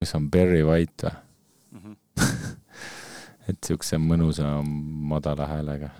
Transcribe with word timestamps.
mis 0.00 0.14
on 0.16 0.30
Barry 0.30 0.62
White 0.64 1.10
või 1.72 1.80
mm. 1.80 1.96
-hmm. 2.18 2.56
et 3.52 3.58
siukse 3.66 3.98
mõnusa 3.98 4.60
madala 5.12 5.46
häälega 5.46 5.90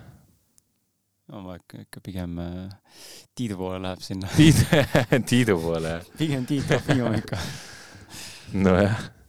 no 1.31 1.45
ma 1.47 1.57
ikka, 1.61 1.85
ikka 1.87 2.01
pigem 2.05 2.39
äh, 2.39 2.69
Tiidu 3.35 3.57
poole 3.57 3.79
läheb 3.83 4.03
sinna. 4.03 4.29
Tiidu, 4.37 4.65
Tiidu 5.31 5.57
poole 5.63 5.89
jah? 5.89 6.11
pigem 6.19 6.47
Tiit 6.47 6.67
Trofimov 6.67 7.15
ikka. 7.21 7.39
nojah 8.65 9.20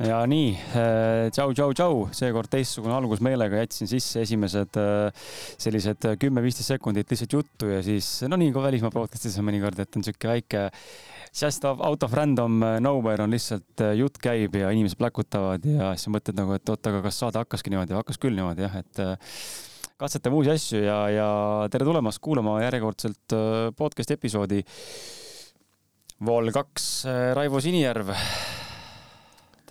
ja 0.00 0.20
nii 0.28 0.52
äh,, 0.56 1.28
tšau, 1.34 1.52
tšau, 1.52 1.74
tšau, 1.76 1.96
seekord 2.16 2.48
teistsugune 2.52 2.94
algus 2.96 3.20
meelega, 3.24 3.60
jätsin 3.60 3.88
sisse 3.90 4.22
esimesed 4.24 4.76
äh, 4.80 5.26
sellised 5.60 6.06
kümme-viisteist 6.20 6.72
sekundit 6.72 7.10
lihtsalt 7.12 7.36
juttu 7.36 7.68
ja 7.68 7.82
siis 7.84 8.08
no 8.30 8.38
nii 8.40 8.52
kui 8.54 8.64
välismaa 8.64 8.92
podcast'is 8.94 9.36
on 9.40 9.48
mõnikord, 9.50 9.80
et 9.82 9.98
on 9.98 10.06
sihuke 10.06 10.30
väike 10.30 10.62
just 11.36 11.66
out 11.68 12.06
of 12.06 12.16
random 12.16 12.62
äh, 12.64 12.78
nowhere 12.80 13.26
on 13.26 13.36
lihtsalt 13.36 13.84
jutt 13.98 14.16
käib 14.24 14.56
ja 14.56 14.70
inimesed 14.72 15.00
pläkutavad 15.00 15.68
ja 15.68 15.92
siis 15.96 16.12
mõtled 16.14 16.38
nagu, 16.40 16.56
et 16.56 16.72
oot, 16.72 16.90
aga 16.92 17.02
kas 17.04 17.20
saade 17.20 17.42
hakkaski 17.42 17.74
niimoodi, 17.74 17.98
hakkas 17.98 18.20
küll 18.22 18.38
niimoodi 18.38 18.64
jah, 18.64 18.78
et 18.80 19.02
katsetame 20.00 20.38
uusi 20.38 20.54
asju 20.54 20.80
ja, 20.86 21.00
ja 21.12 21.28
tere 21.72 21.84
tulemast 21.84 22.22
kuulama 22.24 22.56
järjekordselt 22.64 23.36
podcast'i 23.76 24.16
episoodi. 24.16 24.62
Vol 26.24 26.52
kaks, 26.52 26.88
Raivo 27.36 27.60
Sinijärv 27.64 28.12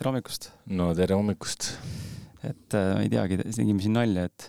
tere 0.00 0.14
hommikust! 0.14 0.46
no 0.72 0.86
tere 0.96 1.12
hommikust! 1.12 1.66
et 2.40 2.72
äh, 2.72 3.02
ei 3.02 3.10
teagi, 3.12 3.36
tegime 3.52 3.82
siin 3.84 3.92
nalja, 3.98 4.22
et, 4.30 4.46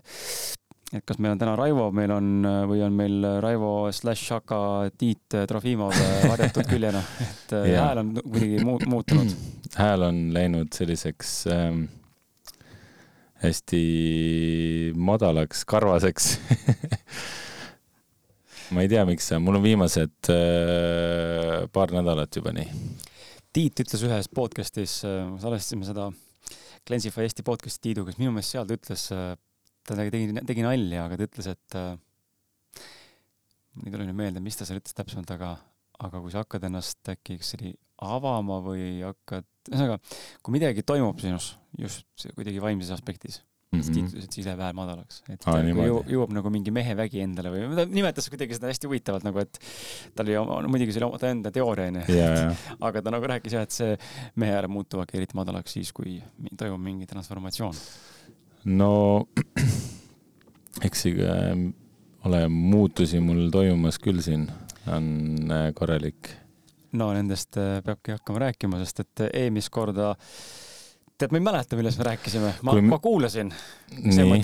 et 0.95 1.03
kas 1.03 1.19
meil 1.19 1.33
on 1.35 1.41
täna 1.41 1.57
Raivo, 1.59 1.89
meil 1.91 2.13
on 2.15 2.47
või 2.69 2.79
on 2.85 2.95
meil 2.95 3.27
Raivo 3.43 3.73
slaš 3.91 4.23
Šaka 4.29 4.61
Tiit 4.95 5.35
Trofimov 5.51 5.91
varjatud 6.31 6.69
küljena, 6.71 7.03
et 7.27 7.51
äh, 7.57 7.67
hääl 7.75 7.99
on 7.99 8.15
kuidagi 8.21 8.63
mu 8.63 8.77
muutunud. 8.93 9.35
hääl 9.81 10.07
on 10.07 10.23
läinud 10.31 10.71
selliseks 10.71 11.35
ähm, 11.51 11.83
hästi 13.43 13.83
madalaks, 14.95 15.67
karvaseks 15.67 16.37
ma 18.71 18.87
ei 18.87 18.95
tea, 18.95 19.03
miks 19.03 19.27
see 19.27 19.35
on, 19.35 19.49
mul 19.49 19.59
on 19.59 19.67
viimased 19.67 20.31
äh, 20.31 21.65
paar 21.75 21.91
nädalat 21.99 22.39
juba 22.39 22.55
nii 22.55 22.71
Tiit 23.51 23.81
ütles 23.83 24.03
ühes 24.07 24.29
podcast'is, 24.31 25.01
äh, 25.03 25.25
salvestasime 25.43 25.83
seda 25.87 26.07
Cleansify 26.87 27.25
Eesti 27.25 27.43
podcast'i 27.43 27.89
Tiiduga, 27.89 28.13
siis 28.13 28.21
minu 28.21 28.31
meelest 28.31 28.55
seal 28.55 28.69
ta 28.69 28.77
ütles, 28.77 29.03
äh, 29.11 29.33
ta 29.87 29.97
tegi, 29.99 30.31
tegi 30.47 30.63
nalja, 30.63 31.03
aga 31.03 31.19
ta 31.19 31.27
ütles, 31.27 31.49
et 31.51 31.77
mul 33.75 33.89
ei 33.89 33.93
tule 33.93 34.07
nüüd 34.07 34.19
meelde, 34.21 34.43
mis 34.43 34.55
ta 34.55 34.67
seal 34.67 34.79
ütles 34.79 34.95
täpsemalt, 34.95 35.35
aga, 35.35 35.51
aga 35.99 36.23
kui 36.23 36.31
sa 36.31 36.45
hakkad 36.45 36.69
ennast 36.69 37.11
äkki, 37.11 37.41
kas 37.41 37.51
see 37.51 37.59
oli 37.59 37.73
avama 38.07 38.61
või 38.63 38.87
hakkad, 39.03 39.47
ühesõnaga, 39.67 39.99
kui 40.39 40.55
midagi 40.55 40.87
toimub 40.87 41.19
sinus 41.21 41.53
just 41.79 42.07
kuidagi 42.37 42.63
vaimses 42.63 42.95
aspektis 42.95 43.41
mm 43.71 43.79
-hmm. 43.79 44.09
siis, 44.09 44.27
siis 44.29 44.45
läheb 44.45 44.59
hääl 44.59 44.73
madalaks. 44.75 45.21
et 45.29 45.47
Aa, 45.47 45.61
kui 45.63 45.87
jõuab, 45.87 46.09
jõuab 46.11 46.33
nagu 46.35 46.51
mingi 46.51 46.71
mehevägi 46.75 47.21
endale 47.23 47.51
või 47.53 47.75
ta 47.77 47.85
nimetas 47.87 48.27
kuidagi 48.29 48.57
seda 48.57 48.67
hästi 48.67 48.89
huvitavalt 48.89 49.23
nagu, 49.23 49.39
et 49.39 49.59
tal 50.15 50.27
oli 50.27 50.37
oma, 50.37 50.59
no 50.61 50.71
muidugi 50.71 50.95
see 50.95 51.03
oli 51.05 51.19
ta 51.21 51.31
enda 51.31 51.51
teooria 51.55 51.87
onju 51.87 52.55
aga 52.89 53.01
ta 53.01 53.13
nagu 53.15 53.29
rääkis 53.31 53.55
jah, 53.55 53.63
et 53.63 53.75
see 53.75 53.97
mehe 54.35 54.57
hääled 54.57 54.71
muutuvadki 54.71 55.17
eriti 55.17 55.39
madalaks 55.39 55.77
siis, 55.77 55.93
kui 55.95 56.19
toimub 56.57 56.83
mingi 56.83 57.07
transformatsioon. 57.07 57.79
no 58.65 58.91
eks 60.87 61.05
äh, 61.05 61.55
ole 62.27 62.47
muutusi 62.49 63.19
mul 63.23 63.47
toimumas 63.51 63.99
küll 63.99 64.19
siin, 64.21 64.49
on 64.87 65.07
äh, 65.47 65.69
korralik. 65.73 66.35
no 66.91 67.13
nendest 67.13 67.55
äh, 67.57 67.79
peabki 67.85 68.17
hakkama 68.17 68.47
rääkima, 68.49 68.83
sest 68.83 69.05
et 69.05 69.29
eelmist 69.31 69.71
korda 69.71 70.11
äh, 70.11 70.60
tead, 71.21 71.33
ma 71.33 71.39
ei 71.39 71.45
mäleta, 71.45 71.77
millest 71.79 72.01
me 72.01 72.07
rääkisime, 72.09 72.51
ma 72.67 72.75
ma 72.89 72.99
kuulasin. 73.01 73.51
nii, 74.01 74.41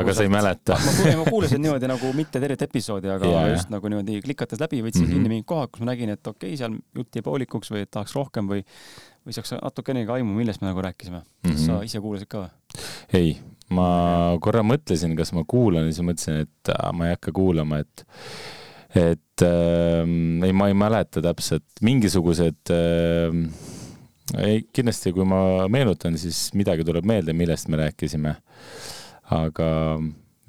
aga 0.00 0.14
sa 0.16 0.24
ei 0.24 0.32
mäleta? 0.32 0.78
ma, 0.78 1.16
ma 1.20 1.26
kuulasin 1.28 1.62
niimoodi 1.62 1.90
nagu 1.90 2.12
mitte 2.16 2.40
tervet 2.42 2.64
episoodi, 2.66 3.10
aga 3.12 3.30
yeah. 3.30 3.50
just 3.54 3.72
nagu 3.72 3.90
niimoodi 3.92 4.20
klikates 4.24 4.62
läbi, 4.62 4.82
võtsin 4.84 5.04
mm 5.04 5.10
-hmm. 5.10 5.18
kinni 5.18 5.34
mingid 5.34 5.48
kohad, 5.52 5.72
kus 5.72 5.84
ma 5.84 5.90
nägin, 5.92 6.14
et 6.16 6.26
okei 6.26 6.54
okay,, 6.54 6.60
seal 6.60 6.78
jutt 6.96 7.18
jäi 7.18 7.26
poolikuks 7.26 7.72
või 7.74 7.86
tahaks 7.90 8.16
rohkem 8.16 8.50
või, 8.50 8.64
või 9.26 9.36
saaks 9.36 9.56
natukenegi 9.58 10.12
aimu, 10.18 10.34
millest 10.38 10.64
me 10.64 10.70
nagu 10.72 10.82
rääkisime 10.82 11.20
mm. 11.20 11.50
-hmm. 11.50 11.66
sa 11.66 11.82
ise 11.86 12.00
kuulasid 12.00 12.30
ka 12.32 12.46
või? 12.46 12.84
ei, 13.20 13.36
ma 13.70 13.88
korra 14.40 14.62
mõtlesin, 14.66 15.16
kas 15.16 15.32
ma 15.36 15.44
kuulan 15.46 15.86
ja 15.86 15.92
siis 15.92 16.06
mõtlesin, 16.06 16.46
et 16.46 16.74
äh, 16.74 16.92
ma 16.92 17.08
ei 17.08 17.16
hakka 17.16 17.32
kuulama, 17.36 17.82
et 17.84 18.06
et 18.96 19.42
äh, 19.44 20.02
ei, 20.46 20.52
ma 20.52 20.68
ei 20.68 20.74
mäleta 20.74 21.22
täpselt, 21.22 21.66
mingisugused 21.84 22.72
äh, 22.72 23.74
ei, 24.34 24.64
kindlasti, 24.74 25.12
kui 25.14 25.26
ma 25.28 25.40
meenutan, 25.72 26.16
siis 26.18 26.48
midagi 26.58 26.86
tuleb 26.86 27.06
meelde, 27.06 27.34
millest 27.36 27.70
me 27.70 27.80
rääkisime. 27.84 28.36
aga 29.34 29.68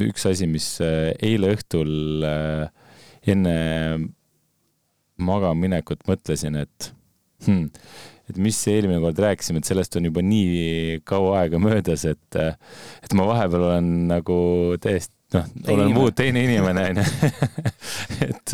üks 0.05 0.27
asi, 0.29 0.45
mis 0.49 0.67
äh, 0.85 1.09
eile 1.25 1.55
õhtul 1.55 2.25
äh, 2.25 2.67
enne 3.33 3.55
magamaminekut 5.17 6.05
mõtlesin, 6.09 6.59
et 6.61 6.91
hmm, 7.45 7.71
et 8.29 8.37
mis 8.41 8.59
eelmine 8.69 8.99
kord 9.01 9.19
rääkisime, 9.23 9.61
et 9.61 9.69
sellest 9.69 9.97
on 9.97 10.09
juba 10.09 10.21
nii 10.25 11.01
kaua 11.07 11.41
aega 11.41 11.61
möödas, 11.61 12.05
et, 12.09 12.37
äh, 12.37 12.57
et 13.01 13.17
ma 13.17 13.25
vahepeal 13.29 13.69
olen 13.71 13.91
nagu 14.11 14.39
täiesti 14.83 15.16
noh, 15.35 15.47
olen 15.73 15.91
muud 15.95 16.15
teine 16.17 16.43
inimene 16.45 16.85
onju 16.91 17.05
et, 18.27 18.53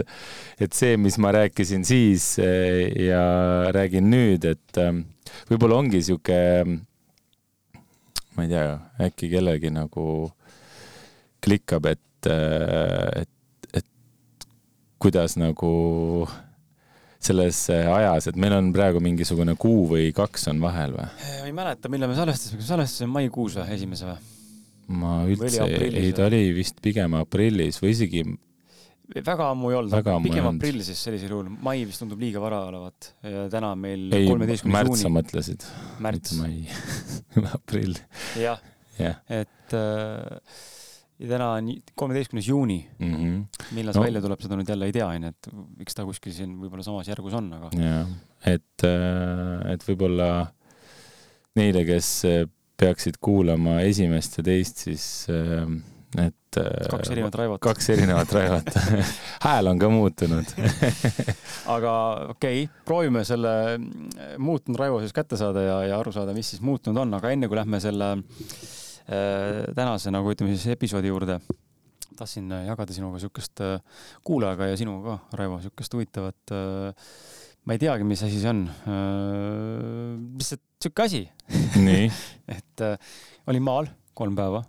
et 0.65 0.73
see, 0.73 0.97
mis 1.01 1.17
ma 1.21 1.33
rääkisin 1.35 1.85
siis 1.87 2.35
ja 2.39 3.23
räägin 3.75 4.09
nüüd, 4.13 4.47
et 4.49 4.81
võib-olla 5.51 5.81
ongi 5.83 6.01
sihuke, 6.05 6.39
ma 8.33 8.45
ei 8.45 8.51
tea, 8.51 8.65
äkki 9.09 9.29
kellelgi 9.33 9.73
nagu 9.73 10.07
klikkab, 11.43 11.91
et, 11.91 12.31
et, 12.31 13.69
et 13.75 14.47
kuidas 15.03 15.37
nagu 15.37 15.73
selles 17.23 17.59
ajas, 17.71 18.27
et 18.27 18.39
meil 18.39 18.55
on 18.57 18.71
praegu 18.75 18.99
mingisugune 19.03 19.55
kuu 19.59 19.85
või 19.93 20.09
kaks 20.15 20.49
on 20.51 20.59
vahel 20.63 20.97
või? 20.97 21.07
ma 21.07 21.49
ei 21.49 21.55
mäleta, 21.55 21.91
millal 21.91 22.11
me 22.11 22.17
salvestasime, 22.17 22.59
kas 22.59 22.71
salvestasime 22.73 23.13
maikuus 23.13 23.59
või, 23.59 23.67
esimese 23.77 24.09
või? 24.09 24.32
Ma 24.87 25.21
üldse, 25.29 25.67
ei 25.87 26.11
ta 26.15 26.27
oli 26.27 26.49
vist 26.55 26.81
pigem 26.83 27.15
aprillis 27.19 27.79
või 27.83 27.93
isegi 27.93 28.25
väga 29.13 29.49
ammu 29.51 29.71
ei 29.71 29.77
olnud, 29.77 30.11
pigem 30.23 30.47
aprill 30.53 30.83
siis 30.85 30.99
sellisel 31.05 31.33
juhul, 31.35 31.49
mai 31.63 31.83
vist 31.85 32.01
tundub 32.01 32.21
liiga 32.23 32.41
vara 32.43 32.63
olevat 32.69 33.13
täna 33.51 33.73
meil 33.79 34.07
kolmeteistkümnes 34.11 34.87
juuni. 34.87 34.91
märts 34.91 35.03
sa 35.05 35.11
mõtlesid? 35.17 35.65
märts. 36.03 36.37
mai 36.39 36.63
aprill. 37.57 37.99
jah 38.39 38.61
ja., 38.99 39.13
et 39.31 39.75
äh, 39.77 40.57
täna 41.23 41.53
on 41.57 41.69
kolmeteistkümnes 41.95 42.47
juuni 42.47 42.79
mm. 42.99 43.13
-hmm. 43.13 43.67
millal 43.75 43.93
see 43.93 44.01
no. 44.01 44.07
välja 44.07 44.21
tuleb, 44.21 44.41
seda 44.43 44.57
nüüd 44.59 44.69
jälle 44.69 44.89
ei 44.89 44.95
tea, 44.95 45.07
onju, 45.07 45.31
et 45.33 45.51
eks 45.85 45.97
ta 45.97 46.07
kuskil 46.07 46.35
siin 46.35 46.57
võib-olla 46.61 46.85
samas 46.85 47.07
järgus 47.09 47.35
on, 47.37 47.51
aga. 47.59 47.71
jah, 47.79 48.11
et, 48.45 48.87
äh, 48.87 49.71
et 49.73 49.87
võib-olla 49.87 50.29
neile, 51.59 51.85
kes 51.87 52.09
peaksid 52.79 53.19
kuulama 53.21 53.79
esimest 53.85 54.39
ja 54.39 54.45
teist, 54.45 54.83
siis 54.87 55.05
äh, 55.31 55.67
et 56.21 56.57
äh, 56.61 56.87
kaks 56.91 57.11
erinevat 57.13 57.35
Raivot. 57.39 57.61
kaks 57.63 57.89
erinevat 57.93 58.31
Raivot 58.35 58.69
hääl 59.45 59.71
on 59.71 59.81
ka 59.81 59.89
muutunud. 59.89 60.53
Aga 61.75 61.93
okei 62.35 62.63
okay,, 62.63 62.83
proovime 62.85 63.23
selle 63.27 63.53
äh, 63.73 64.37
muutunud 64.37 64.79
Raivo 64.79 65.01
siis 65.03 65.15
kätte 65.15 65.39
saada 65.39 65.65
ja, 65.65 65.79
ja 65.89 65.99
aru 65.99 66.13
saada, 66.15 66.35
mis 66.37 66.53
siis 66.53 66.61
muutunud 66.65 67.01
on, 67.01 67.17
aga 67.17 67.33
enne 67.33 67.49
kui 67.49 67.57
lähme 67.57 67.81
selle 67.83 68.13
äh, 68.17 69.63
tänase 69.75 70.13
nagu 70.13 70.33
ütleme 70.33 70.55
siis 70.55 70.75
episoodi 70.75 71.13
juurde, 71.13 71.39
tahtsin 72.17 72.51
äh, 72.51 72.67
jagada 72.69 72.93
sinuga 72.95 73.21
siukest 73.21 73.63
äh, 73.63 73.77
kuulajaga 74.25 74.69
ja 74.71 74.77
sinuga 74.79 75.17
ka, 75.17 75.37
Raivo, 75.39 75.59
siukest 75.63 75.97
huvitavat 75.97 76.53
äh, 76.53 77.09
ma 77.63 77.75
ei 77.75 77.81
teagi, 77.81 78.05
mis 78.07 78.23
asi 78.25 78.41
see 78.41 78.49
on. 78.51 78.65
Lihtsalt 80.35 80.72
sihuke 80.83 81.07
asi 81.07 81.23
et 82.57 82.85
äh, 82.85 83.15
olin 83.47 83.65
maal 83.65 83.91
kolm 84.13 84.37
päeva 84.37 84.63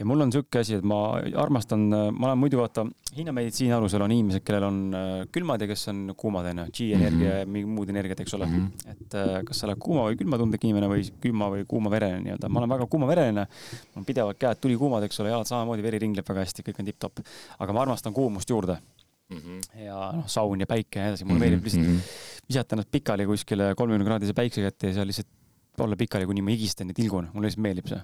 ja 0.00 0.06
mul 0.08 0.24
on 0.24 0.32
sihuke 0.32 0.62
asi, 0.62 0.78
et 0.78 0.86
ma 0.86 0.98
armastan, 1.42 1.82
ma 1.90 2.30
olen 2.30 2.38
muidu 2.40 2.60
vaata, 2.60 2.86
hinnameditsiini 3.16 3.74
alusel 3.76 4.04
on 4.04 4.14
inimesed, 4.14 4.42
kellel 4.46 4.66
on 4.68 4.78
äh, 4.96 5.10
külmad 5.34 5.60
ja 5.60 5.68
kes 5.68 5.88
on 5.92 6.14
kuumad 6.18 6.48
onju, 6.50 6.66
G-energia 6.76 7.26
ja 7.26 7.34
mm 7.34 7.42
-hmm. 7.42 7.52
mingid 7.56 7.74
muud 7.76 7.92
energiat, 7.92 8.20
eks 8.24 8.34
ole 8.38 8.46
mm. 8.46 8.60
-hmm. 8.60 8.94
et 8.94 9.14
äh, 9.14 9.42
kas 9.44 9.60
sa 9.60 9.66
oled 9.68 9.82
kuuma 9.82 10.06
või 10.08 10.16
külmatundlik 10.22 10.64
inimene 10.64 10.88
või 10.88 11.04
külma 11.20 11.50
või 11.52 11.66
kuumaverene 11.68 12.22
nii-öelda, 12.24 12.48
ma 12.48 12.62
olen 12.62 12.72
väga 12.76 12.86
kuumavereline. 12.86 13.46
mul 13.94 14.00
on 14.00 14.04
pidevalt 14.04 14.38
käed 14.38 14.60
tulikuumad, 14.60 15.02
eks 15.02 15.20
ole, 15.20 15.34
jalad 15.34 15.46
samamoodi, 15.46 15.82
veri 15.82 15.98
ringleb 15.98 16.28
väga 16.28 16.46
hästi, 16.46 16.62
kõik 16.62 16.80
on 16.80 16.90
tipp-topp. 16.90 17.20
aga 17.58 17.72
ma 17.72 17.82
armastan 17.82 18.12
kuumust 18.12 18.50
juurde 18.50 18.78
mm. 19.30 19.38
-hmm. 19.38 19.84
ja 19.84 20.12
noh, 20.16 20.26
saun 20.26 20.60
ja 20.60 20.66
päike 20.66 20.98
ja 20.98 21.04
nii 21.04 21.10
edasi, 21.12 21.24
mulle 21.24 21.36
-hmm. 21.36 21.40
meeldib 21.40 21.64
lihtsalt 21.64 21.86
mm 21.86 21.96
-hmm. 21.96 22.39
Visata 22.50 22.76
ennast 22.76 22.90
pikali 22.92 23.26
kuskile 23.28 23.72
kolmekümne 23.78 24.08
kraadise 24.08 24.34
päikse 24.36 24.64
kätte 24.64 24.90
ja 24.90 24.98
seal 24.98 25.10
lihtsalt 25.10 25.30
olla 25.80 25.96
pikali, 25.96 26.26
kuni 26.28 26.42
ma 26.44 26.52
higistan 26.52 26.90
ja 26.90 26.96
tilgun, 26.96 27.30
mulle 27.32 27.48
lihtsalt 27.48 27.64
meeldib 27.64 27.90
see. 27.90 28.00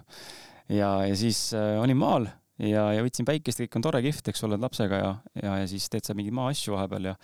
ja, 0.78 0.90
ja 1.04 1.16
siis 1.18 1.50
äh, 1.58 1.76
olin 1.82 1.98
maal 2.00 2.28
ja, 2.62 2.88
ja 2.96 3.04
võtsin 3.04 3.26
päikest, 3.28 3.60
kõik 3.64 3.78
on 3.78 3.84
tore, 3.84 4.02
kihvt, 4.06 4.30
eks 4.32 4.44
ole, 4.48 4.58
lapsega 4.62 5.00
ja, 5.02 5.10
ja, 5.42 5.56
ja 5.62 5.70
siis 5.70 5.88
teed 5.92 6.06
sa 6.06 6.16
mingeid 6.16 6.36
maaasju 6.38 6.76
vahepeal 6.76 7.10
ja. 7.10 7.16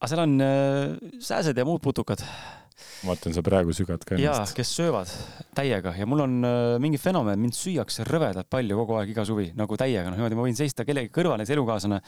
aga 0.00 0.10
seal 0.10 0.24
on 0.24 0.38
äh, 0.44 0.96
sääsed 1.22 1.58
ja 1.58 1.66
muud 1.68 1.84
putukad. 1.84 2.24
Ma 3.02 3.12
vaatan, 3.12 3.34
sa 3.36 3.44
praegu 3.46 3.74
sügad 3.76 4.04
ka 4.04 4.16
ennast. 4.16 4.52
jaa, 4.52 4.56
kes 4.58 4.74
söövad 4.78 5.12
täiega 5.56 5.94
ja 5.98 6.06
mul 6.08 6.24
on 6.26 6.38
äh, 6.46 6.76
mingi 6.82 7.00
fenomen, 7.02 7.40
mind 7.42 7.56
süüakse 7.58 8.06
rõvedalt 8.08 8.50
palju 8.50 8.78
kogu 8.82 8.98
aeg 9.00 9.14
iga 9.14 9.24
suvi 9.28 9.50
nagu 9.58 9.80
täiega, 9.80 10.08
noh 10.10 10.18
niimoodi 10.18 10.38
ma 10.38 10.46
võin 10.46 10.58
seista 10.58 10.86
kellegi 10.88 11.12
kõrval, 11.14 11.40
näiteks 11.40 11.56
elukaaslane, 11.56 12.00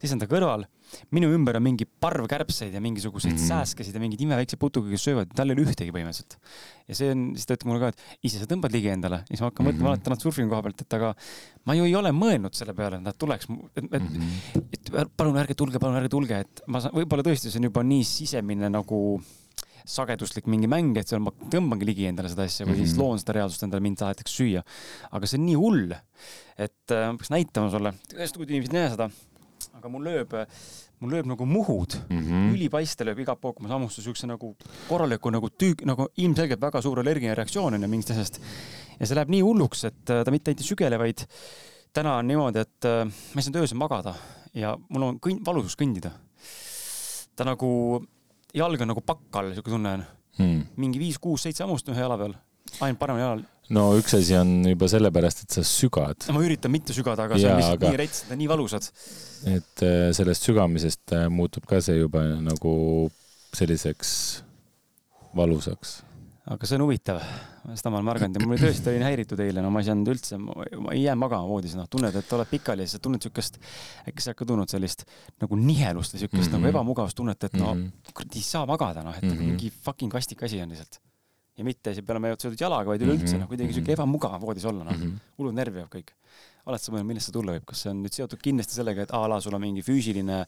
seisan 0.00 0.22
ta 0.22 0.30
kõrval 0.30 0.66
minu 1.14 1.30
ümber 1.34 1.58
on 1.58 1.64
mingi 1.64 1.86
parv 1.86 2.26
kärbseid 2.30 2.74
ja 2.74 2.82
mingisuguseid 2.82 3.34
mm 3.34 3.38
-hmm. 3.38 3.48
sääskesid 3.48 3.94
ja 3.94 4.00
mingeid 4.02 4.20
imeväikseid 4.26 4.60
putukaid, 4.60 4.92
kes 4.94 5.04
söövad, 5.08 5.32
tal 5.34 5.50
ei 5.50 5.56
ole 5.56 5.66
ühtegi 5.66 5.92
põhimõtteliselt. 5.94 6.36
ja 6.88 6.94
see 6.98 7.10
on, 7.14 7.24
siis 7.36 7.46
ta 7.46 7.54
ütleb 7.54 7.70
mulle 7.70 7.80
ka, 7.80 7.88
et 7.88 8.26
ise 8.26 8.40
sa 8.40 8.48
tõmbad 8.50 8.74
ligi 8.74 8.90
endale 8.90 9.22
ja 9.22 9.30
siis 9.30 9.40
ma 9.40 9.50
hakkan 9.50 9.66
mm 9.66 9.70
-hmm. 9.70 9.76
mõtlema 9.76 9.92
alati 9.92 10.06
täna 10.08 10.20
surfingu 10.20 10.50
koha 10.50 10.62
pealt, 10.62 10.80
et 10.80 10.98
aga 10.98 11.14
ma 11.64 11.74
ju 11.74 11.84
ei 11.84 11.94
ole 11.94 12.12
mõelnud 12.12 12.54
selle 12.54 12.74
peale, 12.74 12.96
et 12.96 13.02
nad 13.02 13.18
tuleks, 13.18 13.46
et, 13.76 13.84
et, 13.84 14.02
mm 14.02 14.08
-hmm. 14.08 14.62
et 15.02 15.12
palun 15.16 15.36
ärge 15.36 15.54
tulge, 15.54 15.78
palun 15.78 15.96
ärge 15.96 16.08
tulge, 16.08 16.40
et 16.40 16.62
ma 16.66 16.80
saan, 16.80 16.94
võib-olla 16.94 17.22
tõesti 17.22 17.50
see 17.50 17.58
on 17.58 17.70
juba 17.70 17.82
nii 17.82 18.04
sisemine 18.04 18.68
nagu 18.68 19.20
sageduslik 19.88 20.48
mingi 20.50 20.68
mäng, 20.70 20.96
et 21.00 21.08
seal 21.10 21.22
ma 21.24 21.32
tõmbangi 21.52 21.88
ligi 21.88 22.08
endale 22.10 22.30
seda 22.32 22.46
asja 22.48 22.68
või 22.68 22.80
siis 22.80 22.94
mhm. 22.94 23.00
loon 23.02 23.22
seda 23.22 23.38
reaalsust 23.38 23.66
endale, 23.66 23.84
mind 23.84 24.00
tahetakse 24.02 24.36
süüa. 24.42 24.62
aga 25.10 25.30
see 25.30 25.40
on 25.40 25.46
nii 25.48 25.58
hull, 25.60 25.96
et 26.56 26.94
äh, 26.94 27.08
ma 27.10 27.18
peaks 27.18 27.32
näitama 27.34 27.72
sulle, 27.72 27.94
kui 28.12 28.48
inimesed 28.48 28.74
ei 28.74 28.78
näe 28.78 28.94
seda, 28.94 29.10
aga 29.78 29.92
mul 29.92 30.08
lööb 30.08 30.38
mul 31.00 31.14
lööb 31.14 31.28
nagu 31.30 31.46
muhud 31.48 31.96
mm, 31.96 32.18
-hmm. 32.20 32.48
ülipaiste 32.54 33.06
lööb 33.08 33.22
igalt 33.22 33.40
poolt, 33.40 33.56
kui 33.56 33.64
ma 33.64 33.72
sammustun 33.72 34.04
siukse 34.04 34.28
nagu 34.28 34.52
korraliku 34.88 35.32
nagu 35.32 35.48
tüü-, 35.48 35.86
nagu 35.88 36.10
ilmselgelt 36.16 36.60
väga 36.60 36.82
suur 36.84 37.00
allergiline 37.00 37.34
reaktsioon 37.38 37.74
on 37.74 37.82
ju 37.82 37.88
mingist 37.88 38.12
asjast. 38.12 38.40
ja 39.00 39.06
see 39.06 39.16
läheb 39.16 39.32
nii 39.32 39.40
hulluks, 39.40 39.84
et 39.88 40.12
äh, 40.12 40.24
ta 40.24 40.30
mitte 40.30 40.50
ainult 40.50 40.60
ei 40.60 40.68
sügele, 40.68 40.98
vaid 41.00 41.24
täna 41.96 42.18
on 42.20 42.28
niimoodi, 42.28 42.60
et 42.60 42.84
äh, 42.84 43.04
ma 43.08 43.40
ei 43.40 43.46
saanud 43.46 43.62
öösel 43.62 43.80
magada 43.80 44.14
ja 44.54 44.76
mul 44.88 45.08
on 45.08 45.20
kõn-, 45.22 45.40
valusus 45.46 45.78
kõndida. 45.78 46.12
ta 47.36 47.46
nagu, 47.48 48.04
jalg 48.56 48.82
on 48.82 48.92
nagu 48.92 49.04
pakk 49.04 49.40
all, 49.40 49.54
siuke 49.56 49.72
tunne 49.72 49.94
on 49.98 50.04
hmm.. 50.40 50.66
mingi 50.80 51.02
viis, 51.02 51.18
kuus, 51.22 51.46
seitse 51.46 51.64
hammust 51.64 51.88
ühe 51.92 52.04
jala 52.04 52.18
peal, 52.20 52.36
ainult 52.80 53.00
paremal 53.00 53.24
jalal 53.24 53.46
no 53.74 53.86
üks 53.98 54.14
asi 54.18 54.34
on 54.38 54.52
juba 54.66 54.88
sellepärast, 54.90 55.44
et 55.44 55.56
sa 55.58 55.64
sügad. 55.66 56.26
ma 56.34 56.42
üritan 56.44 56.72
mitte 56.74 56.94
sügada, 56.96 57.28
aga 57.28 57.38
see 57.38 57.50
on 57.50 57.60
lihtsalt 57.60 57.78
aga... 57.78 57.92
nii 57.92 58.00
rets, 58.02 58.22
nii 58.34 58.50
valusad. 58.50 58.90
et 59.54 59.84
äh, 59.86 60.10
sellest 60.16 60.46
sügamisest 60.48 61.16
äh, 61.16 61.26
muutub 61.32 61.66
ka 61.70 61.82
see 61.84 62.00
juba 62.00 62.24
nagu 62.42 62.74
selliseks 63.56 64.12
valusaks. 65.36 66.00
Aga 66.50 66.66
see 66.66 66.78
on 66.78 66.82
huvitav, 66.84 67.20
seda 67.78 67.92
ma 67.92 68.00
olen 68.00 68.08
märganud 68.08 68.40
ja 68.40 68.48
mul 68.48 68.58
tõesti 68.58 68.90
olin 68.90 69.04
häiritud 69.06 69.42
eile, 69.44 69.62
no 69.62 69.70
ma 69.70 69.82
ei 69.82 69.86
saanud 69.86 70.10
üldse, 70.10 70.38
ma 70.40 70.94
ei 70.94 71.04
jää 71.04 71.14
magama 71.18 71.46
voodis, 71.46 71.76
noh, 71.78 71.86
tunned, 71.90 72.16
et 72.16 72.32
oled 72.36 72.50
pikali 72.50 72.86
ja 72.86 72.90
siis 72.90 73.04
tunned 73.04 73.22
siukest, 73.22 73.60
äkki 74.10 74.24
sa 74.24 74.32
oled 74.32 74.40
ka 74.40 74.48
tundnud 74.48 74.72
sellist 74.72 75.06
nagu 75.42 75.60
nihelust 75.60 76.16
või 76.16 76.24
siukest 76.24 76.42
mm 76.42 76.48
-hmm. 76.48 76.58
nagu 76.58 76.72
ebamugavustunnet, 76.74 77.46
et 77.50 77.54
no 77.60 77.74
mm 77.74 77.84
-hmm. 77.84 78.14
kuradi 78.14 78.42
ei 78.42 78.48
saa 78.48 78.66
magada, 78.66 79.06
noh, 79.06 79.14
et 79.16 79.22
mm 79.22 79.30
-hmm. 79.30 79.54
mingi 79.54 79.70
fucking 79.70 80.12
kastik 80.12 80.42
asi 80.42 80.62
on 80.62 80.74
lihtsalt 80.74 81.00
ja 81.60 81.64
mitte 81.64 81.94
see 81.94 82.06
peale 82.06 82.32
seotud 82.36 82.60
jalaga, 82.60 82.88
vaid 82.90 83.02
üleüldse 83.04 83.26
mm 83.26 83.36
-hmm. 83.36 83.44
noh, 83.44 83.48
kuidagi 83.48 83.76
siuke 83.76 83.92
ebamugav 83.92 84.40
voodis 84.40 84.64
olla, 84.64 84.84
noh 84.84 84.96
mm 84.96 85.02
-hmm.. 85.02 85.34
hullult 85.38 85.54
närvi 85.54 85.82
jääb 85.82 85.92
kõik. 85.92 86.12
Oled 86.70 86.82
sa 86.82 86.92
mõelnud, 86.94 87.08
millest 87.10 87.28
see 87.28 87.34
tulla 87.34 87.54
võib, 87.56 87.64
kas 87.68 87.82
see 87.84 87.90
on 87.92 88.00
nüüd 88.04 88.16
seotud 88.16 88.40
kindlasti 88.42 88.78
sellega, 88.78 89.04
et 89.06 89.14
a 89.16 89.20
la 89.30 89.40
sul 89.42 89.56
on 89.56 89.62
mingi 89.62 89.84
füüsiline 89.84 90.38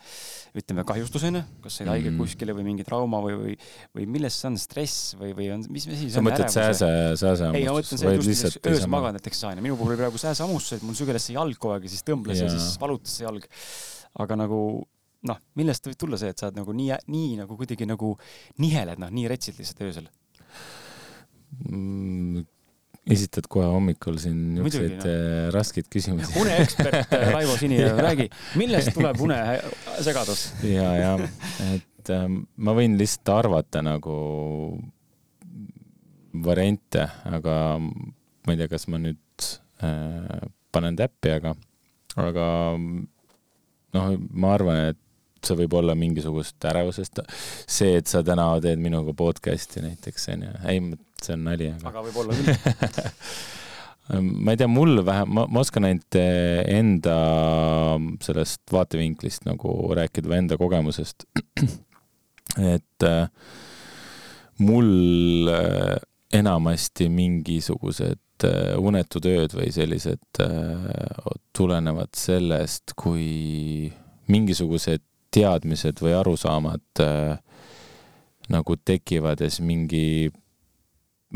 ütleme, 0.59 0.85
kahjustus 0.89 1.27
onju, 1.29 1.43
kas 1.65 1.81
said 1.81 1.91
haige 1.91 2.09
mm 2.09 2.15
-hmm. 2.15 2.23
kuskile 2.23 2.57
või 2.57 2.67
mingi 2.69 2.87
trauma 2.87 3.21
või, 3.25 3.37
või, 3.41 3.57
või 3.99 4.09
millest 4.17 4.43
see 4.43 4.51
on, 4.53 4.59
stress 4.63 5.17
või, 5.21 5.35
või 5.39 5.51
on, 5.57 5.67
mis 5.69 5.89
asi 5.89 5.99
see 6.07 6.09
on? 6.09 6.15
sa 6.17 6.25
mõtled 6.29 6.55
sääse, 6.57 6.91
sääsehammust? 7.23 7.61
ei, 7.61 7.69
ma 7.69 7.77
mõtlen 7.77 8.03
see, 8.03 8.15
et 8.15 8.33
just 8.33 8.71
öösel 8.73 8.93
magad 8.93 9.19
näiteks 9.19 9.45
ja 9.45 9.55
minu 9.61 9.77
puhul 9.77 9.95
oli 9.95 10.03
praegu 10.05 10.23
sääsehammustus, 10.23 10.79
et 10.79 10.87
mul 10.87 10.99
sügeles 10.99 11.29
see 11.29 11.37
jalg 11.37 11.59
kogu 11.59 11.77
aeg 11.77 11.87
ja 11.89 11.95
siis 11.95 12.07
tõmbles 12.07 12.41
ja, 12.41 12.49
ja 12.49 12.57
siis 12.57 12.79
valutas 12.81 13.19
see 13.19 13.27
jalg. 13.27 13.47
aga 14.23 14.37
nagu 14.37 14.59
noh, 15.29 15.39
millest 15.55 15.87
võib 15.87 15.99
tulla 15.99 16.19
see, 16.19 16.33
et 16.33 16.39
sa 16.39 16.49
oled 16.49 16.59
nagu 16.59 16.73
nii, 16.73 16.97
nii 17.07 17.37
nagu 17.43 17.57
kuidagi 17.57 17.87
nagu 17.87 18.17
niheled, 18.59 18.99
noh, 18.99 19.11
nii 19.11 19.29
retsid 19.31 19.61
lihtsalt 19.61 19.87
öösel 19.89 20.11
Mm, 21.69 22.47
esitad 23.11 23.49
kohe 23.51 23.67
hommikul 23.67 24.19
siin 24.23 24.39
niisuguseid 24.55 24.99
no. 25.01 25.11
Äh, 25.11 25.47
raskeid 25.55 25.89
küsimusi. 25.91 26.37
uneekspert 26.39 27.15
äh, 27.17 27.29
Raivo 27.35 27.57
Sini, 27.59 27.81
räägi, 27.83 28.29
millest 28.61 28.93
tuleb 28.95 29.21
unesegadus? 29.27 30.53
ja, 30.67 30.89
ja, 31.01 31.13
et 31.75 32.13
äh, 32.15 32.27
ma 32.31 32.77
võin 32.79 32.95
lihtsalt 33.01 33.35
arvata 33.35 33.83
nagu 33.83 34.17
variante, 36.47 37.09
aga 37.29 37.57
ma 37.83 38.55
ei 38.55 38.61
tea, 38.61 38.71
kas 38.71 38.87
ma 38.91 39.03
nüüd 39.03 39.49
äh, 39.85 40.47
panen 40.73 40.97
täppi, 40.99 41.35
aga, 41.35 41.57
aga 42.23 42.47
noh, 42.79 44.15
ma 44.31 44.55
arvan, 44.55 44.95
et 44.95 45.03
see 45.47 45.59
võib 45.63 45.79
olla 45.81 45.97
mingisugust 45.99 46.65
ärevusest. 46.71 47.23
see, 47.67 47.97
et 47.99 48.11
sa 48.11 48.23
täna 48.27 48.49
teed 48.65 48.83
minuga 48.83 49.15
podcast'i 49.17 49.83
näiteks 49.85 50.31
onju, 50.37 50.55
ei, 50.71 50.85
see 51.23 51.37
on 51.37 51.45
nali, 51.49 51.73
aga. 51.75 51.93
aga 51.93 52.07
võib-olla 52.07 52.39
küll 52.39 52.55
ma 54.45 54.53
ei 54.53 54.59
tea, 54.61 54.69
mul 54.69 55.01
vähem, 55.07 55.31
ma, 55.33 55.47
ma 55.49 55.63
oskan 55.63 55.87
ainult 55.89 56.19
eh, 56.19 56.63
enda 56.75 57.17
sellest 58.25 58.65
vaatevinklist 58.73 59.47
nagu 59.49 59.73
rääkida 59.97 60.31
või 60.31 60.41
enda 60.43 60.59
kogemusest. 60.61 61.27
et 62.75 63.07
äh, 63.07 63.29
mul 64.63 65.49
äh, 65.53 65.97
enamasti 66.35 67.09
mingisugused 67.13 68.19
unetud 68.83 69.27
ööd 69.31 69.53
või 69.55 69.69
sellised 69.71 70.41
tulenevad 71.55 72.11
sellest, 72.19 72.91
kui 72.99 73.93
mingisugused 74.33 75.05
teadmised 75.33 76.01
või 76.03 76.13
arusaamad 76.19 77.03
nagu 78.53 78.77
tekivad 78.85 79.41
ja 79.41 79.49
siis 79.49 79.65
mingi 79.65 80.31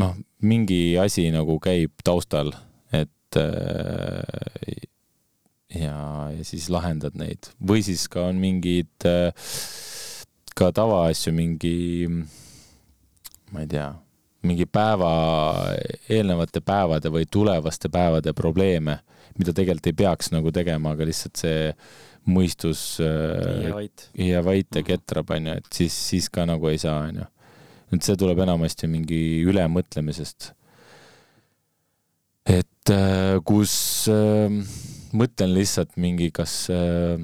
noh, 0.01 0.17
mingi 0.45 0.97
asi 1.01 1.29
nagu 1.35 1.59
käib 1.63 1.95
taustal, 2.05 2.53
et 2.95 3.39
äh, 3.41 4.87
ja, 5.73 5.99
ja 6.33 6.47
siis 6.47 6.69
lahendad 6.73 7.17
neid. 7.19 7.51
Või 7.61 7.85
siis 7.87 8.07
ka 8.13 8.29
on 8.31 8.41
mingid 8.43 9.09
äh, 9.09 9.33
ka 10.57 10.71
tavaasju, 10.77 11.35
mingi, 11.37 12.09
ma 13.53 13.65
ei 13.65 13.71
tea, 13.71 13.91
mingi 14.47 14.67
päeva, 14.71 15.13
eelnevate 16.09 16.63
päevade 16.65 17.13
või 17.13 17.29
tulevaste 17.31 17.91
päevade 17.93 18.35
probleeme, 18.37 19.01
mida 19.39 19.53
tegelikult 19.53 19.93
ei 19.93 20.01
peaks 20.05 20.33
nagu 20.35 20.53
tegema, 20.55 20.95
aga 20.95 21.07
lihtsalt 21.09 21.43
see 21.43 21.71
mõistus 22.27 22.99
äh, 23.05 23.69
ja 24.19 24.43
vait. 24.43 24.79
ja 24.79 24.85
ketrab, 24.87 25.31
onju, 25.37 25.61
et 25.61 25.73
siis, 25.75 25.95
siis 26.11 26.31
ka 26.33 26.47
nagu 26.49 26.73
ei 26.73 26.79
saa, 26.83 27.05
onju 27.07 27.27
et 27.95 28.03
see 28.03 28.19
tuleb 28.19 28.41
enamasti 28.43 28.89
mingi 28.91 29.21
ülemõtlemisest. 29.47 30.53
et 32.47 32.91
äh, 32.95 33.39
kus 33.47 33.75
äh, 34.11 34.53
mõtlen 35.17 35.55
lihtsalt 35.55 35.97
mingi, 35.99 36.31
kas 36.35 36.69
äh, 36.71 37.19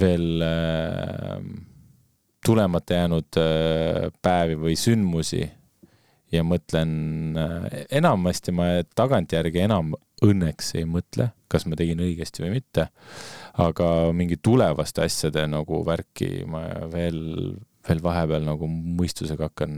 veel 0.00 0.44
äh, 0.44 1.42
tulemata 2.44 3.00
jäänud 3.00 3.40
äh, 3.40 4.08
päevi 4.24 4.56
või 4.60 4.78
sündmusi 4.80 5.44
ja 6.34 6.44
mõtlen 6.46 7.38
äh,, 7.38 7.84
enamasti 8.00 8.54
ma 8.54 8.68
tagantjärgi 8.96 9.64
enam 9.64 9.94
õnneks 10.24 10.74
ei 10.78 10.88
mõtle, 10.88 11.30
kas 11.50 11.66
ma 11.68 11.76
tegin 11.78 12.00
õigesti 12.02 12.44
või 12.44 12.56
mitte, 12.58 12.88
aga 13.60 13.88
mingi 14.16 14.38
tulevaste 14.42 15.04
asjade 15.04 15.46
nagu 15.50 15.82
värki 15.86 16.44
ma 16.48 16.66
veel 16.92 17.54
veel 17.84 18.02
vahepeal 18.04 18.44
nagu 18.46 18.68
mõistusega 18.68 19.50
hakkan 19.50 19.74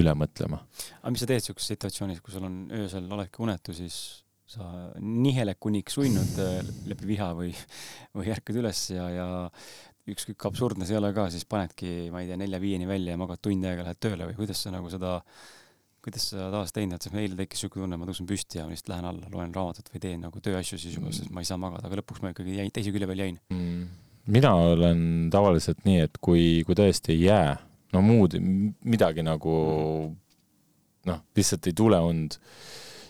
üle 0.00 0.12
mõtlema. 0.18 0.60
aga 1.00 1.12
mis 1.12 1.22
sa 1.22 1.28
teed 1.30 1.44
siukeses 1.44 1.72
situatsioonis, 1.72 2.20
kui 2.20 2.34
sul 2.34 2.44
on 2.44 2.58
öösel 2.76 3.06
oledki 3.08 3.40
unetu, 3.44 3.72
siis 3.76 3.96
sa 4.50 4.66
niheled 4.98 5.60
kuniks 5.62 5.96
uinud 6.02 6.40
äh, 6.42 6.58
läbi 6.90 7.12
viha 7.12 7.30
või, 7.38 7.52
või 8.18 8.32
ärkad 8.34 8.58
üles 8.58 8.82
ja, 8.90 9.06
ja 9.14 9.28
ükskõik 10.08 10.46
absurdne 10.48 10.86
see 10.88 10.96
ei 10.96 11.00
ole 11.00 11.12
ka, 11.16 11.28
siis 11.32 11.44
panedki, 11.48 12.10
ma 12.12 12.22
ei 12.22 12.30
tea, 12.30 12.38
nelja-viieni 12.40 12.88
välja 12.88 13.14
ja 13.14 13.20
magad 13.20 13.42
tund 13.44 13.66
aega, 13.68 13.84
lähed 13.86 14.00
tööle 14.00 14.30
või 14.30 14.38
kuidas 14.38 14.62
sa 14.64 14.72
nagu 14.74 14.90
seda 14.92 15.18
kuidas 16.00 16.30
sa 16.30 16.48
tavaliselt 16.48 16.76
teinud 16.78 16.96
oled, 16.96 17.04
sest 17.04 17.16
meil 17.16 17.34
tekkis 17.36 17.64
siuke 17.64 17.80
tunne, 17.80 17.98
ma 18.00 18.06
tõusen 18.08 18.28
püsti 18.28 18.58
ja 18.58 18.64
ma 18.64 18.72
lihtsalt 18.72 18.92
lähen 18.94 19.08
alla, 19.10 19.32
loen 19.34 19.52
raamatut 19.52 19.90
või 19.92 20.02
teen 20.02 20.22
nagu 20.24 20.40
tööasju 20.42 20.78
siis 20.80 20.96
juba, 20.96 21.12
sest 21.12 21.32
ma 21.34 21.44
ei 21.44 21.48
saa 21.48 21.60
magada, 21.60 21.88
aga 21.88 22.00
lõpuks 22.00 22.22
ma 22.24 22.32
ikkagi 22.32 22.56
jäin, 22.56 22.72
teise 22.72 22.92
külje 22.94 23.08
peal 23.10 23.20
jäin. 23.20 23.36
Mm.. 23.52 23.90
mina 24.32 24.54
olen 24.56 25.02
tavaliselt 25.32 25.84
nii, 25.84 26.06
et 26.08 26.16
kui, 26.24 26.62
kui 26.64 26.78
tõesti 26.78 27.12
ei 27.16 27.26
jää, 27.26 27.52
no 27.92 28.04
muud 28.04 28.38
midagi 28.40 29.24
nagu 29.26 29.54
noh, 31.10 31.20
lihtsalt 31.36 31.68
ei 31.68 31.76
tule 31.76 32.00
und, 32.06 32.38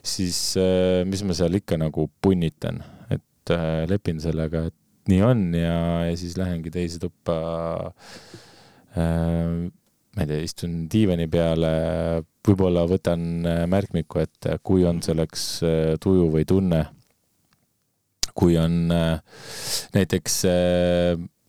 siis 0.02 0.40
äh, 0.58 1.02
mis 1.06 1.22
ma 1.26 1.36
seal 1.36 1.54
ikka 1.60 1.78
nagu 1.78 2.08
punnitan, 2.22 2.82
et 3.12 3.54
äh, 3.54 3.84
lepin 3.90 4.18
sellega, 4.22 4.66
et 4.70 4.79
nii 5.08 5.22
on 5.24 5.46
ja, 5.56 5.76
ja 6.10 6.16
siis 6.18 6.36
lähengi 6.38 6.70
teise 6.74 7.00
tuppa 7.02 7.36
äh, 8.98 9.70
ma 10.16 10.24
ei 10.24 10.28
tea, 10.28 10.42
istun 10.42 10.72
diivani 10.90 11.28
peale, 11.30 11.70
võib-olla 12.46 12.82
võtan 12.90 13.46
äh, 13.46 13.60
märkmiku 13.70 14.22
ette, 14.24 14.56
kui 14.66 14.84
on 14.88 14.98
selleks 15.04 15.44
äh, 15.66 15.92
tuju 16.02 16.30
või 16.34 16.46
tunne. 16.48 16.86
kui 18.40 18.54
on 18.56 18.92
äh, 18.94 19.20
näiteks, 19.92 20.34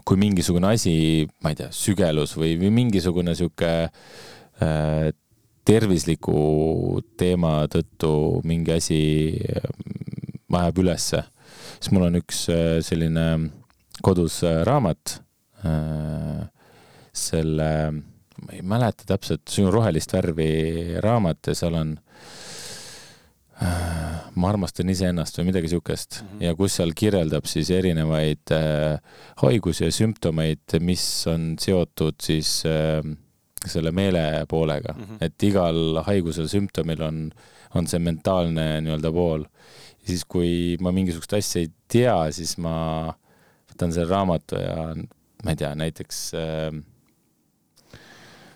kui 0.03 0.17
mingisugune 0.20 0.74
asi, 0.74 1.25
ma 1.43 1.53
ei 1.53 1.55
tea, 1.55 1.70
sügelus 1.72 2.34
või, 2.36 2.58
või 2.60 2.72
mingisugune 2.74 3.36
sihuke 3.38 3.72
tervisliku 5.65 7.00
teema 7.17 7.67
tõttu 7.72 8.41
mingi 8.43 8.74
asi 8.75 9.00
vajab 10.51 10.81
ülesse, 10.84 11.22
siis 11.82 11.92
mul 11.96 12.06
on 12.08 12.22
üks 12.22 12.46
selline 12.86 13.26
kodus 14.06 14.40
raamat 14.70 15.18
selle 17.12 17.70
ma 18.42 18.56
ei 18.56 18.64
mäleta 18.66 19.06
täpselt, 19.10 19.44
see 19.50 19.66
on 19.66 19.74
rohelist 19.74 20.14
värvi 20.16 20.52
raamat 21.04 21.52
ja 21.52 21.56
seal 21.58 21.78
on 21.78 21.94
äh, 23.62 24.22
ma 24.34 24.50
armastan 24.50 24.90
iseennast 24.94 25.38
või 25.40 25.52
midagi 25.52 25.72
siukest 25.74 26.22
mm 26.22 26.28
-hmm. 26.28 26.44
ja 26.48 26.56
kus 26.58 26.78
seal 26.80 26.94
kirjeldab 26.98 27.50
siis 27.50 27.70
erinevaid 27.76 28.54
äh, 28.56 28.98
haigusi 29.44 29.86
ja 29.86 29.92
sümptomeid, 29.92 30.80
mis 30.80 31.06
on 31.28 31.56
seotud 31.60 32.18
siis 32.24 32.64
äh, 32.66 33.04
selle 33.66 33.92
meele 33.92 34.46
poolega 34.50 34.94
mm, 34.94 35.04
-hmm. 35.04 35.18
et 35.22 35.44
igal 35.44 36.02
haigusel, 36.06 36.48
sümptomil 36.48 37.02
on, 37.02 37.32
on 37.76 37.88
see 37.88 38.00
mentaalne 38.00 38.82
nii-öelda 38.82 39.12
pool. 39.12 39.44
Ja 40.12 40.18
siis, 40.18 40.27
kui 40.27 40.77
ma 40.84 40.91
mingisugust 40.91 41.34
asja 41.38 41.62
ei 41.63 41.70
tea, 41.91 42.15
siis 42.36 42.58
ma 42.60 43.13
võtan 43.72 43.94
selle 43.96 44.10
raamatu 44.12 44.60
ja 44.60 44.91
ma 44.91 45.53
ei 45.53 45.60
tea, 45.60 45.72
näiteks 45.80 46.20
äh, 46.36 46.75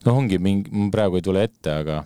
noh, 0.04 0.12
ongi 0.12 0.40
mingi, 0.42 0.74
mul 0.76 0.92
praegu 0.92 1.20
ei 1.20 1.26
tule 1.26 1.46
ette, 1.48 1.72
aga 1.72 2.02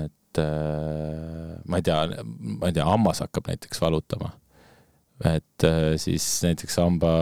et 0.00 0.42
äh, 0.42 1.54
ma 1.70 1.78
ei 1.78 1.86
tea, 1.86 2.02
ma 2.34 2.70
ei 2.70 2.76
tea, 2.76 2.88
hammas 2.88 3.22
hakkab 3.22 3.52
näiteks 3.52 3.80
valutama. 3.82 4.34
et 5.24 5.68
äh, 5.68 5.94
siis 6.00 6.26
näiteks 6.42 6.80
hamba, 6.82 7.14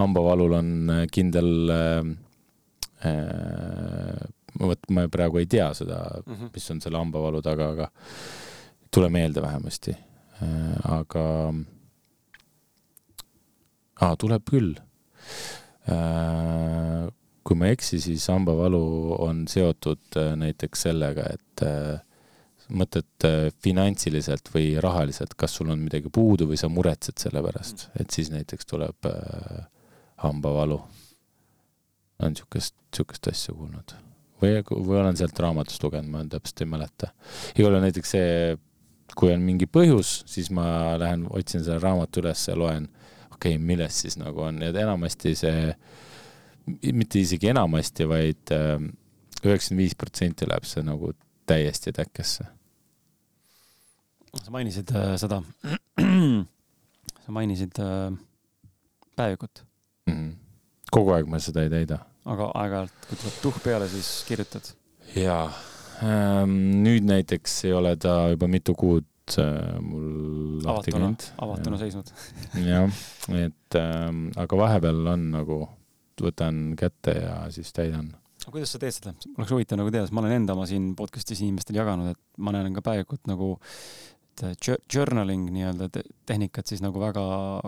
hambavalul 0.00 0.58
on 0.62 0.74
kindel 1.12 1.54
vot 4.60 4.92
ma 4.92 5.06
praegu 5.08 5.40
ei 5.40 5.46
tea 5.48 5.72
seda 5.74 6.04
-hmm. 6.20 6.50
mis 6.54 6.70
on 6.70 6.80
selle 6.80 6.98
hambavalu 6.98 7.42
taga, 7.42 7.68
aga 7.68 7.90
tule 8.90 9.08
meelde 9.08 9.42
vähemasti 9.42 9.90
äh,. 9.90 10.09
Aga 10.40 11.24
ah,, 14.00 14.14
tuleb 14.16 14.44
küll 14.48 14.74
äh, 15.90 17.08
kui 17.50 17.58
ma 17.58 17.66
ei 17.66 17.74
eksi, 17.74 17.98
siis 18.02 18.28
hambavalu 18.30 18.82
on 19.24 19.42
seotud 19.50 20.18
äh, 20.20 20.34
näiteks 20.38 20.84
sellega, 20.86 21.24
et 21.34 21.64
äh, 21.66 21.98
mõtled 22.70 23.26
äh, 23.26 23.48
finantsiliselt 23.64 24.52
või 24.54 24.74
rahaliselt, 24.82 25.34
kas 25.40 25.56
sul 25.58 25.72
on 25.72 25.82
midagi 25.82 26.12
puudu 26.12 26.46
või 26.50 26.60
sa 26.60 26.70
muretsed 26.70 27.18
selle 27.22 27.42
pärast, 27.42 27.88
et 27.98 28.12
siis 28.14 28.30
näiteks 28.30 28.70
tuleb 28.70 29.10
hambavalu. 30.22 30.78
olen 32.20 32.36
niisugust, 32.36 32.76
niisugust 32.92 33.30
asja 33.32 33.56
kuulnud 33.56 33.96
või, 34.40 34.60
või 34.70 35.00
olen 35.00 35.16
sealt 35.16 35.38
raamatust 35.40 35.82
lugenud, 35.82 36.12
ma 36.12 36.24
täpselt 36.28 36.62
ei 36.62 36.68
mäleta. 36.68 37.10
igal 37.56 37.72
juhul 37.72 37.86
näiteks 37.86 38.14
see, 38.14 38.58
kui 39.16 39.32
on 39.34 39.42
mingi 39.42 39.66
põhjus, 39.66 40.20
siis 40.30 40.50
ma 40.54 40.96
lähen 40.98 41.26
otsin 41.30 41.64
selle 41.64 41.80
raamatu 41.82 42.22
üles 42.22 42.46
ja 42.48 42.56
loen, 42.56 42.86
okei 43.32 43.56
okay,, 43.56 43.58
milles 43.58 44.02
siis 44.04 44.16
nagu 44.20 44.46
on 44.46 44.62
ja 44.62 44.70
enamasti 44.70 45.34
see 45.38 45.68
äh, 45.70 45.90
mitte 46.92 47.20
isegi 47.20 47.50
enamasti 47.50 48.06
vaid, 48.08 48.42
vaid 48.50 48.56
ähm, 48.56 48.88
üheksakümmend 49.44 49.82
viis 49.82 49.96
protsenti 49.98 50.48
läheb 50.48 50.66
see 50.68 50.84
nagu 50.86 51.12
täiesti 51.48 51.92
täkkesse. 51.96 52.44
sa 54.42 54.50
mainisid 54.54 54.92
äh, 54.94 55.14
seda, 55.20 55.40
sa 57.24 57.34
mainisid 57.34 57.80
äh, 57.82 58.12
päevikut 59.16 59.64
mm. 60.06 60.14
-hmm. 60.14 60.36
kogu 60.90 61.16
aeg 61.16 61.26
ma 61.26 61.38
seda 61.38 61.62
ei 61.62 61.70
täida. 61.70 61.98
aga 62.24 62.52
aeg-ajalt, 62.54 63.08
kui 63.08 63.16
tuleb 63.16 63.42
tuhh 63.42 63.60
peale, 63.64 63.88
siis 63.88 64.24
kirjutad? 64.28 64.74
jaa 65.16 65.50
nüüd 66.00 67.06
näiteks 67.08 67.64
ei 67.68 67.74
ole 67.76 67.94
ta 68.00 68.30
juba 68.32 68.48
mitu 68.50 68.74
kuud 68.78 69.36
äh, 69.38 69.76
mul 69.84 70.62
lahti 70.64 70.94
käinud. 70.94 71.26
avatuna 71.44 71.80
seisnud. 71.80 72.12
jah, 72.64 73.02
et 73.36 73.78
ähm, 73.78 74.30
aga 74.40 74.60
vahepeal 74.62 75.12
on 75.14 75.28
nagu 75.34 75.60
võtan 76.20 76.74
kätte 76.78 77.16
ja 77.16 77.36
siis 77.52 77.72
täidan. 77.76 78.12
aga 78.40 78.54
kuidas 78.54 78.72
sa 78.74 78.80
teed 78.82 78.96
seda? 78.96 79.14
oleks 79.36 79.52
huvitav 79.52 79.80
nagu 79.80 79.92
teada, 79.92 80.08
sest 80.08 80.16
ma 80.16 80.24
olen 80.24 80.38
enda 80.40 80.56
oma 80.56 80.68
siin 80.70 80.92
podcast'is 80.98 81.42
inimestele 81.44 81.82
jaganud, 81.82 82.14
et 82.14 82.20
ma 82.38 82.54
näen 82.56 82.76
ka 82.76 82.84
päevikut 82.86 83.28
nagu 83.30 83.56
journaling 84.94 85.48
nii-öelda 85.52 85.88
tehnikat 86.26 86.70
siis 86.70 86.82
nagu 86.84 87.00
väga 87.02 87.22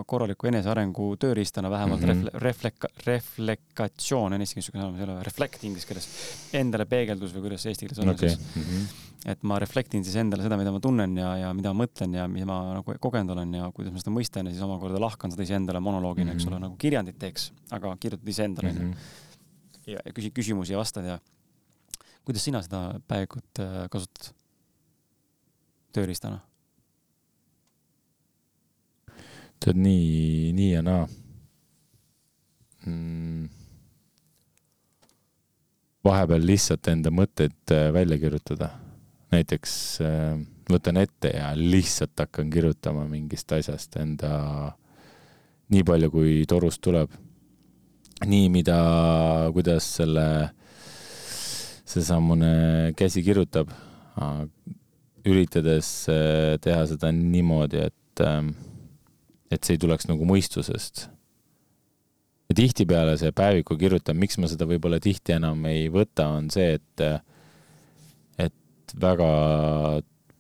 korraliku 0.09 0.49
enesearengu 0.50 1.12
tööriistana, 1.21 1.71
vähemalt 1.71 2.00
mm 2.00 2.12
-hmm. 2.12 2.43
reflek-, 2.45 2.91
reflekatsioon 3.07 4.33
on 4.33 4.41
eesti 4.41 4.59
keeles 4.59 4.69
niisugune 4.69 4.85
sõna, 4.85 4.93
mis 4.93 5.05
ei 5.05 5.09
ole, 5.09 5.23
reflect 5.29 5.64
inglise 5.64 5.87
keeles, 5.87 6.09
endale 6.52 6.87
peegeldus 6.87 7.35
või 7.37 7.49
kuidas 7.49 7.67
eesti 7.67 7.87
keeles 7.87 8.05
on 8.05 8.14
okay. 8.14 8.29
siis 8.29 8.57
mm. 8.57 8.62
-hmm 8.62 9.09
et 9.26 9.43
ma 9.47 9.59
reflektin 9.62 10.02
siis 10.05 10.17
endale 10.19 10.43
seda, 10.43 10.57
mida 10.59 10.73
ma 10.75 10.81
tunnen 10.83 11.17
ja, 11.17 11.29
ja 11.38 11.50
mida 11.55 11.73
ma 11.73 11.85
mõtlen 11.85 12.17
ja 12.17 12.26
mida 12.31 12.47
ma 12.49 12.57
nagu 12.75 12.95
kogenud 12.99 13.31
olen 13.37 13.55
ja 13.55 13.69
kuidas 13.75 13.95
ma 13.95 14.02
seda 14.02 14.14
mõistan 14.14 14.49
ja 14.49 14.55
siis 14.55 14.64
omakorda 14.67 14.99
lahkan 15.02 15.31
seda 15.31 15.47
iseendale 15.47 15.81
monoloogina 15.81 16.25
mm, 16.25 16.31
-hmm. 16.33 16.41
eks 16.43 16.47
ole, 16.49 16.57
mhm. 16.57 16.62
nagu 16.67 16.76
kirjandit 16.76 17.19
teeks, 17.19 17.52
aga 17.71 17.97
kirjutad 18.00 18.29
iseendale 18.29 18.73
mm 18.73 18.79
-hmm.. 18.79 18.95
ja, 19.87 20.00
ja 20.05 20.12
küsid 20.12 20.35
küsimusi 20.35 20.73
ja 20.73 20.79
vastad 20.79 21.05
ja 21.05 21.19
kuidas 22.25 22.45
sina 22.45 22.62
seda 22.62 23.00
päevikut 23.09 23.62
äh, 23.62 23.88
kasutad 23.91 24.35
tööriistana? 25.93 26.41
Tead 29.62 29.78
nii, 29.78 30.52
nii 30.57 30.71
ja 30.73 30.83
naa. 30.87 31.07
Mm. 32.87 33.49
Vahepeal 36.02 36.42
lihtsalt 36.49 36.88
enda 36.90 37.12
mõtteid 37.14 37.75
äh, 37.75 37.90
välja 37.95 38.19
kirjutada. 38.19 38.73
Näiteks 39.33 39.75
äh, 40.02 40.40
võtan 40.71 40.99
ette 41.00 41.31
ja 41.37 41.52
lihtsalt 41.59 42.19
hakkan 42.19 42.50
kirjutama 42.50 43.04
mingist 43.11 43.52
asjast 43.54 43.97
enda, 44.02 44.33
nii 45.73 45.85
palju, 45.87 46.11
kui 46.11 46.40
torust 46.49 46.83
tuleb. 46.83 47.12
nii, 48.23 48.49
mida, 48.54 48.76
kuidas 49.50 49.87
selle, 49.97 50.25
seesamune 51.90 52.92
käsi 52.95 53.23
kirjutab, 53.26 53.73
üritades 55.26 55.88
äh, 56.11 56.54
teha 56.62 56.85
seda 56.90 57.11
niimoodi, 57.14 57.81
et, 57.88 58.23
ähm, 58.23 58.52
et 59.52 59.64
see 59.64 59.76
ei 59.76 59.82
tuleks 59.82 60.09
nagu 60.09 60.26
mõistusest. 60.28 61.09
ja 62.49 62.56
tihtipeale 62.56 63.16
see 63.21 63.32
päeviku 63.32 63.76
kirjutamine, 63.80 64.26
miks 64.26 64.38
ma 64.40 64.50
seda 64.50 64.66
võib-olla 64.68 65.00
tihti 65.02 65.37
enam 65.37 65.64
ei 65.71 65.87
võta, 65.92 66.28
on 66.38 66.50
see, 66.52 66.78
et 66.80 67.06
et 68.42 68.97
väga 69.00 69.28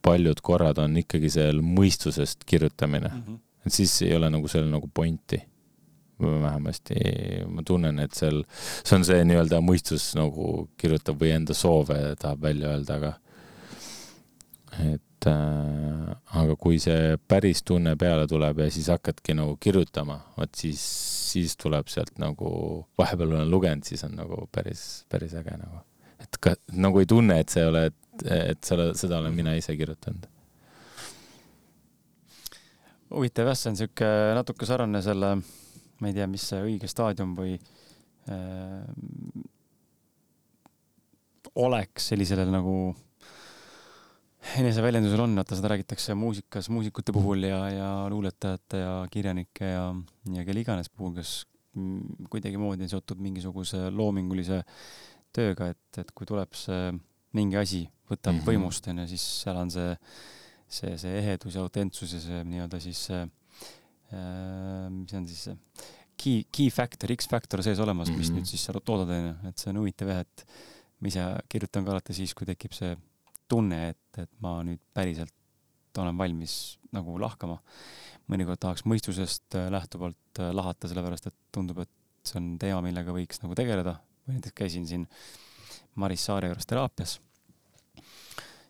paljud 0.02 0.42
korrad 0.42 0.80
on 0.82 0.98
ikkagi 0.98 1.30
seal 1.30 1.62
mõistusest 1.62 2.44
kirjutamine 2.48 3.08
mm. 3.08 3.22
-hmm. 3.22 3.40
et 3.66 3.72
siis 3.72 3.94
ei 4.02 4.16
ole 4.16 4.30
nagu 4.30 4.48
seal 4.48 4.68
nagu 4.70 4.90
pointi. 4.94 5.42
vähemasti 6.22 6.94
ma 7.50 7.62
tunnen, 7.66 7.98
et 7.98 8.12
seal, 8.14 8.44
see 8.84 8.94
on 8.94 9.04
see 9.04 9.24
nii-öelda 9.26 9.58
mõistus 9.64 10.12
nagu 10.14 10.68
kirjutab 10.78 11.18
või 11.18 11.32
enda 11.34 11.54
soove 11.54 11.96
tahab 12.20 12.42
välja 12.42 12.68
öelda, 12.70 12.94
aga 13.00 13.10
et 14.80 15.26
äh, 15.28 16.12
aga 16.40 16.56
kui 16.56 16.78
see 16.82 17.16
päris 17.28 17.62
tunne 17.66 17.94
peale 18.00 18.26
tuleb 18.30 18.64
ja 18.64 18.70
siis 18.72 18.88
hakkadki 18.92 19.36
nagu 19.36 19.56
kirjutama, 19.60 20.18
vot 20.36 20.54
siis, 20.56 20.82
siis 21.32 21.56
tuleb 21.60 21.90
sealt 21.92 22.16
nagu, 22.22 22.52
vahepeal 22.98 23.36
olen 23.36 23.50
lugenud, 23.50 23.84
siis 23.86 24.04
on 24.08 24.16
nagu 24.16 24.46
päris, 24.52 25.04
päris 25.12 25.34
äge 25.38 25.56
nagu. 25.58 25.82
et 26.22 26.38
ka 26.40 26.54
nagu 26.72 27.02
ei 27.02 27.06
tunne, 27.06 27.40
et 27.40 27.50
sa 27.50 27.60
ei 27.60 27.68
ole 27.68 27.88
et 28.20 28.64
selle, 28.64 28.92
seda 28.98 29.18
olen 29.22 29.34
mina 29.34 29.54
ise 29.56 29.74
kirjutanud. 29.76 30.28
huvitav 33.12 33.50
jah, 33.50 33.56
see 33.58 33.70
on 33.72 33.76
sihuke 33.76 34.10
natuke 34.36 34.68
sarnane 34.68 35.02
selle, 35.04 35.34
ma 36.00 36.08
ei 36.08 36.16
tea, 36.16 36.26
mis 36.30 36.44
see 36.48 36.60
õige 36.64 36.88
staadium 36.88 37.34
või 37.36 37.58
äh, 38.32 38.84
oleks 41.60 42.08
sellisele 42.12 42.46
nagu 42.48 42.94
eneseväljendusel 44.58 45.22
on, 45.22 45.36
vaata 45.38 45.56
seda 45.58 45.70
räägitakse 45.72 46.14
muusikas 46.18 46.68
muusikute 46.72 47.14
puhul 47.14 47.46
ja, 47.46 47.60
ja 47.70 47.90
luuletajate 48.10 48.82
ja 48.82 48.94
kirjanike 49.10 49.70
ja, 49.70 49.86
ja 50.34 50.44
kelle 50.44 50.64
iganes 50.64 50.90
puhul, 50.90 51.14
kes 51.16 51.34
kuidagimoodi 52.30 52.84
on 52.84 52.92
seotud 52.92 53.22
mingisuguse 53.22 53.86
loomingulise 53.94 54.60
tööga, 55.32 55.70
et, 55.72 56.00
et 56.02 56.10
kui 56.12 56.28
tuleb 56.28 56.52
see 56.58 56.90
mingi 57.38 57.56
asi, 57.56 57.86
võtab 58.10 58.34
mm 58.34 58.40
-hmm. 58.40 58.48
võimust, 58.50 58.88
onju, 58.92 59.06
siis 59.08 59.24
seal 59.44 59.56
on 59.56 59.70
see, 59.72 59.94
see, 60.68 60.98
see 61.00 61.14
ehedus 61.22 61.56
ja 61.56 61.62
autentsus 61.64 62.12
ja 62.12 62.20
see 62.20 62.42
nii-öelda 62.50 62.80
siis 62.82 63.06
äh,, 63.14 63.24
mis 64.92 65.14
on 65.16 65.28
siis 65.28 65.46
see 65.48 65.56
key, 66.22 66.42
key 66.52 66.68
factor, 66.70 67.14
X-factor 67.14 67.62
sees 67.62 67.80
olemas 67.80 68.08
mm, 68.08 68.14
-hmm. 68.14 68.18
mis 68.18 68.30
mhm. 68.30 68.38
nüüd 68.38 68.46
siis 68.50 68.64
sa 68.64 68.72
toodad, 68.72 69.08
onju, 69.08 69.34
et 69.48 69.58
see 69.58 69.70
on 69.72 69.80
huvitav 69.80 70.12
jah, 70.12 70.20
et 70.20 70.46
ma 71.00 71.08
ise 71.08 71.24
kirjutan 71.48 71.84
ka 71.84 71.96
alati 71.96 72.14
siis, 72.14 72.34
kui 72.34 72.46
tekib 72.46 72.76
see 72.76 72.92
tunne, 73.52 73.82
et, 73.92 74.22
et 74.24 74.30
ma 74.44 74.58
nüüd 74.66 74.80
päriselt 74.96 75.34
olen 76.00 76.18
valmis 76.18 76.78
nagu 76.92 77.18
lahkama. 77.20 77.58
mõnikord 78.30 78.60
tahaks 78.62 78.84
mõistusest 78.88 79.56
äh, 79.58 79.66
lähtuvalt 79.72 80.40
äh, 80.40 80.52
lahata, 80.54 80.88
sellepärast 80.88 81.26
et 81.28 81.34
tundub, 81.52 81.82
et 81.82 81.90
see 82.24 82.38
on 82.38 82.52
teema, 82.60 82.80
millega 82.84 83.12
võiks 83.12 83.42
nagu 83.42 83.56
tegeleda. 83.58 83.98
või 84.26 84.38
näiteks 84.38 84.54
käisin 84.56 84.86
siin 84.86 85.06
Maris 85.98 86.24
Saare 86.24 86.48
juures 86.48 86.66
teraapias, 86.66 87.18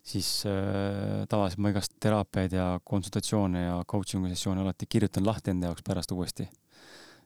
siis 0.03 0.31
äh, 0.49 1.27
tavaliselt 1.29 1.63
ma 1.63 1.71
igast 1.75 1.95
teraapiaid 2.01 2.57
ja 2.57 2.67
konsultatsioone 2.85 3.67
ja 3.67 3.77
coaching'u 3.87 4.33
sessioone 4.33 4.65
alati 4.65 4.89
kirjutan 4.89 5.27
lahti 5.27 5.53
enda 5.53 5.71
jaoks 5.71 5.85
pärast 5.87 6.17
uuesti 6.17 6.49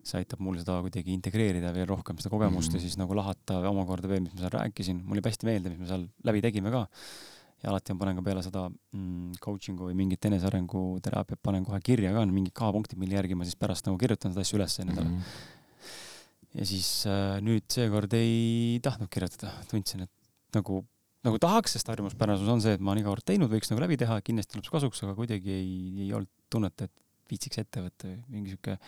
see 0.06 0.20
aitab 0.20 0.42
mul 0.44 0.58
seda 0.60 0.76
kuidagi 0.84 1.14
integreerida 1.14 1.72
veel 1.74 1.88
rohkem 1.88 2.18
seda 2.20 2.30
kogemust 2.30 2.68
mm 2.68 2.76
-hmm. 2.76 2.82
ja 2.82 2.88
siis 2.88 2.98
nagu 2.98 3.16
lahata 3.16 3.58
omakorda 3.70 4.08
veel, 4.08 4.22
mis 4.22 4.34
ma 4.34 4.44
seal 4.44 4.54
rääkisin, 4.58 5.00
mulle 5.02 5.22
jääb 5.22 5.30
hästi 5.32 5.48
meelde, 5.48 5.70
mis 5.70 5.80
me 5.80 5.86
seal 5.86 6.04
läbi 6.28 6.42
tegime 6.44 6.70
ka 6.70 6.86
ja 7.66 7.72
alati 7.72 7.94
ma 7.94 8.04
panen 8.04 8.18
ka 8.20 8.22
peale 8.22 8.42
seda 8.46 8.64
mm, 8.70 9.38
coaching'u 9.42 9.88
või 9.88 9.96
mingit 9.98 10.28
enesearengu 10.28 10.82
teraapiat 11.02 11.40
panen 11.42 11.66
kohe 11.66 11.80
kirja 11.82 12.12
ka, 12.14 12.22
mingid 12.30 12.54
K-punktid, 12.54 13.00
mille 13.02 13.18
järgi 13.18 13.38
ma 13.38 13.46
siis 13.48 13.58
pärast 13.58 13.88
nagu 13.88 13.98
kirjutan 13.98 14.34
seda 14.34 14.44
asja 14.46 14.58
üles 14.60 14.76
endale 14.84 15.08
mm. 15.08 15.16
-hmm. 15.16 16.60
ja 16.60 16.68
siis 16.70 16.90
äh, 17.10 17.40
nüüd 17.42 17.66
seekord 17.72 18.14
ei 18.14 18.78
tahtnud 18.86 19.10
kirjutada, 19.10 19.50
tundsin, 19.70 20.06
et 20.06 20.54
nagu, 20.54 20.84
nagu 21.26 21.42
tahaks, 21.42 21.74
sest 21.74 21.90
harjumuspärasus 21.90 22.54
on 22.54 22.62
see, 22.62 22.78
et 22.78 22.84
ma 22.84 22.94
olen 22.94 23.02
iga 23.02 23.10
kord 23.10 23.26
teinud, 23.26 23.50
võiks 23.50 23.72
nagu 23.72 23.82
läbi 23.82 23.98
teha, 23.98 24.20
kindlasti 24.22 24.54
tuleb 24.54 24.68
see 24.68 24.76
kasuks, 24.78 25.02
aga 25.02 25.18
kuidagi 25.18 25.58
ei, 25.58 25.74
ei 26.06 26.14
olnud 26.14 26.30
tunnet, 26.52 26.86
et 26.86 26.94
viitsiks 27.26 27.58
ette 27.58 27.82
võtta 27.82 28.06
või 28.06 28.18
mingi 28.30 28.54
sihuke, 28.54 28.78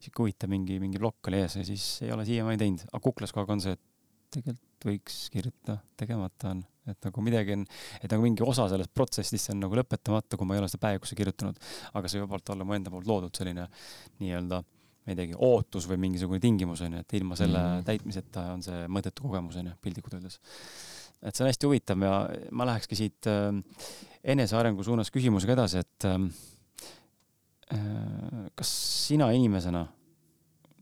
sihuke 0.00 0.24
huvitav 0.24 0.48
mingi, 0.48 0.80
mingi 0.80 1.00
plokk 1.00 1.28
oli 1.28 1.42
ees 1.44 1.58
ja 1.60 1.64
siis 1.68 1.84
ei 2.06 2.12
ole 2.14 2.24
siiamaani 2.24 2.64
teinud, 2.64 2.88
aga 2.88 3.04
kuklas 3.04 3.34
kogu 3.34 3.44
aeg 3.44 3.56
on 3.58 3.64
see, 3.66 3.76
et 3.76 4.38
tegelikult 4.38 4.86
võiks 4.88 5.18
kirjutada, 5.34 5.82
tegemata 6.00 6.54
on, 6.56 6.62
et 6.90 7.06
nagu 7.06 7.22
midagi 7.24 7.54
on, 7.56 7.64
et 8.00 8.10
nagu 8.10 8.24
mingi 8.24 8.44
osa 8.46 8.66
sellest 8.70 8.92
protsessist 8.94 9.52
on 9.54 9.60
nagu 9.62 9.76
lõpetamata, 9.78 10.38
kui 10.38 10.48
ma 10.48 10.56
ei 10.56 10.62
ole 10.62 10.70
seda 10.70 10.82
päevikusse 10.86 11.18
kirjutanud. 11.18 11.58
aga 11.94 12.10
see 12.10 12.22
võib 12.22 12.34
olla 12.38 12.66
mu 12.66 12.76
enda 12.76 12.92
poolt 12.92 13.08
loodud 13.10 13.38
selline 13.38 13.68
nii-öelda, 14.22 14.62
ma 14.62 15.14
ei 15.14 15.18
teagi, 15.18 15.38
ootus 15.38 15.86
või 15.90 16.00
mingisugune 16.06 16.40
tingimus 16.42 16.82
on 16.86 16.96
ju, 16.96 17.04
et 17.04 17.16
ilma 17.18 17.38
selle 17.38 17.60
mm. 17.60 17.86
täitmiseta 17.86 18.48
on 18.56 18.66
see 18.66 18.84
mõttetu 18.90 19.26
kogemus 19.26 19.58
on 19.60 19.70
ju, 19.70 19.76
piltlikult 19.82 20.18
öeldes. 20.18 20.40
et 21.22 21.34
see 21.34 21.44
on 21.44 21.50
hästi 21.50 21.70
huvitav 21.70 22.06
ja 22.06 22.14
ma 22.50 22.66
lähekski 22.72 22.98
siit 22.98 23.30
äh, 23.30 23.50
enesearengu 24.34 24.82
suunas 24.86 25.10
küsimusega 25.14 25.58
edasi, 25.58 25.82
et 25.82 26.10
äh, 26.10 26.18
kas 28.58 28.70
sina 29.08 29.30
inimesena 29.32 29.86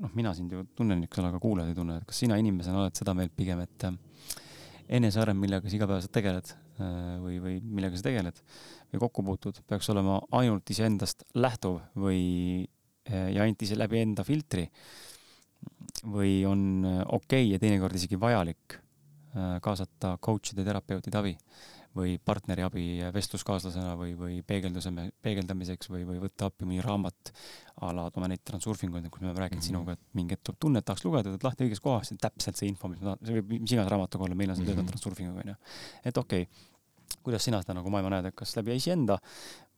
noh, 0.00 0.12
mina 0.16 0.33
sind 0.37 0.52
ju 0.52 0.64
tunnen, 0.76 1.04
eks 1.04 1.21
ole, 1.21 1.28
aga 1.33 1.40
kuulajad 1.42 1.73
ei 1.73 1.76
tunne, 1.76 1.99
et 2.00 2.09
kas 2.09 2.23
sina 2.25 2.38
inimesena 2.40 2.80
oled 2.83 2.97
seda 2.97 3.14
meelt 3.16 3.35
pigem, 3.37 3.61
et 3.64 3.87
äh, 3.88 3.92
eneseareng, 4.90 5.38
millega 5.38 5.70
sa 5.70 5.78
igapäevaselt 5.78 6.12
tegeled 6.14 6.50
äh, 6.50 7.16
või, 7.23 7.38
või 7.42 7.56
millega 7.62 7.99
sa 7.99 8.09
tegeled 8.09 8.42
või 8.90 9.02
kokku 9.04 9.25
puutud, 9.26 9.62
peaks 9.70 9.90
olema 9.92 10.18
ainult 10.40 10.70
iseendast 10.75 11.25
lähtuv 11.38 11.80
või, 11.99 12.23
äh, 13.09 13.30
ja 13.37 13.47
ainult 13.47 13.62
ise 13.66 13.78
läbi 13.78 14.02
enda 14.02 14.26
filtri 14.26 14.66
või 16.04 16.40
on 16.49 16.62
okei 16.85 17.44
okay 17.44 17.50
ja 17.52 17.59
teinekord 17.61 17.99
isegi 17.99 18.16
vajalik 18.20 18.78
kaasata 19.62 20.16
coach'ide, 20.18 20.64
terapeutide 20.66 21.18
abi 21.20 21.37
või 21.97 22.18
partneri 22.23 22.62
abi 22.62 22.85
vestluskaaslasena 23.14 23.97
või, 23.99 24.12
või 24.18 24.37
peegelduse, 24.47 24.92
peegeldamiseks 25.23 25.90
või, 25.90 26.04
või 26.06 26.20
võtta 26.23 26.47
appi 26.47 26.68
mõni 26.68 26.82
raamat 26.85 27.32
a 27.82 27.90
la 27.97 28.06
toome 28.14 28.28
neid 28.30 28.44
transurfinguid, 28.47 29.09
kus 29.11 29.25
me 29.25 29.30
oleme 29.30 29.42
rääkinud 29.42 29.59
mm 29.59 29.66
-hmm. 29.66 29.82
sinuga, 29.82 29.97
et 29.99 30.18
mingi 30.18 30.37
hetk 30.37 30.44
tuleb 30.47 30.61
tunne, 30.62 30.78
et 30.78 30.87
tahaks 30.87 31.04
lugeda, 31.04 31.32
võtad 31.35 31.49
lahti 31.49 31.66
õiges 31.66 31.82
kohas, 31.82 32.12
täpselt 32.20 32.56
see 32.56 32.68
info, 32.70 32.88
mis 32.88 33.00
ma 33.00 33.11
tahan, 33.11 33.26
see 33.26 33.40
võib 33.40 33.55
mis 33.57 33.74
iganes 33.74 33.90
raamatuga 33.90 34.24
olla, 34.24 34.38
meil 34.38 34.50
on 34.50 34.57
see 34.57 34.64
töötanud 34.64 34.83
mm 34.83 34.87
-hmm. 34.87 35.00
transurfinguga 35.00 35.40
onju. 35.40 35.57
et 36.05 36.18
okei 36.18 36.42
okay,, 36.42 36.68
kuidas 37.22 37.44
sina 37.44 37.61
seda 37.62 37.74
nagu 37.74 37.90
maailma 37.90 38.11
näed, 38.16 38.31
et 38.31 38.35
kas 38.35 38.55
läbi 38.57 38.76
iseenda 38.76 39.18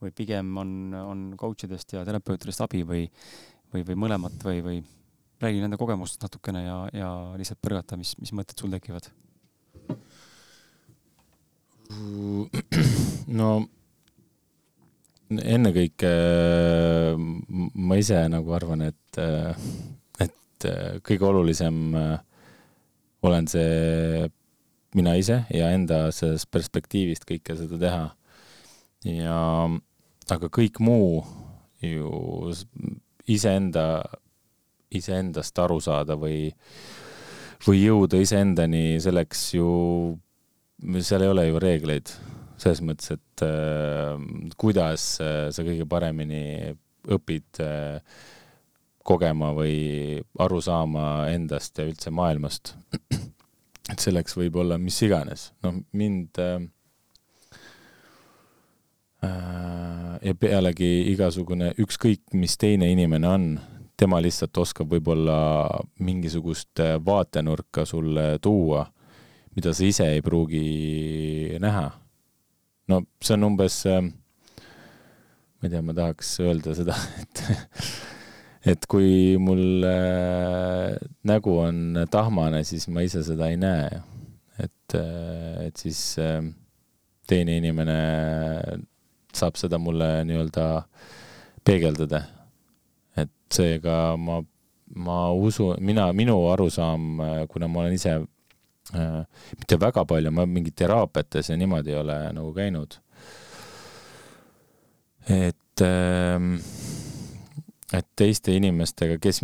või 0.02 0.12
pigem 0.14 0.56
on, 0.56 0.94
on 0.94 1.34
coach 1.38 1.64
idest 1.64 1.92
ja 1.92 2.04
terapeutidest 2.04 2.60
abi 2.60 2.82
või, 2.84 3.08
või, 3.72 3.86
või 3.88 3.96
mõlemat 4.04 4.44
või, 4.44 4.62
või 4.62 4.84
räägi 5.40 5.60
nende 5.60 5.76
kogemustest 5.80 6.22
natukene 6.22 6.64
ja, 6.64 6.78
ja 6.92 7.10
lihtsalt 7.38 7.62
põrgata, 7.62 7.96
mis, 7.96 8.14
mis 8.20 8.32
mõtted 8.32 8.58
sul 8.58 8.70
tekivad 8.70 9.08
no 13.38 13.52
ennekõike 15.32 16.10
ma 17.16 17.96
ise 18.00 18.20
nagu 18.28 18.52
arvan, 18.52 18.84
et, 18.90 19.20
et 20.20 20.66
kõige 21.06 21.28
olulisem 21.28 21.78
olen 23.22 23.48
see 23.48 24.28
mina 24.94 25.14
ise 25.16 25.42
ja 25.54 25.70
enda 25.72 26.06
sellest 26.12 26.50
perspektiivist 26.52 27.24
kõike 27.28 27.56
seda 27.56 27.78
teha. 27.80 28.02
ja, 29.08 29.38
aga 30.30 30.50
kõik 30.52 30.80
muu 30.84 31.22
ju 31.82 32.52
iseenda, 33.32 34.02
iseendast 34.92 35.58
aru 35.58 35.80
saada 35.82 36.16
või, 36.20 36.52
või 37.66 37.80
jõuda 37.82 38.20
iseendani, 38.22 39.00
selleks 39.02 39.48
ju 39.56 39.70
seal 41.02 41.24
ei 41.24 41.32
ole 41.32 41.46
ju 41.48 41.62
reegleid. 41.62 42.12
Selles 42.62 42.82
mõttes, 42.84 43.14
et 43.16 43.42
äh, 43.42 44.14
kuidas 44.60 45.16
äh, 45.22 45.48
sa 45.50 45.64
kõige 45.66 45.86
paremini 45.90 46.74
õpid 47.10 47.58
äh, 47.64 47.98
kogema 49.02 49.50
või 49.56 50.20
aru 50.42 50.60
saama 50.62 51.26
endast 51.32 51.78
ja 51.78 51.88
üldse 51.88 52.12
maailmast. 52.14 52.74
et 53.90 53.98
selleks 53.98 54.36
võib 54.38 54.60
olla 54.62 54.78
mis 54.78 55.00
iganes, 55.02 55.50
noh, 55.66 55.80
mind 55.98 56.38
äh, 56.42 56.62
äh, 59.26 60.14
ja 60.22 60.34
pealegi 60.38 60.92
igasugune, 61.12 61.72
ükskõik 61.82 62.36
mis 62.38 62.56
teine 62.60 62.92
inimene 62.92 63.28
on, 63.28 63.52
tema 63.98 64.22
lihtsalt 64.22 64.62
oskab 64.62 64.90
võib-olla 64.94 65.66
mingisugust 65.98 66.82
äh, 66.82 66.96
vaatenurka 67.02 67.86
sulle 67.88 68.36
tuua 68.42 68.86
mida 69.56 69.74
sa 69.76 69.84
ise 69.84 70.06
ei 70.14 70.22
pruugi 70.24 71.58
näha. 71.60 71.90
no 72.88 73.02
see 73.20 73.34
on 73.34 73.44
umbes, 73.44 73.84
ähm, 73.86 74.12
ma 75.60 75.68
ei 75.68 75.72
tea, 75.72 75.82
ma 75.84 75.94
tahaks 75.96 76.32
öelda 76.44 76.74
seda, 76.76 76.96
et 77.22 77.44
et 78.72 78.86
kui 78.90 79.36
mul 79.42 79.84
äh, 79.86 80.96
nägu 81.28 81.56
on 81.64 82.04
tahmane, 82.10 82.62
siis 82.64 82.88
ma 82.88 83.04
ise 83.04 83.24
seda 83.26 83.50
ei 83.50 83.58
näe. 83.60 84.02
et, 84.62 84.94
äh, 84.94 85.66
et 85.66 85.76
siis 85.76 86.18
äh, 86.22 86.40
teine 87.26 87.56
inimene 87.58 87.98
saab 89.32 89.56
seda 89.56 89.78
mulle 89.78 90.22
nii-öelda 90.28 90.66
peegeldada. 91.64 92.24
et 93.16 93.32
seega 93.52 94.16
ma, 94.16 94.40
ma 94.96 95.18
usun, 95.32 95.76
mina, 95.80 96.08
minu 96.16 96.38
arusaam, 96.52 97.20
kuna 97.48 97.68
ma 97.68 97.84
olen 97.84 98.00
ise 98.00 98.16
Äh, 98.16 98.31
mitte 98.92 99.78
väga 99.80 100.04
palju, 100.08 100.32
ma 100.34 100.46
mingi 100.46 100.72
teraapiates 100.76 101.50
ja 101.50 101.56
niimoodi 101.56 101.94
ei 101.94 102.00
ole 102.00 102.18
nagu 102.36 102.52
käinud. 102.56 102.98
et, 105.28 105.80
ähm, 105.80 106.56
et 107.92 108.06
teiste 108.16 108.52
inimestega, 108.56 109.18
kes 109.22 109.42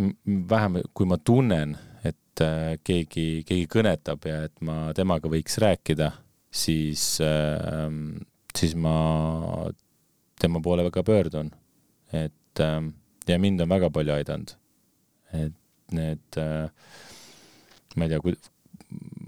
vähem, 0.49 0.81
kui 0.93 1.07
ma 1.07 1.17
tunnen, 1.17 1.77
et 2.03 2.43
äh, 2.43 2.75
keegi, 2.83 3.43
keegi 3.47 3.67
kõnetab 3.71 4.27
ja 4.27 4.43
et 4.49 4.61
ma 4.61 4.91
temaga 4.97 5.31
võiks 5.31 5.57
rääkida, 5.63 6.11
siis, 6.51 7.21
ähm, 7.23 8.19
siis 8.55 8.75
ma 8.75 9.69
tema 10.39 10.61
poole 10.63 10.83
väga 10.87 11.03
pöördun. 11.03 11.51
et 12.11 12.59
ähm, 12.59 12.93
ja 13.27 13.39
mind 13.39 13.61
on 13.61 13.69
väga 13.69 13.89
palju 13.89 14.13
aidanud. 14.13 14.55
et 15.33 15.53
need, 15.91 16.37
äh, 16.37 16.69
ma 17.95 18.05
ei 18.05 18.09
tea, 18.09 18.35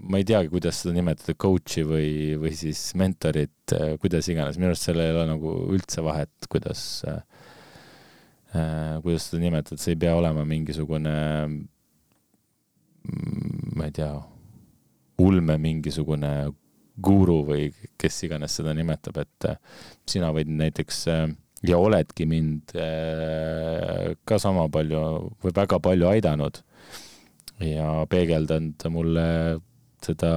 ma 0.02 0.18
ei 0.18 0.26
teagi, 0.26 0.50
kuidas 0.50 0.80
seda 0.82 0.94
nimetada, 0.96 1.34
coach'i 1.38 1.84
või, 1.86 2.08
või 2.40 2.52
siis 2.58 2.80
mentorit, 2.98 3.74
äh, 3.76 3.94
kuidas 4.02 4.28
iganes, 4.32 4.58
minu 4.58 4.72
arust 4.72 4.88
seal 4.88 5.02
ei 5.02 5.12
ole 5.14 5.26
nagu 5.30 5.52
üldse 5.74 6.04
vahet, 6.04 6.48
kuidas 6.52 6.80
äh,, 7.08 7.20
äh 8.56 8.96
kuidas 9.04 9.28
seda 9.30 9.42
nimetada, 9.44 9.78
see 9.82 9.94
ei 9.94 10.00
pea 10.02 10.16
olema 10.18 10.44
mingisugune, 10.48 11.14
mm, 13.06 13.76
ma 13.78 13.88
ei 13.88 13.94
tea, 14.00 14.10
ulme 15.22 15.58
mingisugune 15.62 16.32
guru 17.02 17.38
või 17.46 17.70
kes 18.00 18.24
iganes 18.26 18.58
seda 18.58 18.74
nimetab, 18.76 19.22
et 19.22 19.50
äh, 19.52 19.56
sina 20.08 20.32
võid 20.34 20.50
näiteks 20.50 21.04
ja 21.62 21.78
oledki 21.78 22.26
mind 22.26 22.74
ka 24.26 24.38
sama 24.42 24.64
palju 24.66 25.02
või 25.44 25.52
väga 25.54 25.78
palju 25.78 26.08
aidanud 26.10 26.58
ja 27.62 28.02
peegeldanud 28.10 28.82
mulle 28.90 29.26
seda 30.10 30.32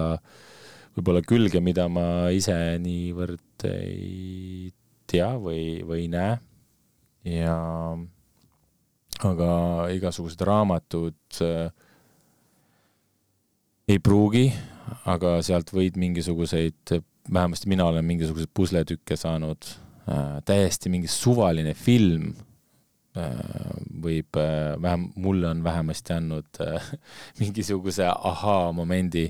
võib-olla 0.95 1.21
külge, 1.25 1.62
mida 1.63 1.88
ma 1.91 2.32
ise 2.34 2.56
niivõrd 2.82 3.65
ei 3.69 4.71
tea 5.10 5.34
või, 5.39 5.84
või 5.86 6.06
ei 6.06 6.12
näe. 6.12 6.38
ja 7.36 7.56
aga 9.25 9.49
igasugused 9.95 10.41
raamatud 10.45 11.41
äh, 11.41 11.69
ei 13.88 13.99
pruugi, 14.01 14.49
aga 15.10 15.38
sealt 15.45 15.71
võid 15.73 15.97
mingisuguseid, 16.01 16.97
vähemasti 17.32 17.69
mina 17.69 17.88
olen 17.89 18.06
mingisuguseid 18.06 18.51
pusletükke 18.54 19.17
saanud 19.17 19.67
äh,, 20.10 20.41
täiesti 20.45 20.91
mingi 20.93 21.10
suvaline 21.12 21.73
film 21.78 22.34
võib 23.15 24.39
äh,, 24.39 24.75
vähem, 24.82 25.10
mulle 25.15 25.49
on 25.49 25.63
vähemasti 25.63 26.15
andnud 26.17 26.62
äh, 26.63 26.91
mingisuguse 27.39 28.08
ahaa-momendi. 28.12 29.28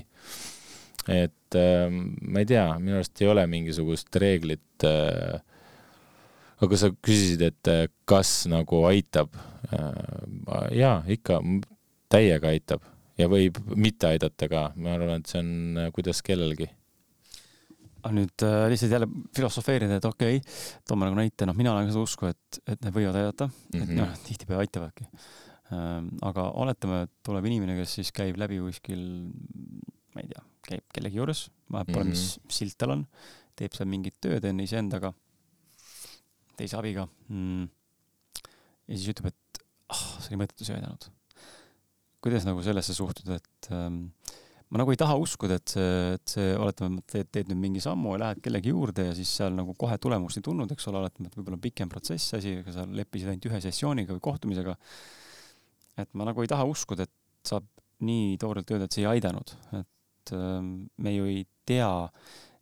et 1.08 1.54
äh, 1.54 1.90
ma 1.90 2.42
ei 2.42 2.48
tea, 2.50 2.66
minu 2.82 2.98
arust 3.00 3.22
ei 3.22 3.30
ole 3.30 3.46
mingisugust 3.50 4.16
reeglit 4.22 4.86
äh, 4.86 5.38
aga 6.64 6.80
sa 6.80 6.90
küsisid, 6.90 7.42
et 7.44 7.70
äh, 7.72 7.86
kas 8.08 8.46
nagu 8.50 8.84
aitab 8.88 9.34
äh,? 9.70 10.68
jaa, 10.76 11.00
ikka, 11.12 11.40
täiega 12.12 12.52
aitab 12.54 12.84
ja 13.20 13.28
võib 13.32 13.58
mitte 13.74 14.10
aidata 14.10 14.48
ka, 14.50 14.70
ma 14.76 14.96
arvan, 14.96 15.22
et 15.22 15.30
see 15.30 15.42
on 15.42 15.80
äh, 15.80 15.92
kuidas 15.94 16.22
kellelgi. 16.26 16.68
Nüüd 18.14 18.44
äh, 18.46 18.66
lihtsalt 18.72 18.92
jälle 18.92 19.08
filosofeerida, 19.36 19.98
et 19.98 20.08
okei 20.08 20.38
okay,, 20.40 20.56
toome 20.88 21.08
nagu 21.08 21.18
näite, 21.18 21.48
noh, 21.48 21.56
mina 21.58 21.72
olen 21.74 21.88
ka 21.88 21.94
seda 21.94 22.04
usku, 22.06 22.30
et, 22.30 22.60
et 22.64 22.84
need 22.84 22.94
võivad 22.94 23.18
aidata 23.20 23.48
mm, 23.48 23.56
-hmm. 23.72 23.82
et 23.82 23.88
mhm. 23.88 24.00
noh, 24.02 24.20
tihtipeale 24.26 24.66
aitavadki 24.66 25.08
ähm,. 25.74 26.10
aga 26.26 26.48
oletame, 26.62 27.02
et 27.06 27.14
tuleb 27.26 27.48
inimene, 27.50 27.78
kes 27.80 27.96
siis 28.00 28.12
käib 28.16 28.38
läbi 28.40 28.60
kuskil, 28.62 29.02
ma 30.14 30.24
ei 30.24 30.30
tea, 30.32 30.44
käib 30.70 30.86
kellegi 30.94 31.22
juures, 31.22 31.46
vahet 31.72 31.92
pole 31.92 32.04
mm, 32.04 32.12
-hmm. 32.12 32.46
mis 32.46 32.60
silt 32.60 32.78
tal 32.78 32.96
on, 32.98 33.06
teeb 33.56 33.74
seal 33.74 33.88
mingit 33.90 34.20
tööd 34.20 34.44
enne 34.44 34.66
iseendaga, 34.66 35.12
teise 36.56 36.78
abiga 36.78 37.08
mm.. 37.28 37.68
ja 38.88 38.96
siis 38.96 39.10
ütleb, 39.14 39.32
et 39.32 39.62
ah 39.86 39.98
oh,, 39.98 40.16
see 40.20 40.34
oli 40.34 40.42
mõttetu, 40.44 40.64
see 40.64 40.74
ei 40.74 40.82
aidanud 40.82 41.10
kuidas 42.26 42.42
nagu 42.42 42.62
sellesse 42.64 42.94
suhtud, 42.96 43.28
et 43.36 43.68
ähm, 43.70 44.08
ma 44.70 44.80
nagu 44.80 44.90
ei 44.90 44.98
taha 44.98 45.14
uskuda, 45.20 45.58
et 45.60 45.72
see, 45.76 45.90
et 46.16 46.32
see, 46.32 46.46
oletame, 46.58 47.02
teed, 47.06 47.28
teed 47.34 47.50
nüüd 47.52 47.60
mingi 47.62 47.82
sammu 47.82 48.16
ja 48.16 48.22
lähed 48.24 48.42
kellegi 48.44 48.72
juurde 48.72 49.08
ja 49.08 49.14
siis 49.14 49.30
seal 49.38 49.54
nagu 49.54 49.76
kohe 49.78 49.98
tulemust 50.02 50.40
ei 50.40 50.46
tulnud, 50.46 50.72
eks 50.74 50.88
ole, 50.90 51.04
oletame, 51.04 51.30
et 51.30 51.38
võib-olla 51.38 51.60
pikem 51.62 51.90
protsess 51.92 52.34
asi, 52.38 52.56
aga 52.62 52.74
sa 52.74 52.86
leppisid 52.98 53.30
ainult 53.30 53.46
ühe 53.50 53.60
sessiooniga 53.62 54.16
või 54.16 54.24
kohtumisega. 54.26 54.74
et 56.02 56.10
ma 56.18 56.26
nagu 56.28 56.42
ei 56.42 56.50
taha 56.50 56.66
uskuda, 56.68 57.06
et 57.06 57.46
saab 57.46 57.68
nii 58.06 58.34
toorelt 58.42 58.70
öelda, 58.74 58.88
et 58.88 58.96
see 58.96 59.04
ei 59.04 59.10
aidanud, 59.14 59.54
et 59.78 60.34
ähm, 60.34 60.72
me 60.98 61.14
ju 61.14 61.28
ei 61.30 61.46
tea 61.64 61.92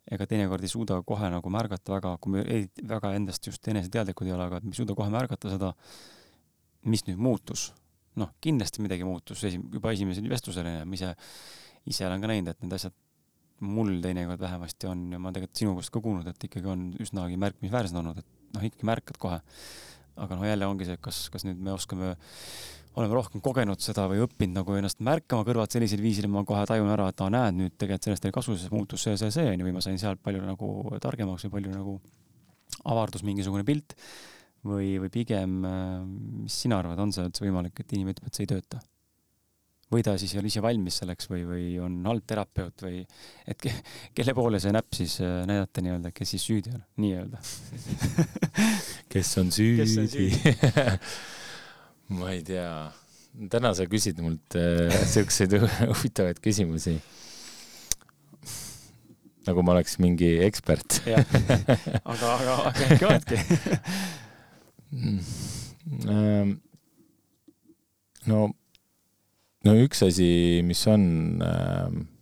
ega 0.05 0.27
teinekord 0.29 0.61
ei 0.61 0.69
suuda 0.69 0.99
kohe 1.03 1.31
nagu 1.33 1.49
märgata 1.49 1.95
väga, 1.95 2.11
kui 2.21 2.35
me 2.35 2.45
ei, 2.45 2.67
väga 2.85 3.15
endast 3.17 3.49
just 3.49 3.65
eneseteadlikud 3.67 4.29
ei 4.29 4.35
ole, 4.37 4.45
aga 4.45 4.61
et 4.61 4.67
me 4.67 4.75
ei 4.75 4.77
suuda 4.77 4.93
kohe 4.95 5.09
märgata 5.09 5.49
seda, 5.49 5.73
mis 6.85 7.01
nüüd 7.09 7.17
muutus 7.17 7.71
noh, 8.19 8.31
kindlasti 8.43 8.83
midagi 8.83 9.05
muutus 9.07 9.43
esi-, 9.47 9.61
juba 9.73 9.93
esimesel 9.95 10.27
vestlusel 10.31 10.69
onju, 10.69 10.87
ma 10.87 10.97
ise, 10.97 11.11
ise 11.89 12.05
olen 12.07 12.23
ka 12.23 12.31
näinud, 12.31 12.51
et 12.51 12.63
need 12.63 12.77
asjad 12.77 12.95
mul 13.63 13.99
teinekord 14.03 14.41
vähemasti 14.41 14.87
on 14.91 15.03
ja 15.15 15.19
ma 15.21 15.31
tegelikult 15.31 15.61
sinu 15.61 15.75
käest 15.77 15.93
ka 15.93 16.01
kuulnud, 16.03 16.27
et 16.27 16.47
ikkagi 16.47 16.71
on 16.71 16.87
üsnagi 17.01 17.37
märkimisväärsed 17.39 17.99
olnud, 18.01 18.19
et 18.19 18.55
noh, 18.55 18.65
ikkagi 18.67 18.87
märkad 18.87 19.19
kohe. 19.21 19.41
aga 20.15 20.35
noh, 20.37 20.45
jälle 20.47 20.67
ongi 20.67 20.85
see, 20.87 20.95
kas, 21.03 21.25
kas 21.27 21.43
nüüd 21.43 21.59
me 21.59 21.73
oskame, 21.73 22.13
oleme 22.95 23.17
rohkem 23.17 23.41
kogenud 23.43 23.81
seda 23.83 24.05
või 24.07 24.21
õppinud 24.23 24.55
nagu 24.61 24.77
ennast 24.77 25.01
märkama 25.03 25.43
kõrvalt 25.47 25.75
sellisel 25.75 25.99
viisil, 25.99 26.29
ma 26.31 26.45
kohe 26.47 26.61
tajun 26.69 26.87
ära, 26.93 27.09
et 27.11 27.19
aa, 27.19 27.31
näed 27.33 27.57
nüüd 27.57 27.75
tegelikult 27.75 28.07
sellest 28.07 28.27
oli 28.27 28.35
kasu, 28.37 28.55
see 28.59 28.71
muutus 28.71 29.03
see, 29.03 29.17
see, 29.19 29.33
see 29.35 29.49
onju, 29.51 29.67
või 29.67 29.75
ma 29.75 29.83
sain 29.83 29.99
sealt 29.99 30.23
palju 30.23 30.43
nagu 30.47 30.71
targemaks 31.03 31.47
või 31.47 31.57
palju 31.57 31.75
nagu 31.75 31.97
avardus 32.87 33.27
mingisugune 33.27 33.67
pilt 33.67 33.97
või, 34.63 34.95
või 35.03 35.11
pigem, 35.11 35.59
mis 36.45 36.63
sina 36.63 36.79
arvad, 36.79 37.03
on 37.03 37.11
see 37.15 37.27
üldse 37.27 37.43
võimalik, 37.43 37.83
et 37.83 37.97
inimene 37.97 38.15
ütleb, 38.15 38.31
et 38.31 38.39
see 38.39 38.47
ei 38.47 38.53
tööta? 38.55 38.79
Või 39.93 40.03
ta 40.05 40.15
siis 40.19 40.33
ei 40.33 40.41
ole 40.41 40.49
ise 40.49 40.63
valmis 40.65 40.97
selleks 41.01 41.29
või, 41.29 41.43
või 41.47 41.65
on 41.83 41.97
halb 42.07 42.25
terapeut 42.27 42.85
või 42.87 43.03
et 43.45 43.59
ke, 43.61 43.71
kelle 44.17 44.33
poole 44.37 44.59
see 44.61 44.73
näpp 44.75 44.97
siis 44.97 45.19
äh, 45.23 45.43
näidata 45.49 45.83
nii-öelda, 45.85 46.11
kes 46.15 46.35
siis 46.35 46.45
süüdi 46.49 46.73
on, 46.73 46.83
nii-öelda 47.03 47.41
kes 49.13 49.33
on 49.41 49.51
süüdi? 49.53 50.29
ma 52.17 52.31
ei 52.33 52.41
tea. 52.45 52.69
täna 53.51 53.73
sa 53.77 53.85
küsid 53.89 54.21
mult 54.25 54.57
äh, 54.59 54.93
siukseid 55.11 55.53
huvitavaid 55.93 56.41
küsimusi. 56.41 56.97
nagu 59.45 59.61
ma 59.61 59.77
oleks 59.77 59.99
mingi 60.01 60.35
ekspert 60.41 61.01
aga, 61.05 62.35
aga, 62.35 62.59
aga 62.73 62.89
äkki 62.89 63.09
oledki 63.09 63.41
Mm. 64.95 65.19
no, 68.25 68.37
no 69.65 69.75
üks 69.81 70.03
asi, 70.05 70.61
mis 70.65 70.81
on 70.91 71.05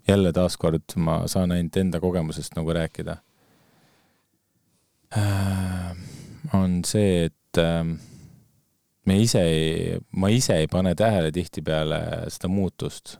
jälle 0.08 0.34
taaskord, 0.36 0.96
ma 0.96 1.24
saan 1.32 1.54
ainult 1.56 1.78
enda 1.80 2.00
kogemusest 2.04 2.56
nagu 2.58 2.74
rääkida, 2.76 3.18
on 6.58 6.80
see, 6.88 7.28
et 7.30 7.62
me 9.06 9.20
ise 9.22 9.44
ei, 9.44 10.00
ma 10.18 10.32
ise 10.34 10.58
ei 10.64 10.72
pane 10.72 10.96
tähele 10.98 11.32
tihtipeale 11.36 12.00
seda 12.34 12.50
muutust. 12.52 13.18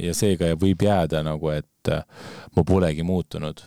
ja 0.00 0.12
seega 0.16 0.50
võib 0.60 0.82
jääda 0.82 1.22
nagu, 1.24 1.48
et 1.54 1.92
ma 2.56 2.64
polegi 2.66 3.04
muutunud 3.06 3.62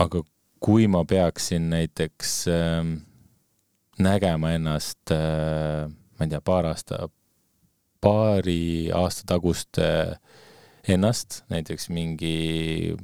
aga 0.00 0.22
kui 0.60 0.86
ma 0.88 1.04
peaksin 1.04 1.68
näiteks 1.72 2.34
äh, 2.48 2.84
nägema 4.02 4.54
ennast 4.56 5.12
äh,, 5.14 5.88
ma 5.88 6.26
ei 6.26 6.32
tea, 6.32 6.40
paar 6.44 6.68
aasta, 6.70 7.08
paari 8.00 8.90
aasta 8.96 9.26
tagust 9.28 9.80
äh, 9.80 10.16
ennast 10.88 11.42
näiteks 11.52 11.90
mingi 11.92 12.96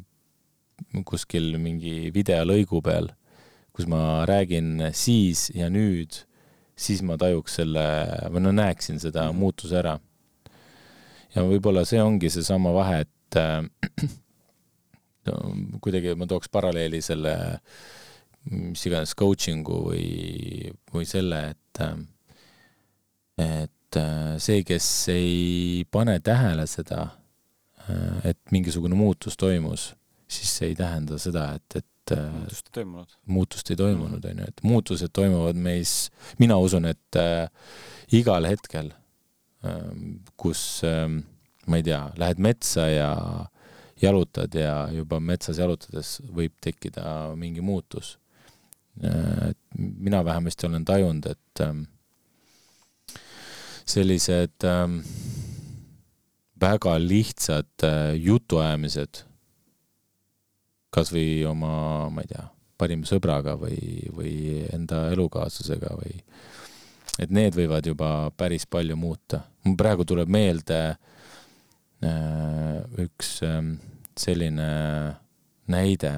kuskil 1.08 1.56
mingi 1.60 2.10
videolõigu 2.14 2.82
peal, 2.84 3.10
kus 3.76 3.88
ma 3.88 4.24
räägin 4.28 4.88
siis 4.96 5.48
ja 5.54 5.68
nüüd, 5.72 6.22
siis 6.76 7.02
ma 7.04 7.16
tajuks 7.20 7.58
selle 7.60 7.86
või 8.32 8.44
no 8.44 8.52
näeksin 8.56 9.00
seda 9.02 9.28
mhm. 9.30 9.40
muutuse 9.40 9.80
ära. 9.80 9.98
ja 11.34 11.44
võib-olla 11.44 11.84
see 11.84 12.00
ongi 12.00 12.30
seesama 12.32 12.72
vahe, 12.76 13.04
et 13.04 13.40
äh, 13.40 13.64
kuidagi 15.84 16.14
ma 16.16 16.28
tooks 16.30 16.48
paralleeli 16.52 17.02
selle 17.02 17.36
mis 18.50 18.86
iganes 18.88 19.14
coaching'u 19.18 19.80
või, 19.88 20.70
või 20.92 21.06
selle, 21.08 21.40
et, 21.54 21.82
et 23.42 23.98
see, 24.42 24.62
kes 24.66 24.88
ei 25.14 25.84
pane 25.90 26.18
tähele 26.24 26.66
seda, 26.70 27.08
et 28.26 28.38
mingisugune 28.54 28.98
muutus 28.98 29.38
toimus, 29.38 29.90
siis 30.28 30.52
see 30.58 30.72
ei 30.72 30.78
tähenda 30.78 31.18
seda, 31.22 31.48
et, 31.58 31.78
et 31.80 32.14
muutust 32.16 32.70
ei 32.70 32.74
toimunud. 32.80 33.16
muutust 33.26 33.70
ei 33.72 33.80
toimunud, 33.80 34.30
on 34.30 34.42
ju, 34.42 34.50
et 34.52 34.62
muutused 34.66 35.14
toimuvad 35.14 35.58
meis, 35.58 35.96
mina 36.38 36.58
usun, 36.62 36.86
et 36.86 37.18
äh, 37.18 37.48
igal 38.14 38.46
hetkel 38.46 38.92
äh,, 39.66 39.90
kus 40.38 40.62
äh, 40.86 41.08
ma 41.66 41.80
ei 41.80 41.86
tea, 41.86 42.04
lähed 42.18 42.42
metsa 42.42 42.86
ja 42.90 43.10
äh, 43.16 43.44
jalutad 44.02 44.54
ja 44.54 44.88
juba 44.92 45.20
metsas 45.20 45.58
jalutades 45.58 46.20
võib 46.34 46.54
tekkida 46.60 47.34
mingi 47.38 47.64
muutus. 47.64 48.16
Et 49.02 49.58
mina 49.76 50.22
vähemasti 50.24 50.66
olen 50.66 50.84
tajunud, 50.84 51.26
et 51.26 51.60
ähm, 51.60 51.82
sellised 53.86 54.64
ähm, 54.64 54.98
väga 56.60 56.96
lihtsad 57.02 57.84
äh, 57.84 58.14
jutuajamised, 58.16 59.24
kas 60.90 61.12
või 61.12 61.44
oma, 61.48 61.72
ma 62.10 62.24
ei 62.24 62.30
tea, 62.30 62.46
parima 62.78 63.08
sõbraga 63.08 63.56
või, 63.60 64.06
või 64.16 64.36
enda 64.72 65.06
elukaaslasega 65.12 65.92
või 66.00 66.16
et 67.20 67.30
need 67.32 67.56
võivad 67.56 67.86
juba 67.88 68.30
päris 68.36 68.66
palju 68.68 68.96
muuta. 68.96 69.44
mul 69.64 69.76
praegu 69.76 70.04
tuleb 70.04 70.28
meelde 70.28 70.80
äh, 70.90 70.98
Äh, 72.04 72.84
üks 73.00 73.40
ähm, 73.42 73.78
selline 74.18 75.16
näide. 75.66 76.10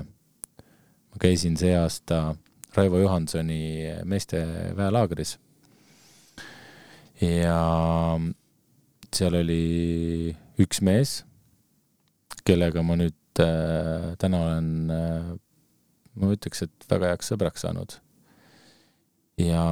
ma 1.09 1.21
käisin 1.23 1.55
see 1.57 1.71
aasta 1.79 2.35
Raivo 2.77 3.01
Johansoni 3.01 3.61
meeste 4.05 4.43
väelaagris. 4.77 5.39
ja 7.21 7.61
seal 9.15 9.35
oli 9.35 10.35
üks 10.63 10.83
mees, 10.85 11.23
kellega 12.47 12.83
ma 12.87 12.97
nüüd 13.01 13.43
äh, 13.43 14.13
täna 14.21 14.43
olen 14.45 14.69
äh,, 14.93 15.33
ma 16.19 16.35
ütleks, 16.35 16.63
et 16.67 16.91
väga 16.91 17.15
heaks 17.15 17.33
sõbraks 17.33 17.65
saanud. 17.67 17.97
ja 19.39 19.65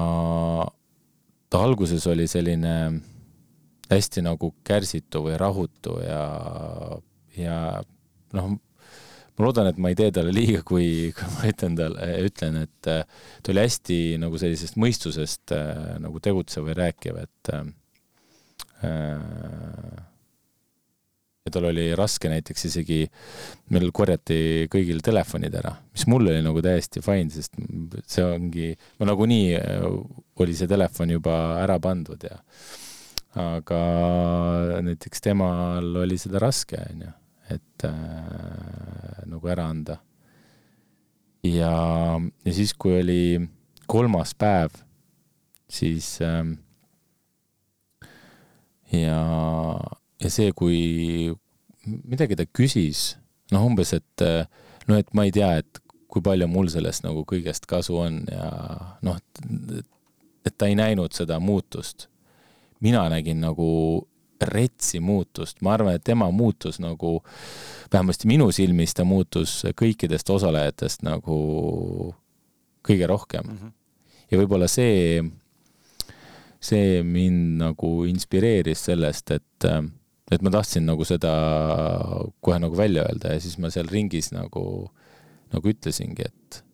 ta 1.50 1.62
alguses 1.62 2.06
oli 2.10 2.26
selline 2.30 2.74
hästi 3.90 4.22
nagu 4.26 4.50
kärsitu 4.66 5.22
või 5.26 5.36
rahutu 5.38 5.98
ja, 6.02 6.22
ja 7.38 7.58
noh, 8.34 8.56
ma 9.36 9.46
loodan, 9.46 9.68
et 9.70 9.78
ma 9.80 9.92
ei 9.92 9.98
tee 9.98 10.12
talle 10.14 10.32
liiga, 10.34 10.62
kui, 10.66 11.12
kui 11.16 11.30
ma 11.34 11.48
ütlen 11.50 11.76
talle, 11.78 12.08
ütlen, 12.26 12.60
et 12.64 12.90
äh, 12.92 13.02
ta 13.42 13.52
oli 13.52 13.64
hästi 13.64 13.98
nagu 14.22 14.40
sellisest 14.40 14.78
mõistusest 14.80 15.54
äh, 15.56 15.96
nagu 16.02 16.20
tegutsev 16.24 16.68
või 16.70 16.76
rääkiv, 16.78 17.18
et 17.20 17.52
äh, 17.52 17.66
ja 21.46 21.52
tal 21.52 21.68
oli 21.68 21.90
raske 21.98 22.30
näiteks 22.32 22.66
isegi, 22.70 23.02
meil 23.74 23.92
korjati 23.94 24.38
kõigil 24.72 25.02
telefonid 25.04 25.54
ära, 25.60 25.74
mis 25.92 26.06
mul 26.10 26.32
oli 26.32 26.40
nagu 26.44 26.64
täiesti 26.64 27.04
fine, 27.04 27.30
sest 27.32 27.60
see 28.08 28.24
ongi, 28.24 28.72
no 29.00 29.10
nagunii 29.12 29.52
oli 30.42 30.56
see 30.56 30.70
telefon 30.70 31.12
juba 31.16 31.36
ära 31.60 31.78
pandud 31.82 32.24
ja 32.24 32.40
aga 33.36 33.78
näiteks 34.84 35.20
temal 35.28 36.02
oli 36.02 36.16
seda 36.20 36.40
raske, 36.40 36.80
onju 36.88 37.12
et 37.52 37.86
äh, 37.86 39.22
nagu 39.26 39.48
ära 39.52 39.68
anda. 39.70 40.00
ja, 41.46 42.18
ja 42.44 42.52
siis, 42.52 42.74
kui 42.74 42.98
oli 43.00 43.48
kolmas 43.86 44.34
päev, 44.34 44.74
siis 45.70 46.18
äh, 46.24 46.42
ja, 48.92 49.20
ja 50.22 50.30
see, 50.30 50.52
kui 50.56 51.32
midagi 51.86 52.38
ta 52.38 52.46
küsis, 52.50 53.14
noh, 53.54 53.66
umbes, 53.68 53.94
et 53.94 54.26
noh, 54.88 54.98
et 54.98 55.12
ma 55.14 55.26
ei 55.26 55.34
tea, 55.34 55.52
et 55.62 55.82
kui 56.10 56.24
palju 56.24 56.48
mul 56.50 56.70
sellest 56.72 57.04
nagu 57.04 57.26
kõigest 57.28 57.66
kasu 57.68 57.98
on 58.00 58.22
ja 58.30 58.50
noh, 59.06 59.18
et 60.46 60.54
ta 60.56 60.68
ei 60.70 60.76
näinud 60.78 61.12
seda 61.12 61.40
muutust. 61.42 62.08
mina 62.80 63.08
nägin 63.08 63.40
nagu 63.40 64.06
retsi 64.42 65.00
muutust, 65.00 65.60
ma 65.62 65.74
arvan, 65.76 65.96
et 65.96 66.04
tema 66.04 66.28
muutus 66.34 66.80
nagu, 66.82 67.20
vähemasti 67.92 68.28
minu 68.28 68.50
silmis 68.54 68.94
ta 68.96 69.04
muutus 69.04 69.62
kõikidest 69.78 70.30
osalejatest 70.32 71.04
nagu 71.06 71.36
kõige 72.86 73.08
rohkem 73.10 73.44
mm. 73.46 73.56
-hmm. 73.56 73.72
ja 74.30 74.40
võib-olla 74.40 74.68
see, 74.68 75.22
see 76.60 77.02
mind 77.02 77.58
nagu 77.62 77.92
inspireeris 78.10 78.84
sellest, 78.90 79.30
et, 79.30 79.68
et 80.30 80.42
ma 80.42 80.50
tahtsin 80.50 80.86
nagu 80.86 81.04
seda 81.04 81.32
kohe 82.40 82.58
nagu 82.62 82.76
välja 82.76 83.06
öelda 83.08 83.34
ja 83.34 83.40
siis 83.40 83.58
ma 83.58 83.70
seal 83.70 83.88
ringis 83.90 84.32
nagu, 84.32 84.90
nagu 85.52 85.68
ütlesingi, 85.74 86.26
et, 86.26 86.64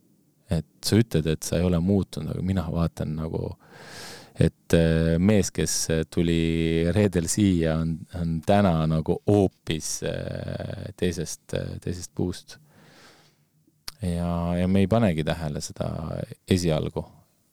et 0.51 0.71
sa 0.85 0.97
ütled, 0.97 1.27
et 1.27 1.43
sa 1.43 1.59
ei 1.59 1.69
ole 1.69 1.81
muutunud, 1.81 2.35
aga 2.35 2.43
mina 2.43 2.67
vaatan 2.73 3.17
nagu 3.17 3.53
äh, 3.53 4.12
et 4.41 4.77
äh, 4.77 5.19
mees, 5.21 5.51
kes 5.55 5.75
tuli 6.13 6.89
reedel 6.95 7.29
siia, 7.31 7.77
on, 7.83 7.97
on 8.19 8.37
täna 8.47 8.75
nagu 8.91 9.19
hoopis 9.29 9.95
äh, 10.09 10.93
teisest, 10.97 11.57
teisest 11.85 12.13
puust. 12.15 12.59
ja, 14.03 14.31
ja 14.59 14.69
me 14.69 14.83
ei 14.83 14.89
panegi 14.91 15.25
tähele 15.25 15.61
seda 15.63 15.91
esialgu, 16.51 17.05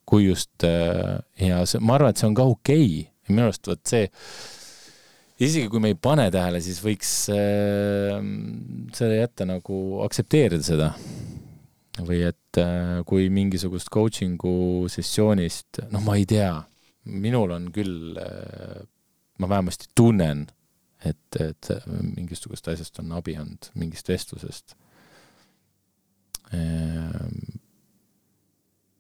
kui 0.10 0.30
just 0.30 0.64
ja 0.64 1.66
see, 1.70 1.84
ma 1.84 2.00
arvan, 2.00 2.16
et 2.16 2.22
see 2.22 2.30
on 2.30 2.38
ka 2.38 2.48
okei 2.50 2.88
okay. 2.88 3.36
minu 3.36 3.50
arust 3.50 3.70
vot 3.70 3.84
see, 3.86 4.08
isegi 5.40 5.70
kui 5.72 5.84
me 5.84 5.94
ei 5.94 6.00
pane 6.00 6.28
tähele, 6.34 6.62
siis 6.64 6.80
võiks 6.84 7.12
äh, 7.34 8.16
selle 8.96 9.20
jätta 9.20 9.48
nagu 9.48 10.00
aktsepteerida 10.08 10.66
seda 10.66 10.94
või 12.08 12.22
et 12.28 12.60
äh, 12.62 13.00
kui 13.08 13.30
mingisugust 13.34 13.92
coaching'u 13.94 14.88
sessioonist, 14.92 15.82
noh, 15.94 16.04
ma 16.06 16.18
ei 16.20 16.28
tea, 16.30 16.54
minul 17.10 17.56
on 17.56 17.70
küll, 17.76 18.18
äh, 18.20 18.82
ma 19.40 19.50
vähemasti 19.52 19.92
tunnen, 19.98 20.48
et, 21.06 21.40
et 21.40 21.72
mingisugust 21.88 22.68
asjast 22.72 23.00
on 23.04 23.14
abi 23.16 23.38
olnud, 23.40 23.72
mingist 23.80 24.10
vestlusest. 24.12 24.76
Ehm, 26.56 27.60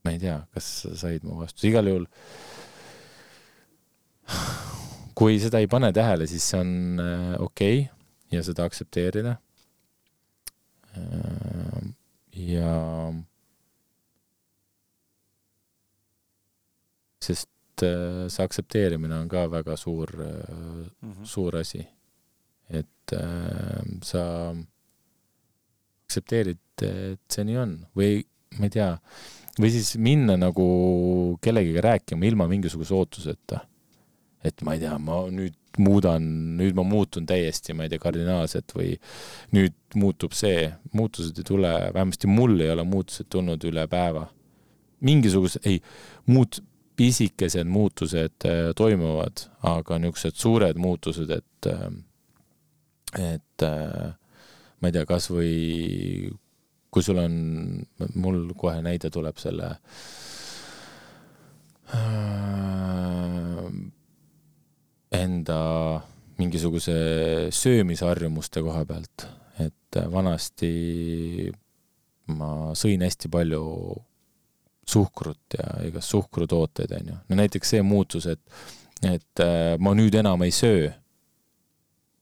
ma 0.06 0.14
ei 0.14 0.22
tea, 0.22 0.38
kas 0.56 0.68
sa 0.84 0.96
said 1.08 1.26
mu 1.28 1.40
vastuse, 1.42 1.68
igal 1.68 1.90
juhul 1.90 2.08
kui 5.20 5.40
seda 5.42 5.60
ei 5.60 5.68
pane 5.68 5.90
tähele, 5.96 6.28
siis 6.30 6.46
see 6.52 6.60
on 6.62 7.02
äh, 7.04 7.34
okei 7.42 7.80
okay 7.84 8.38
ja 8.38 8.44
seda 8.46 8.68
aktsepteerida. 8.70 9.36
Ja 12.39 13.12
sest 17.19 17.84
äh, 17.84 18.28
see 18.32 18.45
aktsepteerimine 18.45 19.17
on 19.19 19.30
ka 19.32 19.47
väga 19.52 19.75
suur 19.78 20.12
mm, 20.15 20.89
-hmm. 21.02 21.25
suur 21.25 21.56
asi. 21.60 21.88
et 22.69 23.13
äh, 23.13 23.82
sa 24.04 24.54
aktsepteerid, 26.06 26.60
et 26.82 27.21
see 27.30 27.43
nii 27.43 27.58
on 27.58 27.71
või 27.97 28.23
ma 28.60 28.67
ei 28.67 28.73
tea, 28.73 28.91
või 29.60 29.71
siis 29.73 29.95
minna 29.97 30.38
nagu 30.38 30.65
kellegiga 31.41 31.82
rääkima 31.82 32.25
ilma 32.25 32.47
mingisuguse 32.47 32.93
ootuseta. 32.93 33.65
Et 34.43 34.62
ma 34.63 34.75
ei 34.75 34.84
tea, 34.84 34.95
ma 35.02 35.21
nüüd 35.34 35.56
muudan, 35.80 36.23
nüüd 36.60 36.75
ma 36.78 36.84
muutun 36.88 37.28
täiesti, 37.30 37.75
ma 37.75 37.86
ei 37.86 37.91
tea, 37.91 38.02
kardinaalselt 38.02 38.73
või 38.75 38.93
nüüd 39.56 39.75
muutub 39.99 40.36
see, 40.38 40.69
muutused 40.95 41.38
ei 41.39 41.47
tule, 41.47 41.73
vähemasti 41.95 42.30
mul 42.32 42.60
ei 42.60 42.71
ole 42.73 42.86
muutused 42.88 43.30
tulnud 43.32 43.63
üle 43.67 43.88
päeva. 43.91 44.28
mingisugused, 44.99 45.63
ei, 45.63 45.80
muut-, 46.28 46.60
pisikesed 46.99 47.67
muutused 47.67 48.43
äh, 48.45 48.73
toimuvad, 48.75 49.45
aga 49.63 49.99
niisugused 50.04 50.36
suured 50.36 50.80
muutused, 50.80 51.30
et, 51.32 51.69
äh, 51.71 51.86
et 53.36 53.63
äh, 53.63 54.10
ma 54.80 54.89
ei 54.89 54.95
tea, 54.95 55.06
kas 55.08 55.30
või 55.32 56.34
kui 56.91 57.06
sul 57.06 57.21
on, 57.21 57.38
mul 58.15 58.49
kohe 58.58 58.82
näide 58.84 59.12
tuleb 59.13 59.39
selle 59.39 59.78
enda 65.12 65.60
mingisuguse 66.39 66.93
söömisharjumuste 67.52 68.62
koha 68.63 68.86
pealt, 68.88 69.26
et 69.60 69.98
vanasti 70.12 71.50
ma 72.38 72.72
sõin 72.78 73.02
hästi 73.04 73.32
palju 73.32 73.63
suhkrut 74.89 75.58
ja 75.58 75.67
igast 75.88 76.13
suhkrutooteid, 76.13 76.93
on 77.00 77.12
ju. 77.12 77.17
no 77.30 77.39
näiteks 77.39 77.76
see 77.76 77.84
muutus, 77.86 78.26
et, 78.30 78.41
et 79.06 79.43
äh, 79.43 79.76
ma 79.82 79.93
nüüd 79.98 80.15
enam 80.17 80.41
ei 80.45 80.54
söö. 80.56 80.89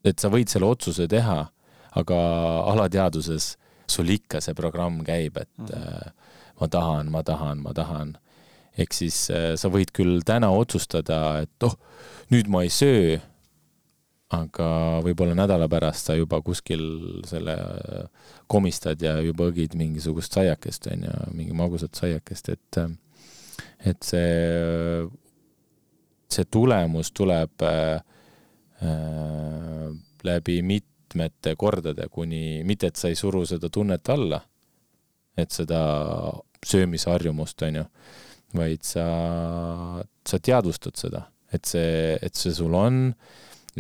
et 0.08 0.19
sa 0.19 0.32
võid 0.32 0.47
selle 0.52 0.67
otsuse 0.69 1.08
teha, 1.12 1.39
aga 2.00 2.19
alateadvuses 2.71 3.56
sul 3.91 4.12
ikka 4.13 4.39
see 4.43 4.56
programm 4.56 5.02
käib, 5.04 5.38
et 5.38 5.52
mm 5.58 5.65
-hmm. 5.65 6.12
ma 6.62 6.67
tahan, 6.67 7.12
ma 7.12 7.23
tahan, 7.23 7.58
ma 7.63 7.73
tahan. 7.73 8.17
Ehk 8.78 8.94
siis 8.94 9.28
äh, 9.34 9.54
sa 9.60 9.72
võid 9.74 9.94
küll 9.96 10.22
täna 10.26 10.52
otsustada, 10.54 11.42
et 11.46 11.68
oh, 11.68 11.78
nüüd 12.34 12.50
ma 12.52 12.63
ei 12.66 12.74
söö 12.74 13.18
aga 14.36 15.00
võib-olla 15.06 15.38
nädala 15.38 15.70
pärast 15.72 16.10
sa 16.10 16.16
juba 16.18 16.42
kuskil 16.44 16.82
selle 17.28 17.56
komistad 18.52 19.00
ja 19.04 19.16
juba 19.24 19.48
õgid 19.52 19.78
mingisugust 19.80 20.36
saiakest, 20.36 20.90
on 20.92 21.06
ju, 21.08 21.13
mingi 21.38 21.56
magusat 21.56 21.96
saiakest, 21.96 22.52
et 22.56 22.82
et 23.88 24.04
see, 24.04 25.08
see 26.30 26.46
tulemus 26.52 27.12
tuleb 27.16 27.63
äh, 27.63 28.02
läbi 30.28 30.60
mitmete 30.62 31.56
kordade, 31.56 32.10
kuni, 32.12 32.63
mitte 32.68 32.92
et 32.92 33.00
sa 33.00 33.10
ei 33.10 33.16
suru 33.16 33.46
seda 33.48 33.72
tunnet 33.74 34.12
alla, 34.12 34.42
et 35.38 35.54
seda 35.56 35.80
söömisharjumust, 36.68 37.63
on 37.63 37.80
ju, 37.80 37.86
vaid 38.58 38.84
sa, 38.86 39.08
sa 40.26 40.39
teadvustad 40.39 40.98
seda, 41.00 41.28
et 41.54 41.65
see, 41.70 42.17
et 42.22 42.36
see 42.36 42.56
sul 42.56 42.76
on 42.78 43.13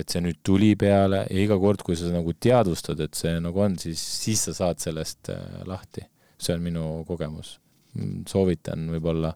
et 0.01 0.13
see 0.13 0.21
nüüd 0.21 0.39
tuli 0.45 0.75
peale 0.79 1.23
ja 1.25 1.39
iga 1.41 1.57
kord, 1.61 1.81
kui 1.85 1.97
sa 1.97 2.11
nagu 2.13 2.33
teadvustad, 2.33 2.99
et 3.01 3.17
see 3.17 3.37
nagu 3.41 3.63
on, 3.63 3.77
siis, 3.81 4.01
siis 4.23 4.43
sa 4.49 4.53
saad 4.57 4.81
sellest 4.83 5.31
äh, 5.33 5.61
lahti. 5.69 6.05
see 6.37 6.53
on 6.53 6.61
minu 6.61 6.83
kogemus. 7.07 7.55
Mm, 7.97 8.27
soovitan 8.29 8.83
võib-olla, 8.93 9.31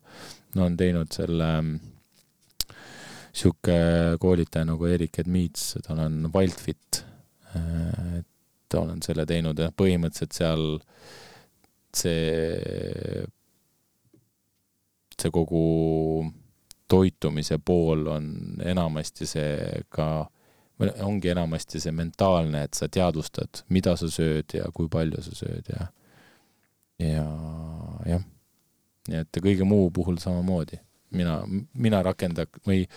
no 0.56 0.66
on 0.68 0.76
teinud 0.78 1.10
selle 1.16 1.48
niisugune 3.32 3.78
ähm, 3.80 4.20
koolitaja 4.22 4.68
nagu 4.70 4.86
Erik 4.86 5.18
Edmeets, 5.24 5.64
tal 5.88 6.04
on 6.04 6.28
Wildfit, 6.34 7.02
äh, 7.56 8.20
et 8.20 8.78
olen 8.78 9.02
selle 9.02 9.26
teinud 9.26 9.58
ja 9.60 9.72
põhimõtteliselt 9.74 10.38
seal 10.38 10.66
see, 11.98 13.26
see 15.22 15.32
kogu 15.34 15.64
toitumise 16.92 17.58
pool 17.64 18.08
on 18.12 18.28
enamasti 18.66 19.28
see 19.30 19.84
ka 19.90 20.08
ongi 21.06 21.30
enamasti 21.30 21.80
see 21.80 21.94
mentaalne, 21.94 22.64
et 22.66 22.74
sa 22.74 22.88
teadvustad, 22.92 23.64
mida 23.70 23.96
sa 24.00 24.10
sööd 24.12 24.56
ja 24.58 24.70
kui 24.74 24.90
palju 24.92 25.22
sa 25.24 25.36
sööd 25.38 25.70
ja, 25.70 25.88
ja 27.02 27.26
jah. 28.10 28.24
nii 29.10 29.22
et 29.22 29.42
kõige 29.44 29.68
muu 29.68 29.92
puhul 29.94 30.18
samamoodi. 30.22 30.80
mina, 31.12 31.42
mina 31.74 32.02
rakendak- 32.04 32.62
või 32.68 32.88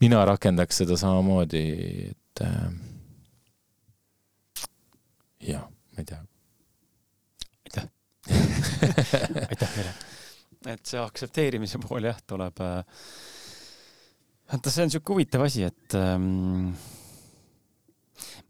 mina 0.00 0.24
rakendaks 0.24 0.82
seda 0.82 0.96
samamoodi, 1.00 1.64
et 2.10 2.42
äh, 2.44 2.72
jah, 5.40 5.68
ma 5.96 6.02
ei 6.02 6.04
tea. 6.04 6.24
aitäh 7.66 7.88
aitäh 9.50 9.70
teile. 9.74 9.94
Et 10.70 10.84
see 10.88 11.00
aktsepteerimise 11.00 11.80
pool 11.82 12.08
jah, 12.08 12.20
tuleb 12.28 12.60
äh, 12.64 12.82
vaata, 14.50 14.72
see 14.72 14.84
on 14.86 14.92
sihuke 14.92 15.14
huvitav 15.14 15.44
asi, 15.46 15.64
et 15.68 15.96
ähm, 15.98 16.72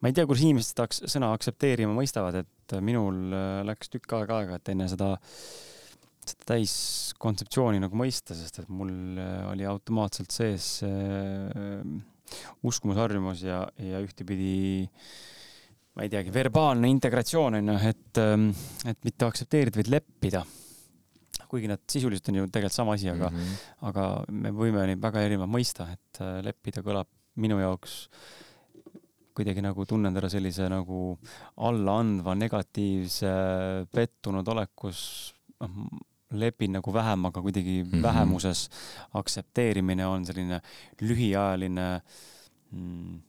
ma 0.01 0.11
ei 0.11 0.17
tea, 0.17 0.27
kuidas 0.29 0.45
inimesed 0.45 0.75
seda 0.75 1.11
sõna 1.15 1.33
aktsepteerima 1.35 1.95
mõistavad, 1.97 2.43
et 2.43 2.77
minul 2.85 3.35
äh, 3.35 3.61
läks 3.69 3.93
tükk 3.93 4.17
aega 4.19 4.41
aega, 4.41 4.59
et 4.59 4.73
enne 4.75 4.89
seda, 4.91 5.15
seda 6.25 6.51
täiskontseptsiooni 6.55 7.83
nagu 7.83 7.99
mõista, 7.99 8.37
sest 8.37 8.63
et 8.65 8.73
mul 8.73 9.21
äh, 9.21 9.39
oli 9.53 9.69
automaatselt 9.69 10.35
sees 10.35 10.77
äh, 10.87 11.87
uskumusharjumus 12.65 13.45
ja, 13.47 13.63
ja 13.79 14.03
ühtepidi 14.03 14.85
ma 15.95 16.03
ei 16.03 16.11
teagi, 16.11 16.33
verbaalne 16.35 16.91
integratsioon 16.91 17.61
on 17.61 17.71
ju, 17.71 17.79
et, 17.93 18.21
ähm, 18.23 18.51
et 18.91 18.99
mitte 19.07 19.29
aktsepteerida, 19.29 19.79
vaid 19.79 19.93
leppida 19.95 20.43
kuigi 21.55 21.71
nad 21.71 21.83
sisuliselt 21.91 22.31
on 22.33 22.41
ju 22.41 22.47
tegelikult 22.49 22.75
sama 22.75 22.97
asi, 22.99 23.11
aga 23.13 23.31
mm, 23.31 23.43
-hmm. 23.43 23.91
aga 23.91 24.07
me 24.45 24.51
võime 24.55 24.87
neid 24.91 25.03
väga 25.03 25.23
erinevalt 25.27 25.55
mõista, 25.55 25.87
et 25.95 26.21
äh, 26.25 26.41
leppida 26.47 26.83
kõlab 26.83 27.11
minu 27.41 27.61
jaoks 27.63 28.09
kuidagi 29.35 29.63
nagu 29.65 29.87
tunnen 29.87 30.15
teda 30.15 30.29
sellise 30.31 30.69
nagu 30.71 31.17
allaandva, 31.67 32.37
negatiivse, 32.39 33.31
pettunud 33.91 34.47
olekus, 34.49 35.01
noh, 35.63 35.81
lepin 36.35 36.77
nagu 36.79 36.95
vähem, 36.95 37.27
aga 37.27 37.43
kuidagi 37.43 37.83
mm 37.83 37.91
-hmm. 37.91 38.03
vähemuses. 38.03 38.69
aktsepteerimine 39.15 40.07
on 40.07 40.27
selline 40.27 40.61
lühiajaline 41.01 42.01
mm, 42.71 43.23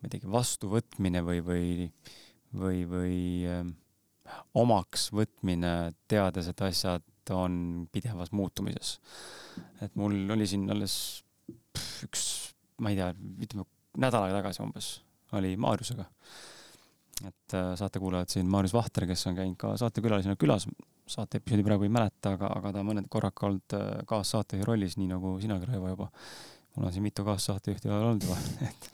ma 0.00 0.08
ei 0.08 0.10
teagi, 0.10 0.30
vastuvõtmine 0.32 1.22
või, 1.24 1.40
või, 1.44 1.90
või, 2.56 2.78
või 2.88 3.16
ähm, 3.52 3.74
omaks 4.54 5.10
võtmine, 5.14 5.92
teades, 6.10 6.50
et 6.50 6.62
asjad 6.66 7.34
on 7.34 7.86
pidevas 7.92 8.32
muutumises. 8.32 8.98
et 9.82 9.94
mul 9.94 10.30
oli 10.34 10.46
siin 10.46 10.70
alles 10.70 10.94
üks, 12.06 12.24
ma 12.82 12.92
ei 12.92 12.98
tea, 12.98 13.10
ütleme 13.44 13.66
nädal 14.00 14.26
aega 14.26 14.40
tagasi 14.40 14.62
umbes, 14.64 14.90
oli 15.38 15.56
Maarjusega. 15.60 16.06
et 17.26 17.54
äh, 17.54 17.72
saatekuulajad 17.76 18.32
siin, 18.36 18.48
Maarjus 18.50 18.74
Vahter, 18.74 19.06
kes 19.10 19.26
on 19.28 19.36
käinud 19.36 19.58
ka 19.60 19.74
saatekülalisena 19.80 20.38
külas, 20.40 20.66
saate 21.10 21.40
episoodi 21.40 21.66
praegu 21.66 21.84
ei 21.84 21.92
mäleta, 21.92 22.36
aga, 22.36 22.52
aga 22.56 22.72
ta 22.76 22.84
mõned 22.86 23.10
korraka 23.12 23.48
olnud 23.48 23.76
äh, 23.76 23.90
kaassaatejuhi 24.08 24.68
rollis, 24.68 24.96
nii 24.96 25.10
nagu 25.10 25.34
sinagi, 25.42 25.68
Raivo, 25.68 25.90
juba. 25.92 26.08
mul 26.76 26.88
on 26.88 26.94
siin 26.94 27.04
mitu 27.04 27.26
kaassaatejuhti 27.26 27.92
olnud 27.92 28.24
juba, 28.24 28.38
et 28.70 28.90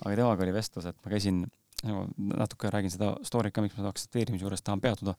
aga 0.00 0.16
temaga 0.22 0.46
oli 0.46 0.56
vestlus, 0.56 0.88
et 0.88 0.98
ma 1.04 1.12
käisin 1.12 1.44
nagu 1.84 2.06
natuke 2.16 2.70
räägin 2.72 2.92
seda 2.92 3.12
story't 3.26 3.52
ka, 3.52 3.64
miks 3.64 3.76
ma 3.76 3.90
aktsepteerimise 3.90 4.46
juures 4.46 4.64
tahan 4.64 4.80
peatuda. 4.80 5.16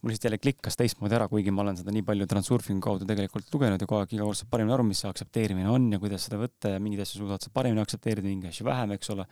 mul 0.00 0.12
lihtsalt 0.12 0.30
jälle 0.30 0.38
klikkas 0.40 0.78
teistmoodi 0.80 1.16
ära, 1.18 1.26
kuigi 1.28 1.52
ma 1.52 1.60
olen 1.64 1.76
seda 1.76 1.92
nii 1.92 2.04
palju 2.06 2.26
Transurfingu 2.30 2.80
kaudu 2.80 3.08
tegelikult 3.08 3.50
lugenud 3.52 3.82
ja 3.82 3.88
kogu 3.88 4.00
aeg 4.00 4.14
iga 4.16 4.28
kord 4.28 4.38
saab 4.38 4.52
paremini 4.54 4.72
aru, 4.76 4.86
mis 4.88 5.02
see 5.02 5.10
aktsepteerimine 5.10 5.68
on 5.68 5.90
ja 5.92 5.98
kuidas 6.00 6.24
seda 6.28 6.38
võtta 6.40 6.76
ja 6.76 6.78
mingeid 6.80 7.02
asju 7.04 7.24
suudad 7.24 7.44
sa 7.44 7.52
paremini 7.52 7.82
aktsepteerida, 7.82 8.28
mingeid 8.28 8.54
asju 8.54 8.64
vähem, 8.70 8.94
eks 8.96 9.12
ole. 9.12 9.26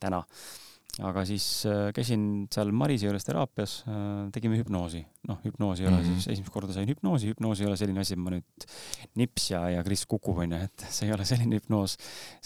täna 0.00 0.22
aga 1.04 1.24
siis 1.28 1.44
äh, 1.68 1.90
käisin 1.96 2.46
seal 2.52 2.72
Marise 2.72 3.08
juures 3.08 3.26
teraapias, 3.26 3.80
äh, 3.90 4.30
tegime 4.32 4.56
hüpnoosi. 4.60 5.02
Noh, 5.26 5.38
hüpnoos 5.44 5.80
ei 5.80 5.88
ole 5.88 5.96
mm 5.96 6.02
-hmm. 6.02 6.20
siis, 6.20 6.28
esimest 6.34 6.52
korda 6.54 6.72
sain 6.74 6.88
hüpnoosi, 6.88 7.30
hüpnoos 7.32 7.60
ei 7.60 7.66
ole 7.66 7.76
selline 7.76 8.00
asi, 8.00 8.14
et 8.14 8.22
ma 8.22 8.32
nüüd 8.34 8.66
nips 9.18 9.50
ja, 9.50 9.62
ja 9.74 9.84
Kris 9.86 10.04
kukub, 10.06 10.38
onju, 10.44 10.58
et 10.68 10.86
see 10.90 11.08
ei 11.08 11.14
ole 11.14 11.24
selline 11.28 11.58
hüpnoos. 11.58 11.96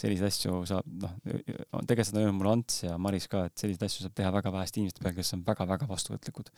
selliseid 0.01 0.27
asju 0.27 0.61
saab, 0.69 0.87
noh, 1.03 1.15
tegelikult 1.25 2.07
seda 2.09 2.19
on 2.19 2.25
öelnud 2.25 2.39
mulle 2.39 2.53
Ants 2.57 2.83
ja 2.83 2.97
Maris 2.97 3.27
ka, 3.31 3.45
et 3.49 3.57
selliseid 3.57 3.85
asju 3.87 4.05
saab 4.05 4.15
teha 4.17 4.31
väga 4.33 4.53
väheste 4.53 4.81
inimeste 4.81 5.03
peal, 5.03 5.15
kes 5.17 5.33
on 5.37 5.43
väga-väga 5.47 5.87
vastuvõtlikud. 5.89 6.49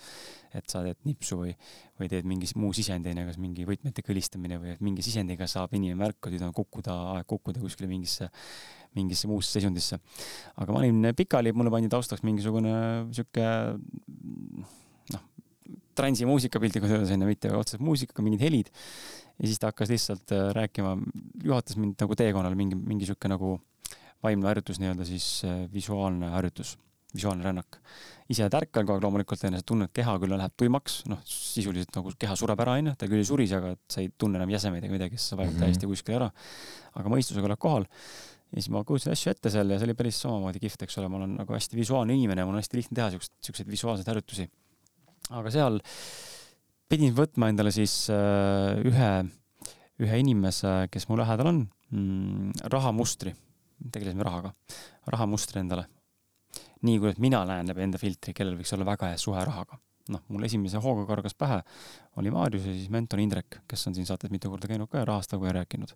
et 0.54 0.70
sa 0.70 0.84
teed 0.84 1.00
nipsu 1.04 1.40
või, 1.40 1.56
või 2.00 2.10
teed 2.10 2.26
mingi 2.30 2.48
muu 2.56 2.74
sisendi, 2.74 3.10
onju, 3.10 3.26
kas 3.26 3.38
mingi 3.42 3.66
võtmete 3.66 4.06
kõlistamine 4.06 4.60
või 4.62 4.78
mingi 4.80 5.02
sisendiga 5.02 5.48
saab 5.48 5.74
inimene 5.74 6.00
märku, 6.00 6.30
nüüd 6.30 6.46
on 6.46 6.54
kukkuda, 6.54 6.94
aeg 7.18 7.28
kukkuda 7.28 7.60
kuskile 7.60 7.90
mingisse 7.90 8.30
mingisse 8.94 9.28
muusse 9.28 9.58
seisundisse. 9.58 10.00
aga 10.56 10.72
ma 10.72 10.80
olin 10.80 11.14
pikali, 11.18 11.52
mulle 11.52 11.72
pandi 11.74 11.90
taustaks 11.90 12.24
mingisugune 12.24 13.10
sihuke 13.12 13.48
transimuusika 15.98 16.62
piltlikult 16.64 16.96
öeldes 16.96 17.12
onju, 17.16 17.28
mitte 17.30 17.52
otseselt 17.56 17.84
muusikaga, 17.86 18.26
mingid 18.26 18.46
helid. 18.46 18.72
ja 19.40 19.50
siis 19.50 19.60
ta 19.62 19.72
hakkas 19.72 19.92
lihtsalt 19.94 20.34
äh, 20.36 20.50
rääkima, 20.56 20.96
juhatas 21.44 21.78
mind 21.80 22.02
nagu 22.02 22.16
teekonnal 22.18 22.56
mingi, 22.58 22.78
mingi 22.78 23.10
sihuke 23.10 23.32
nagu 23.32 23.58
vaimne 24.24 24.50
harjutus 24.50 24.80
nii-öelda 24.82 25.08
siis 25.08 25.28
äh, 25.48 25.64
visuaalne 25.74 26.30
harjutus, 26.36 26.76
visuaalne 27.16 27.46
rännak. 27.46 27.80
ise 28.30 28.46
tärkan 28.50 28.86
kogu 28.86 28.96
aeg 28.96 29.04
loomulikult 29.04 29.42
onju, 29.46 29.60
sa 29.60 29.68
tunned, 29.68 29.92
keha 29.94 30.14
küll 30.22 30.38
läheb 30.38 30.54
tuimaks, 30.58 31.02
noh 31.12 31.20
sisuliselt 31.28 31.96
nagu 31.98 32.14
keha 32.20 32.38
sureb 32.40 32.62
ära 32.64 32.78
onju, 32.80 32.94
ta 32.98 33.10
küll 33.10 33.22
ei 33.22 33.28
surise, 33.28 33.58
aga 33.60 33.74
sa 33.90 34.02
ei 34.02 34.14
tunne 34.18 34.40
enam 34.40 34.54
jäsemeid 34.54 34.86
ega 34.86 34.96
midagi, 34.96 35.20
sest 35.20 35.34
sa 35.34 35.40
vajud 35.42 35.52
mm 35.52 35.58
-hmm. 35.58 35.66
täiesti 35.66 35.90
kuskile 35.90 36.22
ära. 36.22 36.30
aga 36.94 37.10
mõistusega 37.10 37.50
oled 37.50 37.60
kohal 37.60 37.90
ja 38.54 38.62
siis 38.62 38.70
ma 38.70 38.84
kujutasin 38.86 39.16
asju 39.16 39.32
ette 39.34 39.50
seal 39.54 39.72
ja 39.74 39.80
see 39.82 39.88
oli 39.90 39.96
päris 39.98 40.20
samamoodi 40.22 40.62
kihvt, 40.62 40.86
eks 40.86 41.00
ole, 41.02 41.10
ma 41.10 41.18
olen 41.22 41.38
nagu 41.40 41.56
hästi 41.56 41.78
visuaalne 41.80 42.14
inimene 42.14 42.44
ja 42.44 42.46
mul 42.46 42.60
on 42.60 42.62
hästi 42.62 42.78
lihtne 42.78 42.98
teha 43.00 43.10
siukseid, 43.16 43.34
siukseid 43.48 43.72
visuaalseid 43.74 44.12
harjutusi. 44.12 44.46
Aga 45.30 45.54
seal 45.54 45.80
pidin 46.92 47.16
võtma 47.16 47.50
endale 47.52 47.72
siis 47.74 47.94
äh, 48.14 48.82
ühe, 48.84 49.12
ühe 50.04 50.20
inimese, 50.24 50.90
kes 50.92 51.08
mu 51.10 51.18
lähedal 51.20 51.52
on. 51.54 51.64
Mm,, 51.94 52.52
rahamustri, 52.74 53.36
tegelesime 53.94 54.26
rahaga, 54.26 54.54
rahamustri 55.14 55.62
endale. 55.62 55.88
nii, 56.84 57.00
kuidas 57.00 57.20
mina 57.24 57.46
näen 57.48 57.70
läbi 57.70 57.86
enda 57.86 58.00
filtri, 58.02 58.34
kellel 58.36 58.58
võiks 58.60 58.74
olla 58.76 58.88
väga 58.90 59.14
hea 59.14 59.20
suhe 59.22 59.44
rahaga 59.48 59.78
noh, 60.12 60.24
mul 60.28 60.44
esimese 60.44 60.82
hooga 60.84 61.06
kargas 61.08 61.36
pähe, 61.40 61.62
oli 62.20 62.32
Maarjus 62.34 62.66
ja 62.68 62.76
siis 62.76 62.90
mentor 62.92 63.22
Indrek, 63.24 63.62
kes 63.70 63.88
on 63.88 63.96
siin 63.96 64.08
saates 64.10 64.34
mitu 64.34 64.52
korda 64.52 64.68
käinud 64.68 64.92
ka 64.92 65.00
ja 65.00 65.08
rahast 65.08 65.32
nagu 65.36 65.48
rääkinud. 65.48 65.96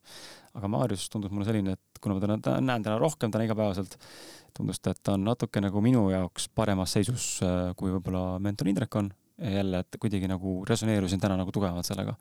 aga 0.56 0.72
Maarjus 0.72 1.10
tundus 1.10 1.32
mulle 1.32 1.48
selline, 1.50 1.76
et 1.76 2.02
kuna 2.02 2.16
ma 2.16 2.24
täna, 2.24 2.38
täna 2.44 2.62
näen 2.62 2.84
täna 2.84 2.98
rohkem 3.02 3.32
täna 3.32 3.48
igapäevaselt, 3.48 3.98
tundus 4.58 4.80
ta, 4.80 4.96
et 4.96 5.04
ta 5.04 5.18
on 5.18 5.28
natuke 5.28 5.62
nagu 5.62 5.82
minu 5.84 6.08
jaoks 6.14 6.48
paremas 6.56 6.96
seisus, 6.96 7.38
äh, 7.44 7.74
kui 7.76 7.92
võib-olla 7.92 8.40
mentor 8.44 8.72
Indrek 8.72 8.96
on 8.96 9.12
jälle, 9.38 9.80
et 9.80 9.98
kuidagi 10.02 10.28
nagu 10.30 10.64
resoneerusin 10.66 11.20
täna 11.22 11.36
nagu 11.38 11.52
tugevamalt 11.54 11.86
sellega. 11.86 12.16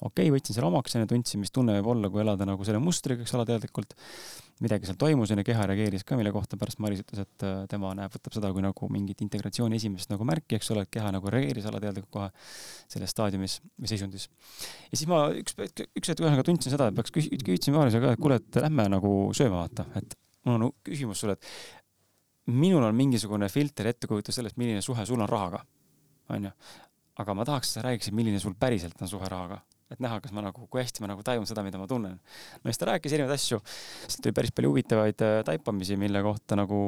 okei 0.00 0.28
okay,, 0.28 0.30
võtsin 0.32 0.56
selle 0.56 0.68
omaks 0.70 0.94
ja 0.96 1.04
tundsin, 1.08 1.42
mis 1.42 1.52
tunne 1.52 1.74
võib 1.78 1.90
olla, 1.92 2.10
kui 2.12 2.22
elada 2.22 2.46
nagu 2.48 2.64
selle 2.64 2.80
mustriga, 2.80 3.22
eks 3.22 3.34
ole, 3.36 3.44
teadlikult. 3.48 3.92
midagi 4.62 4.86
seal 4.86 4.96
toimus 4.96 5.30
ja 5.32 5.42
keha 5.44 5.66
reageeris 5.66 6.04
ka, 6.06 6.16
mille 6.16 6.30
kohta 6.32 6.56
pärast 6.56 6.78
Maris 6.80 7.02
ütles, 7.02 7.24
et 7.24 7.44
äh, 7.44 7.64
tema 7.68 7.90
näeb, 7.98 8.12
võtab 8.14 8.36
seda 8.36 8.52
kui 8.54 8.62
nagu 8.62 8.88
mingit 8.94 9.20
integratsiooni 9.24 9.76
esimest 9.80 10.12
nagu 10.12 10.24
märki, 10.28 10.56
eks 10.56 10.70
ole, 10.72 10.84
et 10.86 10.92
keha 10.92 11.10
nagu 11.12 11.32
reageeris 11.34 11.66
alateadlikult 11.68 12.12
kohe 12.14 12.30
selles 12.92 13.10
staadiumis 13.10 13.58
või 13.80 13.90
seisundis. 13.90 14.28
ja 14.88 14.94
siis 14.94 15.08
ma 15.10 15.26
üks, 15.34 15.58
üks 15.58 16.12
hetk 16.14 16.22
ühesõnaga 16.22 16.46
tundsin 16.46 16.72
seda, 16.72 16.88
et 16.88 16.96
peaks 17.00 17.12
küs-, 17.12 17.30
küsisin 17.42 17.76
Marisele 17.76 18.06
ka, 18.06 18.16
et 18.16 18.22
kuule, 18.22 18.38
et 18.38 18.62
lähme 18.62 18.88
nagu 18.94 19.12
sööma 19.36 19.64
vaata, 19.64 19.88
et 19.98 20.16
mul 20.46 20.60
on 20.60 20.74
küsimus 20.86 21.24
sulle, 21.24 21.36
et 21.36 22.54
minul 22.54 22.86
on 22.86 22.94
mingisugune 22.96 23.50
filter 23.50 23.90
ettekujutus 23.90 24.38
sellest, 24.38 24.60
milline 24.62 24.82
suhe 24.84 25.04
sul 25.08 25.20
on 25.20 25.30
rahaga 25.30 25.64
onju. 26.36 26.52
aga 27.22 27.34
ma 27.36 27.44
tahaks, 27.44 27.70
et 27.70 27.78
sa 27.78 27.84
räägiksid, 27.86 28.16
milline 28.16 28.40
sul 28.40 28.54
päriselt 28.58 29.02
on 29.04 29.10
suhe 29.10 29.28
rahaga, 29.28 29.60
et 29.92 30.00
näha, 30.00 30.20
kas 30.24 30.32
ma 30.32 30.44
nagu, 30.46 30.64
kui 30.70 30.80
hästi 30.80 31.04
ma 31.04 31.10
nagu 31.12 31.22
tajun 31.26 31.44
seda, 31.48 31.64
mida 31.66 31.80
ma 31.80 31.88
tunnen. 31.90 32.16
no 32.16 32.70
siis 32.70 32.80
ta 32.80 32.92
rääkis 32.92 33.12
erinevaid 33.18 33.36
asju, 33.36 33.60
sealt 34.06 34.22
tuli 34.24 34.36
päris 34.36 34.54
palju 34.56 34.72
huvitavaid 34.72 35.26
äh, 35.26 35.42
taipamisi, 35.48 35.98
mille 36.00 36.24
kohta 36.24 36.58
nagu 36.58 36.80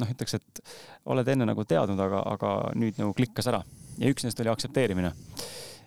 noh, 0.00 0.12
ütleks, 0.12 0.36
et 0.38 0.60
oled 1.12 1.32
enne 1.32 1.48
nagu 1.48 1.64
teadnud, 1.68 2.00
aga, 2.06 2.22
aga 2.34 2.52
nüüd 2.78 3.00
nagu 3.00 3.14
klikkas 3.16 3.48
ära 3.52 3.62
ja 4.00 4.12
üks 4.12 4.26
neist 4.26 4.40
oli 4.42 4.52
aktsepteerimine. 4.52 5.12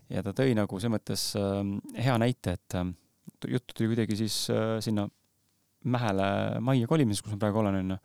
ja 0.09 0.25
ta 0.25 0.33
tõi 0.33 0.55
nagu 0.57 0.79
selles 0.79 0.95
mõttes 0.97 1.29
äh, 1.37 1.61
hea 2.05 2.17
näite, 2.21 2.57
et 2.57 2.77
äh, 2.79 2.91
jutt 3.53 3.73
tuli 3.75 3.93
kuidagi 3.93 4.19
siis 4.25 4.45
äh, 4.53 4.77
sinna 4.83 5.09
Mähele 5.79 6.59
majja 6.59 6.89
kolimises, 6.91 7.23
kus 7.23 7.31
ma 7.31 7.37
praegu 7.39 7.61
olen, 7.61 7.77
onju. 7.79 7.95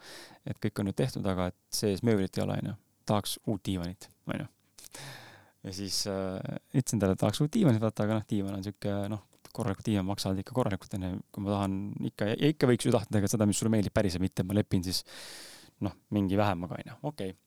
et 0.46 0.60
kõik 0.62 0.78
on 0.78 0.86
nüüd 0.86 0.98
tehtud, 1.00 1.26
aga 1.26 1.48
et 1.50 1.58
sees 1.74 2.04
mööblit 2.06 2.38
ei 2.38 2.44
ole, 2.46 2.60
onju. 2.62 2.76
tahaks 3.10 3.40
uut 3.50 3.64
diivanit, 3.66 4.06
onju 4.30 4.53
ja 5.64 5.72
siis 5.74 6.02
äh, 6.10 6.58
ütlesin 6.74 7.00
talle, 7.02 7.16
et 7.16 7.22
tahaks 7.22 7.40
uut 7.44 7.52
diivanit 7.54 7.82
vaata, 7.82 8.06
aga 8.06 8.18
noh, 8.20 8.26
diivan 8.30 8.58
on 8.58 8.64
sihuke 8.66 8.94
noh, 9.12 9.24
korralikud 9.54 9.86
diivan 9.86 10.06
maksavad 10.08 10.40
ikka 10.42 10.56
korralikult 10.56 10.96
onju, 10.98 11.10
kui 11.32 11.44
ma 11.44 11.52
tahan 11.54 11.76
ikka 12.10 12.30
ja 12.32 12.52
ikka 12.52 12.68
võiks 12.70 12.88
ju 12.88 12.94
tahta 12.94 13.12
tegelikult 13.12 13.36
seda, 13.36 13.48
mis 13.48 13.60
sulle 13.62 13.72
meeldib 13.74 13.94
päriselt, 13.94 14.24
mitte 14.24 14.46
ma 14.46 14.56
lepin 14.58 14.84
siis 14.86 15.04
noh, 15.84 15.94
mingi 16.14 16.38
vähemaga 16.38 16.80
onju, 16.80 16.96
okei 17.02 17.34
okay.. 17.34 17.38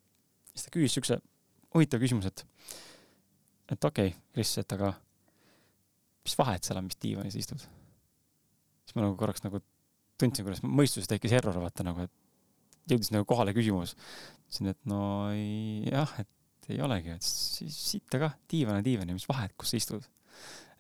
siis 0.54 0.68
ta 0.68 0.74
küsis 0.74 0.98
siukse 0.98 1.20
huvitava 1.76 2.04
küsimuse, 2.04 2.32
et, 2.32 2.46
et 3.76 3.90
okei 3.92 4.14
okay,, 4.14 4.22
Kris, 4.38 4.54
et 4.62 4.78
aga 4.78 4.94
mis 6.28 6.38
vahet 6.40 6.68
seal 6.68 6.80
on, 6.80 6.88
mis 6.88 7.00
diivanis 7.04 7.38
istud? 7.40 7.68
siis 8.88 8.96
ma 8.96 9.04
nagu 9.04 9.18
korraks 9.20 9.44
nagu 9.44 9.60
tundsin, 10.18 10.48
kuidas 10.48 10.64
mõistuses 10.64 11.10
tekkis 11.12 11.36
error, 11.38 11.60
vaata 11.62 11.86
nagu, 11.86 12.08
et 12.08 12.92
jõudis 12.92 13.12
nagu 13.14 13.28
kohale 13.28 13.54
küsimus. 13.56 13.94
ütlesin, 14.48 14.72
et 14.72 14.80
no 14.90 15.02
jah, 15.86 16.14
et 16.24 16.30
ei 16.74 16.82
olegi, 16.84 17.16
et 17.16 17.26
siis 17.26 17.78
sitta 17.94 18.20
kah, 18.22 18.36
diivan 18.52 18.80
on 18.80 18.86
diivan 18.86 19.10
ja 19.10 19.16
mis 19.18 19.28
vahet, 19.30 19.54
kus 19.58 19.74
sa 19.74 19.80
istud. 19.80 20.08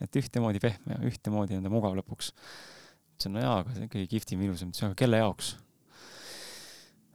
et 0.03 0.13
ühtemoodi 0.19 0.59
pehme 0.61 0.93
ja 0.93 0.99
ühtemoodi 1.09 1.57
enda 1.57 1.71
mugav 1.73 1.95
lõpuks. 1.97 2.33
ütlesin, 3.15 3.33
no 3.33 3.41
jaa, 3.41 3.55
aga 3.63 3.73
see 3.73 3.87
on 3.87 3.93
kõige 3.95 4.11
kihvtim, 4.11 4.43
ilusam, 4.45 4.73
ütlesin, 4.73 4.91
aga 4.91 4.99
kelle 4.99 5.23
jaoks? 5.23 5.55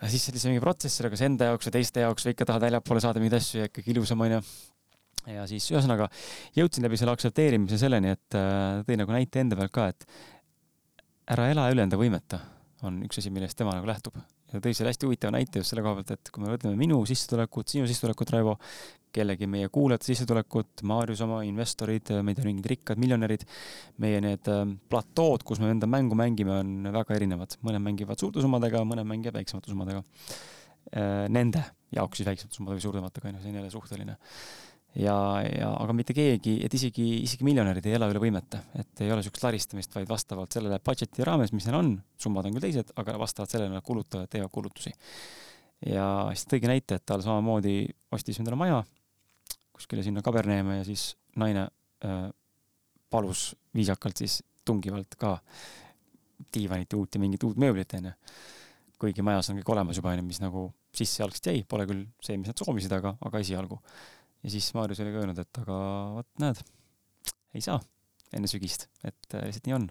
ja 0.02 0.10
siis 0.10 0.26
sellise 0.26 0.50
mingi 0.50 0.64
protsessor, 0.64 1.10
kas 1.12 1.22
enda 1.22 1.52
jaoks 1.52 1.68
või 1.68 1.76
teiste 1.78 2.02
jaoks 2.02 2.26
või 2.26 2.34
ikka 2.34 2.48
tahad 2.50 2.66
väljapoole 2.66 3.04
saada 3.04 3.22
mingeid 3.22 3.38
asju 3.38 3.62
ja 3.62 3.70
ikkagi 3.70 3.94
ilusam 3.94 4.24
onju 4.26 4.42
ja 5.30 5.46
siis 5.50 5.68
ühesõnaga 5.70 6.08
jõudsin 6.56 6.86
läbi 6.86 6.98
selle 6.98 7.14
aktsepteerimise 7.14 7.78
selleni, 7.80 8.16
et 8.16 8.38
äh, 8.38 8.82
tõi 8.88 8.98
nagu 8.98 9.14
näite 9.14 9.42
enda 9.42 9.58
pealt 9.58 9.74
ka, 9.74 9.88
et 9.92 10.06
ära 11.32 11.48
ela 11.52 11.68
üle 11.72 11.86
enda 11.86 11.98
võimete, 12.00 12.40
on 12.86 12.98
üks 13.06 13.22
asi, 13.22 13.30
millest 13.34 13.58
tema 13.58 13.76
nagu 13.76 13.86
lähtub. 13.88 14.18
Ja 14.52 14.60
tõi 14.62 14.74
selle 14.76 14.92
hästi 14.92 15.08
huvitava 15.08 15.34
näite 15.36 15.62
just 15.62 15.72
selle 15.72 15.84
koha 15.84 15.98
pealt, 15.98 16.12
et 16.16 16.32
kui 16.32 16.44
me 16.44 16.50
võtame 16.52 16.78
minu 16.78 16.98
sissetulekut, 17.08 17.72
sinu 17.72 17.88
sissetulekut, 17.90 18.32
Raivo, 18.34 18.56
kellegi 19.12 19.48
meie 19.50 19.68
kuulajate 19.72 20.08
sissetulekut, 20.08 20.82
Maarjus 20.88 21.20
oma, 21.26 21.42
investorid, 21.44 22.08
ei 22.14 22.34
tea, 22.38 22.46
mingid 22.48 22.68
rikkad 22.72 23.00
miljonärid, 23.02 23.44
meie 24.02 24.22
need 24.24 24.48
äh, 24.52 24.64
platood, 24.92 25.44
kus 25.48 25.60
me 25.62 25.72
enda 25.74 25.88
mängu 25.90 26.16
mängime, 26.18 26.58
on 26.62 26.90
väga 26.94 27.18
erinevad. 27.18 27.58
mõned 27.66 27.84
mängivad 27.84 28.20
suurte 28.20 28.44
summadega, 28.44 28.84
mõned 28.88 29.08
mängivad 29.08 29.40
väiksemate 29.40 29.72
summadega. 29.72 30.04
Äh, 30.92 31.28
nende 31.32 31.64
jaoks 31.92 32.20
siis 32.20 32.28
väiksemate 32.28 32.56
summadega 32.56 32.86
suurematega, 32.88 33.28
on 33.28 33.38
ju, 33.38 33.44
see 33.44 33.52
on 33.52 33.60
jälle 33.60 33.72
suhteline 33.72 34.20
ja, 34.98 35.16
ja 35.46 35.68
aga 35.80 35.94
mitte 35.96 36.14
keegi, 36.16 36.58
et 36.66 36.74
isegi, 36.76 37.06
isegi 37.24 37.46
miljonärid 37.46 37.86
ei 37.88 37.96
ela 37.96 38.08
üle 38.12 38.20
võimete, 38.22 38.60
et 38.78 39.04
ei 39.04 39.12
ole 39.12 39.22
niisugust 39.22 39.46
laristamist, 39.46 39.94
vaid 39.96 40.10
vastavalt 40.10 40.52
sellele 40.52 40.80
budget'i 40.84 41.26
raames, 41.26 41.54
mis 41.56 41.68
neil 41.68 41.78
on, 41.78 41.92
summad 42.20 42.48
on 42.48 42.56
küll 42.56 42.66
teised, 42.68 42.92
aga 43.00 43.16
vastavalt 43.20 43.54
sellele 43.54 43.72
nad 43.72 43.86
kulutavad, 43.86 44.30
teevad 44.32 44.52
kulutusi. 44.52 44.92
ja 45.86 46.06
siis 46.34 46.48
tõigi 46.50 46.70
näite, 46.70 47.00
et 47.00 47.06
tal 47.06 47.24
samamoodi 47.24 47.86
ostis 48.12 48.38
endale 48.42 48.58
maja 48.60 48.82
kuskile 49.82 50.02
sinna 50.02 50.22
Kaberneeme 50.22 50.76
ja 50.76 50.84
siis 50.86 51.16
naine 51.36 51.66
äh, 52.04 52.28
palus 53.10 53.56
viisakalt 53.74 54.16
siis 54.16 54.42
tungivalt 54.64 55.16
ka 55.18 55.38
diivanit 56.54 56.92
uut 56.94 57.14
ja 57.14 57.20
mingit 57.20 57.42
uut 57.42 57.58
mööblit, 57.58 57.94
onju. 57.98 58.12
kuigi 59.02 59.24
majas 59.26 59.50
on 59.50 59.58
kõik 59.58 59.72
olemas 59.74 59.98
juba, 59.98 60.12
onju, 60.14 60.24
mis 60.26 60.38
nagu 60.42 60.68
sisse 60.94 61.24
algselt 61.24 61.48
jäi, 61.50 61.64
pole 61.66 61.86
küll 61.88 62.04
see, 62.22 62.36
mis 62.38 62.50
nad 62.52 62.58
soovisid, 62.58 62.92
aga, 62.94 63.16
aga 63.26 63.40
esialgu 63.42 63.80
ja 64.42 64.52
siis 64.52 64.72
Maarjus 64.76 65.00
oli 65.04 65.14
ka 65.14 65.22
öelnud, 65.22 65.38
et 65.42 65.62
aga 65.62 65.80
vot 66.18 66.30
näed, 66.42 66.62
ei 67.54 67.64
saa 67.64 67.80
enne 68.36 68.48
sügist, 68.50 68.88
et 69.04 69.36
äh, 69.36 69.46
lihtsalt 69.48 69.68
nii 69.68 69.78
on. 69.80 69.90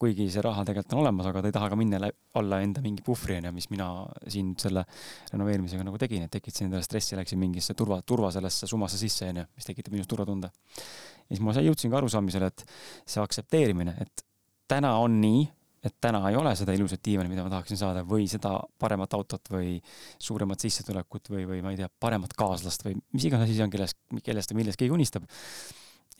kuigi 0.00 0.24
see 0.32 0.40
raha 0.42 0.62
tegelikult 0.64 0.94
on 0.96 1.00
olemas, 1.02 1.26
aga 1.28 1.42
ta 1.44 1.48
ei 1.50 1.54
taha 1.54 1.66
ka 1.70 1.76
minna 1.76 2.08
alla 2.40 2.58
enda 2.64 2.80
mingi 2.82 3.02
puhvri, 3.04 3.36
onju, 3.36 3.50
mis 3.52 3.66
mina 3.68 3.88
siin 4.32 4.54
selle 4.60 4.82
renoveerimisega 5.30 5.84
nagu 5.84 6.00
tegin, 6.00 6.24
et 6.24 6.32
tekitasin 6.32 6.70
endale 6.70 6.84
stressi, 6.86 7.18
läksin 7.18 7.38
mingisse 7.40 7.76
turva, 7.76 7.98
turva 8.02 8.30
sellesse 8.32 8.68
summasse 8.70 8.98
sisse, 9.00 9.28
onju, 9.28 9.44
mis 9.54 9.68
tekitab 9.68 9.92
minus 9.94 10.08
turvatunde. 10.10 10.48
ja 10.48 11.28
siis 11.28 11.42
ma 11.44 11.52
jõudsin 11.56 11.92
ka 11.92 12.00
arusaamisele, 12.00 12.48
et 12.48 12.64
see 13.04 13.20
aktsepteerimine, 13.22 13.94
et 14.00 14.24
täna 14.72 14.94
on 15.04 15.20
nii, 15.20 15.44
et 15.84 15.96
täna 16.00 16.22
ei 16.30 16.36
ole 16.38 16.54
seda 16.56 16.74
ilusat 16.76 17.02
diivani, 17.04 17.30
mida 17.30 17.44
ma 17.44 17.52
tahaksin 17.52 17.78
saada 17.80 18.04
või 18.08 18.26
seda 18.30 18.56
paremat 18.80 19.14
autot 19.18 19.52
või 19.52 19.76
suuremat 20.22 20.64
sissetulekut 20.64 21.32
või, 21.34 21.46
või 21.50 21.62
ma 21.64 21.74
ei 21.74 21.80
tea, 21.80 21.90
paremat 22.00 22.32
kaaslast 22.38 22.86
või 22.86 22.96
mis 23.14 23.28
iganes 23.28 23.48
asi 23.48 23.58
see 23.58 23.66
on, 23.66 23.72
kellest, 23.72 23.98
kellest 24.24 24.52
või 24.52 24.62
millest 24.62 24.80
keegi 24.80 24.94
unistab. 24.96 25.26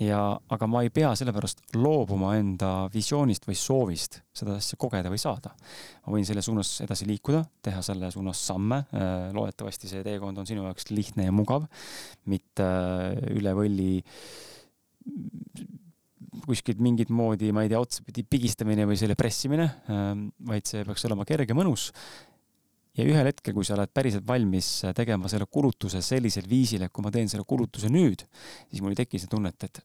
ja, 0.03 0.21
aga 0.53 0.67
ma 0.69 0.83
ei 0.85 0.91
pea 0.93 1.15
sellepärast 1.17 1.77
loobuma 1.79 2.35
enda 2.37 2.73
visioonist 2.93 3.47
või 3.49 3.57
soovist 3.57 4.21
seda 4.37 4.59
asja 4.61 4.77
kogeda 4.81 5.13
või 5.13 5.23
saada. 5.23 5.55
ma 6.05 6.17
võin 6.17 6.27
selle 6.29 6.43
suunas 6.43 6.75
edasi 6.85 7.09
liikuda, 7.09 7.45
teha 7.63 7.83
selle 7.83 8.11
suunas 8.13 8.43
samme. 8.47 8.85
Äh, 8.93 9.31
loodetavasti 9.33 9.89
see 9.89 10.05
teekond 10.05 10.39
on 10.39 10.51
sinu 10.51 10.67
jaoks 10.67 10.91
lihtne 10.91 11.31
ja 11.31 11.33
mugav, 11.33 11.65
mitte 12.29 12.69
üle 13.33 13.57
võlli 13.57 13.93
kuskilt 16.49 16.81
mingit 16.85 17.11
moodi, 17.15 17.51
ma 17.55 17.65
ei 17.65 17.73
tea, 17.73 17.81
otsapidi 17.81 18.25
pigistamine 18.29 18.87
või 18.89 18.99
selle 19.01 19.17
pressimine, 19.19 19.67
ähm, 19.93 20.29
vaid 20.49 20.69
see 20.69 20.85
peaks 20.87 21.07
olema 21.09 21.27
kerge, 21.29 21.57
mõnus. 21.57 21.91
ja 22.95 23.03
ühel 23.03 23.27
hetkel, 23.27 23.57
kui 23.57 23.67
sa 23.67 23.75
oled 23.75 23.91
päriselt 23.91 24.27
valmis 24.27 24.69
tegema 24.95 25.27
selle 25.31 25.49
kulutuse 25.51 25.99
sellisel 26.05 26.47
viisil, 26.47 26.85
et 26.87 26.93
kui 26.95 27.03
ma 27.03 27.11
teen 27.11 27.31
selle 27.31 27.43
kulutuse 27.43 27.91
nüüd, 27.91 28.23
siis 28.71 28.83
mul 28.85 28.95
ei 28.95 29.01
teki 29.03 29.19
seda 29.19 29.35
tunnet, 29.35 29.67
et 29.67 29.81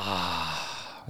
aah, 0.00 0.54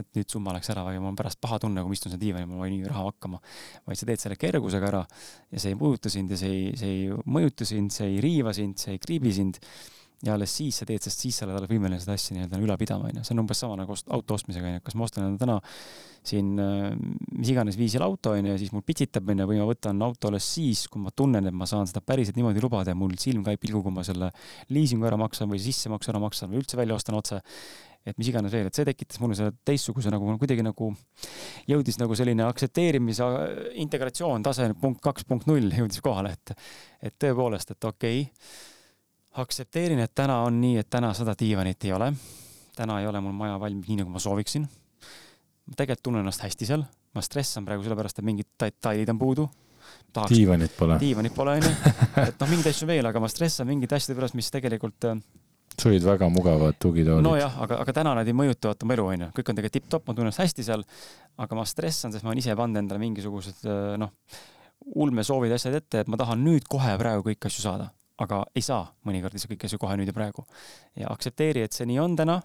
et 0.01 0.09
nüüd 0.17 0.33
summa 0.33 0.57
läks 0.57 0.73
ära 0.75 0.83
või 0.89 0.99
mul 0.99 1.13
on 1.13 1.21
pärast 1.21 1.39
paha 1.43 1.61
tunne, 1.63 1.85
kui 1.85 1.93
ma 1.93 1.99
istun 1.99 2.15
seal 2.15 2.23
diivanil, 2.23 2.49
mul 2.51 2.65
oli 2.65 2.81
nii 2.81 2.91
raha 2.91 3.07
hakkama. 3.13 3.41
vaid 3.87 4.01
sa 4.01 4.09
teed 4.11 4.23
selle 4.23 4.41
kergusega 4.41 4.91
ära 4.91 5.05
ja 5.53 5.63
see 5.63 5.75
ei 5.75 5.79
puuduta 5.79 6.13
sind 6.13 6.35
ja 6.35 6.41
see 6.41 6.51
ei, 6.51 6.67
see 6.81 6.93
ei 6.97 7.23
mõjuta 7.31 7.69
sind, 7.69 7.95
see 7.95 8.11
ei 8.15 8.21
riiva 8.25 8.55
sind, 8.57 8.79
see 8.83 8.97
ei 8.97 9.03
kriibi 9.03 9.35
sind 9.37 9.61
ja 10.27 10.35
alles 10.35 10.53
siis 10.53 10.81
sa 10.81 10.87
teed, 10.89 11.01
sest 11.05 11.23
siis 11.25 11.39
sa 11.41 11.47
oled 11.47 11.57
alles 11.57 11.71
võimeline 11.71 12.01
seda 12.03 12.15
asja 12.19 12.37
nii-öelda 12.37 12.61
üle 12.61 12.77
pidama, 12.81 13.09
onju. 13.09 13.25
see 13.25 13.35
on 13.35 13.43
umbes 13.45 13.61
sama 13.63 13.79
nagu 13.81 13.97
auto 13.97 14.37
ostmisega, 14.37 14.69
onju. 14.69 14.85
kas 14.85 14.97
ma 14.99 15.07
ostan 15.07 15.37
täna 15.41 15.57
siin 16.31 16.51
äh, 16.61 16.91
mis 17.39 17.53
iganes 17.55 17.79
viisil 17.81 18.05
auto, 18.05 18.35
onju, 18.37 18.53
ja 18.53 18.61
siis 18.61 18.75
mul 18.77 18.85
pitsitab, 18.87 19.29
onju, 19.33 19.49
või 19.49 19.61
ma 19.63 19.69
võtan 19.71 20.03
auto 20.05 20.29
alles 20.29 20.49
siis, 20.57 20.87
kui 20.93 21.01
ma 21.01 21.13
tunnen, 21.17 21.49
et 21.49 21.57
ma 21.57 21.69
saan 21.69 21.89
seda 21.89 22.05
päriselt 22.05 22.37
niimoodi 22.37 22.61
lubada 22.61 22.93
ja 22.93 22.99
mul 22.99 23.17
silm 23.21 23.47
käib 23.47 23.63
pilgu, 23.63 23.81
kui 23.87 23.97
ma 23.97 24.05
selle 24.07 24.33
liisingu 24.75 25.09
ära 25.09 25.21
maksan 25.21 25.49
või 25.53 25.63
sissemaksu 25.65 26.13
ära 26.13 26.21
maksan 26.23 26.53
või 26.53 26.61
üldse 26.61 26.81
välja 26.81 27.01
ostan 27.01 27.17
otse 27.21 27.41
et 28.09 28.17
mis 28.17 28.31
iganes 28.31 28.53
veel, 28.53 28.69
et 28.69 28.77
see 28.77 28.87
tekitas 28.89 29.21
mulle 29.21 29.37
selle 29.37 29.53
teistsuguse 29.69 30.13
nagu 30.13 30.33
kuidagi 30.41 30.65
nagu 30.65 30.89
jõudis 31.69 31.99
nagu 32.01 32.17
selline 32.17 32.47
aktsepteerimise 32.47 33.27
integratsioon 33.83 34.45
tase 34.47 34.71
punkt 34.81 35.03
kaks 35.05 35.29
punkt 35.29 35.49
null 35.51 35.69
jõudis 35.77 36.01
kohale, 36.05 36.33
et 36.37 36.55
et 37.11 37.17
tõepoolest, 37.21 37.75
et 37.77 37.89
okei 37.89 38.23
okay, 38.25 38.79
aktsepteerin, 39.39 40.01
et 40.03 40.15
täna 40.15 40.41
on 40.47 40.61
nii, 40.61 40.79
et 40.81 40.91
täna 40.91 41.13
seda 41.15 41.35
diivanit 41.39 41.85
ei 41.87 41.93
ole. 41.93 42.13
täna 42.77 43.01
ei 43.01 43.07
ole 43.07 43.21
mul 43.21 43.35
maja 43.37 43.59
valmis 43.61 43.89
nii, 43.89 44.01
nagu 44.03 44.11
ma 44.11 44.19
sooviksin. 44.19 44.63
ma 45.67 45.77
tegelikult 45.77 46.03
tunnen 46.03 46.25
ennast 46.25 46.43
hästi 46.43 46.67
seal, 46.67 46.85
ma 47.15 47.23
stressan 47.23 47.65
praegu 47.65 47.85
sellepärast, 47.87 48.19
et 48.19 48.27
mingid 48.27 48.49
detailid 48.61 49.09
on 49.09 49.19
puudu. 49.19 49.51
diivanit 50.31 50.75
pole. 50.79 50.99
diivanit 50.99 51.35
pole, 51.35 51.59
onju. 51.61 51.71
et 52.27 52.41
noh, 52.41 52.51
mingeid 52.51 52.73
asju 52.73 52.91
veel, 52.91 53.07
aga 53.07 53.23
ma 53.23 53.31
stressan 53.31 53.71
mingite 53.71 53.95
asjade 53.95 54.19
pärast, 54.19 54.35
mis 54.35 54.51
tegelikult 54.51 55.07
äh, 55.07 55.23
sul 55.79 55.93
olid 55.93 56.05
väga 56.05 56.29
mugavad 56.29 56.81
tugitoolid. 56.83 57.25
nojah, 57.25 57.61
aga, 57.63 57.81
aga 57.85 57.95
täna 58.01 58.17
nad 58.19 58.29
ei 58.29 58.35
mõjuta 58.37 58.73
vaata 58.73 58.89
mu 58.89 58.97
elu, 58.97 59.07
onju. 59.15 59.31
kõik 59.37 59.53
on 59.53 59.61
tegelikult 59.61 59.79
tipp-topp, 59.79 60.09
ma 60.09 60.17
tunnen 60.17 60.33
ennast 60.33 60.43
hästi 60.43 60.67
seal. 60.67 60.83
aga 61.39 61.61
ma 61.61 61.69
stressan, 61.69 62.13
sest 62.13 62.27
ma 62.27 62.35
olen 62.35 62.43
ise 62.43 62.59
pannud 62.59 62.83
endale 62.83 62.99
mingisugused 63.03 63.63
äh, 63.63 63.95
noh, 64.01 64.11
ulmesoovid, 64.97 65.55
asjad 65.55 65.79
ette, 65.79 66.03
et 66.03 66.11
ma 66.11 66.19
tahan 66.19 66.43
nüüd 66.43 66.67
kohe 66.69 66.99
praegu 66.99 67.31
kõiki 67.31 67.47
asju 67.47 67.69
saada 67.69 67.93
aga 68.21 68.41
ei 68.57 68.65
saa 68.65 68.85
mõnikord 69.09 69.37
saa 69.41 69.51
kõiki 69.51 69.69
asju 69.69 69.81
kohe 69.81 69.97
nüüd 70.01 70.11
ja 70.11 70.17
praegu. 70.17 70.47
ja 70.99 71.11
aktsepteeri, 71.13 71.65
et 71.67 71.77
see 71.77 71.89
nii 71.91 72.01
on 72.03 72.17
täna. 72.19 72.41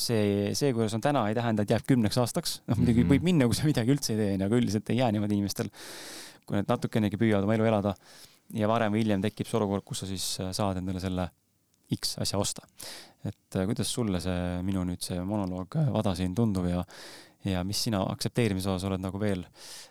see, 0.00 0.54
see, 0.56 0.72
kuidas 0.72 0.94
on 0.96 1.02
täna, 1.04 1.26
ei 1.28 1.34
tähenda, 1.34 1.64
et 1.66 1.70
jääb 1.74 1.84
kümneks 1.88 2.18
aastaks. 2.22 2.60
noh, 2.66 2.76
muidugi 2.78 3.02
mm 3.02 3.06
-hmm. 3.06 3.12
võib 3.14 3.22
minna, 3.22 3.46
kui 3.46 3.58
sa 3.58 3.66
midagi 3.66 3.92
üldse 3.92 4.14
ei 4.14 4.18
tee, 4.18 4.44
aga 4.44 4.56
üldiselt 4.56 4.90
ei 4.90 4.96
jää 4.96 5.12
niimoodi 5.12 5.34
inimestel, 5.34 5.70
kui 6.46 6.56
nad 6.56 6.68
natukenegi 6.68 7.16
püüavad 7.16 7.44
oma 7.44 7.54
elu 7.54 7.64
elada. 7.64 7.94
ja 8.54 8.68
varem 8.68 8.92
või 8.92 9.04
hiljem 9.04 9.22
tekib 9.22 9.46
see 9.46 9.58
olukord, 9.58 9.84
kus 9.84 10.00
sa 10.00 10.06
siis 10.06 10.40
äh, 10.40 10.52
saad 10.52 10.76
endale 10.76 11.00
selle 11.00 11.28
X 11.94 12.18
asja 12.18 12.38
osta. 12.38 12.62
et 13.24 13.56
äh, 13.56 13.66
kuidas 13.66 13.92
sulle 13.92 14.20
see 14.20 14.62
minu 14.62 14.84
nüüd 14.84 15.02
see 15.02 15.20
monoloog 15.20 15.76
äh, 15.76 15.92
Vada 15.92 16.14
siin 16.14 16.34
tundub 16.34 16.66
ja 16.66 16.84
ja 17.44 17.64
mis 17.64 17.82
sina 17.82 18.02
aktsepteerimise 18.04 18.68
osas 18.68 18.84
oled 18.88 19.00
nagu 19.00 19.20
veel, 19.20 19.46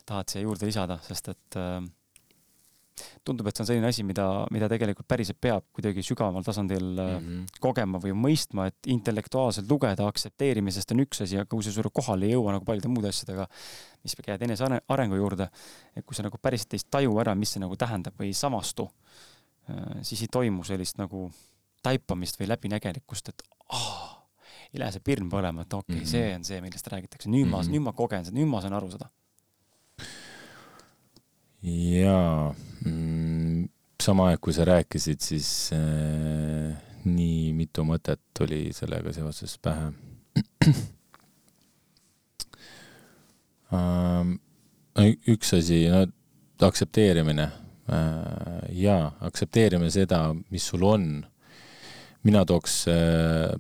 tahad 0.05 0.29
siia 0.29 0.43
juurde 0.43 0.67
lisada, 0.69 0.99
sest 1.05 1.31
et 1.33 1.57
äh, 1.57 1.79
tundub, 3.25 3.47
et 3.49 3.57
see 3.57 3.63
on 3.63 3.69
selline 3.69 3.89
asi, 3.89 4.03
mida, 4.07 4.25
mida 4.53 4.69
tegelikult 4.71 5.07
päriselt 5.09 5.39
peab 5.41 5.65
kuidagi 5.75 6.03
sügavamal 6.05 6.45
tasandil 6.45 6.87
mm 6.95 7.25
-hmm. 7.25 7.59
kogema 7.63 8.01
või 8.03 8.13
mõistma, 8.15 8.67
et 8.71 8.87
intellektuaalselt 8.87 9.69
lugeda 9.69 10.07
aktsepteerimisest 10.07 10.91
on 10.95 11.03
üks 11.05 11.23
asi, 11.23 11.37
aga 11.37 11.49
kui 11.49 11.63
sa 11.63 11.71
sulle 11.71 11.91
kohale 11.93 12.25
ei 12.25 12.33
jõua 12.33 12.55
nagu 12.57 12.65
paljude 12.65 12.87
muude 12.87 13.09
asjadega, 13.09 13.47
mis 14.03 14.15
jääd 14.27 14.41
enesearengu 14.47 15.15
juurde, 15.15 15.49
et 15.95 16.05
kui 16.05 16.15
sa 16.15 16.23
nagu 16.23 16.37
päriselt 16.41 16.73
ei 16.73 16.79
taju 16.91 17.19
ära, 17.19 17.35
mis 17.35 17.53
see 17.53 17.63
nagu 17.63 17.75
tähendab 17.75 18.13
või 18.19 18.31
ei 18.31 18.33
samastu, 18.33 18.89
äh, 19.69 20.01
siis 20.01 20.21
ei 20.21 20.31
toimu 20.31 20.63
sellist 20.63 20.97
nagu 20.97 21.31
taipamist 21.83 22.39
või 22.39 22.47
läbinägelikkust, 22.47 23.29
et 23.29 23.43
aa, 23.69 24.25
ei 24.73 24.79
lähe 24.79 24.91
see 24.91 25.03
pirn 25.03 25.29
põlema, 25.29 25.61
et 25.61 25.73
okei 25.73 25.95
okay, 25.95 25.95
mm, 25.95 26.03
-hmm. 26.03 26.11
see 26.11 26.35
on 26.35 26.43
see, 26.43 26.61
millest 26.61 26.87
räägitakse, 26.87 27.29
nüüd 27.29 27.45
mm 27.45 27.53
-hmm. 27.53 27.65
ma, 27.65 27.71
nüüd 27.71 27.81
ma 27.81 27.93
kogen 27.93 28.25
seda, 28.25 28.37
nüüd 28.37 28.47
ma 28.47 28.61
saan 28.61 28.73
aru 28.73 28.91
seda 28.91 29.09
jaa 31.63 32.55
mm,, 32.85 33.69
sama 34.03 34.29
aeg, 34.29 34.39
kui 34.41 34.53
sa 34.55 34.65
rääkisid, 34.67 35.19
siis 35.23 35.49
äh, 35.75 36.71
nii 37.09 37.53
mitu 37.55 37.83
mõtet 37.87 38.21
tuli 38.37 38.69
sellega 38.75 39.11
seoses 39.15 39.57
pähe 39.61 39.89
äh,. 43.75 44.25
üks 45.33 45.53
asi, 45.57 45.87
no 45.91 46.05
aktsepteerimine 46.67 47.49
äh,. 47.91 48.63
jaa, 48.79 49.11
aktsepteerime 49.27 49.91
seda, 49.91 50.35
mis 50.49 50.67
sul 50.71 50.83
on. 50.87 51.25
mina 52.23 52.45
tooks 52.45 52.87
äh,, 52.87 53.51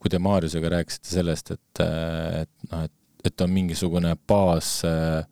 kui 0.00 0.10
te 0.10 0.18
Maarjusega 0.18 0.68
rääkisite 0.78 1.08
sellest, 1.14 1.50
et, 1.54 1.80
äh, 1.84 2.42
et 2.42 2.70
noh, 2.72 2.84
et, 2.88 2.92
et 3.24 3.40
on 3.40 3.50
mingisugune 3.50 4.16
baas 4.26 4.80
äh, 4.86 5.22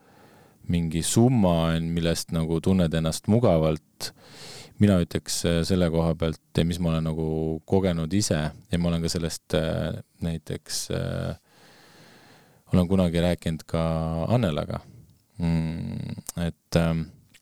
mingi 0.73 1.03
summa 1.05 1.55
on, 1.71 1.89
millest 1.95 2.33
nagu 2.35 2.61
tunned 2.65 2.95
ennast 2.95 3.29
mugavalt. 3.33 4.13
mina 4.83 4.97
ütleks 4.99 5.37
äh, 5.47 5.61
selle 5.63 5.87
koha 5.93 6.17
pealt, 6.19 6.61
mis 6.67 6.81
ma 6.83 6.91
olen 6.91 7.05
nagu 7.07 7.27
kogenud 7.69 8.13
ise 8.13 8.41
ja 8.51 8.79
ma 8.83 8.89
olen 8.91 9.05
ka 9.05 9.11
sellest 9.13 9.55
äh, 9.55 10.01
näiteks 10.25 10.81
äh,, 10.91 11.37
olen 12.73 12.89
kunagi 12.91 13.23
rääkinud 13.23 13.63
ka 13.71 13.85
Annelaga 14.35 14.81
mm,, 15.39 16.19
et 16.43 16.81
äh, 16.81 16.91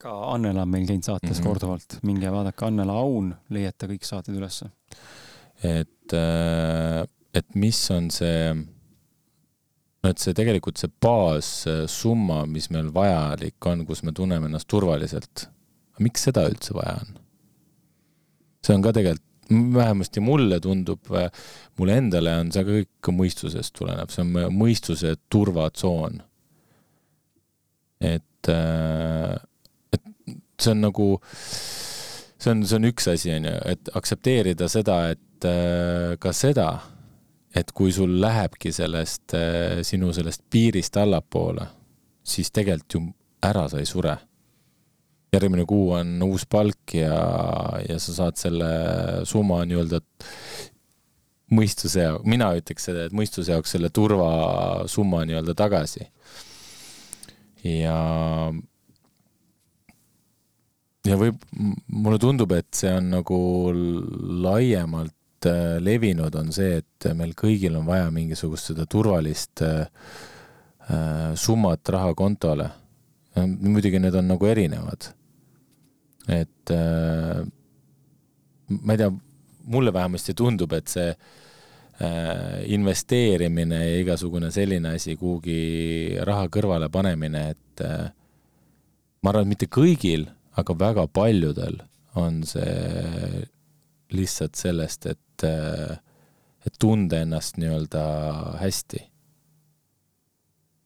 ka 0.03 0.13
Annela 0.35 0.67
on 0.67 0.75
meil 0.75 0.85
käinud 0.87 1.09
saates 1.09 1.31
mm 1.31 1.39
-hmm. 1.39 1.49
korduvalt, 1.49 1.99
minge 2.03 2.33
vaadake 2.33 2.67
Annela 2.67 2.99
Aun, 3.01 3.33
leiate 3.49 3.89
kõik 3.95 4.05
saated 4.05 4.37
ülesse. 4.37 4.69
et, 5.63 6.13
et 7.35 7.55
mis 7.55 7.91
on 7.91 8.11
see 8.11 8.55
no 10.03 10.11
et 10.11 10.23
see 10.23 10.35
tegelikult 10.37 10.81
see 10.81 10.91
baassumma, 11.03 12.43
mis 12.51 12.69
meil 12.75 12.91
vajalik 12.95 13.71
on, 13.71 13.85
kus 13.87 14.03
me 14.07 14.15
tunneme 14.17 14.51
ennast 14.51 14.69
turvaliselt, 14.71 15.47
miks 16.03 16.27
seda 16.29 16.47
üldse 16.51 16.75
vaja 16.77 16.97
on? 17.03 17.21
see 18.63 18.75
on 18.77 18.83
ka 18.85 18.93
tegelikult, 18.95 19.29
vähemasti 19.53 20.23
mulle 20.25 20.61
tundub, 20.63 21.11
mulle 21.79 21.97
endale 21.99 22.35
on 22.41 22.53
see 22.55 22.63
kõik 22.65 23.11
mõistusest 23.13 23.75
tuleneb, 23.77 24.11
see 24.11 24.23
on 24.25 24.55
mõistuse 24.55 25.17
turvatsoon. 25.33 26.23
et, 28.01 28.49
et 28.49 30.07
see 30.63 30.73
on 30.73 30.81
nagu, 30.87 31.09
see 31.27 32.55
on, 32.55 32.65
see 32.65 32.79
on 32.79 32.89
üks 32.91 33.11
asi, 33.13 33.35
on 33.35 33.51
ju, 33.51 33.59
et 33.75 33.93
aktsepteerida 33.99 34.71
seda, 34.73 35.03
et 35.13 35.51
ka 36.23 36.33
seda 36.37 36.71
et 37.55 37.73
kui 37.77 37.93
sul 37.93 38.15
lähebki 38.21 38.73
sellest, 38.73 39.35
äh, 39.37 39.81
sinu 39.87 40.13
sellest 40.17 40.45
piirist 40.51 40.97
allapoole, 40.97 41.67
siis 42.25 42.51
tegelikult 42.55 42.97
ju 42.97 43.03
ära 43.43 43.67
sa 43.69 43.81
ei 43.83 43.89
sure. 43.89 44.17
järgmine 45.33 45.65
kuu 45.65 45.95
on 45.97 46.11
uus 46.27 46.43
palk 46.45 46.93
ja, 46.93 47.15
ja 47.89 47.95
sa 47.99 48.13
saad 48.13 48.37
selle 48.37 48.67
summa 49.25 49.63
nii-öelda 49.65 50.03
mõistuse, 51.57 52.05
mina 52.29 52.51
ütleks 52.59 52.85
seda, 52.89 53.07
et 53.07 53.17
mõistuse 53.17 53.55
jaoks 53.55 53.73
selle 53.73 53.89
turvasumma 53.89 55.23
nii-öelda 55.29 55.55
tagasi. 55.57 56.05
ja 57.65 57.97
ja 61.09 61.19
võib, 61.19 61.41
mulle 61.89 62.21
tundub, 62.21 62.53
et 62.53 62.69
see 62.77 62.93
on 62.93 63.11
nagu 63.17 63.41
laiemalt 64.45 65.17
Äh, 65.47 65.81
levinud, 65.81 66.35
on 66.39 66.53
see, 66.55 66.77
et 66.79 67.07
meil 67.19 67.33
kõigil 67.35 67.75
on 67.75 67.87
vaja 67.89 68.11
mingisugust 68.15 68.71
seda 68.71 68.85
turvalist 68.87 69.63
äh, 69.67 69.89
äh, 70.87 71.33
summat 71.35 71.89
raha 71.91 72.15
kontole. 72.15 72.69
muidugi 73.35 73.99
need 73.99 74.15
on 74.15 74.27
nagu 74.29 74.47
erinevad. 74.47 75.07
et 76.29 76.71
ma 78.69 78.93
ei 78.93 78.99
tea, 79.01 79.09
mulle 79.65 79.93
vähemasti 79.93 80.35
tundub, 80.35 80.73
et 80.73 80.89
see 80.89 81.15
investeerimine 82.77 83.79
ja 83.81 83.97
igasugune 84.03 84.51
selline 84.53 84.95
asi, 84.95 85.17
kuhugi 85.17 86.19
raha 86.23 86.47
kõrvale 86.53 86.89
panemine, 86.93 87.43
et 87.57 87.83
ma 89.23 89.33
arvan, 89.33 89.49
et 89.49 89.53
mitte 89.55 89.67
kõigil, 89.67 90.29
aga 90.61 90.77
väga 90.79 91.09
paljudel 91.09 91.81
on 92.15 92.43
see 92.47 93.49
lihtsalt 94.13 94.55
sellest, 94.61 95.07
et, 95.07 95.21
et 95.49 96.77
tunda 96.81 97.23
ennast 97.23 97.59
nii-öelda 97.61 98.03
hästi. 98.61 99.01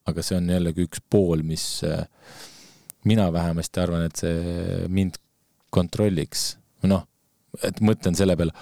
aga 0.07 0.23
see 0.23 0.37
on 0.39 0.53
jällegi 0.53 0.85
üks 0.87 1.01
pool, 1.11 1.43
mis 1.43 1.65
mina 3.07 3.27
vähemasti 3.35 3.81
arvan, 3.83 4.05
et 4.07 4.23
see 4.23 4.87
mind 4.89 5.19
kontrolliks. 5.75 6.57
noh, 6.87 7.03
et 7.67 7.81
mõtlen 7.83 8.15
selle 8.15 8.37
peale, 8.39 8.55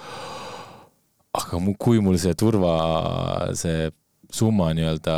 aga 1.37 1.61
kui 1.79 2.01
mul 2.01 2.17
see 2.21 2.33
turva, 2.33 2.73
see 3.53 3.91
summa 4.33 4.71
nii-öelda 4.73 5.15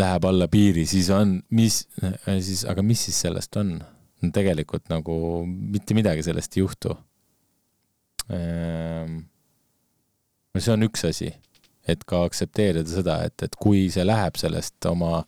läheb 0.00 0.24
alla 0.24 0.46
piiri, 0.48 0.86
siis 0.86 1.10
on, 1.12 1.40
mis, 1.50 1.82
siis, 2.24 2.64
aga 2.64 2.82
mis 2.82 3.08
siis 3.08 3.22
sellest 3.26 3.56
on? 3.60 3.78
tegelikult 4.20 4.90
nagu 4.92 5.14
mitte 5.46 5.94
midagi 5.96 6.20
sellest 6.20 6.58
ei 6.58 6.60
juhtu 6.60 6.92
Ehm, 8.30 9.18
see 10.58 10.72
on 10.74 10.82
üks 10.86 11.04
asi, 11.06 11.30
et 11.86 12.02
ka 12.08 12.24
aktsepteerida 12.26 12.90
seda, 12.90 13.20
et, 13.28 13.36
et 13.46 13.54
kui 13.60 13.86
see 13.92 14.04
läheb 14.06 14.38
sellest 14.40 14.90
oma 14.90 15.20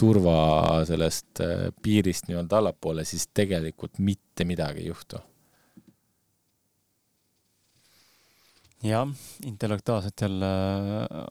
turva 0.00 0.80
sellest 0.88 1.42
äh, 1.44 1.66
piirist 1.82 2.30
nii-öelda 2.30 2.60
allapoole, 2.60 3.04
siis 3.08 3.26
tegelikult 3.36 3.98
mitte 4.00 4.46
midagi 4.48 4.84
ei 4.84 4.92
juhtu. 4.92 5.20
jah, 8.80 9.10
intellektuaalselt 9.44 10.22
jälle 10.24 10.50
äh, 11.04 11.26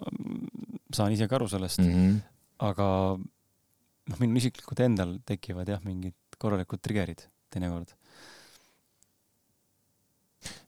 saan 0.93 1.15
ise 1.15 1.25
ka 1.27 1.39
aru 1.39 1.47
sellest 1.49 1.81
mm, 1.81 1.93
-hmm. 1.95 2.19
aga 2.67 2.87
noh, 3.17 4.19
minul 4.21 4.37
isiklikult 4.37 4.83
endal 4.85 5.15
tekivad 5.25 5.69
jah, 5.69 5.81
mingid 5.81 6.37
korralikud 6.37 6.81
trigger'id 6.85 7.25
teinekord 7.49 7.95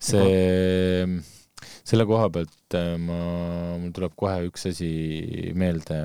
see, 0.01 1.05
selle 1.87 2.05
koha 2.09 2.29
pealt 2.33 2.75
äh, 2.77 2.95
ma, 3.01 3.19
mul 3.81 3.93
tuleb 3.95 4.13
kohe 4.19 4.47
üks 4.49 4.67
asi 4.69 4.91
meelde, 5.57 5.99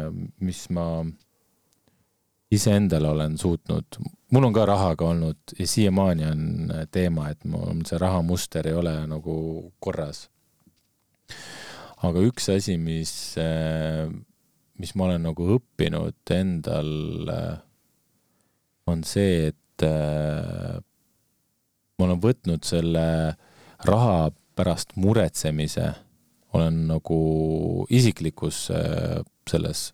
mis 0.44 0.66
ma 0.74 0.86
iseendale 2.52 3.10
olen 3.10 3.34
suutnud, 3.40 3.98
mul 4.32 4.48
on 4.48 4.54
ka 4.54 4.64
rahaga 4.68 5.10
olnud 5.10 5.56
ja 5.58 5.66
siiamaani 5.68 6.24
on 6.30 6.42
teema, 6.94 7.30
et 7.34 7.42
mul 7.44 7.82
see 7.88 7.98
rahamuster 8.00 8.68
ei 8.70 8.76
ole 8.78 8.94
nagu 9.10 9.36
korras. 9.82 10.28
aga 12.06 12.22
üks 12.22 12.48
asi, 12.54 12.76
mis, 12.78 13.12
äh, 13.40 14.06
mis 14.78 14.94
ma 14.94 15.08
olen 15.08 15.26
nagu 15.26 15.42
õppinud 15.56 16.34
endal, 16.36 16.90
äh, 17.32 17.56
on 18.86 19.02
see, 19.04 19.50
et 19.50 19.82
ma 19.82 22.04
olen 22.06 22.20
võtnud 22.22 22.64
selle 22.64 23.02
raha 23.84 24.30
pärast 24.56 24.96
muretsemise 24.96 25.92
olen 26.56 26.86
nagu 26.88 27.20
isiklikus 27.92 28.70
äh, 28.70 29.20
selles 29.50 29.90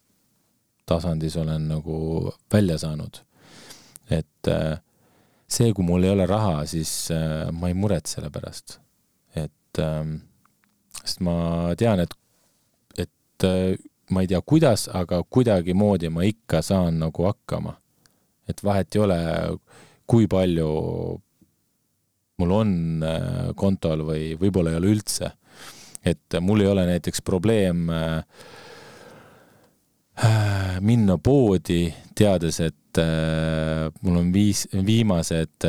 tasandis 0.86 1.36
olen 1.36 1.68
nagu 1.68 2.30
välja 2.52 2.78
saanud. 2.78 3.22
et 4.10 4.48
äh, 4.48 4.78
see, 5.48 5.72
kui 5.72 5.84
mul 5.84 6.04
ei 6.04 6.12
ole 6.12 6.26
raha, 6.26 6.66
siis 6.66 7.10
äh, 7.10 7.50
ma 7.52 7.70
ei 7.70 7.74
muretse 7.74 8.18
selle 8.18 8.30
pärast. 8.30 8.78
et, 9.34 9.78
ähm, 9.78 10.16
sest 11.02 11.20
ma 11.20 11.74
tean, 11.78 12.00
et, 12.00 12.14
et 12.98 13.46
ma 14.10 14.22
ei 14.22 14.28
tea, 14.28 14.40
kuidas, 14.46 14.88
aga 14.92 15.22
kuidagimoodi 15.22 16.10
ma 16.12 16.26
ikka 16.28 16.62
saan 16.62 17.00
nagu 17.02 17.26
hakkama. 17.26 17.78
et 18.48 18.64
vahet 18.64 18.94
ei 18.94 19.00
ole, 19.00 19.20
kui 20.06 20.26
palju 20.28 20.70
mul 22.42 22.56
on 22.58 22.72
äh, 23.06 23.52
kontol 23.54 24.02
või 24.08 24.32
võib-olla 24.40 24.72
ei 24.72 24.80
ole 24.80 24.90
üldse. 24.96 25.30
et 26.02 26.34
mul 26.42 26.60
ei 26.64 26.66
ole 26.66 26.82
näiteks 26.88 27.22
probleem 27.22 27.90
äh, 27.90 28.24
äh, 30.26 30.80
minna 30.80 31.18
poodi, 31.18 31.94
teades, 32.14 32.60
et 32.60 32.76
mul 34.04 34.16
on 34.20 34.26
viis, 34.34 34.66
viimased 34.68 35.64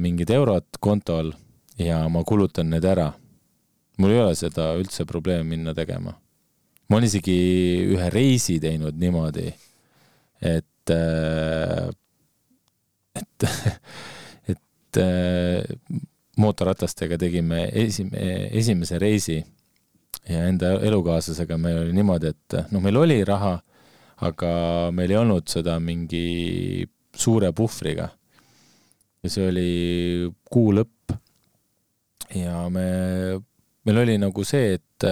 mingid 0.00 0.30
eurod 0.32 0.78
kontol 0.80 1.34
ja 1.76 1.98
ma 2.08 2.22
kulutan 2.24 2.70
need 2.72 2.84
ära. 2.88 3.10
mul 3.98 4.10
ei 4.14 4.20
ole 4.22 4.34
seda 4.38 4.70
üldse 4.78 5.04
probleemi 5.04 5.56
minna 5.56 5.74
tegema. 5.74 6.14
ma 6.88 6.96
olen 6.96 7.10
isegi 7.10 7.36
ühe 7.92 8.10
reisi 8.10 8.60
teinud 8.62 8.96
niimoodi, 8.96 9.52
et, 10.40 10.90
et 13.20 13.48
et 14.94 15.02
äh, 15.02 16.00
mootorratastega 16.38 17.18
tegime 17.18 17.66
esime-, 17.72 18.48
esimese 18.54 18.98
reisi 18.98 19.38
ja 20.28 20.44
enda 20.48 20.74
elukaaslasega 20.82 21.58
meil 21.60 21.82
oli 21.82 21.94
niimoodi, 21.96 22.32
et 22.32 22.58
noh, 22.72 22.82
meil 22.82 22.96
oli 22.96 23.18
raha, 23.26 23.56
aga 24.24 24.52
meil 24.94 25.12
ei 25.12 25.20
olnud 25.20 25.48
seda 25.50 25.76
mingi 25.82 26.86
suure 27.14 27.52
puhvriga. 27.52 28.08
ja 29.24 29.30
see 29.30 29.48
oli 29.48 29.68
kuu 30.50 30.72
lõpp. 30.76 31.14
ja 32.34 32.68
me, 32.70 32.86
meil 33.84 34.02
oli 34.04 34.16
nagu 34.18 34.44
see, 34.44 34.78
et 34.78 35.08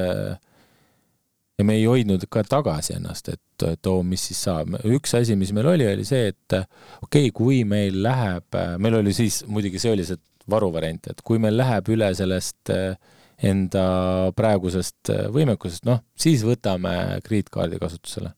ja 1.63 1.67
me 1.69 1.77
ei 1.79 1.85
hoidnud 1.87 2.27
ka 2.33 2.43
tagasi 2.43 2.97
ennast, 2.97 3.31
et, 3.31 3.65
et 3.69 3.87
oo, 3.87 4.03
mis 4.07 4.25
siis 4.31 4.41
saab. 4.49 4.75
üks 4.83 5.15
asi, 5.15 5.37
mis 5.39 5.53
meil 5.55 5.69
oli, 5.71 5.87
oli 5.87 6.07
see, 6.09 6.33
et 6.33 6.57
okei 6.59 7.29
okay,, 7.29 7.33
kui 7.37 7.63
meil 7.69 8.03
läheb, 8.03 8.59
meil 8.83 8.99
oli 8.99 9.15
siis, 9.15 9.45
muidugi 9.47 9.79
see 9.83 9.95
oli 9.95 10.07
see 10.09 10.19
varuvariant, 10.51 11.13
et 11.13 11.23
kui 11.23 11.39
meil 11.39 11.55
läheb 11.61 11.93
üle 11.95 12.11
sellest 12.19 12.73
enda 13.43 13.85
praegusest 14.39 15.13
võimekusest, 15.35 15.87
noh, 15.87 16.03
siis 16.19 16.43
võtame 16.47 17.21
krediitkaardi 17.27 17.79
kasutusele. 17.83 18.35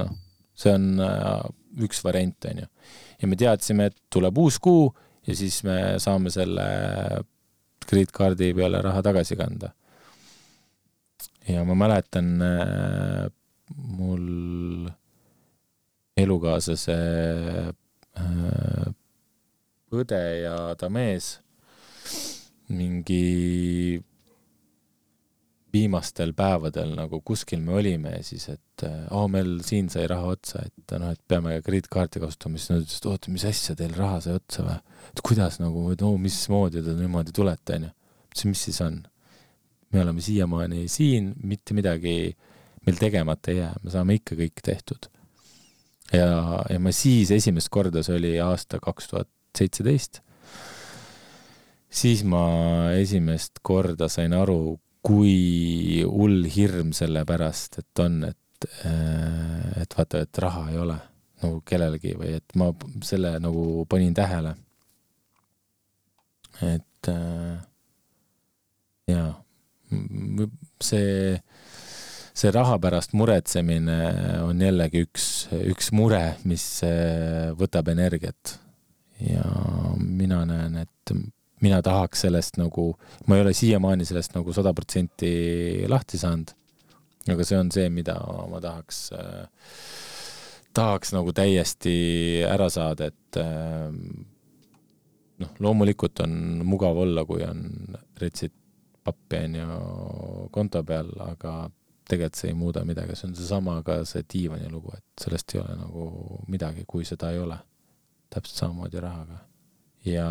noh, 0.00 0.12
see 0.56 0.72
on 0.76 1.00
äh, 1.04 1.42
üks 1.84 2.00
variant, 2.04 2.48
on 2.50 2.62
ju. 2.64 2.70
ja 3.22 3.28
me 3.28 3.40
teadsime, 3.40 3.90
et 3.90 3.98
tuleb 4.12 4.38
uus 4.44 4.60
kuu 4.60 4.90
ja 5.26 5.36
siis 5.36 5.62
me 5.64 5.78
saame 6.02 6.32
selle 6.32 6.66
krediitkaardi 7.86 8.52
peale 8.56 8.80
raha 8.84 9.02
tagasi 9.04 9.36
kanda. 9.40 9.72
Ja 11.48 11.64
ma 11.66 11.74
mäletan 11.78 12.34
äh, 12.42 13.26
mul 13.98 14.88
elukaaslase 16.16 16.96
äh, 18.18 18.88
õde 19.92 20.22
ja 20.42 20.56
ta 20.78 20.88
mees 20.92 21.36
mingi 22.72 24.00
viimastel 25.72 26.34
päevadel 26.36 26.92
nagu 26.96 27.20
kuskil 27.24 27.62
me 27.64 27.76
olime 27.80 28.16
ja 28.18 28.24
siis, 28.26 28.48
et 28.52 28.84
oo 28.84 29.22
oh,, 29.24 29.28
meil 29.32 29.54
siin 29.64 29.88
sai 29.92 30.04
raha 30.10 30.34
otsa, 30.34 30.64
et 30.68 30.94
noh, 31.00 31.14
et 31.14 31.22
peame 31.28 31.54
krediitkaarti 31.64 32.20
kasutama, 32.22 32.60
siis 32.60 32.72
nad 32.72 32.84
ütlesid, 32.84 33.08
oota, 33.08 33.32
mis 33.32 33.46
asja, 33.48 33.76
teil 33.78 33.94
raha 33.96 34.20
sai 34.24 34.36
otsa 34.36 34.66
või? 34.66 34.76
et 35.12 35.24
kuidas 35.24 35.58
nagu, 35.62 35.86
et 35.94 36.04
oo, 36.04 36.18
mismoodi 36.20 36.84
te 36.84 36.96
niimoodi 36.98 37.32
tulete, 37.36 37.78
onju. 37.78 37.92
ütlesin, 38.28 38.52
mis 38.52 38.66
siis 38.68 38.82
on? 38.84 39.00
Me 39.92 40.00
oleme 40.00 40.20
siiamaani 40.24 40.86
siin, 40.88 41.32
mitte 41.42 41.74
midagi 41.74 42.36
meil 42.86 42.98
tegemata 42.98 43.52
ei 43.52 43.60
jää, 43.60 43.72
me 43.82 43.94
saame 43.94 44.16
ikka 44.18 44.36
kõik 44.38 44.62
tehtud. 44.64 45.08
ja, 46.12 46.62
ja 46.68 46.78
ma 46.82 46.92
siis 46.92 47.30
esimest 47.30 47.70
korda, 47.72 48.02
see 48.02 48.16
oli 48.18 48.32
aasta 48.42 48.80
kaks 48.82 49.08
tuhat 49.12 49.30
seitseteist, 49.56 50.20
siis 51.92 52.24
ma 52.24 52.44
esimest 52.98 53.62
korda 53.62 54.08
sain 54.12 54.34
aru, 54.36 54.78
kui 55.02 56.02
hull 56.06 56.46
hirm 56.46 56.92
selle 56.96 57.24
pärast, 57.26 57.80
et 57.82 58.02
on, 58.02 58.20
et, 58.28 58.68
äh, 58.86 59.82
et 59.82 59.96
vaata, 59.98 60.22
et 60.22 60.42
raha 60.44 60.68
ei 60.70 60.78
ole 60.78 60.98
nagu 61.42 61.58
kellelgi 61.66 62.14
või 62.18 62.36
et 62.38 62.54
ma 62.58 62.70
selle 63.02 63.34
nagu 63.42 63.84
panin 63.90 64.14
tähele. 64.14 64.54
et 66.62 67.08
äh, 67.10 67.58
jaa, 69.10 69.41
see, 70.82 71.36
see 72.34 72.52
raha 72.54 72.78
pärast 72.82 73.14
muretsemine 73.18 73.98
on 74.46 74.62
jällegi 74.62 75.04
üks, 75.06 75.28
üks 75.72 75.92
mure, 75.96 76.24
mis 76.48 76.66
äh, 76.86 77.52
võtab 77.58 77.92
energiat. 77.92 78.58
ja 79.22 79.44
mina 80.02 80.40
näen, 80.48 80.80
et 80.82 81.12
mina 81.62 81.78
tahaks 81.84 82.24
sellest 82.26 82.58
nagu, 82.58 82.88
ma 83.28 83.38
ei 83.38 83.44
ole 83.44 83.52
siiamaani 83.54 84.06
sellest 84.08 84.34
nagu 84.34 84.54
sada 84.54 84.72
protsenti 84.74 85.86
lahti 85.90 86.18
saanud. 86.18 86.54
aga 87.30 87.44
see 87.46 87.58
on 87.58 87.70
see, 87.70 87.86
mida 87.94 88.16
ma 88.50 88.58
tahaks 88.60 89.04
äh,, 89.14 89.44
tahaks 90.74 91.12
nagu 91.14 91.32
täiesti 91.36 91.94
ära 92.48 92.66
saada, 92.72 93.12
et 93.12 93.38
äh, 93.38 93.92
noh, 95.42 95.54
loomulikult 95.62 96.24
on 96.24 96.34
mugav 96.66 96.98
olla, 97.04 97.24
kui 97.28 97.44
on 97.46 97.62
retsid 98.20 98.54
pappi 99.04 99.44
on 99.44 99.54
ju 99.60 99.78
konto 100.54 100.82
peal, 100.86 101.10
aga 101.26 101.54
tegelikult 102.08 102.38
see 102.38 102.50
ei 102.50 102.58
muuda 102.58 102.84
midagi, 102.84 103.16
see 103.16 103.28
on 103.30 103.36
seesama 103.38 103.78
ka 103.86 104.02
see 104.08 104.26
diivani 104.34 104.68
lugu, 104.70 104.92
et 104.96 105.24
sellest 105.24 105.54
ei 105.54 105.62
ole 105.62 105.78
nagu 105.78 106.08
midagi, 106.52 106.84
kui 106.88 107.06
seda 107.08 107.32
ei 107.32 107.38
ole. 107.42 107.58
täpselt 108.32 108.56
samamoodi 108.58 109.00
rahaga. 109.00 109.38
ja 110.04 110.28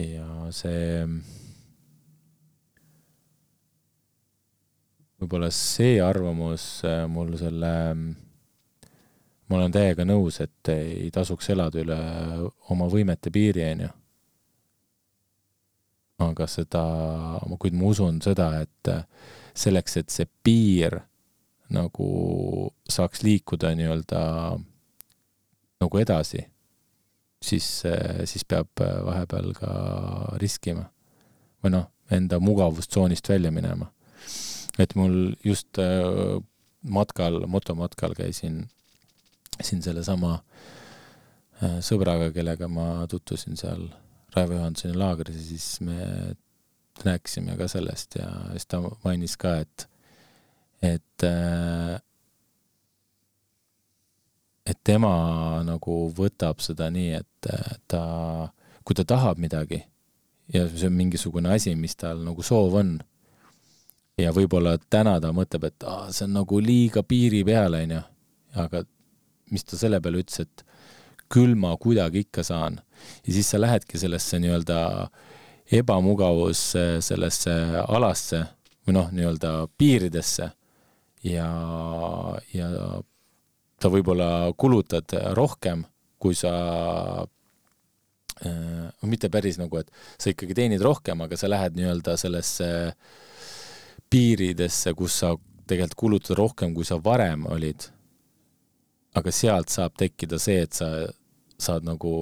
ja 0.00 0.26
see, 0.54 1.04
võib-olla 5.20 5.50
see 5.54 6.00
arvamus 6.04 6.66
äh, 6.88 7.04
mul 7.10 7.34
selle, 7.40 7.72
ma 9.50 9.58
olen 9.58 9.74
täiega 9.74 10.06
nõus, 10.08 10.40
et 10.44 10.72
ei 10.72 11.10
tasuks 11.12 11.50
elada 11.52 11.82
üle 11.82 11.98
oma 12.72 12.88
võimete 12.92 13.32
piiri, 13.34 13.66
onju. 13.74 13.90
Aga 16.20 16.46
seda, 16.50 16.84
kuid 17.58 17.76
ma 17.76 17.90
usun 17.92 18.20
seda, 18.24 18.50
et 18.60 18.92
selleks, 19.56 19.96
et 20.00 20.12
see 20.12 20.28
piir 20.44 21.00
nagu 21.70 22.10
saaks 22.90 23.22
liikuda 23.22 23.72
nii-öelda 23.78 24.22
nagu 25.80 26.00
edasi 26.02 26.42
siis, 27.44 27.68
siis 28.24 28.44
peab 28.44 28.80
vahepeal 28.80 29.52
ka 29.56 29.70
riskima. 30.42 30.90
või 31.60 31.74
noh, 31.74 31.90
enda 32.10 32.40
mugavustsoonist 32.40 33.28
välja 33.28 33.50
minema. 33.50 33.92
et 34.78 34.94
mul 34.94 35.34
just 35.44 35.78
äh, 35.78 36.40
matkal, 36.82 37.46
motomatkal 37.46 38.14
käisin 38.14 38.68
siin 39.60 39.82
sellesama 39.82 40.38
äh, 41.62 41.80
sõbraga, 41.80 42.30
kellega 42.32 42.68
ma 42.68 43.06
tutvusin 43.08 43.56
seal 43.56 43.88
Raivo 44.34 44.54
Johansoni 44.58 44.96
laagris 44.98 45.36
ja 45.36 45.42
siis 45.42 45.80
me 45.80 45.98
rääkisime 47.04 47.56
ka 47.58 47.68
sellest 47.68 48.18
ja 48.20 48.28
siis 48.52 48.66
ta 48.70 48.82
mainis 49.04 49.36
ka, 49.40 49.56
et, 49.64 49.86
et 50.82 51.26
et 54.70 54.80
tema 54.84 55.12
nagu 55.66 56.00
võtab 56.14 56.60
seda 56.62 56.90
nii, 56.92 57.14
et 57.18 57.50
ta, 57.88 58.02
kui 58.84 58.94
ta 58.94 59.06
tahab 59.08 59.40
midagi 59.42 59.80
ja 60.52 60.66
see 60.68 60.88
on 60.90 60.96
mingisugune 60.98 61.52
asi, 61.54 61.74
mis 61.78 61.96
tal 61.98 62.22
nagu 62.26 62.42
soov 62.46 62.76
on, 62.80 62.96
ja 64.20 64.32
võib-olla 64.36 64.76
täna 64.90 65.16
ta 65.22 65.32
mõtleb, 65.34 65.68
et 65.70 65.86
aa, 65.88 66.08
see 66.14 66.26
on 66.26 66.36
nagu 66.40 66.60
liiga 66.62 67.02
piiri 67.06 67.42
peal, 67.46 67.76
onju, 67.78 68.00
aga 68.60 68.82
mis 69.54 69.66
ta 69.66 69.78
selle 69.78 70.00
peale 70.02 70.22
ütles, 70.22 70.42
et 70.44 70.64
küll 71.30 71.54
ma 71.58 71.76
kuidagi 71.78 72.24
ikka 72.26 72.42
saan. 72.46 72.80
ja 73.26 73.32
siis 73.32 73.50
sa 73.50 73.60
lähedki 73.60 73.98
sellesse 73.98 74.38
nii-öelda 74.42 74.78
ebamugavus 75.72 76.62
sellesse 77.00 77.52
alasse 77.88 78.42
või 78.86 78.96
noh, 78.96 79.10
nii-öelda 79.14 79.52
piiridesse 79.78 80.50
ja, 81.24 81.48
ja 82.54 82.68
sa 83.80 83.90
võib-olla 83.92 84.50
kulutad 84.58 85.14
rohkem, 85.36 85.84
kui 86.20 86.36
sa 86.36 86.52
äh,, 88.44 88.88
mitte 89.08 89.30
päris 89.32 89.60
nagu, 89.60 89.80
et 89.80 89.90
sa 90.18 90.32
ikkagi 90.32 90.56
teenid 90.56 90.82
rohkem, 90.84 91.22
aga 91.24 91.38
sa 91.38 91.50
lähed 91.50 91.78
nii-öelda 91.78 92.16
sellesse 92.20 92.68
piiridesse, 94.10 94.94
kus 94.98 95.20
sa 95.22 95.34
tegelikult 95.70 95.98
kulutad 96.02 96.38
rohkem, 96.40 96.74
kui 96.74 96.84
sa 96.84 96.98
varem 97.02 97.46
olid. 97.50 97.88
aga 99.10 99.32
sealt 99.34 99.72
saab 99.74 99.96
tekkida 99.98 100.38
see, 100.38 100.60
et 100.62 100.76
sa 100.76 100.86
saad 101.60 101.86
nagu, 101.86 102.12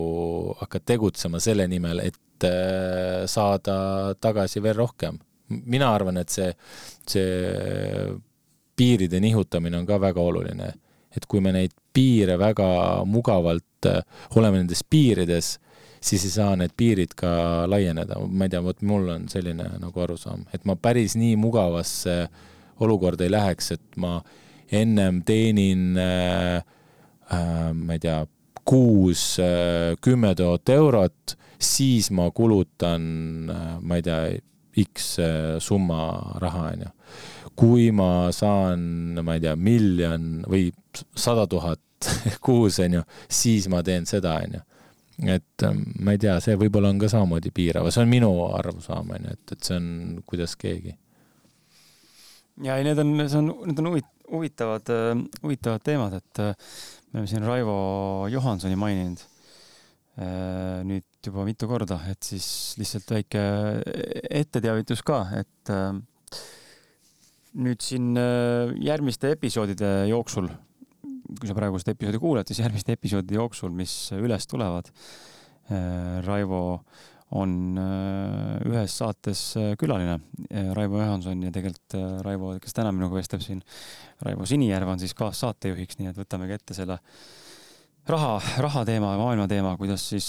hakkad 0.61 0.87
tegutsema 0.87 1.41
selle 1.43 1.69
nimel, 1.71 2.03
et 2.05 2.47
äh, 2.47 3.25
saada 3.27 4.15
tagasi 4.21 4.63
veel 4.63 4.77
rohkem. 4.79 5.19
mina 5.49 5.95
arvan, 5.95 6.19
et 6.21 6.29
see, 6.29 6.51
see 7.09 8.11
piiride 8.77 9.21
nihutamine 9.21 9.79
on 9.79 9.87
ka 9.89 9.97
väga 10.01 10.21
oluline 10.21 10.69
et 11.17 11.27
kui 11.29 11.43
me 11.45 11.53
neid 11.55 11.75
piire 11.95 12.37
väga 12.41 12.69
mugavalt 13.09 13.89
äh, 13.89 14.03
oleme 14.37 14.61
nendes 14.61 14.85
piirides, 14.85 15.57
siis 16.01 16.27
ei 16.27 16.35
saa 16.35 16.57
need 16.59 16.75
piirid 16.79 17.15
ka 17.19 17.31
laieneda. 17.71 18.21
ma 18.27 18.47
ei 18.47 18.53
tea, 18.53 18.63
vot 18.65 18.83
mul 18.87 19.09
on 19.17 19.29
selline 19.33 19.71
nagu 19.83 20.05
arusaam, 20.05 20.45
et 20.55 20.67
ma 20.69 20.77
päris 20.77 21.17
nii 21.19 21.37
mugavasse 21.41 22.21
olukorda 22.85 23.27
ei 23.27 23.35
läheks, 23.35 23.73
et 23.75 24.01
ma 24.01 24.19
ennem 24.71 25.23
teenin 25.27 25.97
äh, 25.99 26.61
äh, 27.33 27.71
ma 27.75 27.97
ei 27.97 28.05
tea, 28.05 28.21
kuus 28.69 29.39
äh, 29.41 29.97
kümme 30.05 30.35
tuhat 30.37 30.69
eurot, 30.75 31.39
siis 31.59 32.11
ma 32.15 32.29
kulutan 32.31 33.51
äh,, 33.51 33.73
ma 33.81 33.99
ei 33.99 34.05
tea, 34.05 34.21
X 34.79 35.17
äh, 35.25 35.57
summa 35.63 36.37
raha, 36.39 36.69
onju 36.75 36.93
kui 37.59 37.91
ma 37.95 38.31
saan, 38.35 39.19
ma 39.25 39.37
ei 39.37 39.43
tea, 39.43 39.57
miljon 39.59 40.45
või 40.49 40.69
sada 41.19 41.47
tuhat 41.51 42.11
kuus, 42.45 42.79
on 42.85 43.01
ju, 43.01 43.05
siis 43.41 43.67
ma 43.73 43.83
teen 43.87 44.07
seda, 44.07 44.37
on 44.45 44.59
ju. 44.59 44.63
et 45.35 45.67
ähm, 45.67 45.83
ma 45.99 46.15
ei 46.15 46.23
tea, 46.23 46.37
see 46.43 46.55
võib-olla 46.61 46.93
on 46.95 47.01
ka 47.03 47.11
samamoodi 47.11 47.51
piirav, 47.55 47.91
see 47.91 48.05
on 48.05 48.13
minu 48.13 48.31
arusaam, 48.61 49.11
on 49.17 49.27
ju, 49.27 49.35
et, 49.35 49.57
et 49.57 49.71
see 49.71 49.81
on 49.81 49.89
kuidas 50.29 50.55
keegi. 50.61 50.95
ja 52.63 52.79
ei, 52.79 52.87
need 52.87 53.03
on, 53.03 53.13
see 53.27 53.43
on, 53.43 53.51
need 53.67 53.83
on 53.83 53.91
huvit-, 53.93 54.15
huvitavad, 54.31 54.89
äh, 54.93 55.15
huvitavad 55.43 55.85
teemad, 55.85 56.19
et 56.19 56.43
äh, 56.43 56.55
me 57.13 57.21
oleme 57.21 57.31
siin 57.31 57.47
Raivo 57.47 57.79
Johansoni 58.33 58.77
maininud 58.79 59.23
äh, 60.19 60.85
nüüd 60.89 61.07
juba 61.25 61.45
mitu 61.49 61.69
korda, 61.71 62.01
et 62.11 62.23
siis 62.25 62.77
lihtsalt 62.81 63.11
väike 63.17 63.43
etteteavitus 64.41 65.03
ka, 65.07 65.23
et 65.41 65.73
nüüd 67.59 67.83
siin 67.83 68.13
järgmiste 68.85 69.33
episoodide 69.35 69.91
jooksul, 70.13 70.49
kui 71.39 71.51
sa 71.51 71.57
praegu 71.57 71.81
seda 71.81 71.97
episoodi 71.97 72.21
kuulad, 72.23 72.49
siis 72.49 72.63
järgmiste 72.63 72.95
episoodide 72.97 73.37
jooksul, 73.37 73.75
mis 73.75 73.95
üles 74.17 74.47
tulevad, 74.49 74.89
Raivo 76.25 76.63
on 77.37 77.51
ühes 77.77 78.95
saates 79.03 79.41
külaline, 79.81 80.15
Raivo 80.77 81.03
Johanson 81.03 81.43
ja 81.45 81.51
tegelikult 81.53 81.97
Raivo, 82.25 82.55
kes 82.63 82.77
täna 82.77 82.93
minuga 82.95 83.19
vestleb 83.19 83.43
siin, 83.45 83.61
Raivo 84.25 84.47
Sinijärv 84.49 84.89
on 84.95 85.03
siis 85.03 85.13
kaassaatejuhiks, 85.19 85.99
nii 86.01 86.09
et 86.09 86.23
võtamegi 86.23 86.57
ette 86.57 86.77
selle 86.79 86.97
raha, 88.09 88.39
raha 88.65 88.85
teema 88.89 89.13
maailma 89.21 89.49
teema, 89.51 89.75
kuidas 89.81 90.05
siis 90.11 90.29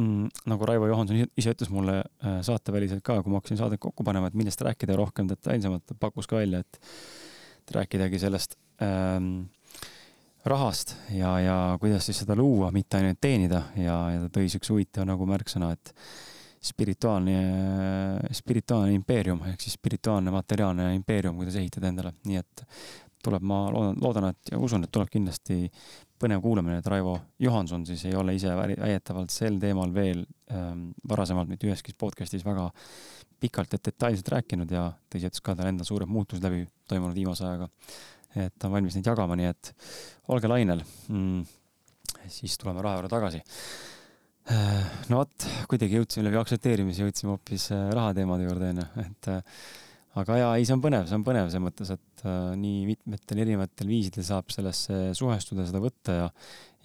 mm, 0.00 0.28
nagu 0.50 0.68
Raivo 0.68 0.88
Johanson 0.90 1.24
ise 1.26 1.54
ütles 1.54 1.72
mulle 1.72 1.98
äh, 2.00 2.38
saateväliselt 2.46 3.04
ka, 3.06 3.20
kui 3.22 3.32
ma 3.32 3.40
hakkasin 3.40 3.60
saadet 3.60 3.82
kokku 3.82 4.06
panema, 4.06 4.30
et 4.30 4.38
millest 4.38 4.62
rääkida 4.64 4.96
rohkem 4.98 5.28
detailsemalt, 5.30 5.96
pakkus 6.00 6.28
ka 6.30 6.40
välja, 6.40 6.62
et 6.64 7.76
rääkidagi 7.76 8.20
sellest 8.22 8.56
ähm, 8.82 9.48
rahast 10.46 10.94
ja, 11.10 11.34
ja 11.40 11.56
kuidas 11.80 12.06
siis 12.06 12.22
seda 12.22 12.36
luua, 12.38 12.70
mitte 12.74 13.00
ainult 13.00 13.20
teenida 13.20 13.62
ja, 13.76 13.98
ja 14.14 14.24
ta 14.24 14.32
tõi 14.38 14.50
siukse 14.52 14.72
huvitava 14.74 15.08
nagu 15.10 15.26
märksõna, 15.28 15.72
et 15.74 15.92
spirituaalne, 16.66 17.38
spirituaalne 18.34 18.94
impeerium 18.96 19.42
ehk 19.50 19.62
siis 19.62 19.76
spirituaalne 19.78 20.32
materiaalne 20.34 20.92
impeerium, 20.96 21.36
kuidas 21.38 21.58
ehitada 21.60 21.90
endale, 21.90 22.14
nii 22.26 22.40
et 22.40 22.64
tuleb, 23.26 23.42
ma 23.46 23.66
loodan, 23.74 23.98
loodan, 24.02 24.28
et 24.30 24.52
ja 24.52 24.58
usun, 24.62 24.86
et 24.86 24.92
tuleb 24.94 25.10
kindlasti 25.12 25.66
põnev 26.20 26.40
kuulamine, 26.44 26.78
et 26.80 26.88
Raivo 26.88 27.18
Johanson 27.42 27.84
siis 27.88 28.06
ei 28.08 28.14
ole 28.16 28.36
ise 28.36 28.54
väidetavalt 28.56 29.34
sel 29.34 29.58
teemal 29.60 29.92
veel 29.94 30.22
ähm, 30.52 30.90
varasemalt 31.08 31.50
mitte 31.50 31.68
üheski 31.68 31.94
podcast'is 31.98 32.46
väga 32.46 32.70
pikalt 33.40 33.74
ja 33.74 33.80
detailselt 33.90 34.30
rääkinud 34.32 34.70
ja 34.72 34.88
tõsi, 35.12 35.28
ütles 35.28 35.44
ka 35.44 35.56
tal 35.56 35.68
endal 35.68 35.88
suured 35.88 36.08
muutused 36.08 36.44
läbi 36.44 36.64
toimunud 36.88 37.18
viimase 37.18 37.44
ajaga. 37.44 37.68
Et 38.36 38.54
ta 38.58 38.68
on 38.68 38.76
valmis 38.76 38.96
neid 38.96 39.08
jagama, 39.08 39.36
nii 39.38 39.50
et 39.50 39.72
olge 40.34 40.50
lainel 40.50 40.82
mm,. 41.08 41.44
siis 42.28 42.56
tuleme 42.60 42.84
raha 42.84 43.00
juurde 43.00 43.12
tagasi. 43.12 43.42
Äh, 44.46 44.84
no 45.10 45.24
vot, 45.24 45.48
kuidagi 45.66 45.98
jõudsime 45.98 46.28
läbi 46.28 46.38
aktsepteerimise, 46.38 47.02
jõudsime 47.02 47.32
hoopis 47.32 47.64
äh, 47.74 47.88
rahateemade 47.96 48.46
juurde 48.46 48.68
onju, 48.70 48.84
et 49.02 49.28
äh, 49.32 49.56
aga 50.22 50.36
jaa, 50.38 50.52
ei, 50.54 50.68
see 50.68 50.76
on 50.76 50.84
põnev, 50.84 51.08
see 51.10 51.18
on 51.18 51.24
põnev 51.26 51.48
selles 51.50 51.64
mõttes, 51.64 51.90
et 51.96 52.22
nii 52.56 52.84
mitmetel 52.88 53.42
erinevatel 53.42 53.90
viisidel 53.90 54.24
saab 54.24 54.54
sellesse 54.54 55.10
suhestuda, 55.18 55.66
seda 55.68 55.82
võtta 55.82 56.22
ja 56.22 56.30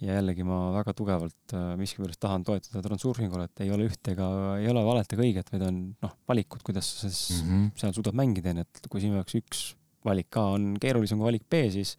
ja 0.02 0.16
jällegi 0.16 0.42
ma 0.42 0.56
väga 0.74 0.92
tugevalt 0.98 1.52
miskipärast 1.78 2.18
tahan 2.24 2.42
toetada 2.42 2.80
transurfingule, 2.82 3.46
et 3.46 3.60
ei 3.62 3.70
ole 3.70 3.86
ühte 3.86 4.16
ega 4.16 4.26
ei 4.58 4.66
ole 4.66 4.82
valet 4.82 5.14
ega 5.14 5.22
õiget, 5.22 5.52
vaid 5.54 5.62
on 5.68 5.78
noh, 6.02 6.16
valikud, 6.26 6.64
kuidas 6.66 6.88
sa 6.98 7.06
siis 7.06 7.44
mm 7.44 7.52
-hmm. 7.52 7.68
seal 7.78 7.94
suudad 7.94 8.18
mängida, 8.18 8.50
onju, 8.50 8.66
et 8.66 8.90
kui 8.90 9.04
sinu 9.04 9.20
jaoks 9.20 9.38
üks 9.38 9.62
valik 10.04 10.36
A 10.40 10.46
on 10.56 10.72
keerulisem 10.80 11.20
kui 11.20 11.30
valik 11.30 11.48
B, 11.50 11.66
siis 11.74 11.96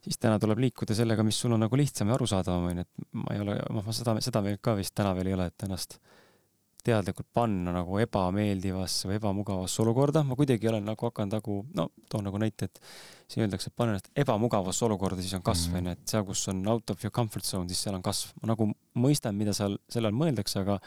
siis 0.00 0.16
täna 0.20 0.38
tuleb 0.40 0.62
liikuda 0.64 0.96
sellega, 0.96 1.24
mis 1.26 1.38
sul 1.40 1.52
on 1.52 1.60
nagu 1.60 1.76
lihtsam 1.76 2.08
ja 2.08 2.16
arusaadavam, 2.16 2.70
onju, 2.70 2.86
et 2.86 3.10
ma 3.20 3.34
ei 3.34 3.42
ole, 3.42 3.58
ma 3.76 3.84
seda, 3.92 4.16
seda 4.24 4.42
veel 4.44 4.56
ka 4.62 4.74
vist 4.78 4.94
täna 4.96 5.12
veel 5.16 5.32
ei 5.32 5.36
ole, 5.36 5.50
et 5.50 5.66
ennast 5.66 5.98
teadlikult 6.84 7.28
panna 7.36 7.74
nagu 7.74 7.98
ebameeldivasse 8.00 9.08
või 9.08 9.18
ebamugavasse 9.18 9.82
olukorda, 9.84 10.22
ma 10.24 10.36
kuidagi 10.38 10.70
olen 10.70 10.86
nagu 10.88 11.08
hakanud 11.10 11.36
nagu, 11.36 11.56
no 11.76 11.88
toon 12.08 12.24
nagu 12.28 12.40
näite, 12.40 12.70
et 12.70 12.80
siin 13.30 13.44
öeldakse, 13.44 13.70
et 13.70 13.76
pane 13.76 13.94
ennast 13.94 14.10
ebamugavasse 14.22 14.86
olukorda, 14.88 15.20
siis 15.20 15.36
on 15.36 15.44
kasv, 15.46 15.74
mhm. 15.74 15.80
onju, 15.82 15.96
et 15.98 16.14
seal, 16.14 16.26
kus 16.28 16.46
on 16.52 16.62
out 16.72 16.94
of 16.94 17.04
your 17.04 17.12
comfort 17.14 17.46
zone, 17.46 17.68
siis 17.68 17.84
seal 17.84 17.98
on 17.98 18.04
kasv. 18.06 18.32
ma 18.40 18.54
nagu 18.54 18.70
mõistan, 18.98 19.36
mida 19.36 19.54
seal 19.56 19.76
selle 19.92 20.10
all 20.10 20.16
mõeldakse, 20.16 20.62
aga, 20.64 20.78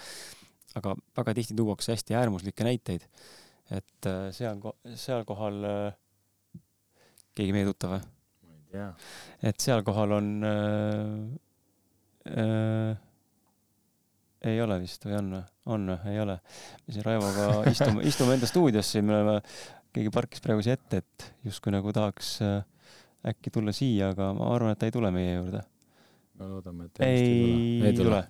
aga 0.80 0.96
väga 1.22 1.38
tihti 1.40 1.58
tuuakse 1.58 1.94
hästi 1.94 2.18
äärmuslikke 2.18 2.66
näiteid. 2.66 3.06
et 3.72 4.10
äh, 4.10 4.32
seal, 4.36 4.60
seal 5.00 5.24
kohal 5.30 5.62
äh, 5.64 6.00
keegi 7.38 7.56
meie 7.56 7.68
tuttav 7.70 7.96
või? 7.96 8.04
ma 8.44 8.58
ei 8.58 8.68
tea. 8.74 8.90
et 9.50 9.64
seal 9.64 9.84
kohal 9.86 10.18
on 10.20 10.30
äh, 10.50 11.08
äh, 12.34 13.02
ei 14.44 14.60
ole 14.62 14.80
vist 14.84 15.06
või 15.08 15.18
on 15.20 15.32
või? 15.38 15.44
on 15.76 15.88
või? 15.94 16.14
ei 16.14 16.20
ole. 16.24 16.38
me 16.86 16.96
siin 16.96 17.08
Raivoga 17.08 17.48
istume, 17.72 18.04
istume 18.12 18.38
enda 18.38 18.50
stuudios 18.50 18.92
siin, 18.92 19.08
me 19.08 19.18
oleme, 19.18 19.40
keegi 19.96 20.14
parkis 20.14 20.44
praegu 20.44 20.66
siia 20.66 20.78
ette, 20.78 21.04
et 21.04 21.28
justkui 21.48 21.74
nagu 21.76 21.94
tahaks 21.96 22.36
äh, 22.46 22.62
äkki 23.34 23.54
tulla 23.56 23.74
siia, 23.76 24.12
aga 24.14 24.32
ma 24.38 24.52
arvan, 24.56 24.76
et 24.76 24.82
ta 24.82 24.90
ei 24.90 24.96
tule 24.96 25.12
meie 25.16 25.38
juurde. 25.38 25.64
no 26.40 26.54
loodame, 26.56 26.90
et 26.90 27.04
ei, 27.06 27.18
ei, 27.18 27.82
ei 27.90 27.98
tule, 27.98 28.22
tule. 28.22 28.24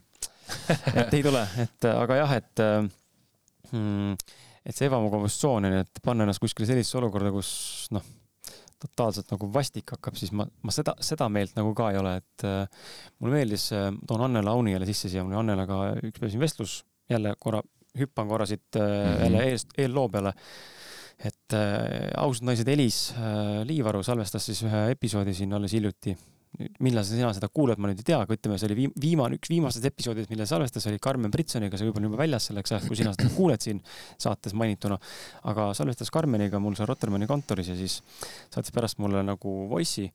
et 1.02 1.14
ei 1.18 1.26
tule, 1.26 1.46
et 1.66 1.90
aga 1.90 2.20
jah, 2.22 2.36
et 2.40 2.66
mm, 3.72 4.18
et 4.64 4.76
see 4.78 4.88
ebamugavustsoon 4.88 5.68
on 5.68 5.80
ju, 5.80 5.86
et 5.88 6.04
panna 6.04 6.28
ennast 6.28 6.44
kuskile 6.44 6.70
sellisesse 6.70 7.00
olukorda, 7.00 7.34
kus 7.34 7.50
noh 7.96 8.06
totaalselt 8.84 9.32
nagu 9.34 9.50
vastik 9.54 9.96
hakkab, 9.96 10.18
siis 10.20 10.34
ma, 10.36 10.46
ma 10.46 10.76
seda, 10.76 10.96
seda 11.04 11.30
meelt 11.32 11.56
nagu 11.58 11.74
ka 11.78 11.90
ei 11.94 12.00
ole, 12.02 12.16
et 12.22 12.48
äh, 12.48 12.90
mulle 13.20 13.40
meeldis 13.40 13.70
äh,, 13.76 13.90
toon 14.08 14.28
Annela 14.28 14.56
Auni 14.56 14.76
jälle 14.76 14.90
sisse 14.90 15.12
siia, 15.12 15.24
mul 15.24 15.36
oli 15.36 15.42
Annelaga 15.44 15.80
üks 16.02 16.20
päev 16.20 16.34
siin 16.34 16.44
vestlus, 16.44 16.82
jälle 17.12 17.36
korra, 17.40 17.64
hüppan 18.00 18.30
korra 18.30 18.48
siit 18.50 18.80
äh, 18.80 18.84
mm 18.84 19.16
-hmm. 19.16 19.24
jälle 19.24 19.48
eest, 19.52 19.78
eelloo 19.78 20.10
peale. 20.10 20.34
et 21.24 21.54
äh, 21.54 22.12
ausad 22.18 22.46
naised, 22.46 22.68
Elis 22.68 23.14
äh, 23.16 23.66
Liivaru 23.66 24.04
salvestas 24.04 24.46
siis 24.46 24.64
ühe 24.64 24.92
episoodi 24.92 25.34
siin 25.34 25.54
alles 25.54 25.74
hiljuti 25.74 26.18
millal 26.84 27.06
sina 27.06 27.32
seda 27.34 27.48
kuulad, 27.50 27.80
ma 27.82 27.90
nüüd 27.90 28.02
ei 28.04 28.06
tea, 28.06 28.20
aga 28.22 28.36
ütleme, 28.36 28.60
see 28.62 28.68
oli 28.70 28.88
viimane, 29.02 29.38
üks 29.40 29.50
viimastest 29.50 29.88
episoodidest, 29.90 30.30
mille 30.30 30.46
salvestas, 30.50 30.86
oli 30.90 31.00
Carmen 31.02 31.32
Britsoniga, 31.34 31.80
see 31.80 31.88
võib-olla 31.88 32.10
juba 32.10 32.20
väljas 32.20 32.50
selleks 32.50 32.74
ajaks, 32.76 32.90
kui 32.90 33.00
sina 33.00 33.14
seda 33.16 33.30
kuuled 33.38 33.64
siin 33.64 33.80
saates 34.22 34.54
mainituna. 34.58 35.00
aga 35.50 35.70
salvestas 35.78 36.12
Carmeniga 36.14 36.62
mul 36.62 36.78
seal 36.78 36.90
Rotermanni 36.90 37.28
kontoris 37.30 37.72
ja 37.72 37.78
siis 37.78 38.00
saatis 38.54 38.74
pärast 38.76 39.02
mulle 39.02 39.24
nagu 39.26 39.54
voice'i 39.72 40.06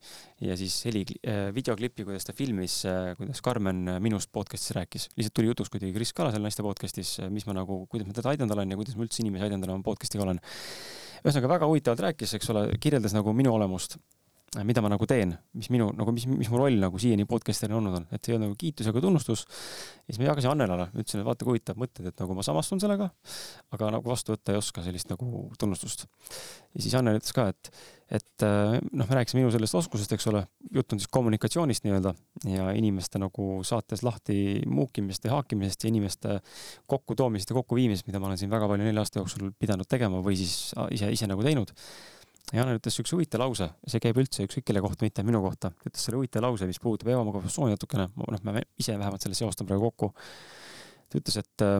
ja 0.47 0.55
siis 0.59 0.77
heli 0.87 1.03
äh,, 1.19 1.49
videoklipi, 1.55 2.05
kuidas 2.07 2.29
ta 2.29 2.35
filmis 2.35 2.81
äh,, 2.87 3.11
kuidas 3.19 3.43
Carmen 3.43 3.97
minust 3.99 4.31
podcast'is 4.31 4.75
rääkis. 4.77 5.09
lihtsalt 5.17 5.35
tuli 5.35 5.51
jutuks 5.51 5.73
kuidagi 5.73 5.91
Kris 5.95 6.13
Kala 6.15 6.31
seal 6.31 6.45
naiste 6.45 6.63
podcast'is, 6.63 7.17
mis 7.33 7.47
ma 7.49 7.57
nagu, 7.59 7.83
kuidas 7.91 8.07
ma 8.07 8.15
teda 8.15 8.31
aidanud 8.31 8.55
olen 8.55 8.71
ja 8.71 8.79
kuidas 8.79 8.95
ma 8.95 9.03
üldse 9.07 9.25
inimesi 9.25 9.49
aidanud 9.49 9.67
olen 9.67 9.83
podcast'iga 9.83 10.23
olen. 10.23 10.39
ühesõnaga 11.19 11.51
väga 11.57 11.67
huvitavalt 11.67 12.05
rääkis, 12.07 12.37
eks 12.39 12.53
ole, 12.53 12.69
kirjeldas 12.79 13.17
nagu 13.17 13.33
minu 13.35 13.51
olemust 13.51 13.99
Äh, 13.99 14.18
mida 14.65 14.81
ma 14.81 14.89
nagu 14.89 15.05
teen, 15.09 15.35
mis 15.57 15.69
minu 15.69 15.89
nagu, 15.93 16.13
mis, 16.15 16.25
mis 16.29 16.49
mu 16.49 16.57
roll 16.57 16.79
nagu 16.81 16.99
siiani 17.01 17.27
podcast'ina 17.29 17.75
olnud 17.77 17.99
on, 17.99 18.07
et 18.15 18.25
see 18.25 18.33
on 18.33 18.41
nagu 18.47 18.55
kiitus 18.57 18.89
ka 18.89 19.03
tunnustus. 19.03 19.45
ja 19.45 20.13
siis 20.13 20.19
ma 20.21 20.29
jagasin 20.31 20.53
Annelale, 20.53 20.87
ütlesin, 20.95 21.21
et 21.21 21.27
vaata 21.27 21.45
kui 21.45 21.53
huvitav 21.53 21.77
mõtted, 21.77 22.07
et 22.09 22.23
nagu 22.23 22.37
ma 22.37 22.45
samastun 22.45 22.81
sellega, 22.81 23.11
aga 23.75 23.91
nagu 23.93 24.09
vastu 24.09 24.33
võtta 24.33 24.55
ei 24.55 24.59
oska 24.59 24.81
sellist 24.85 25.11
nagu 25.13 25.45
tunnustust. 25.61 26.07
ja 26.73 26.81
siis 26.81 26.97
Annel 26.97 27.19
ütles 27.19 27.35
ka, 27.35 27.45
et, 27.53 27.71
et 28.09 28.45
äh, 28.47 28.79
noh, 28.89 29.05
me 29.05 29.19
rääkisime 29.19 29.43
minu 29.43 29.53
sellest 29.53 29.77
oskusest, 29.83 30.17
eks 30.17 30.29
ole, 30.33 30.43
jutt 30.73 30.97
on 30.97 31.01
siis 31.03 31.13
kommunikatsioonist 31.13 31.85
nii-öelda 31.85 32.15
ja 32.49 32.71
inimeste 32.73 33.21
nagu 33.21 33.49
saates 33.67 34.01
lahti 34.07 34.63
muukimisest 34.65 35.29
ja 35.29 35.37
haakimisest 35.37 35.85
ja 35.85 35.93
inimeste 35.93 36.39
kokkutoomisest 36.89 37.53
ja 37.53 37.61
kokkuviimisest, 37.61 38.09
mida 38.09 38.21
ma 38.21 38.31
olen 38.31 38.41
siin 38.41 38.49
väga 38.49 38.71
palju 38.71 38.89
nelja 38.89 39.05
aasta 39.05 39.21
jooksul 39.21 39.53
pidanud 39.61 39.89
tegema 39.89 40.23
või 40.25 40.41
siis 40.41 40.71
ise, 40.89 41.13
ise 41.13 41.29
nagu 41.29 41.45
teinud 41.45 41.77
Jaan 42.55 42.71
ütles 42.73 42.97
üks 43.01 43.11
huvitav 43.13 43.43
lause, 43.43 43.67
see 43.85 44.01
käib 44.01 44.17
üldse 44.17 44.45
ükskõik 44.47 44.65
kelle 44.71 44.81
kohta, 44.81 45.05
mitte 45.05 45.25
minu 45.25 45.41
kohta, 45.43 45.69
ütles 45.85 46.01
selle 46.01 46.17
huvitava 46.17 46.47
lause, 46.47 46.65
mis 46.69 46.81
puudutab 46.81 47.11
ebamugavustsooni 47.13 47.75
natukene, 47.75 48.07
noh, 48.17 48.39
ma 48.47 48.55
ise 48.79 48.95
vähemalt 48.97 49.21
selle 49.21 49.37
seostan 49.37 49.69
praegu 49.69 49.91
kokku. 49.91 50.13
ta 51.09 51.21
ütles, 51.21 51.37
et 51.43 51.65
äh, 51.65 51.77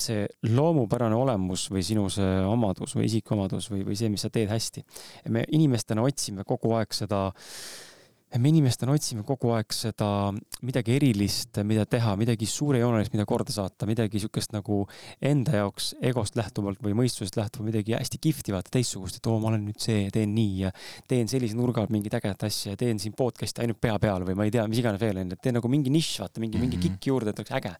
see 0.00 0.24
loomupärane 0.48 1.16
olemus 1.16 1.66
või 1.72 1.84
sinu 1.84 2.06
see 2.12 2.40
omadus 2.48 2.96
või 2.96 3.10
isikuomadus 3.10 3.68
või, 3.72 3.84
või 3.90 4.00
see, 4.00 4.08
mis 4.12 4.24
sa 4.24 4.32
teed 4.32 4.48
hästi. 4.48 4.84
me 5.28 5.44
inimestena 5.52 6.02
otsime 6.08 6.44
kogu 6.48 6.72
aeg 6.78 6.96
seda 6.96 7.26
äh, 7.28 7.90
me 8.38 8.50
inimestena 8.52 8.94
otsime 8.94 9.24
kogu 9.26 9.50
aeg 9.56 9.74
seda 9.74 10.30
midagi 10.62 10.94
erilist, 10.94 11.58
mida 11.66 11.82
teha, 11.90 12.12
midagi 12.20 12.46
suurejoonelist, 12.46 13.10
mida 13.14 13.26
korda 13.26 13.54
saata, 13.54 13.88
midagi 13.90 14.22
siukest 14.22 14.54
nagu 14.54 14.84
enda 15.32 15.56
jaoks 15.58 15.92
egost 16.12 16.38
lähtuvalt 16.38 16.78
või 16.84 16.94
mõistusest 17.02 17.40
lähtuvalt 17.40 17.72
midagi 17.72 17.96
hästi 17.96 18.20
kihvtivat, 18.22 18.70
teistsugust, 18.70 19.18
et 19.18 19.30
oo, 19.30 19.40
ma 19.42 19.50
olen 19.50 19.66
nüüd 19.66 19.82
see, 19.82 20.06
teen 20.14 20.34
nii 20.36 20.54
ja 20.66 20.72
teen 21.10 21.30
sellise 21.30 21.58
nurga 21.58 21.82
alt 21.82 21.94
mingit 21.94 22.14
ägedat 22.20 22.46
asja 22.46 22.76
ja 22.76 22.80
teen 22.80 23.02
siin 23.02 23.16
podcast'i 23.18 23.64
ainult 23.64 23.82
pea 23.82 23.98
peal 24.02 24.26
või 24.28 24.38
ma 24.38 24.46
ei 24.46 24.54
tea, 24.54 24.66
mis 24.70 24.82
iganes 24.82 25.02
veel 25.02 25.24
onju, 25.24 25.34
et 25.34 25.46
teen 25.48 25.58
nagu 25.58 25.72
mingi 25.72 25.90
nišš, 25.90 26.22
vaata 26.22 26.44
mingi 26.44 26.54
mm, 26.54 26.62
-hmm. 26.62 26.70
mingi 26.70 26.78
mhm. 26.78 26.98
kikk 27.00 27.10
juurde, 27.10 27.34
et 27.34 27.42
oleks 27.42 27.58
äge 27.58 27.74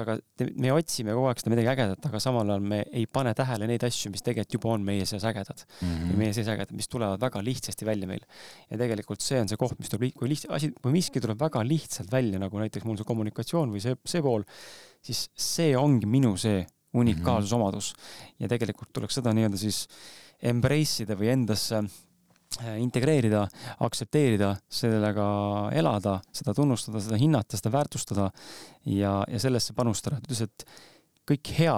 aga 0.00 0.16
me 0.60 0.72
otsime 0.74 1.14
kogu 1.16 1.28
aeg 1.30 1.40
seda 1.42 1.52
midagi 1.52 1.70
ägedat, 1.72 2.06
aga 2.08 2.20
samal 2.22 2.48
ajal 2.48 2.66
me 2.72 2.80
ei 2.90 3.06
pane 3.06 3.32
tähele 3.38 3.68
neid 3.70 3.84
asju, 3.86 4.12
mis 4.14 4.24
tegelikult 4.24 4.56
juba 4.56 4.72
on 4.74 4.86
meie 4.86 5.06
sees 5.08 5.24
ägedad 5.28 5.64
mm. 5.64 5.88
-hmm. 5.88 6.20
meie 6.20 6.36
sees 6.36 6.50
ägedad, 6.52 6.74
mis 6.76 6.88
tulevad 6.92 7.20
väga 7.20 7.42
lihtsasti 7.44 7.88
välja 7.88 8.08
meil. 8.10 8.24
ja 8.70 8.78
tegelikult 8.78 9.20
see 9.20 9.40
on 9.40 9.48
see 9.48 9.60
koht, 9.60 9.78
mis 9.78 9.92
tuleb, 9.92 10.12
kui 10.18 10.28
liht-, 10.28 10.48
asi, 10.48 10.72
kui 10.82 10.92
miski 10.92 11.20
tuleb 11.20 11.40
väga 11.40 11.64
lihtsalt 11.64 12.12
välja, 12.12 12.38
nagu 12.38 12.58
näiteks 12.58 12.84
mul 12.84 12.96
see 13.00 13.08
kommunikatsioon 13.08 13.74
või 13.74 13.82
see, 13.84 13.96
see 14.04 14.22
pool, 14.22 14.46
siis 15.02 15.28
see 15.34 15.76
ongi 15.76 16.06
minu 16.06 16.36
see 16.36 16.64
unikaalsusomadus 16.94 17.92
mm. 17.92 18.00
-hmm. 18.00 18.38
ja 18.44 18.48
tegelikult 18.48 18.92
tuleks 18.92 19.20
seda 19.20 19.32
nii-öelda 19.32 19.60
siis 19.60 19.86
embrace 20.42 21.04
ida 21.04 21.16
või 21.16 21.32
endasse 21.32 21.82
Äh, 21.82 22.11
integreerida, 22.78 23.46
aktsepteerida, 23.84 24.54
sellega 24.68 25.26
elada, 25.78 26.18
seda 26.32 26.54
tunnustada, 26.56 27.00
seda 27.00 27.18
hinnata, 27.20 27.58
seda 27.58 27.72
väärtustada 27.74 28.30
ja, 28.84 29.20
ja 29.28 29.42
sellesse 29.42 29.74
panustada. 29.76 30.20
ta 30.20 30.30
ütles, 30.30 30.44
et 30.48 30.66
kõik 31.28 31.52
hea 31.58 31.76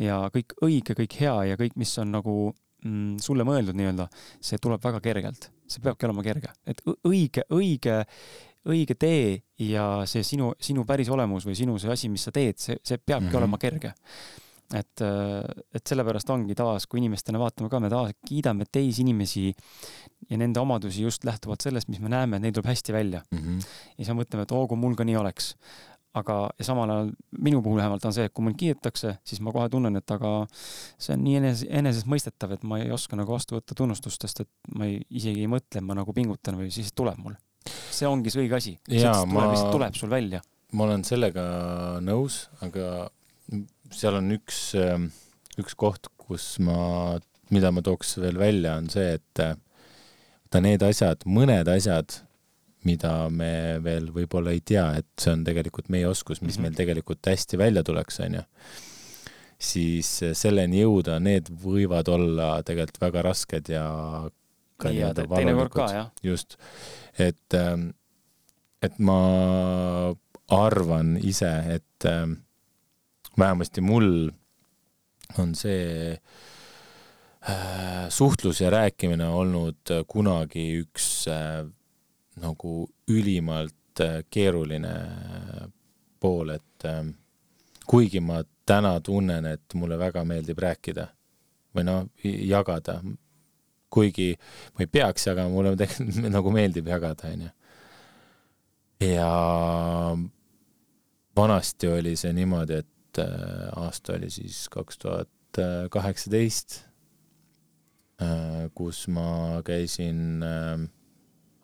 ja 0.00 0.18
kõik 0.34 0.54
õige, 0.64 0.96
kõik 0.98 1.16
hea 1.20 1.36
ja 1.52 1.60
kõik, 1.60 1.76
mis 1.80 1.92
on 2.02 2.12
nagu 2.14 2.34
mm, 2.84 3.18
sulle 3.22 3.46
mõeldud 3.46 3.78
nii-öelda, 3.78 4.06
see 4.42 4.60
tuleb 4.62 4.82
väga 4.84 5.00
kergelt. 5.04 5.50
see 5.70 5.82
peabki 5.82 6.06
olema 6.08 6.22
kerge, 6.26 6.50
et 6.66 6.80
õige, 7.06 7.44
õige, 7.54 8.00
õige 8.66 8.94
tee 8.98 9.40
ja 9.62 10.02
see 10.10 10.24
sinu, 10.26 10.52
sinu 10.58 10.84
päris 10.84 11.08
olemus 11.08 11.46
või 11.46 11.54
sinu 11.54 11.78
see 11.78 11.92
asi, 11.92 12.08
mis 12.10 12.24
sa 12.26 12.32
teed, 12.34 12.58
see, 12.58 12.78
see 12.82 12.98
peabki 12.98 13.28
mm 13.28 13.30
-hmm. 13.30 13.38
olema 13.38 13.58
kerge. 13.58 13.92
Et, 14.74 15.02
et 15.74 15.92
sellepärast 15.92 16.30
ongi 16.30 16.54
taas, 16.58 16.86
kui 16.86 17.00
inimestena 17.02 17.40
vaatame 17.42 17.70
ka, 17.72 17.80
me 17.82 17.90
taas 17.90 18.14
kiidame 18.26 18.68
teisi 18.70 19.02
inimesi 19.02 19.48
ja 20.30 20.38
nende 20.38 20.60
omadusi 20.62 21.02
just 21.02 21.24
lähtuvalt 21.26 21.64
sellest, 21.64 21.90
mis 21.90 22.02
me 22.02 22.12
näeme, 22.12 22.38
et 22.38 22.44
neil 22.44 22.54
tuleb 22.54 22.70
hästi 22.70 22.92
välja 22.94 23.22
mm. 23.30 23.38
-hmm. 23.38 23.70
ja 23.96 24.04
siis 24.04 24.12
me 24.14 24.22
mõtleme, 24.22 24.46
et 24.46 24.52
oo, 24.52 24.66
kui 24.70 24.78
mul 24.78 24.94
ka 24.94 25.04
nii 25.04 25.16
oleks 25.16 25.54
aga, 26.16 26.36
ja 26.58 26.66
samal 26.66 26.90
ajal 26.90 27.10
minu 27.38 27.62
puhul 27.62 27.78
vähemalt 27.78 28.04
on 28.04 28.14
see, 28.14 28.26
et 28.28 28.34
kui 28.34 28.44
mind 28.46 28.58
kiidetakse, 28.60 29.14
siis 29.26 29.42
ma 29.44 29.52
kohe 29.54 29.68
tunnen, 29.72 29.96
et 30.00 30.14
aga 30.14 30.32
see 30.52 31.14
on 31.14 31.22
nii 31.24 31.36
enes-, 31.40 31.66
enesestmõistetav, 31.80 32.56
et 32.56 32.66
ma 32.66 32.80
ei 32.82 32.90
oska 32.94 33.18
nagu 33.18 33.34
vastu 33.34 33.56
võtta 33.58 33.76
tunnustust, 33.78 34.26
sest 34.26 34.44
et 34.44 34.50
ma 34.76 34.88
ei, 34.90 35.00
isegi 35.22 35.44
ei 35.44 35.50
mõtle, 35.50 35.82
ma 35.86 35.96
nagu 35.98 36.14
pingutan 36.16 36.58
või 36.58 36.72
siis 36.74 36.92
tuleb 36.96 37.20
mul. 37.22 37.38
see 37.90 38.08
ongi 38.08 38.32
see 38.32 38.44
õige 38.44 38.58
asi. 38.58 38.76
ma, 39.26 39.46
tuleb, 39.46 39.70
tuleb 39.76 39.98
sul 39.98 40.10
välja. 40.10 40.42
ma 40.72 40.86
olen 40.88 41.04
sellega 41.06 41.42
nõus, 42.02 42.48
aga 42.66 43.10
seal 43.90 44.18
on 44.18 44.30
üks, 44.36 44.60
üks 45.60 45.74
koht, 45.78 46.08
kus 46.20 46.58
ma, 46.62 47.18
mida 47.50 47.72
ma 47.74 47.82
tooks 47.82 48.16
veel 48.22 48.38
välja, 48.38 48.76
on 48.78 48.88
see, 48.92 49.16
et 49.18 49.44
vaata 50.50 50.64
need 50.66 50.82
asjad, 50.82 51.22
mõned 51.30 51.68
asjad 51.70 52.20
mida 52.88 53.28
me 53.32 53.78
veel 53.84 54.08
võib-olla 54.14 54.54
ei 54.56 54.62
tea, 54.64 54.86
et 55.00 55.08
see 55.20 55.34
on 55.34 55.44
tegelikult 55.44 55.90
meie 55.92 56.08
oskus, 56.08 56.40
mis 56.40 56.56
mm 56.56 56.56
-hmm. 56.56 56.62
meil 56.62 56.78
tegelikult 56.78 57.26
hästi 57.26 57.58
välja 57.58 57.82
tuleks, 57.84 58.20
onju. 58.20 58.42
siis 59.60 60.08
selleni 60.32 60.80
jõuda, 60.80 61.18
need 61.20 61.50
võivad 61.52 62.08
olla 62.08 62.62
tegelikult 62.62 63.00
väga 63.00 63.22
rasked 63.22 63.68
ja 63.68 63.84
ka 64.80 64.88
nii-öelda 64.88 65.28
valulikud. 65.28 66.12
just, 66.22 66.56
et, 67.18 67.54
ähm, 67.54 67.90
et 68.82 68.98
ma 68.98 70.14
arvan 70.48 71.18
ise, 71.22 71.52
et 71.68 72.06
ähm, 72.06 72.32
vähemasti 73.40 73.80
mul 73.80 74.30
on 75.38 75.54
see 75.54 76.12
äh, 77.48 78.08
suhtlus 78.08 78.60
ja 78.60 78.70
rääkimine 78.70 79.28
olnud 79.28 79.92
kunagi 80.06 80.82
üks 80.82 81.28
äh, 81.30 81.64
nagu 82.40 82.74
ülimalt 83.08 84.00
äh, 84.00 84.22
keeruline 84.30 84.94
pool, 86.20 86.50
et 86.52 86.84
kuigi 87.88 88.20
ma 88.20 88.42
täna 88.68 88.98
tunnen, 89.00 89.46
et 89.48 89.74
mulle 89.74 89.96
väga 89.98 90.24
meeldib 90.28 90.58
rääkida 90.60 91.06
või 91.76 91.84
noh, 91.86 92.02
jagada, 92.24 92.98
kuigi 93.90 94.34
ma 94.74 94.84
ei 94.84 94.90
peaks 94.90 95.26
jagama, 95.30 95.52
mulle 95.54 95.72
tegelikult 95.80 96.28
nagu 96.34 96.52
meeldib 96.54 96.90
jagada, 96.92 97.32
onju. 97.32 97.50
ja 99.06 99.30
vanasti 101.36 101.88
oli 101.88 102.16
see 102.20 102.32
niimoodi, 102.36 102.82
et 102.84 102.89
äh, 103.18 103.68
aasta 103.76 104.12
oli 104.12 104.30
siis 104.30 104.68
kaks 104.68 104.98
tuhat 104.98 105.28
kaheksateist, 105.90 106.80
äh, 108.22 108.68
kus 108.74 109.08
ma 109.08 109.62
käisin 109.66 110.42
äh, 110.46 110.84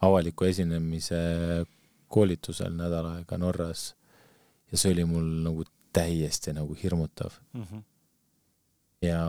avaliku 0.03 0.45
esinemise 0.45 1.19
koolitusel 2.09 2.75
nädal 2.77 3.07
aega 3.15 3.39
Norras 3.39 3.95
ja 4.71 4.79
see 4.79 4.95
oli 4.95 5.05
mul 5.09 5.29
nagu 5.47 5.65
täiesti 5.95 6.53
nagu 6.53 6.77
hirmutav 6.83 7.39
mm. 7.53 7.63
-hmm. 7.63 7.83
ja 9.03 9.21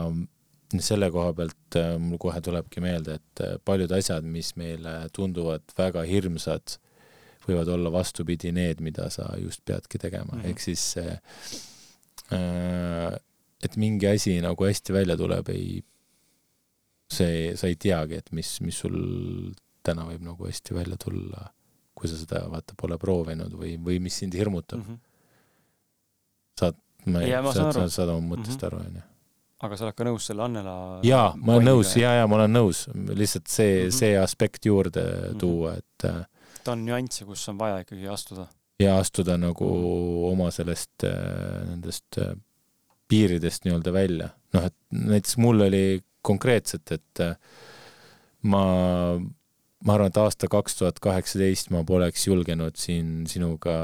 selle 0.80 1.10
koha 1.10 1.32
pealt 1.32 1.78
mul 1.98 2.18
kohe 2.18 2.40
tulebki 2.40 2.80
meelde, 2.80 3.14
et 3.14 3.62
paljud 3.64 3.92
asjad, 3.92 4.24
mis 4.24 4.52
meile 4.56 5.08
tunduvad 5.12 5.62
väga 5.78 6.02
hirmsad, 6.02 6.76
võivad 7.46 7.68
olla 7.72 7.92
vastupidi 7.92 8.52
need, 8.52 8.80
mida 8.84 9.08
sa 9.10 9.30
just 9.40 9.64
peadki 9.64 9.98
tegema 9.98 10.34
mm 10.34 10.40
-hmm., 10.42 10.50
ehk 10.50 10.60
siis 10.60 10.96
et 12.36 13.76
mingi 13.80 14.08
asi 14.10 14.36
nagu 14.44 14.66
hästi 14.68 14.94
välja 14.94 15.16
tuleb, 15.16 15.48
ei, 15.54 15.78
see, 17.10 17.54
sa 17.56 17.70
ei 17.70 17.78
teagi, 17.80 18.20
et 18.20 18.32
mis, 18.36 18.58
mis 18.64 18.80
sul 18.84 18.98
täna 19.86 20.04
võib 20.08 20.24
nagu 20.26 20.48
hästi 20.48 20.76
välja 20.76 20.98
tulla, 21.00 21.48
kui 21.96 22.10
sa 22.10 22.18
seda 22.20 22.44
vaata 22.52 22.76
pole 22.78 22.98
proovinud 23.00 23.54
või, 23.58 23.76
või 23.82 24.00
mis 24.02 24.18
sind 24.20 24.36
hirmutab 24.38 24.82
mm. 24.82 24.88
-hmm. 24.88 24.98
saad, 26.60 26.82
ma 27.06 27.22
ei, 27.24 27.32
saad, 27.32 27.72
saad, 27.74 27.94
saad 27.94 28.12
oma 28.14 28.34
mõttest 28.36 28.60
mm 28.60 28.60
-hmm. 28.60 28.66
aru, 28.66 28.82
onju 28.86 29.06
aga 29.58 29.76
sa 29.76 29.88
oled 29.88 29.96
ka 29.98 30.04
nõus 30.06 30.26
selle 30.28 30.44
Annela 30.44 30.74
jaa, 31.02 31.32
ma 31.34 31.56
olen 31.56 31.66
nõus, 31.66 31.96
jaa, 31.98 32.12
jaa, 32.20 32.26
ma 32.30 32.36
olen 32.38 32.52
nõus, 32.54 32.84
lihtsalt 32.94 33.48
see 33.50 33.72
mm, 33.72 33.86
-hmm. 33.86 33.96
see 33.98 34.18
aspekt 34.18 34.66
juurde 34.66 35.02
-hmm. 35.02 35.38
tuua, 35.38 35.74
et 35.74 36.04
äh, 36.06 36.26
ta 36.64 36.76
on 36.76 36.84
nüansse, 36.84 37.24
kus 37.24 37.48
on 37.48 37.58
vaja 37.58 37.80
ikkagi 37.82 38.08
astuda. 38.12 38.46
Ja 38.78 38.98
astuda 38.98 39.36
nagu 39.40 39.68
oma 40.30 40.50
sellest, 40.54 41.04
äh, 41.06 41.64
nendest 41.70 42.20
äh, 42.22 42.34
piiridest 43.08 43.64
nii-öelda 43.64 43.92
välja. 43.92 44.28
noh, 44.54 44.68
et 44.68 44.76
näiteks 44.90 45.36
mul 45.36 45.66
oli 45.66 46.00
konkreetselt, 46.22 46.92
et 46.92 47.20
ma 48.42 48.62
ma 49.84 49.94
arvan, 49.94 50.10
et 50.10 50.18
aasta 50.20 50.48
kaks 50.50 50.78
tuhat 50.80 50.98
kaheksateist 51.02 51.70
ma 51.74 51.84
poleks 51.86 52.26
julgenud 52.26 52.78
siin 52.80 53.26
sinuga 53.30 53.74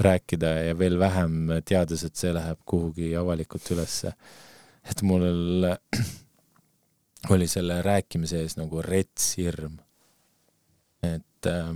rääkida 0.00 0.50
ja 0.68 0.78
veel 0.78 0.98
vähem 0.98 1.54
teades, 1.66 2.04
et 2.06 2.18
see 2.18 2.32
läheb 2.34 2.58
kuhugi 2.68 3.12
avalikult 3.18 3.70
ülesse. 3.74 4.14
et 4.90 5.02
mul 5.02 5.66
oli 7.34 7.46
selle 7.50 7.80
rääkimise 7.82 8.40
ees 8.42 8.56
nagu 8.56 8.82
rets 8.82 9.34
hirm. 9.38 9.78
et 11.02 11.46
äh, 11.46 11.74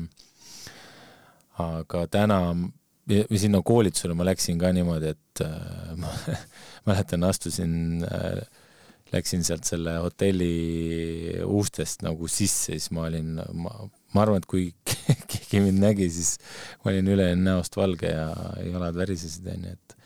aga 1.62 2.06
täna 2.10 2.38
sinna 3.36 3.60
koolitusele 3.62 4.16
ma 4.16 4.26
läksin 4.26 4.58
ka 4.58 4.72
niimoodi, 4.72 5.12
et 5.12 5.42
äh, 5.44 5.94
ma 6.00 6.12
mäletan, 6.88 7.24
astusin 7.28 8.04
äh, 8.08 8.40
läksin 9.14 9.44
sealt 9.46 9.66
selle 9.68 9.98
hotelli 10.02 11.38
ustest 11.44 12.02
nagu 12.06 12.28
sisse, 12.30 12.74
siis 12.74 12.90
ma 12.94 13.06
olin, 13.08 13.36
ma, 13.52 13.74
ma 14.14 14.24
arvan, 14.24 14.40
et 14.40 14.48
kui 14.50 14.70
keegi 15.30 15.62
mind 15.62 15.82
nägi, 15.84 16.08
siis 16.10 16.36
ma 16.82 16.92
olin 16.92 17.12
üle 17.14 17.28
näost 17.38 17.76
valge 17.78 18.10
ja 18.10 18.30
jalad 18.64 18.98
värisesid, 18.98 19.50
onju, 19.56 19.76
et 19.76 20.00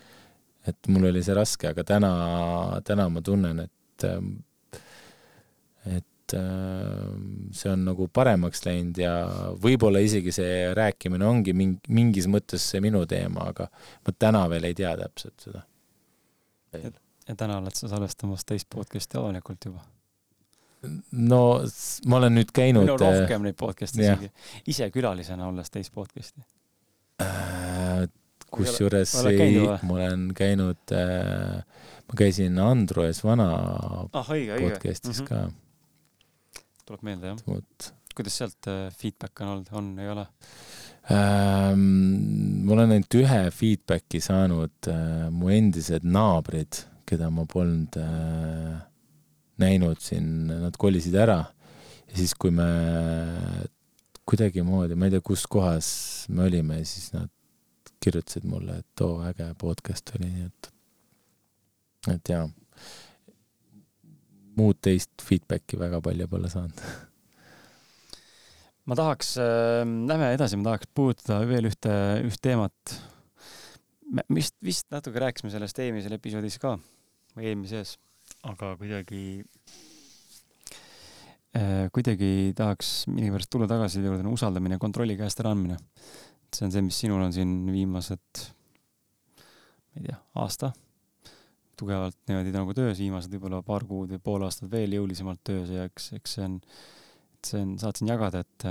et 0.69 0.89
mul 0.93 1.07
oli 1.09 1.23
see 1.25 1.33
raske, 1.33 1.71
aga 1.71 1.81
täna, 1.87 2.11
täna 2.85 3.07
ma 3.09 3.23
tunnen, 3.25 3.63
et 3.65 4.05
et 6.37 7.57
see 7.57 7.71
on 7.73 7.85
nagu 7.89 8.09
paremaks 8.13 8.65
läinud 8.67 8.99
ja 9.01 9.13
võib-olla 9.63 10.03
isegi 10.05 10.33
see 10.35 10.69
rääkimine 10.77 11.27
ongi 11.27 11.55
mingi, 11.57 11.81
mingis 11.89 12.29
mõttes 12.31 12.65
see 12.73 12.83
minu 12.85 13.07
teema, 13.09 13.49
aga 13.55 13.69
ma 13.71 14.17
täna 14.19 14.45
veel 14.53 14.69
ei 14.69 14.77
tea 14.79 14.95
täpselt 15.01 15.49
seda 15.49 15.65
ja 17.29 17.37
täna 17.37 17.59
oled 17.61 17.77
sa 17.77 17.89
salvestamas 17.89 18.45
teist 18.49 18.69
podcast'i 18.75 19.19
avalikult 19.21 19.69
juba? 19.69 19.85
no 21.13 21.41
ma 22.07 22.21
olen 22.21 22.39
nüüd 22.39 22.53
käinud. 22.55 22.87
minul 22.87 23.03
äh, 23.03 23.21
rohkem 23.21 23.49
neid 23.49 23.59
podcast'e 23.59 24.05
isegi, 24.05 24.31
ise 24.71 24.91
külalisena 24.95 25.49
olles 25.49 25.73
teist 25.75 25.93
podcast'i 25.95 26.45
äh,. 27.25 28.07
kusjuures 28.55 29.15
ei, 29.29 29.61
ma 29.83 29.97
olen 29.99 30.29
käinud 30.37 30.95
äh,, 30.95 31.65
ma 32.09 32.21
käisin 32.21 32.61
Andro 32.63 33.05
ees 33.09 33.25
vana 33.25 33.49
ah, 34.13 34.31
õige, 34.35 34.61
podcast'is 34.63 35.25
mm 35.25 35.27
-hmm. 35.27 35.57
Tuleb 36.89 37.07
meelde 37.07 37.35
jah? 37.35 37.41
Kuidas 38.19 38.41
sealt 38.41 38.67
äh, 38.71 38.89
feedback 38.99 39.45
on 39.45 39.55
olnud, 39.55 39.73
on, 39.79 39.91
ei 40.03 40.11
ole? 40.11 40.27
Ähm,? 41.15 41.85
ma 42.67 42.75
olen 42.75 42.97
ainult 42.97 43.15
ühe 43.21 43.43
feedback'i 43.55 44.21
saanud 44.25 44.91
äh,, 44.91 45.29
mu 45.33 45.53
endised 45.55 46.05
naabrid 46.05 46.83
keda 47.09 47.31
ma 47.33 47.47
polnud 47.49 47.97
äh, 48.01 48.77
näinud 49.63 50.01
siin, 50.03 50.49
nad 50.49 50.77
kolisid 50.79 51.17
ära. 51.19 51.41
Ja 52.09 52.17
siis, 52.17 52.35
kui 52.39 52.53
me 52.55 52.69
kuidagimoodi, 54.29 54.97
ma 54.97 55.09
ei 55.09 55.17
tea, 55.17 55.25
kus 55.25 55.47
kohas 55.51 55.89
me 56.33 56.47
olime, 56.49 56.83
siis 56.89 57.13
nad 57.15 57.31
kirjutasid 58.05 58.47
mulle, 58.49 58.79
et 58.83 59.03
oo, 59.05 59.19
äge 59.27 59.49
podcast 59.59 60.13
oli, 60.17 60.29
nii 60.31 60.47
et, 60.47 60.71
et 62.15 62.33
jaa, 62.35 62.45
muud 64.59 64.81
teist 64.83 65.23
feedback'i 65.25 65.79
väga 65.81 66.03
palju 66.05 66.29
pole 66.31 66.51
saanud 66.53 66.83
ma 68.89 68.97
tahaks 68.97 69.37
äh,, 69.43 69.85
lähme 69.85 70.33
edasi, 70.35 70.59
ma 70.59 70.71
tahaks 70.71 70.91
puudutada 70.97 71.45
veel 71.49 71.69
ühte, 71.69 71.93
üht 72.25 72.41
teemat. 72.45 72.95
me 74.09 74.25
vist, 74.33 74.57
vist 74.65 74.89
natuke 74.95 75.21
rääkisime 75.21 75.53
sellest 75.53 75.81
eelmisel 75.85 76.17
episoodis 76.17 76.57
ka 76.63 76.79
või 77.37 77.51
eelmises, 77.51 77.99
aga 78.49 78.73
kuidagi 78.81 79.23
äh,, 81.53 81.87
kuidagi 81.93 82.55
tahaks 82.57 83.03
millegipärast 83.13 83.53
tulla 83.53 83.69
tagasi 83.71 83.99
selle 83.99 84.15
juurde, 84.15 84.29
usaldamine 84.33 84.81
kontrolli 84.81 85.19
käest 85.21 85.45
äraandmine. 85.45 85.77
see 86.55 86.65
on 86.65 86.73
see, 86.73 86.85
mis 86.85 87.05
sinul 87.05 87.21
on 87.21 87.35
siin 87.37 87.59
viimased, 87.69 88.45
ma 89.37 90.01
ei 90.01 90.09
tea, 90.09 90.21
aasta 90.41 90.73
tugevalt 91.79 92.17
niimoodi 92.29 92.55
nagu 92.55 92.75
töös, 92.77 92.99
viimased 93.01 93.33
võib-olla 93.35 93.61
paar 93.67 93.87
kuud 93.89 94.15
või 94.15 94.23
pool 94.25 94.47
aastat 94.47 94.71
veel 94.73 94.97
jõulisemalt 94.97 95.43
töös 95.47 95.71
ja 95.75 95.87
eks, 95.89 96.11
eks 96.19 96.35
see 96.37 96.47
on, 96.47 96.57
see 97.47 97.63
on, 97.63 97.77
saad 97.83 98.01
siin 98.01 98.13
jagada, 98.13 98.43
et 98.45 98.67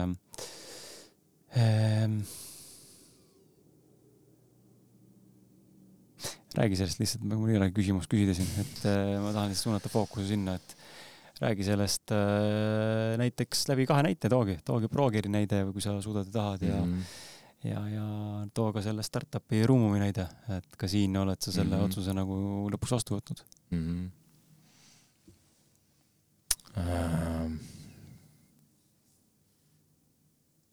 ehm,. 1.58 2.20
räägi 6.58 6.78
sellest 6.80 7.01
lihtsalt, 7.03 7.26
mul 7.30 7.51
ei 7.53 7.60
ole 7.60 7.70
küsimust 7.70 8.10
küsida 8.10 8.34
siin, 8.34 8.49
et 8.64 8.86
äh, 8.89 9.16
ma 9.22 9.30
tahan 9.30 9.51
lihtsalt 9.51 9.68
suunata 9.68 9.91
fookuse 9.93 10.26
sinna, 10.32 10.55
et 10.58 10.78
räägi 11.43 11.68
sellest 11.68 12.14
äh, 12.16 13.14
näiteks 13.22 13.68
läbi 13.70 13.86
kahe 13.89 14.08
näite 14.08 14.32
toogi, 14.34 14.58
toogi 14.66 14.89
ProGeari 14.89 15.30
näide 15.30 15.62
või 15.68 15.78
kui 15.78 15.86
sa 15.86 15.93
suudad 16.01 16.26
ja 16.26 16.34
tahad 16.39 16.66
ja 16.66 16.80
mm. 16.82 16.93
-hmm 16.93 17.26
ja, 17.64 17.82
ja 17.89 18.05
too 18.53 18.70
ka 18.74 18.84
selle 18.86 19.05
startup'i 19.05 19.64
Ruumumi 19.66 20.01
näide, 20.01 20.28
et 20.58 20.78
ka 20.78 20.89
siin 20.91 21.18
oled 21.18 21.41
sa 21.41 21.51
selle 21.51 21.76
mm 21.76 21.82
-hmm. 21.82 21.89
otsuse 21.89 22.14
nagu 22.14 22.70
lõpuks 22.74 22.95
vastu 22.97 23.18
võtnud 23.18 23.43
mm. 23.72 23.84
-hmm. 23.84 24.10
Uh, 26.78 27.49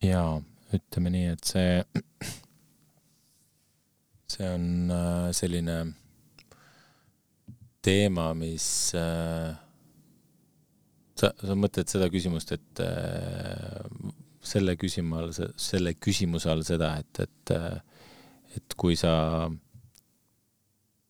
jaa, 0.05 0.43
ütleme 0.77 1.11
nii, 1.11 1.29
et 1.33 1.45
see, 1.49 1.79
see 4.35 4.51
on 4.51 4.67
uh, 4.93 5.31
selline 5.33 5.79
teema, 7.81 8.27
mis 8.37 8.67
uh, 9.01 9.57
sa, 11.19 11.31
sa 11.33 11.57
mõtled 11.59 11.91
seda 11.91 12.09
küsimust, 12.13 12.53
et 12.57 12.85
äh, 12.85 13.89
selle 14.45 14.77
küsimuse 14.81 15.23
all, 15.23 15.53
selle 15.57 15.95
küsimuse 15.97 16.51
all 16.53 16.65
seda, 16.67 16.95
et, 17.01 17.21
et, 17.25 17.55
et 18.59 18.77
kui 18.81 18.97
sa 18.99 19.15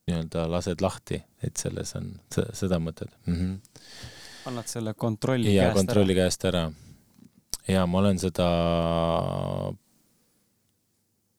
nii-öelda 0.04 0.44
lased 0.52 0.82
lahti, 0.84 1.18
et 1.44 1.56
selles 1.60 1.94
on, 1.98 2.10
seda 2.30 2.80
mõtled 2.82 3.12
mm? 3.26 3.34
-hmm. 3.34 3.54
annad 4.50 4.68
selle 4.68 4.94
kontrolli 4.94 5.54
ja, 5.54 5.70
käest 5.70 5.80
kontrolli 5.80 6.12
ära? 6.12 6.24
käest 6.24 6.44
ära. 6.50 6.64
ja 7.68 7.86
ma 7.86 7.98
olen 7.98 8.20
seda 8.20 8.48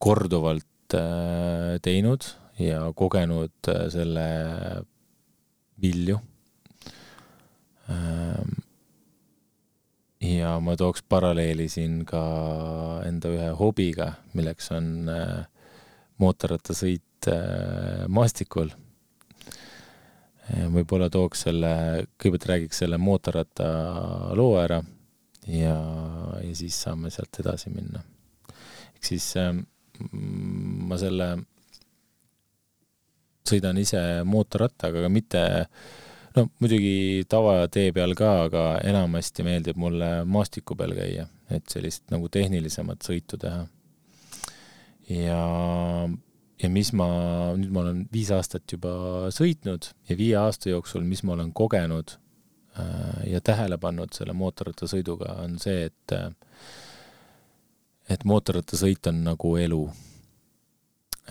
korduvalt 0.02 0.98
äh, 0.98 1.78
teinud 1.82 2.26
ja 2.60 2.82
kogenud 2.96 3.70
äh, 3.70 3.86
selle 3.93 4.28
vilju 5.82 6.20
ähm, 7.89 8.55
ja 10.26 10.55
ma 10.63 10.76
tooks 10.80 11.03
paralleeli 11.09 11.67
siin 11.71 12.01
ka 12.07 12.21
enda 13.05 13.32
ühe 13.34 13.51
hobiga, 13.59 14.11
milleks 14.38 14.71
on 14.76 15.09
äh, 15.11 15.45
mootorrattasõit 16.21 17.30
äh, 17.32 18.05
maastikul. 18.07 18.73
võib-olla 20.45 21.07
tooks 21.09 21.41
selle, 21.47 21.69
kõigepealt 22.21 22.43
räägiks 22.51 22.84
selle 22.84 22.99
mootorratta 23.01 23.69
loo 24.38 24.59
ära 24.61 24.78
ja, 25.49 25.78
ja 26.45 26.51
siis 26.53 26.78
saame 26.86 27.09
sealt 27.09 27.39
edasi 27.41 27.71
minna. 27.73 28.03
ehk 28.93 29.09
siis 29.09 29.32
äh, 29.41 29.53
ma 30.11 30.99
selle, 31.01 31.32
sõidan 33.45 33.78
ise 33.82 34.01
mootorrattaga, 34.26 35.01
aga 35.01 35.09
mitte 35.09 35.41
äh, 35.41 35.67
no 36.36 36.46
muidugi 36.60 37.24
tavatee 37.30 37.92
peal 37.96 38.16
ka, 38.18 38.32
aga 38.48 38.66
enamasti 38.88 39.46
meeldib 39.48 39.80
mulle 39.80 40.10
maastiku 40.30 40.78
peal 40.80 40.96
käia, 40.98 41.28
et 41.54 41.66
sellist 41.72 42.06
nagu 42.14 42.30
tehnilisemat 42.32 43.08
sõitu 43.08 43.40
teha. 43.42 43.66
ja, 45.12 45.42
ja 46.64 46.70
mis 46.74 46.92
ma, 46.98 47.08
nüüd 47.60 47.72
ma 47.72 47.86
olen 47.86 48.06
viis 48.14 48.32
aastat 48.36 48.78
juba 48.78 49.32
sõitnud 49.36 49.92
ja 50.10 50.20
viie 50.20 50.38
aasta 50.42 50.72
jooksul, 50.74 51.06
mis 51.08 51.24
ma 51.24 51.36
olen 51.38 51.54
kogenud 51.54 52.18
äh, 52.80 53.22
ja 53.36 53.42
tähele 53.42 53.78
pannud 53.82 54.16
selle 54.18 54.36
mootorrattasõiduga, 54.38 55.38
on 55.46 55.60
see, 55.62 55.88
et 55.92 56.18
et 58.10 58.22
mootorrattasõit 58.28 59.08
on 59.10 59.24
nagu 59.26 59.56
elu. 59.58 59.84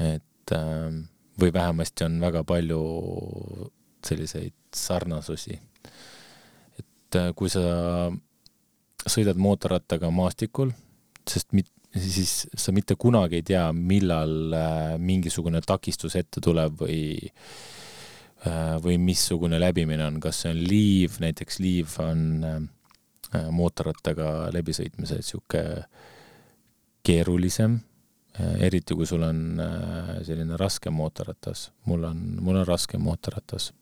et 0.00 0.52
äh, 0.52 1.02
või 1.40 1.52
vähemasti 1.52 2.04
on 2.06 2.20
väga 2.22 2.44
palju 2.46 2.80
selliseid 4.06 4.54
sarnasusi. 4.74 5.58
et 6.78 7.18
äh, 7.18 7.30
kui 7.36 7.50
sa 7.52 8.10
sõidad 9.04 9.38
mootorrattaga 9.38 10.10
maastikul, 10.10 10.72
sest 11.28 11.52
mit-, 11.52 11.72
siis 11.94 12.46
sa 12.56 12.72
mitte 12.74 12.96
kunagi 13.00 13.40
ei 13.40 13.46
tea, 13.46 13.68
millal 13.72 14.56
äh, 14.56 14.96
mingisugune 14.98 15.62
takistus 15.64 16.16
ette 16.16 16.42
tuleb 16.44 16.80
või 16.80 17.00
äh, 17.28 18.76
või 18.82 18.98
missugune 19.00 19.60
läbimine 19.60 20.06
on, 20.06 20.20
kas 20.20 20.42
see 20.42 20.52
on 20.52 20.64
liiv, 20.68 21.20
näiteks 21.24 21.60
liiv 21.64 21.98
on 22.04 22.68
mootorrattaga 23.34 24.50
läbisõitmisel 24.54 25.22
niisugune 25.22 25.86
keerulisem, 27.04 27.78
eriti 28.62 28.94
kui 28.94 29.08
sul 29.08 29.24
on 29.26 29.40
selline 30.24 30.58
raske 30.60 30.92
mootorratas. 30.94 31.70
mul 31.90 32.04
on, 32.08 32.20
mul 32.44 32.60
on 32.60 32.66
raske 32.68 33.00
mootorratas 33.00 33.72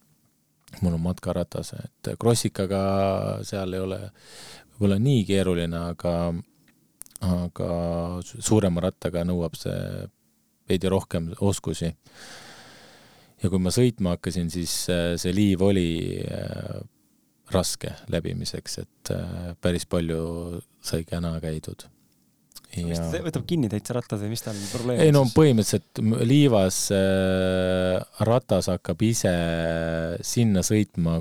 mul 0.81 0.97
on 0.97 1.05
matkaratas, 1.05 1.75
et 1.79 2.15
krossikaga 2.21 2.83
seal 3.47 3.77
ei 3.77 3.85
ole 3.85 4.01
võib-olla 4.73 4.99
nii 5.03 5.25
keeruline, 5.29 5.83
aga, 5.93 6.15
aga 7.29 7.69
suurema 8.23 8.83
rattaga 8.87 9.27
nõuab 9.29 9.59
see 9.59 10.09
veidi 10.69 10.91
rohkem 10.91 11.31
oskusi. 11.41 11.93
ja 13.43 13.51
kui 13.51 13.59
ma 13.59 13.73
sõitma 13.75 14.17
hakkasin, 14.17 14.51
siis 14.51 14.75
äh, 14.91 15.15
see 15.21 15.35
liiv 15.35 15.63
oli 15.67 16.23
äh, 16.23 16.83
raske 17.53 17.95
läbimiseks, 18.09 18.79
et 18.79 19.13
äh, 19.15 19.53
päris 19.61 19.87
palju 19.87 20.63
sai 20.81 21.05
käna 21.05 21.35
käidud 21.43 21.87
ja.... 22.81 23.03
võtab 23.27 23.45
kinni 23.49 23.71
täitsa 23.73 23.97
rattad 23.97 24.23
või 24.23 24.33
mis 24.33 24.45
tal 24.45 24.57
probleem 24.73 25.01
on? 25.01 25.05
ei 25.05 25.15
no 25.15 25.25
põhimõtteliselt 25.35 26.01
liivas 26.29 26.79
äh, 26.95 27.99
ratas 28.29 28.71
hakkab 28.73 29.05
ise 29.07 29.35
sinna 30.27 30.65
sõitma, 30.67 31.19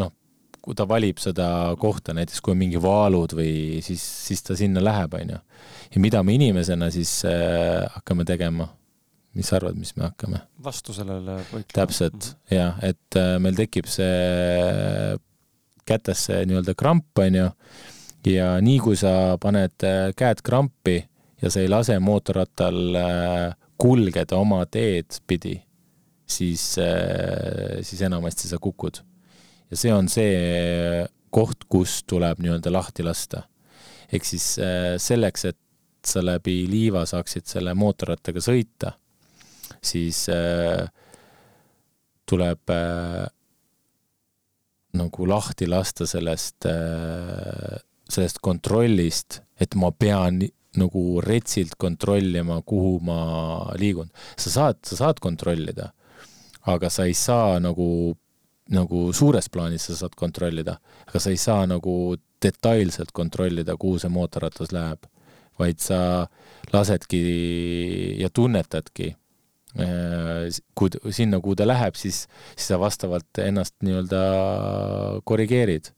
noh, 0.00 0.14
kui 0.62 0.78
ta 0.78 0.86
valib 0.88 1.20
seda 1.22 1.48
kohta, 1.80 2.14
näiteks 2.16 2.42
kui 2.44 2.54
on 2.54 2.62
mingi 2.62 2.80
vaalud 2.82 3.36
või 3.38 3.82
siis, 3.86 4.02
siis 4.28 4.44
ta 4.46 4.58
sinna 4.58 4.82
läheb, 4.84 5.18
onju. 5.18 5.42
ja 5.94 6.02
mida 6.02 6.22
me 6.26 6.36
inimesena 6.38 6.90
siis 6.94 7.18
äh, 7.28 7.84
hakkame 7.98 8.28
tegema? 8.28 8.70
mis 9.36 9.50
sa 9.50 9.58
arvad, 9.58 9.76
mis 9.76 9.92
me 9.98 10.06
hakkame? 10.06 10.40
vastu 10.64 10.94
sellele 10.96 11.40
võitlema. 11.50 11.74
täpselt, 11.74 12.32
jah, 12.52 12.78
et 12.86 13.20
äh, 13.20 13.36
meil 13.42 13.58
tekib 13.58 13.90
see 13.90 15.16
kätesse 15.86 16.40
nii-öelda 16.48 16.74
kramp, 16.78 17.10
onju 17.22 17.50
ja 18.26 18.56
nii 18.62 18.78
kui 18.82 18.96
sa 18.98 19.36
paned 19.42 19.84
äh, 19.86 20.10
käed 20.16 20.42
krampi 20.46 20.98
ja 21.42 21.52
sa 21.52 21.62
ei 21.62 21.70
lase 21.70 21.98
mootorrattal 22.02 22.98
äh, 22.98 23.56
kulgeda 23.78 24.38
oma 24.40 24.62
teed 24.72 25.20
pidi, 25.28 25.54
siis, 26.26 26.74
äh, 26.82 27.82
siis 27.86 28.02
enamasti 28.06 28.48
sa 28.50 28.58
kukud. 28.62 29.02
ja 29.70 29.76
see 29.76 29.92
on 29.92 30.08
see 30.08 31.04
koht, 31.30 31.66
kus 31.68 32.02
tuleb 32.06 32.40
nii-öelda 32.40 32.72
lahti 32.72 33.04
lasta. 33.04 33.42
ehk 34.12 34.24
siis 34.24 34.58
selleks, 35.02 35.44
et 35.44 35.58
sa 36.06 36.22
läbi 36.22 36.64
liiva 36.70 37.02
saaksid 37.06 37.46
selle 37.50 37.74
mootorrattaga 37.74 38.40
sõita, 38.40 38.92
siis 39.82 40.22
tuleb 42.26 42.70
nagu 44.96 45.26
lahti 45.28 45.66
lasta 45.66 46.06
sellest 46.06 46.70
sellest 48.12 48.38
kontrollist, 48.44 49.40
et 49.60 49.74
ma 49.74 49.90
pean 49.92 50.40
nagu 50.76 51.02
retsilt 51.24 51.74
kontrollima, 51.80 52.60
kuhu 52.62 52.98
ma 53.04 53.18
liigun. 53.80 54.10
sa 54.36 54.50
saad, 54.50 54.80
sa 54.84 54.96
saad 54.96 55.20
kontrollida, 55.20 55.90
aga 56.66 56.90
sa 56.90 57.06
ei 57.08 57.14
saa 57.14 57.58
nagu, 57.62 58.16
nagu 58.68 59.10
suures 59.16 59.48
plaanis 59.48 59.88
sa 59.88 59.96
saad 60.02 60.16
kontrollida, 60.16 60.78
aga 61.08 61.22
sa 61.22 61.32
ei 61.32 61.40
saa 61.40 61.66
nagu 61.66 62.16
detailselt 62.42 63.12
kontrollida, 63.16 63.76
kuhu 63.80 63.98
see 63.98 64.12
mootorratas 64.12 64.72
läheb, 64.76 65.06
vaid 65.58 65.80
sa 65.80 66.26
lasedki 66.72 67.20
ja 68.20 68.28
tunnetadki 68.28 69.14
äh, 69.80 70.58
kui 70.76 70.92
sinna, 71.16 71.40
kuhu 71.40 71.56
ta 71.56 71.64
läheb, 71.68 71.96
siis, 71.96 72.26
siis 72.52 72.68
sa 72.68 72.80
vastavalt 72.80 73.40
ennast 73.40 73.78
nii-öelda 73.86 74.20
korrigeerid 75.24 75.94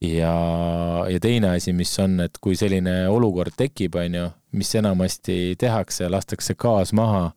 ja, 0.00 0.34
ja 1.10 1.20
teine 1.20 1.54
asi, 1.56 1.72
mis 1.72 1.92
on, 2.02 2.20
et 2.24 2.38
kui 2.42 2.56
selline 2.58 3.00
olukord 3.10 3.56
tekib, 3.58 3.98
on 3.98 4.14
ju, 4.14 4.24
mis 4.58 4.74
enamasti 4.78 5.56
tehakse, 5.60 6.08
lastakse 6.10 6.54
gaas 6.58 6.94
maha 6.96 7.30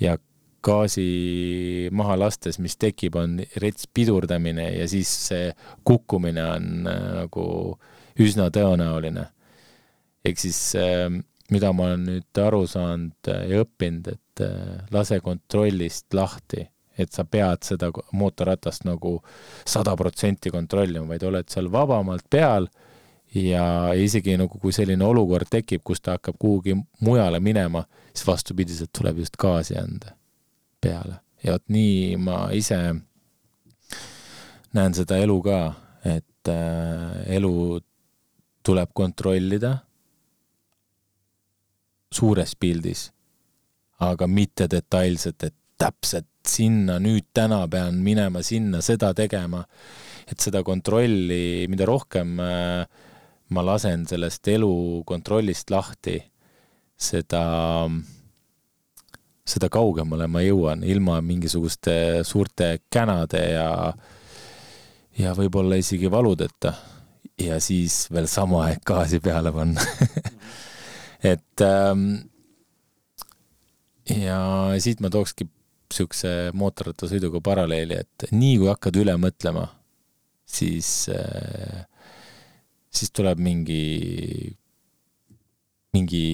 ja 0.00 0.16
gaasi 0.64 1.88
maha 1.94 2.18
lastes, 2.18 2.58
mis 2.62 2.76
tekib, 2.80 3.16
on 3.18 3.38
rets 3.62 3.88
pidurdamine 3.94 4.68
ja 4.74 4.88
siis 4.90 5.10
see 5.28 5.50
kukkumine 5.86 6.44
on 6.44 6.88
äh, 6.90 7.02
nagu 7.22 7.44
üsna 8.18 8.48
tõenäoline. 8.54 9.28
ehk 10.26 10.40
siis 10.40 10.58
äh, 10.76 11.06
mida 11.50 11.72
ma 11.72 11.90
olen 11.90 12.08
nüüd 12.08 12.40
aru 12.42 12.66
saanud 12.66 13.30
ja 13.30 13.62
õppinud, 13.62 14.10
et 14.12 14.42
äh, 14.44 14.82
lase 14.92 15.20
kontrollist 15.24 16.14
lahti 16.14 16.66
et 16.98 17.12
sa 17.12 17.24
pead 17.24 17.62
seda 17.66 17.90
mootorratast 18.12 18.84
nagu 18.88 19.18
sada 19.66 19.94
protsenti 19.96 20.50
kontrollima, 20.50 21.06
vaid 21.08 21.24
oled 21.28 21.48
seal 21.48 21.70
vabamalt 21.72 22.26
peal 22.30 22.68
ja 23.34 23.92
isegi 23.94 24.36
nagu, 24.40 24.58
kui 24.58 24.72
selline 24.72 25.04
olukord 25.04 25.50
tekib, 25.50 25.82
kus 25.84 26.00
ta 26.00 26.16
hakkab 26.16 26.38
kuhugi 26.38 26.76
mujale 27.04 27.40
minema, 27.40 27.84
siis 28.12 28.26
vastupidiselt 28.26 28.92
tuleb 28.98 29.18
just 29.24 29.36
gaasi 29.38 29.78
anda 29.78 30.14
peale. 30.80 31.20
ja 31.44 31.52
vot 31.54 31.68
nii 31.70 32.16
ma 32.16 32.48
ise 32.52 32.78
näen 34.74 34.94
seda 34.94 35.18
elu 35.22 35.36
ka, 35.42 35.58
et 36.04 36.50
äh, 36.50 37.36
elu 37.36 37.52
tuleb 38.66 38.90
kontrollida 38.94 39.76
suures 42.12 42.56
pildis, 42.56 43.08
aga 44.00 44.26
mitte 44.26 44.66
detailselt, 44.70 45.42
et 45.44 45.54
täpselt 45.78 46.26
sinna 46.48 46.98
nüüd 47.02 47.28
täna 47.34 47.62
pean 47.70 48.00
minema 48.04 48.42
sinna, 48.42 48.82
seda 48.84 49.12
tegema. 49.14 49.64
et 50.28 50.40
seda 50.44 50.60
kontrolli, 50.60 51.64
mida 51.72 51.86
rohkem 51.88 52.34
äh, 52.44 53.04
ma 53.54 53.64
lasen 53.64 54.04
sellest 54.08 54.48
elu 54.52 55.02
kontrollist 55.08 55.70
lahti, 55.72 56.18
seda, 56.98 57.42
seda 59.48 59.70
kaugemale 59.72 60.28
ma 60.28 60.42
jõuan, 60.44 60.84
ilma 60.84 61.18
mingisuguste 61.24 62.24
suurte 62.28 62.74
känade 62.92 63.44
ja, 63.54 63.70
ja 65.18 65.34
võib-olla 65.38 65.80
isegi 65.80 66.10
valudeta. 66.12 66.74
ja 67.38 67.60
siis 67.62 68.08
veel 68.10 68.26
sama 68.26 68.64
aeg 68.66 68.80
gaasi 68.86 69.20
peale 69.22 69.52
panna 69.54 69.82
et 71.32 71.62
ähm, 71.62 72.08
ja 74.10 74.40
siit 74.82 75.00
ma 75.00 75.10
tookski 75.10 75.46
siukse 75.94 76.30
mootorrattasõiduga 76.58 77.40
paralleeli, 77.44 78.00
et 78.02 78.30
nii 78.32 78.58
kui 78.60 78.68
hakkad 78.70 78.98
üle 79.00 79.14
mõtlema, 79.20 79.66
siis 80.48 81.08
siis 82.90 83.12
tuleb 83.14 83.40
mingi, 83.42 84.56
mingi 85.94 86.24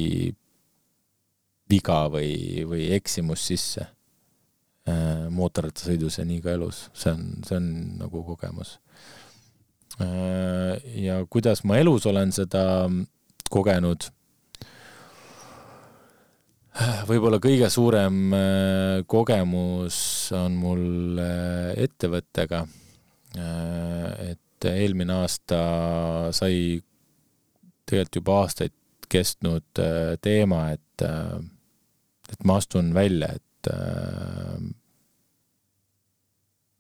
viga 1.71 1.99
või, 2.13 2.65
või 2.69 2.89
eksimus 2.97 3.45
sisse 3.51 3.85
äh, 3.85 5.27
mootorrattasõidus 5.35 6.21
ja 6.21 6.27
nii 6.29 6.43
ka 6.45 6.55
elus, 6.57 6.89
see 6.97 7.15
on, 7.15 7.25
see 7.47 7.59
on 7.59 7.71
nagu 8.03 8.25
kogemus. 8.27 8.77
Äh, 10.03 10.77
ja 11.05 11.21
kuidas 11.31 11.65
ma 11.65 11.79
elus 11.81 12.07
olen 12.11 12.35
seda 12.35 12.65
kogenud, 13.51 14.11
võib-olla 17.09 17.39
kõige 17.43 17.69
suurem 17.71 18.33
äh, 18.35 19.03
kogemus 19.07 19.99
on 20.35 20.57
mul 20.59 21.21
ettevõttega, 21.81 22.65
et 23.35 24.41
et 24.65 24.73
eelmine 24.73 25.19
aasta 25.21 25.59
sai 26.35 26.79
tegelikult 27.85 28.21
juba 28.21 28.39
aastaid 28.43 28.75
kestnud 29.13 29.81
äh, 29.83 30.15
teema, 30.25 30.71
et, 30.75 31.05
äh, 31.05 31.37
et 32.33 32.47
ma 32.49 32.59
astun 32.61 32.95
välja, 32.97 33.35
et 33.37 33.71
äh, 33.73 34.65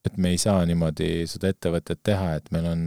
et 0.04 0.16
me 0.20 0.34
ei 0.34 0.38
saa 0.40 0.64
niimoodi 0.68 1.24
seda 1.28 1.48
ettevõtet 1.52 2.02
teha, 2.04 2.34
et 2.36 2.50
meil 2.52 2.66
on 2.68 2.82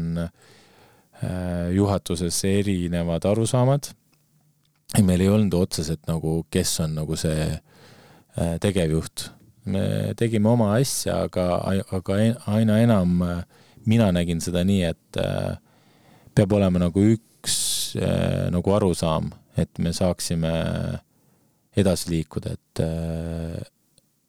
juhatuses 1.74 2.38
erinevad 2.46 3.26
arusaamad. 3.26 3.88
Meil 5.04 5.22
ei 5.22 5.30
olnud 5.30 5.54
otseselt 5.54 6.06
nagu, 6.08 6.46
kes 6.52 6.80
on 6.86 6.96
nagu 6.96 7.16
see 7.20 7.50
tegevjuht. 8.62 9.32
me 9.68 10.14
tegime 10.16 10.48
oma 10.50 10.74
asja, 10.78 11.24
aga, 11.28 11.58
aga 11.92 12.18
aina 12.48 12.78
enam 12.80 13.22
äh, 13.26 13.42
mina 13.88 14.12
nägin 14.12 14.42
seda 14.44 14.64
nii, 14.68 14.84
et 14.92 15.20
äh, 15.22 15.56
peab 16.36 16.54
olema 16.58 16.82
nagu 16.82 17.04
üks 17.16 17.58
äh, 18.00 18.48
nagu 18.54 18.76
arusaam, 18.76 19.32
et 19.58 19.80
me 19.82 19.94
saaksime 19.96 20.52
edasi 21.78 22.12
liikuda, 22.12 22.58
et, 22.58 22.84
äh, 22.84 23.62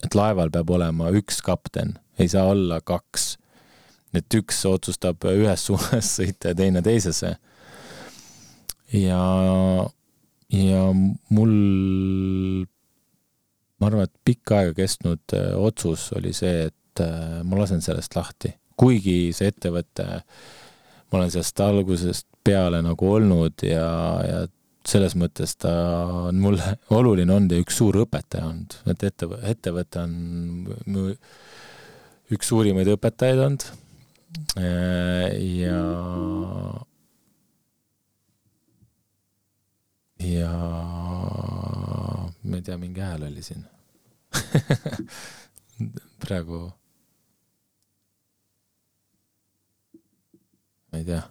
et 0.07 0.15
laeval 0.15 0.53
peab 0.55 0.71
olema 0.79 1.11
üks 1.19 1.43
kapten, 1.45 1.97
ei 2.19 2.31
saa 2.31 2.49
olla 2.53 2.81
kaks. 2.81 3.37
et 4.17 4.35
üks 4.35 4.63
otsustab 4.65 5.27
ühes 5.29 5.65
suunas 5.67 6.15
sõita 6.17 6.55
ja 6.55 6.57
teine 6.57 6.83
teisese. 6.83 7.37
ja, 8.95 9.23
ja 10.55 10.85
mul, 10.95 11.53
ma 13.79 13.91
arvan, 13.91 14.07
et 14.09 14.15
pikka 14.25 14.63
aega 14.63 14.79
kestnud 14.79 15.37
otsus 15.57 16.09
oli 16.17 16.33
see, 16.37 16.69
et 16.71 17.05
ma 17.45 17.61
lasen 17.61 17.85
sellest 17.85 18.17
lahti 18.17 18.55
kuigi 18.79 19.33
see 19.37 19.51
ettevõte, 19.53 20.07
ma 21.09 21.19
olen 21.21 21.33
sellest 21.33 21.65
algusest 21.65 22.29
peale 22.47 22.81
nagu 22.85 23.11
olnud 23.17 23.67
ja, 23.67 23.89
ja 24.25 24.45
selles 24.89 25.17
mõttes 25.19 25.57
ta 25.61 25.73
on 26.31 26.39
mulle 26.41 26.77
oluline 26.99 27.35
olnud 27.35 27.57
ja 27.57 27.65
üks 27.65 27.81
suur 27.81 27.99
õpetaja 28.05 28.47
olnud, 28.49 28.79
et 28.95 29.05
ette, 29.11 29.31
ettevõte 29.53 30.05
on 30.05 30.15
mu 30.87 31.09
üks 32.35 32.51
suurimaid 32.51 32.89
õpetajaid 32.93 33.41
olnud. 33.41 33.67
ja, 34.61 35.79
ja 40.19 40.53
ma 42.43 42.57
ei 42.57 42.63
tea, 42.63 42.79
mingi 42.79 43.01
hääl 43.01 43.29
oli 43.29 43.43
siin 43.43 43.65
praegu 46.25 46.67
ma 50.91 51.01
ei 51.01 51.05
tea, 51.05 51.23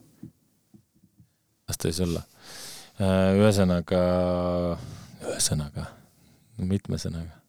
las 1.67 1.77
ta 1.77 1.89
siis 1.89 2.01
olla. 2.05 2.23
Äh, 2.97 3.37
ühesõnaga, 3.37 4.01
ühesõnaga, 5.25 5.85
mitme 6.65 6.99
sõnaga, 7.01 7.39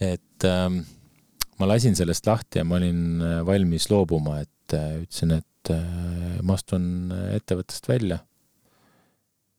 et 0.00 0.46
ähm, 0.48 0.82
ma 1.60 1.68
lasin 1.68 1.96
sellest 1.98 2.28
lahti 2.28 2.60
ja 2.60 2.66
ma 2.68 2.78
olin 2.80 3.02
äh, 3.20 3.38
valmis 3.48 3.88
loobuma, 3.92 4.40
et 4.44 4.76
äh, 4.76 5.02
ütlesin, 5.04 5.38
et 5.40 5.48
ma 6.42 6.56
astun 6.56 7.12
ettevõttest 7.36 7.86
välja. 7.86 8.16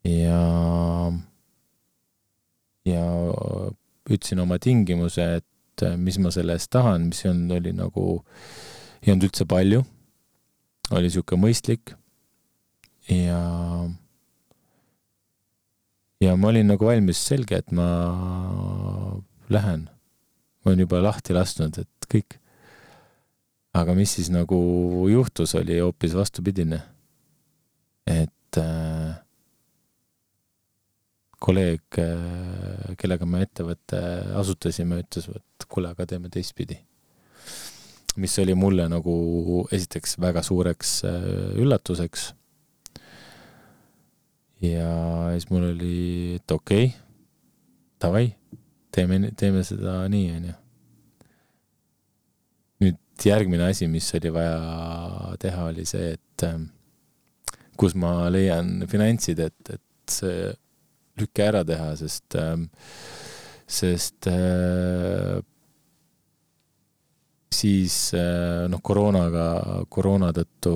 Ja, 0.03 0.41
ja 2.85 3.07
ütlesin 4.09 4.43
oma 4.43 4.59
tingimuse, 4.59 5.27
et 5.39 5.85
äh, 5.85 5.97
mis 5.97 6.19
ma 6.19 6.31
selle 6.31 6.57
eest 6.57 6.71
tahan, 6.75 7.09
mis 7.09 7.25
on, 7.29 7.45
oli 7.51 7.75
nagu, 7.75 8.21
ei 9.03 9.13
olnud 9.13 9.29
üldse 9.29 9.47
palju 9.49 9.83
oli 10.91 11.07
niisugune 11.07 11.45
mõistlik 11.45 11.93
ja 13.09 13.39
ja 16.23 16.35
ma 16.39 16.51
olin 16.51 16.69
nagu 16.71 16.87
valmis, 16.87 17.19
selge, 17.19 17.59
et 17.59 17.71
ma 17.75 17.87
lähen. 19.51 19.89
ma 20.63 20.71
olen 20.71 20.85
juba 20.85 21.01
lahti 21.03 21.35
lasknud, 21.35 21.77
et 21.77 22.07
kõik. 22.11 22.39
aga 23.73 23.95
mis 23.97 24.13
siis 24.15 24.29
nagu 24.31 24.59
juhtus, 25.11 25.55
oli 25.55 25.79
hoopis 25.79 26.15
vastupidine. 26.15 26.81
et 28.07 28.57
äh, 28.57 29.22
kolleeg, 31.43 31.83
äh, 31.99 32.95
kellega 32.99 33.27
me 33.27 33.43
ettevõtte 33.43 33.99
asutasime, 34.39 35.03
ütles, 35.03 35.29
et 35.33 35.67
kuule, 35.67 35.91
aga 35.91 36.07
teeme 36.09 36.31
teistpidi 36.33 36.79
mis 38.15 38.39
oli 38.39 38.53
mulle 38.53 38.85
nagu 38.89 39.15
esiteks 39.73 40.17
väga 40.21 40.43
suureks 40.45 41.01
äh, 41.09 41.29
üllatuseks. 41.61 42.33
ja 44.63 44.89
siis 45.33 45.49
mul 45.49 45.65
oli, 45.73 46.35
et 46.37 46.51
okei 46.51 46.85
okay,, 46.85 46.99
davai, 48.01 48.27
teeme, 48.93 49.31
teeme 49.35 49.63
seda 49.67 50.03
nii, 50.11 50.29
onju. 50.37 50.53
nüüd 52.85 53.25
järgmine 53.25 53.67
asi, 53.71 53.89
mis 53.91 54.07
oli 54.19 54.31
vaja 54.33 55.33
teha, 55.41 55.67
oli 55.73 55.87
see, 55.89 56.13
et 56.13 56.47
äh, 56.47 56.59
kus 57.77 57.97
ma 57.97 58.29
leian 58.29 58.85
finantsid, 58.89 59.41
et, 59.41 59.73
et 59.73 60.13
see 60.13 60.51
lüke 61.19 61.45
ära 61.45 61.63
teha, 61.67 61.91
sest, 61.99 62.35
äh, 62.39 62.57
sest 63.67 64.29
siis 67.53 67.97
äh, 68.17 68.65
noh, 68.71 68.81
koroonaga, 68.83 69.45
koroona 69.91 70.31
tõttu 70.35 70.73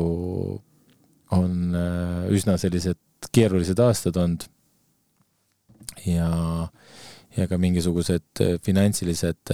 on 1.36 1.76
äh, 1.76 2.30
üsna 2.34 2.58
sellised 2.62 3.30
keerulised 3.34 3.80
aastad 3.84 4.20
olnud. 4.22 4.46
ja, 6.06 6.30
ja 7.36 7.48
ka 7.50 7.58
mingisugused 7.62 8.44
äh, 8.46 8.56
finantsilised 8.64 9.54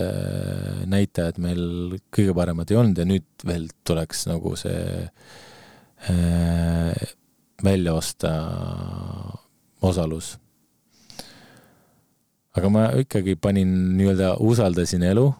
näitajad 0.92 1.40
meil 1.42 1.98
kõige 2.14 2.36
paremad 2.38 2.72
ei 2.72 2.80
olnud 2.82 3.00
ja 3.00 3.08
nüüd 3.08 3.48
veel 3.48 3.70
tuleks 3.88 4.28
nagu 4.30 4.56
see 4.60 4.84
välja 7.64 7.94
osta 7.96 8.32
osalus. 9.80 10.34
Aga 12.54 12.70
ma 12.70 12.84
ikkagi 13.02 13.36
panin 13.36 13.98
nii-öelda, 13.98 14.36
usaldasin 14.40 15.04
elu 15.04 15.32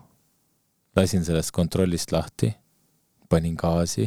lasin 0.96 1.26
sellest 1.26 1.52
kontrollist 1.52 2.12
lahti, 2.14 2.54
panin 3.30 3.56
gaasi 3.58 4.06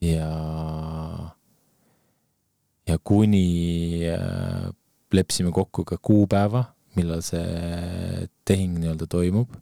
ja, 0.00 0.30
ja 2.86 2.98
kuni 3.04 4.06
äh, 4.10 4.70
leppisime 5.12 5.52
kokku 5.52 5.84
ka 5.84 5.98
kuupäeva, 6.02 6.64
millal 6.94 7.22
see 7.26 8.28
tehing 8.44 8.78
nii-öelda 8.78 9.06
toimub. 9.10 9.54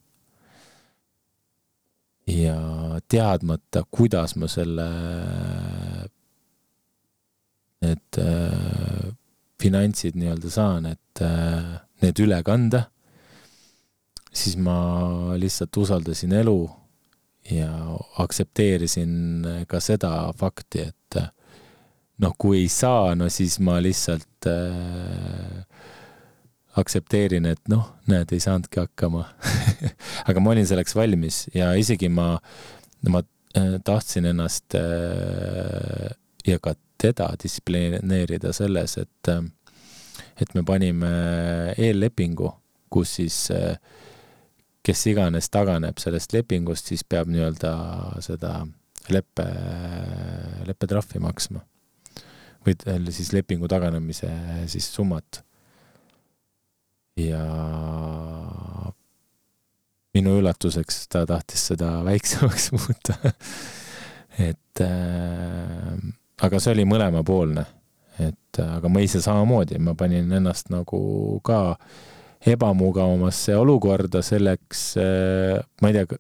ja 2.27 2.57
teadmata, 3.11 3.83
kuidas 3.91 4.37
ma 4.39 4.49
selle, 4.49 4.85
need 7.83 8.19
äh, 8.21 9.09
finantsid 9.63 10.17
nii-öelda 10.17 10.53
saan, 10.53 10.87
et 10.93 11.25
äh, 11.25 11.81
need 12.03 12.23
üle 12.25 12.39
kanda, 12.47 12.87
siis 14.33 14.57
ma 14.57 15.35
lihtsalt 15.39 15.77
usaldasin 15.77 16.33
elu 16.43 16.59
ja 17.51 17.71
aktsepteerisin 18.23 19.15
ka 19.69 19.81
seda 19.83 20.13
fakti, 20.39 20.89
et 20.91 21.21
noh, 22.23 22.35
kui 22.39 22.63
ei 22.63 22.71
saa, 22.71 23.15
no 23.19 23.29
siis 23.33 23.59
ma 23.65 23.79
lihtsalt 23.83 24.49
äh, 24.51 25.65
aktsepteerin, 26.79 27.47
et 27.51 27.73
noh, 27.73 27.85
näed, 28.11 28.33
ei 28.33 28.43
saanudki 28.43 28.81
hakkama 28.81 29.27
aga 30.29 30.43
ma 30.43 30.55
olin 30.55 30.69
selleks 30.69 30.97
valmis 30.97 31.45
ja 31.57 31.73
isegi 31.79 32.09
ma, 32.13 32.35
ma 33.09 33.23
äh, 33.59 33.77
tahtsin 33.85 34.29
ennast 34.33 34.77
äh, 34.79 36.13
ja 36.49 36.61
ka 36.63 36.75
teda 37.03 37.33
distsiplineerida 37.43 38.55
selles, 38.57 38.97
et, 39.03 39.33
äh, 39.33 39.43
et 40.43 40.55
me 40.59 40.65
panime 40.67 41.11
eellepingu, 41.79 42.51
kus 42.93 43.17
siis 43.21 43.39
kes 44.83 45.05
iganes 45.07 45.49
taganeb 45.53 46.01
sellest 46.03 46.35
lepingust, 46.35 46.91
siis 46.91 47.05
peab 47.07 47.31
nii-öelda 47.31 47.73
seda 48.25 48.57
leppe, 49.15 49.47
leppetrahvi 50.67 51.23
maksma. 51.23 51.63
või 52.63 52.77
siis 53.11 53.33
lepingu 53.35 53.69
taganemise 53.69 54.29
siis 54.71 54.87
summat. 54.95 55.43
Ja 57.19 57.43
minu 60.15 60.37
üllatuseks 60.39 61.07
ta 61.13 61.25
tahtis 61.27 61.67
seda 61.73 61.97
väiksemaks 62.09 62.71
muuta. 62.77 63.19
Et 64.39 64.81
äh, 64.81 65.97
aga 66.43 66.61
see 66.61 66.73
oli 66.73 66.87
mõlemapoolne, 66.89 67.67
et 68.21 68.61
aga 68.61 68.89
ma 68.93 69.01
ise 69.01 69.23
samamoodi, 69.25 69.79
ma 69.81 69.95
panin 69.99 70.33
ennast 70.33 70.69
nagu 70.73 71.41
ka 71.45 71.77
ebamugavamasse 72.53 73.57
olukorda 73.57 74.23
selleks 74.23 74.83
äh,, 75.01 75.63
ma 75.81 75.91
ei 75.91 76.01
tea, 76.01 76.19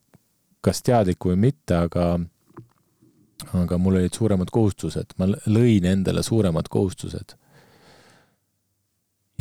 kas 0.62 0.82
teadlik 0.86 1.26
või 1.26 1.40
mitte, 1.48 1.76
aga 1.88 2.14
aga 3.58 3.76
mul 3.82 3.98
olid 3.98 4.14
suuremad 4.14 4.52
kohustused, 4.54 5.16
ma 5.18 5.26
lõin 5.50 5.86
endale 5.90 6.22
suuremad 6.22 6.68
kohustused 6.70 7.34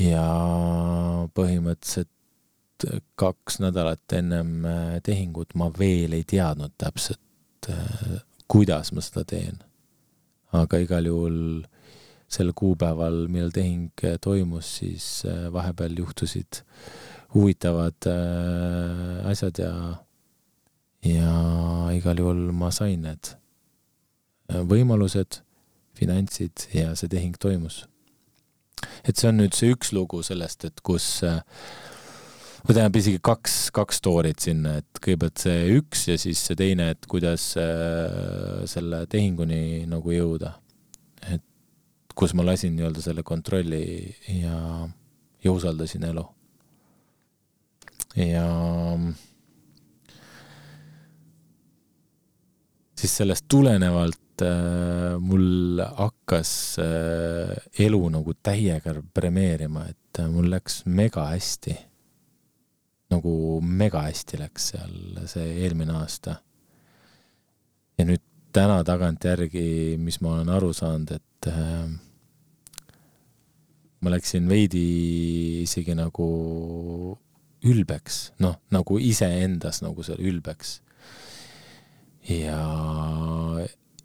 ja 0.01 0.25
põhimõtteliselt 1.37 2.09
kaks 3.19 3.59
nädalat 3.61 4.15
ennem 4.17 4.65
äh, 4.65 4.95
tehingut 5.05 5.53
ma 5.53 5.69
veel 5.77 6.15
ei 6.17 6.23
teadnud 6.27 6.73
täpselt, 6.81 7.69
äh, 7.69 8.21
kuidas 8.49 8.89
ma 8.95 9.03
seda 9.05 9.23
teen. 9.27 9.59
aga 10.51 10.81
igal 10.83 11.05
juhul 11.05 11.37
sel 12.31 12.53
kuupäeval, 12.57 13.25
millal 13.31 13.53
tehing 13.55 14.05
äh, 14.07 14.17
toimus, 14.21 14.77
siis 14.81 15.09
vahepeal 15.53 15.97
juhtusid 15.99 16.63
huvitavad 17.31 18.07
asjad 19.31 19.61
ja, 19.61 19.75
ja 21.07 21.35
igal 21.95 22.19
juhul 22.19 22.49
ma 22.51 22.67
sain 22.75 23.05
need 23.07 23.31
võimalused, 24.67 25.39
finantsid 25.95 26.67
ja 26.75 26.91
see 26.99 27.07
tehing 27.13 27.39
toimus 27.39 27.85
et 29.05 29.17
see 29.17 29.29
on 29.29 29.39
nüüd 29.41 29.55
see 29.57 29.73
üks 29.75 29.93
lugu 29.95 30.21
sellest, 30.25 30.65
et 30.69 30.81
kus 30.85 31.07
äh, 31.27 31.41
või 32.65 32.75
tähendab 32.75 32.99
isegi 33.01 33.21
kaks, 33.25 33.57
kaks 33.75 34.01
story't 34.01 34.43
sinna, 34.43 34.77
et 34.81 35.01
kõigepealt 35.01 35.43
see 35.43 35.61
üks 35.77 36.07
ja 36.11 36.17
siis 36.21 36.41
see 36.47 36.57
teine, 36.59 36.91
et 36.95 37.07
kuidas 37.09 37.51
äh, 37.59 38.61
selle 38.69 39.05
tehinguni 39.11 39.87
nagu 39.89 40.13
jõuda. 40.15 40.55
Kus 42.21 42.35
ma 42.37 42.45
lasin 42.45 42.75
nii-öelda 42.77 43.01
selle 43.01 43.23
kontrolli 43.25 43.81
ja, 44.29 44.57
ja 45.43 45.51
usaldasin 45.51 46.03
elu. 46.05 46.21
ja 48.15 48.45
siis 53.01 53.15
sellest 53.17 53.47
tulenevalt 53.49 54.43
äh, 54.45 55.15
mul 55.19 55.81
hakkas 55.97 56.51
äh, 56.83 57.55
elu 57.87 58.03
nagu 58.13 58.35
täiega 58.43 58.93
premeerima, 59.13 59.87
et 59.89 60.21
äh, 60.21 60.29
mul 60.29 60.51
läks 60.53 60.83
mega 60.85 61.25
hästi. 61.31 61.73
nagu 63.11 63.33
mega 63.61 64.05
hästi 64.05 64.43
läks 64.43 64.69
seal 64.75 65.25
see 65.25 65.49
eelmine 65.63 65.97
aasta. 66.03 66.37
ja 67.97 68.05
nüüd 68.05 68.21
täna 68.53 68.83
tagantjärgi, 68.85 69.97
mis 69.97 70.21
ma 70.21 70.35
olen 70.35 70.49
aru 70.53 70.73
saanud, 70.75 71.17
et 71.17 71.49
äh, 71.49 71.89
ma 74.01 74.13
läksin 74.13 74.47
veidi 74.49 75.61
isegi 75.63 75.95
nagu 75.97 76.27
ülbeks, 77.61 78.31
noh, 78.41 78.57
nagu 78.73 78.97
iseendas 78.97 79.83
nagu 79.85 80.03
seal 80.05 80.21
ülbeks. 80.21 80.79
ja 82.29 82.61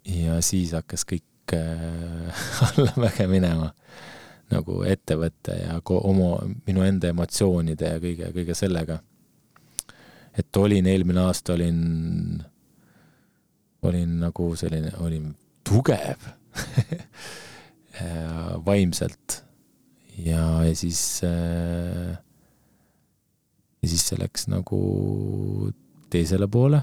ja 0.07 0.37
siis 0.41 0.73
hakkas 0.73 1.03
kõik 1.05 1.53
äh, 1.53 2.45
allamäge 2.69 3.27
minema 3.29 3.71
nagu 4.51 4.79
ettevõte 4.87 5.57
ja 5.59 5.79
oma, 5.83 6.37
minu 6.67 6.85
enda 6.85 7.11
emotsioonide 7.11 7.89
ja 7.91 7.99
kõige, 8.03 8.31
kõige 8.35 8.55
sellega. 8.55 9.01
et 10.37 10.57
olin 10.57 10.85
eelmine 10.87 11.19
aasta, 11.25 11.53
olin, 11.53 12.43
olin 13.81 14.19
nagu 14.21 14.55
selline, 14.55 14.93
olin 15.03 15.33
tugev 15.67 16.29
vaimselt 18.69 19.41
ja, 20.17 20.63
ja 20.65 20.75
siis 20.75 21.21
äh, 21.23 22.17
ja 23.81 23.89
siis 23.89 24.05
see 24.09 24.19
läks 24.19 24.47
nagu 24.51 24.79
teisele 26.11 26.47
poole 26.51 26.81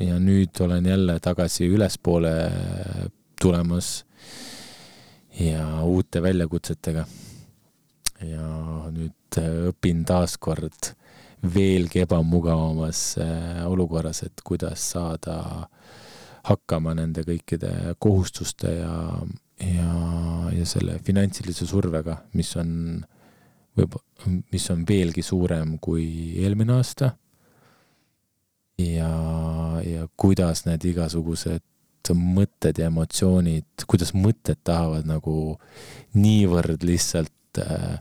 ja 0.00 0.18
nüüd 0.20 0.58
olen 0.60 0.86
jälle 0.86 1.18
tagasi 1.20 1.68
ülespoole 1.72 2.34
tulemas 3.40 4.04
ja 5.40 5.82
uute 5.84 6.22
väljakutsetega. 6.22 7.06
ja 8.24 8.50
nüüd 8.92 9.40
õpin 9.68 10.04
taaskord 10.08 10.92
veelgi 11.54 12.00
ebamugavamas 12.00 13.00
äh, 13.20 13.66
olukorras, 13.68 14.22
et 14.24 14.40
kuidas 14.44 14.80
saada 14.94 15.68
hakkama 16.46 16.94
nende 16.96 17.26
kõikide 17.26 17.94
kohustuste 18.00 18.72
ja, 18.78 18.94
ja, 19.60 19.92
ja 20.52 20.66
selle 20.68 20.98
finantsilise 21.04 21.66
survega, 21.68 22.18
mis 22.36 22.50
on 22.60 22.72
võib, 23.76 23.96
mis 24.52 24.66
on 24.72 24.84
veelgi 24.88 25.24
suurem 25.24 25.76
kui 25.82 26.06
eelmine 26.42 26.76
aasta 26.78 27.12
ja, 28.80 29.12
ja 29.84 30.08
kuidas 30.16 30.64
need 30.68 30.84
igasugused 30.92 31.64
mõtted 32.14 32.78
ja 32.78 32.86
emotsioonid, 32.86 33.82
kuidas 33.90 34.12
mõtted 34.14 34.60
tahavad 34.62 35.08
nagu 35.08 35.56
niivõrd 36.14 36.84
lihtsalt 36.86 37.58
äh, 37.58 37.96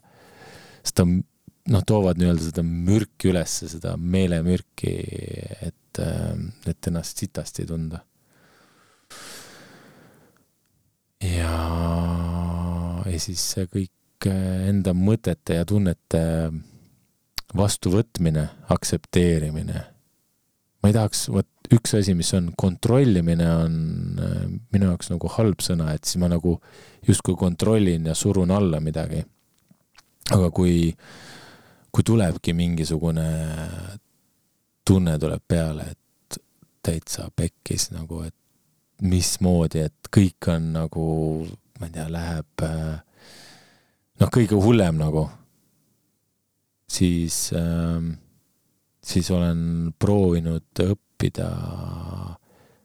seda 0.85 1.07
noh, 1.09 1.85
toovad 1.87 2.19
nii-öelda 2.21 2.49
seda 2.51 2.63
mürki 2.65 3.31
ülesse, 3.31 3.69
seda 3.71 3.95
meelemürki, 3.97 4.93
et, 5.65 6.01
äh, 6.01 6.35
et 6.69 6.91
ennast 6.91 7.23
sitasti 7.23 7.65
tunda. 7.65 8.03
Ja, 11.23 11.55
ja 13.05 13.19
siis 13.19 13.43
see 13.55 13.67
kõik 13.71 14.29
äh, 14.29 14.69
enda 14.69 14.95
mõtete 14.97 15.59
ja 15.59 15.65
tunnete 15.65 16.23
vastuvõtmine, 17.55 18.47
aktsepteerimine 18.73 19.83
ma 20.85 20.91
ei 20.91 20.93
tahaks, 20.93 21.23
vot 21.33 21.69
üks 21.73 21.95
asi, 21.97 22.13
mis 22.13 22.29
on 22.37 22.51
kontrollimine, 22.53 23.45
on 23.57 23.77
äh, 24.21 24.41
minu 24.75 24.91
jaoks 24.91 25.09
nagu 25.09 25.31
halb 25.33 25.63
sõna, 25.65 25.95
et 25.97 26.05
siis 26.05 26.19
ma 26.21 26.29
nagu 26.29 26.59
justkui 27.07 27.33
kontrollin 27.39 28.05
ja 28.05 28.13
surun 28.13 28.53
alla 28.53 28.77
midagi. 28.83 29.23
aga 30.29 30.49
kui, 30.53 30.89
kui 31.93 32.05
tulebki 32.05 32.53
mingisugune 32.57 33.25
tunne 34.85 35.17
tuleb 35.21 35.41
peale, 35.47 35.89
et 35.91 36.39
täitsa 36.85 37.31
pekkis 37.35 37.89
nagu, 37.93 38.21
et 38.21 38.35
mismoodi, 39.01 39.85
et 39.89 40.11
kõik 40.13 40.51
on 40.53 40.69
nagu, 40.75 41.07
ma 41.79 41.89
ei 41.89 41.95
tea, 41.95 42.05
läheb 42.11 42.63
äh, 42.63 42.99
noh, 44.21 44.29
kõige 44.31 44.59
hullem 44.61 45.01
nagu, 45.01 45.25
siis 46.87 47.49
äh, 47.57 48.13
siis 49.05 49.31
olen 49.31 49.93
proovinud 49.99 50.81
õppida 50.85 51.49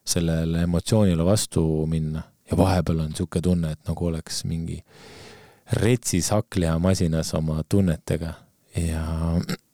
sellele 0.06 0.64
emotsioonile 0.66 1.24
vastu 1.24 1.86
minna. 1.90 2.22
Ja 2.50 2.56
vahepeal 2.58 3.04
on 3.04 3.12
niisugune 3.12 3.42
tunne, 3.46 3.72
et 3.76 3.86
nagu 3.86 4.06
oleks 4.08 4.42
mingi 4.44 4.80
retsis 5.78 6.32
hakklihamaasinas 6.34 7.34
oma 7.38 7.62
tunnetega. 7.62 8.32
Ja 8.74 9.04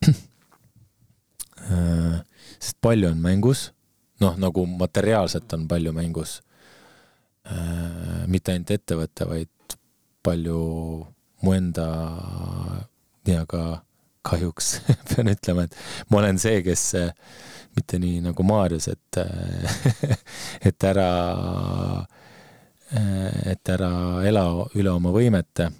äh, 1.73 2.21
sest 2.59 2.79
palju 2.85 3.11
on 3.11 3.23
mängus, 3.25 3.71
noh, 4.21 4.37
nagu 4.41 4.67
materiaalselt 4.67 5.53
on 5.53 5.67
palju 5.69 5.93
mängus. 5.97 6.41
Äh, 7.47 8.25
mitte 8.27 8.55
ainult 8.55 8.73
ettevõte, 8.75 9.29
vaid 9.29 9.77
palju 10.27 10.61
mu 11.43 11.53
enda 11.55 11.87
ja 13.27 13.45
ka 13.47 13.83
kahjuks 14.27 14.81
pean 15.09 15.31
ütlema, 15.31 15.67
et 15.67 15.77
ma 16.11 16.21
olen 16.23 16.41
see, 16.43 16.61
kes 16.67 16.89
mitte 17.77 18.01
nii 18.03 18.23
nagu 18.25 18.47
Maarjas, 18.47 18.89
et 18.91 19.21
et 20.69 20.87
ära, 20.91 21.09
et 23.53 23.73
ära 23.77 23.91
ela 24.27 24.47
üle 24.75 24.95
oma 24.95 25.13
võimete. 25.15 25.71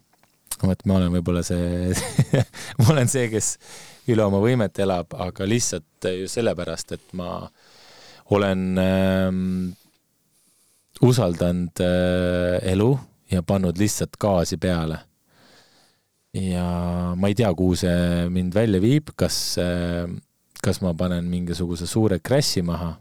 vot 0.63 0.85
ma 0.87 1.01
olen 1.01 1.13
võib-olla 1.17 1.43
see 1.45 1.93
ma 2.81 2.91
olen 2.93 3.11
see, 3.13 3.29
kes 3.33 3.57
üle 4.13 4.25
oma 4.25 4.41
võimete 4.45 4.85
elab, 4.87 5.17
aga 5.19 5.49
lihtsalt 5.49 6.11
ju 6.21 6.29
sellepärast, 6.31 6.93
et 6.93 7.17
ma 7.19 7.49
olen 8.31 8.79
äh, 8.79 9.33
usaldanud 11.03 11.83
äh, 11.85 12.73
elu 12.73 12.93
ja 13.31 13.43
pannud 13.43 13.79
lihtsalt 13.79 14.17
gaasi 14.21 14.57
peale. 14.57 14.99
ja 16.37 16.67
ma 17.17 17.29
ei 17.29 17.35
tea, 17.35 17.49
kuhu 17.55 17.77
see 17.81 18.29
mind 18.29 18.55
välja 18.55 18.81
viib, 18.81 19.15
kas 19.17 19.57
äh, 19.59 20.09
kas 20.67 20.81
ma 20.83 20.93
panen 20.99 21.27
mingisuguse 21.31 21.87
suure 21.89 22.19
crash'i 22.21 22.63
maha. 22.67 22.97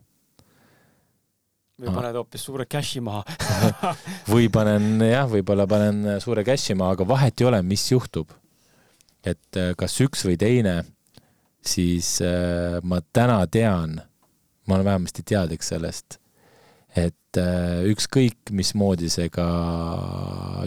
või 1.76 1.92
paned 1.92 2.16
hoopis 2.16 2.44
suure 2.48 2.64
cash'i 2.72 3.02
maha 3.04 3.24
või 4.32 4.48
panen 4.54 5.02
jah, 5.04 5.26
võib-olla 5.28 5.66
panen 5.68 6.20
suure 6.24 6.46
cash'i 6.48 6.76
maha, 6.78 6.96
aga 6.96 7.08
vahet 7.10 7.42
ei 7.42 7.50
ole, 7.50 7.62
mis 7.68 7.84
juhtub. 7.92 8.32
et 9.26 9.60
äh, 9.60 9.74
kas 9.78 9.98
üks 10.06 10.24
või 10.28 10.38
teine, 10.40 10.84
siis 11.66 12.20
äh, 12.24 12.80
ma 12.84 13.02
täna 13.12 13.42
tean, 13.52 13.98
ma 14.66 14.76
olen 14.76 14.86
vähemasti 14.86 15.24
teadlik 15.26 15.64
sellest, 15.64 16.20
et 16.96 17.40
äh, 17.40 17.84
ükskõik, 17.92 18.52
mismoodi 18.52 19.10
see 19.12 19.30
ka 19.34 19.46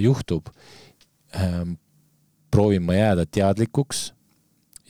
juhtub, 0.03 0.51
ähm, 1.37 1.77
proovin 2.51 2.85
ma 2.85 2.97
jääda 2.97 3.27
teadlikuks 3.27 4.13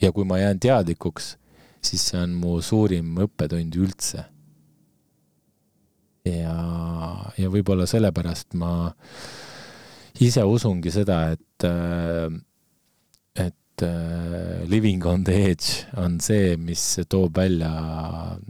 ja 0.01 0.11
kui 0.15 0.27
ma 0.27 0.39
jään 0.39 0.59
teadlikuks, 0.59 1.37
siis 1.81 2.09
see 2.11 2.19
on 2.21 2.35
mu 2.39 2.59
suurim 2.61 3.17
õppetund 3.25 3.79
üldse. 3.79 4.25
ja, 6.29 6.55
ja 7.37 7.49
võib-olla 7.49 7.87
sellepärast 7.89 8.53
ma 8.59 8.91
ise 10.21 10.43
usungi 10.45 10.91
seda, 10.93 11.21
et, 11.33 11.65
äh, 11.65 12.27
et 13.79 13.85
äh, 13.87 14.65
living 14.69 15.05
on 15.07 15.23
the 15.23 15.35
edge 15.51 15.85
on 15.97 16.19
see, 16.23 16.57
mis 16.57 16.83
toob 17.09 17.37
välja, 17.39 17.69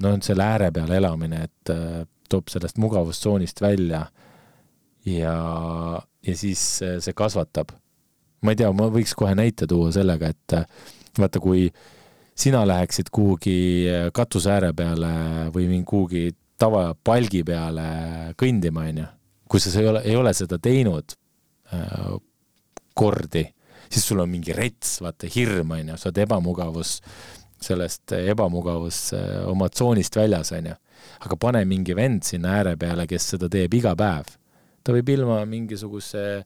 no 0.01 0.15
selle 0.25 0.45
ääre 0.45 0.71
peal 0.73 0.91
elamine, 0.97 1.43
et 1.49 1.73
äh, 1.73 2.01
toob 2.29 2.49
sellest 2.49 2.77
mugavustsoonist 2.81 3.61
välja 3.61 4.03
ja, 5.05 5.35
ja 6.25 6.35
siis 6.37 6.65
see 6.81 7.13
kasvatab. 7.15 7.71
ma 8.41 8.53
ei 8.53 8.59
tea, 8.59 8.73
ma 8.73 8.89
võiks 8.93 9.15
kohe 9.17 9.35
näite 9.35 9.67
tuua 9.67 9.91
sellega, 9.91 10.29
et 10.31 10.59
vaata, 11.19 11.41
kui 11.43 11.67
äh, 11.67 11.87
sina 12.39 12.67
läheksid 12.67 13.11
kuhugi 13.11 13.87
äh, 13.89 14.09
katuse 14.13 14.51
ääre 14.51 14.71
peale 14.73 15.11
või 15.55 15.81
kuhugi 15.85 16.29
tavapalgi 16.59 17.43
peale 17.47 17.87
kõndima, 18.39 18.85
onju, 18.91 19.07
kui 19.49 19.63
sa 19.63 19.73
ei 19.79 19.89
ole, 19.91 20.03
ei 20.07 20.15
ole 20.19 20.33
seda 20.35 20.59
teinud 20.61 21.15
äh, 21.73 22.13
kordi, 22.95 23.43
siis 23.89 24.05
sul 24.07 24.21
on 24.23 24.29
mingi 24.31 24.53
rets, 24.55 24.99
vaata, 25.03 25.29
hirm, 25.33 25.71
onju, 25.77 25.97
sa 25.97 26.09
oled 26.09 26.21
ebamugavus, 26.25 26.97
sellest 27.61 28.13
ebamugavus 28.17 28.99
äh, 29.17 29.39
oma 29.49 29.69
tsoonist 29.69 30.15
väljas, 30.19 30.53
onju. 30.55 30.75
aga 31.25 31.35
pane 31.39 31.63
mingi 31.65 31.95
vend 31.95 32.23
sinna 32.27 32.59
ääre 32.59 32.75
peale, 32.79 33.07
kes 33.07 33.33
seda 33.35 33.49
teeb 33.51 33.73
iga 33.73 33.95
päev. 33.95 34.35
ta 34.83 34.95
võib 34.95 35.09
ilma 35.11 35.41
mingisuguse 35.45 36.43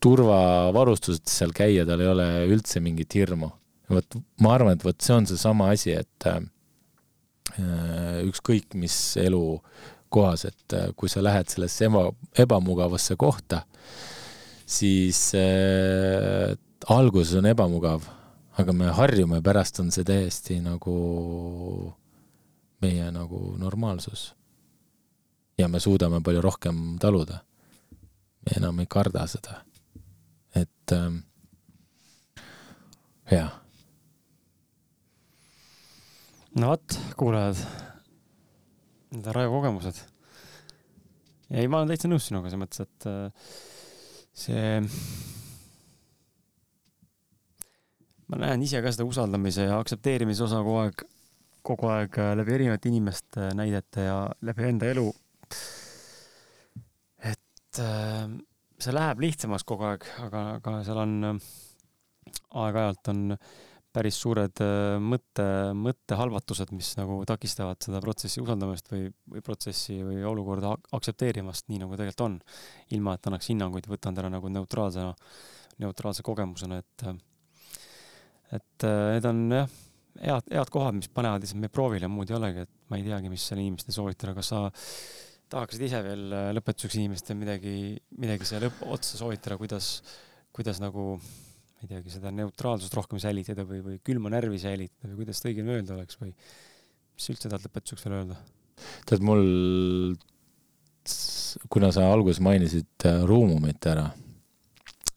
turvavarustuseta 0.00 1.30
seal 1.30 1.52
käia, 1.54 1.86
tal 1.86 2.00
ei 2.00 2.12
ole 2.12 2.28
üldse 2.52 2.80
mingit 2.80 3.14
hirmu 3.18 3.50
vot 3.92 4.18
ma 4.42 4.54
arvan, 4.56 4.76
et 4.76 4.84
vot 4.84 5.00
see 5.02 5.16
on 5.16 5.26
seesama 5.28 5.70
asi, 5.74 5.94
et 5.96 6.28
äh, 6.28 6.40
ükskõik 8.28 8.76
mis 8.78 8.96
elukohas, 9.20 10.44
et 10.50 10.76
kui 10.98 11.10
sa 11.10 11.22
lähed 11.24 11.50
sellesse 11.52 11.88
eba, 11.88 12.08
ebamugavasse 12.44 13.16
kohta, 13.20 13.64
siis 14.68 15.32
äh, 15.34 16.52
alguses 16.92 17.38
on 17.40 17.48
ebamugav, 17.48 18.04
aga 18.60 18.74
me 18.76 18.90
harjume, 18.92 19.40
pärast 19.44 19.80
on 19.80 19.92
see 19.94 20.04
täiesti 20.06 20.58
nagu 20.60 20.96
meie 22.82 23.08
nagu 23.14 23.54
normaalsus. 23.58 24.34
ja 25.58 25.68
me 25.68 25.80
suudame 25.80 26.20
palju 26.22 26.40
rohkem 26.40 26.98
taluda. 27.00 27.40
me 28.44 28.52
enam 28.56 28.80
ei 28.80 28.86
karda 28.86 29.26
seda. 29.26 29.62
et 30.54 30.92
äh, 30.92 31.08
jah 33.30 33.56
no 36.58 36.68
vot, 36.72 37.00
kuulajad, 37.16 37.58
need 39.14 39.26
on 39.26 39.34
Raivo 39.34 39.58
kogemused. 39.60 40.04
ei, 41.50 41.68
ma 41.68 41.80
olen 41.80 41.88
täitsa 41.88 42.08
nõus 42.12 42.28
sinuga 42.28 42.50
selles 42.50 42.62
mõttes, 42.66 42.84
et 42.84 43.08
äh, 43.08 43.50
see, 44.38 44.80
ma 48.28 48.40
näen 48.44 48.64
ise 48.64 48.82
ka 48.84 48.92
seda 48.94 49.06
usaldamise 49.08 49.68
ja 49.68 49.78
aktsepteerimise 49.82 50.44
osa 50.46 50.60
kogu 50.62 50.82
aeg, 50.84 51.06
kogu 51.66 51.90
aeg 51.92 52.18
äh, 52.22 52.34
läbi 52.38 52.54
erinevate 52.58 52.92
inimeste 52.92 53.50
näidete 53.58 54.06
ja 54.06 54.18
läbi 54.46 54.68
enda 54.68 54.90
elu. 54.92 55.08
et 57.32 57.82
äh, 57.82 58.28
see 58.78 58.94
läheb 58.94 59.24
lihtsamaks 59.26 59.66
kogu 59.66 59.88
aeg, 59.90 60.06
aga, 60.26 60.44
aga 60.60 60.76
seal 60.86 61.02
on 61.02 61.16
aeg-ajalt 62.62 63.10
on 63.14 63.24
äh, 63.34 63.56
päris 63.98 64.18
suured 64.22 64.62
äh, 64.62 64.96
mõtte, 65.02 65.46
mõttehalvatused, 65.78 66.70
mis 66.76 66.92
nagu 66.98 67.18
takistavad 67.28 67.82
seda 67.82 68.00
protsessi 68.04 68.42
usaldamast 68.42 68.92
või, 68.92 69.08
või 69.32 69.42
protsessi 69.44 69.98
või 70.06 70.22
olukorda 70.28 70.76
aktsepteerimast 70.94 71.66
nii, 71.72 71.82
nagu 71.82 71.98
tegelikult 71.98 72.26
on. 72.28 72.36
ilma, 72.94 73.16
et 73.18 73.26
annaks 73.26 73.50
hinnanguid, 73.50 73.88
võtan 73.90 74.16
täna 74.16 74.30
nagu 74.36 74.50
neutraalsena, 74.52 75.14
neutraalse 75.82 76.24
kogemusena, 76.26 76.78
et 76.78 77.08
et 78.54 78.86
äh, 78.86 79.14
need 79.16 79.26
on 79.28 79.42
jah, 79.52 79.72
head, 80.22 80.52
head 80.54 80.70
kohad, 80.72 80.96
mis 80.98 81.10
panevad 81.12 81.44
lihtsalt 81.44 81.60
meie 81.62 81.72
proovile, 81.72 82.10
muud 82.12 82.30
ei 82.30 82.38
olegi, 82.38 82.64
et 82.64 82.72
ma 82.88 83.00
ei 83.00 83.04
teagi, 83.06 83.32
mis 83.32 83.44
seal 83.50 83.60
inimestele 83.62 83.96
soovitada, 83.96 84.36
kas 84.38 84.52
sa 84.54 84.62
tahaksid 85.52 85.84
ise 85.88 86.00
veel 86.06 86.24
äh, 86.32 86.48
lõpetuseks 86.56 87.00
inimestele 87.02 87.40
midagi, 87.40 87.74
midagi 88.20 88.62
lõpp, 88.64 88.86
otsa 88.94 89.20
soovitada, 89.20 89.58
kuidas, 89.60 89.98
kuidas 90.54 90.80
nagu 90.82 91.16
ma 91.78 91.86
ei 91.86 91.92
teagi, 91.92 92.10
seda 92.10 92.32
neutraalsust 92.34 92.94
rohkem 92.98 93.20
säilitada 93.22 93.62
või, 93.66 93.78
või 93.84 94.00
külma 94.02 94.32
närvi 94.34 94.58
säilitada 94.58 95.12
või 95.12 95.20
kuidas 95.22 95.38
seda 95.38 95.52
õigem 95.52 95.68
öelda 95.70 95.94
oleks 95.94 96.18
või 96.18 96.32
mis 96.34 97.28
üldse 97.30 97.46
tahad 97.46 97.66
lõpetuseks 97.68 98.06
veel 98.06 98.16
öelda? 98.16 98.38
tead, 99.06 99.22
mul, 99.26 99.44
kuna 101.70 101.92
sa 101.94 102.08
alguses 102.10 102.42
mainisid 102.42 103.06
äh, 103.06 103.22
Ruumumit 103.26 103.86
ära, 103.90 104.08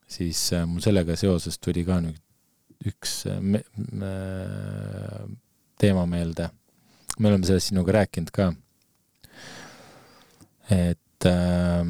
siis 0.05 0.43
äh, 0.53 0.67
mul 0.69 0.85
sellega 0.85 1.17
seoses 1.17 1.57
tuli 1.61 1.85
ka 1.87 1.97
nüüd 2.05 2.21
üks 2.91 3.17
äh, 3.29 3.41
me, 3.41 3.63
me, 3.77 4.13
teema 5.81 6.05
meelde. 6.09 6.51
me 7.17 7.29
oleme 7.29 7.49
sellest 7.49 7.71
sinuga 7.73 7.97
rääkinud 7.97 8.33
ka. 8.37 8.51
et 10.69 11.29
äh, 11.29 11.81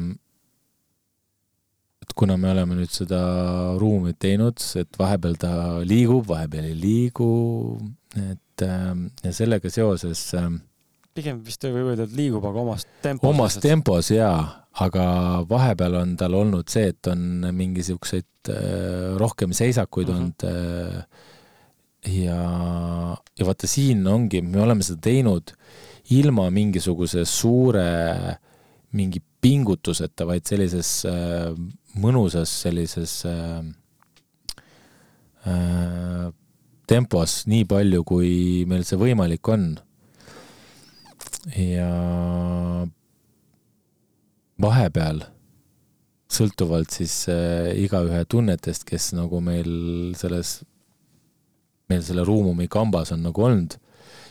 kuna 2.16 2.36
me 2.40 2.50
oleme 2.52 2.76
nüüd 2.78 2.92
seda 2.92 3.20
ruumi 3.80 4.14
teinud, 4.18 4.60
et 4.80 4.98
vahepeal 4.98 5.38
ta 5.40 5.52
liigub, 5.86 6.26
vahepeal 6.28 6.68
ei 6.70 6.76
liigu, 6.78 7.30
et 8.18 8.66
ähm, 8.66 9.08
ja 9.24 9.32
sellega 9.34 9.70
seoses 9.72 10.24
ähm, 10.38 10.60
pigem 11.16 11.42
vist 11.44 11.64
võib 11.66 11.92
öelda, 11.92 12.06
et 12.08 12.16
liigub, 12.16 12.44
aga 12.48 12.64
omas 12.64 12.86
tempos. 13.04 13.28
omas 13.28 13.58
tempos 13.62 14.10
jaa, 14.12 14.38
aga 14.84 15.04
vahepeal 15.48 15.98
on 16.00 16.14
tal 16.20 16.36
olnud 16.38 16.72
see, 16.72 16.92
et 16.92 17.12
on 17.12 17.48
mingisuguseid 17.52 18.52
äh, 18.52 19.12
rohkem 19.20 19.52
seisakuid 19.56 20.08
mhm. 20.08 20.16
-huh. 20.16 20.20
olnud 20.20 20.44
äh, 20.48 21.28
ja, 22.22 23.16
ja 23.38 23.46
vaata 23.46 23.68
siin 23.70 24.06
ongi, 24.06 24.42
me 24.42 24.62
oleme 24.62 24.82
seda 24.82 25.00
teinud 25.08 25.52
ilma 26.10 26.48
mingisuguse 26.50 27.24
suure 27.24 28.38
mingi 28.92 29.22
pingutuseta, 29.42 30.26
vaid 30.28 30.46
sellises 30.46 31.04
äh, 31.08 31.52
mõnusas 31.98 32.52
sellises 32.62 33.22
äh, 33.28 33.60
äh, 35.46 36.28
tempos 36.88 37.42
nii 37.50 37.66
palju, 37.68 38.04
kui 38.04 38.32
meil 38.68 38.86
see 38.88 39.00
võimalik 39.00 39.48
on. 39.52 39.74
ja 41.58 41.88
vahepeal 44.62 45.24
sõltuvalt 46.32 46.94
siis 46.94 47.14
äh, 47.32 47.72
igaühe 47.82 48.24
tunnetest, 48.30 48.86
kes 48.88 49.10
nagu 49.16 49.40
meil 49.44 50.14
selles, 50.18 50.60
meil 51.90 52.04
selle 52.06 52.24
ruumumi 52.24 52.68
kambas 52.72 53.12
on 53.12 53.24
nagu 53.26 53.48
olnud, 53.48 53.76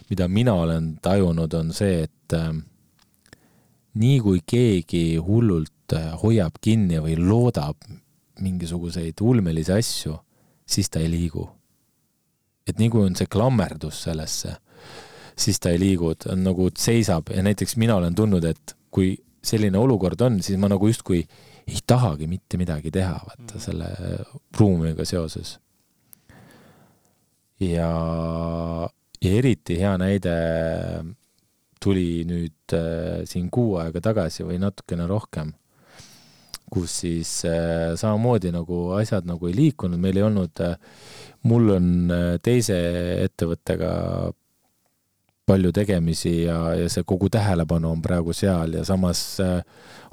mida 0.09 0.27
mina 0.31 0.55
olen 0.63 0.95
tajunud, 1.03 1.53
on 1.53 1.73
see, 1.75 2.07
et 2.07 2.37
äh, 2.37 2.53
nii 4.01 4.17
kui 4.23 4.41
keegi 4.47 5.19
hullult 5.21 5.73
hoiab 6.21 6.59
kinni 6.61 6.99
või 7.03 7.17
loodab 7.19 7.77
mingisuguseid 8.41 9.21
ulmelisi 9.21 9.73
asju, 9.75 10.15
siis 10.65 10.89
ta 10.89 10.99
ei 10.99 11.09
liigu. 11.11 11.49
et 12.67 12.77
nii 12.77 12.91
kui 12.93 13.01
on 13.03 13.15
see 13.17 13.27
klammerdus 13.27 14.03
sellesse, 14.05 14.53
siis 15.35 15.59
ta 15.59 15.71
ei 15.73 15.79
liigu, 15.81 16.13
ta 16.15 16.31
on 16.35 16.43
nagu 16.45 16.69
seisab 16.77 17.31
ja 17.33 17.43
näiteks 17.43 17.75
mina 17.81 17.95
olen 17.97 18.15
tundnud, 18.15 18.45
et 18.45 18.75
kui 18.93 19.15
selline 19.43 19.77
olukord 19.77 20.21
on, 20.21 20.37
siis 20.45 20.59
ma 20.61 20.69
nagu 20.69 20.87
justkui 20.87 21.23
ei 21.67 21.81
tahagi 21.87 22.27
mitte 22.29 22.59
midagi 22.61 22.91
teha, 22.93 23.17
vaata 23.25 23.55
mm. 23.57 23.63
selle 23.63 23.89
ruumiga 24.59 25.05
seoses. 25.05 25.57
ja, 27.59 27.89
ja 29.21 29.31
eriti 29.31 29.79
hea 29.81 29.95
näide 30.01 30.35
tuli 31.81 32.23
nüüd 32.29 32.75
äh, 32.77 33.23
siin 33.29 33.49
kuu 33.53 33.75
aega 33.81 34.01
tagasi 34.01 34.45
või 34.45 34.59
natukene 34.61 35.07
rohkem, 35.09 35.53
kus 36.71 37.01
siis 37.03 37.31
äh, 37.45 37.93
samamoodi 37.99 38.53
nagu 38.55 38.91
asjad 38.97 39.27
nagu 39.27 39.49
ei 39.49 39.55
liikunud, 39.57 39.99
meil 39.99 40.19
ei 40.19 40.27
olnud 40.27 40.63
äh,, 40.63 40.77
mul 41.47 41.73
on 41.75 41.87
äh, 42.13 42.37
teise 42.43 42.77
ettevõttega 43.25 43.91
palju 45.51 45.71
tegemisi 45.75 46.43
ja, 46.45 46.59
ja 46.79 46.89
see 46.91 47.03
kogu 47.07 47.29
tähelepanu 47.33 47.91
on 47.91 48.01
praegu 48.03 48.33
seal 48.35 48.77
ja 48.77 48.85
samas 48.87 49.23
äh, 49.43 49.59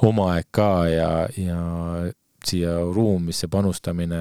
oma 0.03 0.33
aeg 0.35 0.49
ka 0.55 0.71
ja, 0.91 1.11
ja 1.37 1.61
siia 2.45 2.75
ruumisse 2.95 3.49
panustamine 3.51 4.21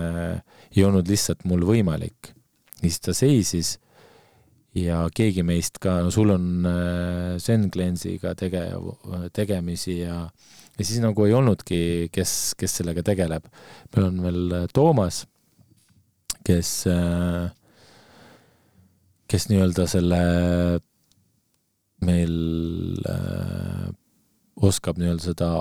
ei 0.75 0.83
olnud 0.85 1.07
lihtsalt 1.09 1.45
mul 1.47 1.65
võimalik. 1.65 2.33
siis 2.81 2.99
ta 3.01 3.13
seisis 3.17 3.77
ja 4.77 5.07
keegi 5.15 5.43
meist 5.43 5.79
ka, 5.81 6.01
no 6.05 6.11
sul 6.13 6.35
on 6.35 6.67
äh, 6.69 7.37
Zen-Cleanse'iga 7.41 8.35
tege-, 8.37 8.69
tegemisi 9.33 10.01
ja 10.03 10.27
ja 10.77 10.85
siis 10.85 11.01
nagu 11.03 11.25
ei 11.25 11.33
olnudki, 11.33 12.09
kes, 12.13 12.53
kes 12.57 12.79
sellega 12.81 13.03
tegeleb. 13.03 13.47
meil 13.95 14.09
on 14.09 14.21
veel 14.23 14.57
äh, 14.61 14.67
Toomas, 14.73 15.25
kes, 16.45 16.71
äh, 16.91 17.47
kes 19.27 19.49
nii-öelda 19.49 19.87
selle 19.89 20.21
meil 22.05 22.35
äh, 23.09 23.89
oskab 24.61 24.99
nii-öelda 25.01 25.31
seda 25.31 25.51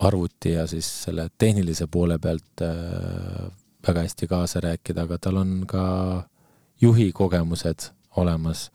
arvuti 0.00 0.54
ja 0.54 0.66
siis 0.70 0.88
selle 1.04 1.28
tehnilise 1.38 1.86
poole 1.90 2.18
pealt 2.18 2.62
äh, 2.64 3.50
väga 3.86 4.04
hästi 4.06 4.28
kaasa 4.30 4.60
rääkida, 4.64 5.04
aga 5.04 5.18
tal 5.18 5.40
on 5.40 5.64
ka 5.68 5.84
juhi 6.80 7.12
kogemused 7.12 7.90
olemas. 8.16 8.70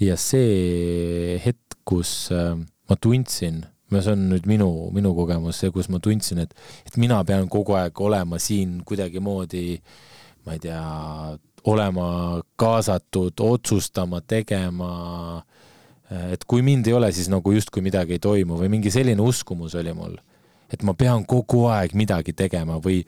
ja 0.00 0.16
see 0.16 1.38
hetk, 1.44 1.78
kus 1.84 2.30
äh, 2.32 2.56
ma 2.88 2.96
tundsin, 2.96 3.62
see 4.00 4.14
on 4.14 4.28
nüüd 4.30 4.46
minu, 4.48 4.70
minu 4.96 5.12
kogemus, 5.18 5.58
see, 5.60 5.72
kus 5.74 5.90
ma 5.92 6.00
tundsin, 6.00 6.40
et, 6.46 6.54
et 6.86 6.96
mina 6.96 7.18
pean 7.28 7.50
kogu 7.52 7.76
aeg 7.76 8.00
olema 8.00 8.38
siin 8.40 8.78
kuidagimoodi, 8.88 9.76
ma 10.46 10.56
ei 10.56 10.62
tea, 10.62 10.84
olema 11.68 12.06
kaasatud, 12.58 13.38
otsustama, 13.44 14.22
tegema 14.26 14.94
et 16.32 16.44
kui 16.48 16.62
mind 16.64 16.88
ei 16.88 16.96
ole, 16.96 17.10
siis 17.14 17.30
nagu 17.32 17.52
justkui 17.54 17.82
midagi 17.84 18.16
ei 18.16 18.22
toimu 18.22 18.58
või 18.60 18.70
mingi 18.72 18.90
selline 18.92 19.22
uskumus 19.22 19.76
oli 19.78 19.94
mul, 19.96 20.16
et 20.72 20.82
ma 20.84 20.94
pean 20.98 21.24
kogu 21.28 21.64
aeg 21.72 21.94
midagi 21.98 22.34
tegema 22.36 22.78
või 22.82 23.02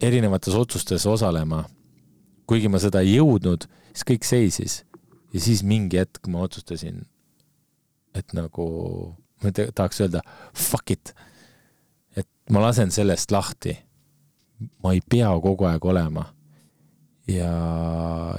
erinevates 0.00 0.54
otsustes 0.54 1.06
osalema. 1.06 1.64
kuigi 2.48 2.68
ma 2.68 2.78
seda 2.80 3.02
ei 3.04 3.18
jõudnud, 3.18 3.66
siis 3.92 4.04
kõik 4.08 4.24
seisis 4.24 4.84
ja 5.32 5.40
siis 5.40 5.62
mingi 5.62 5.98
hetk 6.00 6.26
ma 6.28 6.40
otsustasin, 6.46 7.02
et 8.14 8.32
nagu 8.32 8.68
ma 9.42 9.52
tahaks 9.54 10.00
öelda 10.04 10.22
fuck 10.54 10.90
it, 10.94 11.12
et 12.16 12.28
ma 12.50 12.62
lasen 12.64 12.90
sellest 12.94 13.32
lahti. 13.34 13.76
ma 14.82 14.90
ei 14.92 15.00
pea 15.00 15.30
kogu 15.40 15.68
aeg 15.68 15.84
olema. 15.84 16.24
ja, 17.28 17.52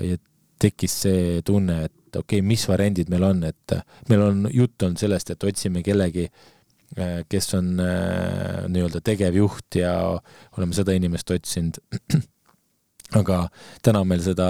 ja 0.04 0.18
tekkis 0.60 0.96
see 1.06 1.42
tunne, 1.46 1.84
et 1.88 2.16
okei 2.16 2.40
okay,, 2.40 2.46
mis 2.46 2.66
variandid 2.68 3.12
meil 3.12 3.24
on, 3.24 3.44
et 3.48 3.76
meil 4.10 4.24
on 4.26 4.48
jutt 4.52 4.84
olnud 4.84 5.00
sellest, 5.00 5.32
et 5.32 5.46
otsime 5.48 5.84
kellegi, 5.86 6.26
äh, 6.98 7.22
kes 7.30 7.54
on 7.56 7.78
äh, 7.84 8.66
nii-öelda 8.68 9.02
tegevjuht 9.06 9.80
ja 9.80 9.94
oleme 10.58 10.76
seda 10.76 10.96
inimest 10.98 11.32
otsinud. 11.32 11.80
aga 13.18 13.48
täna 13.82 14.04
meil 14.06 14.22
seda 14.22 14.50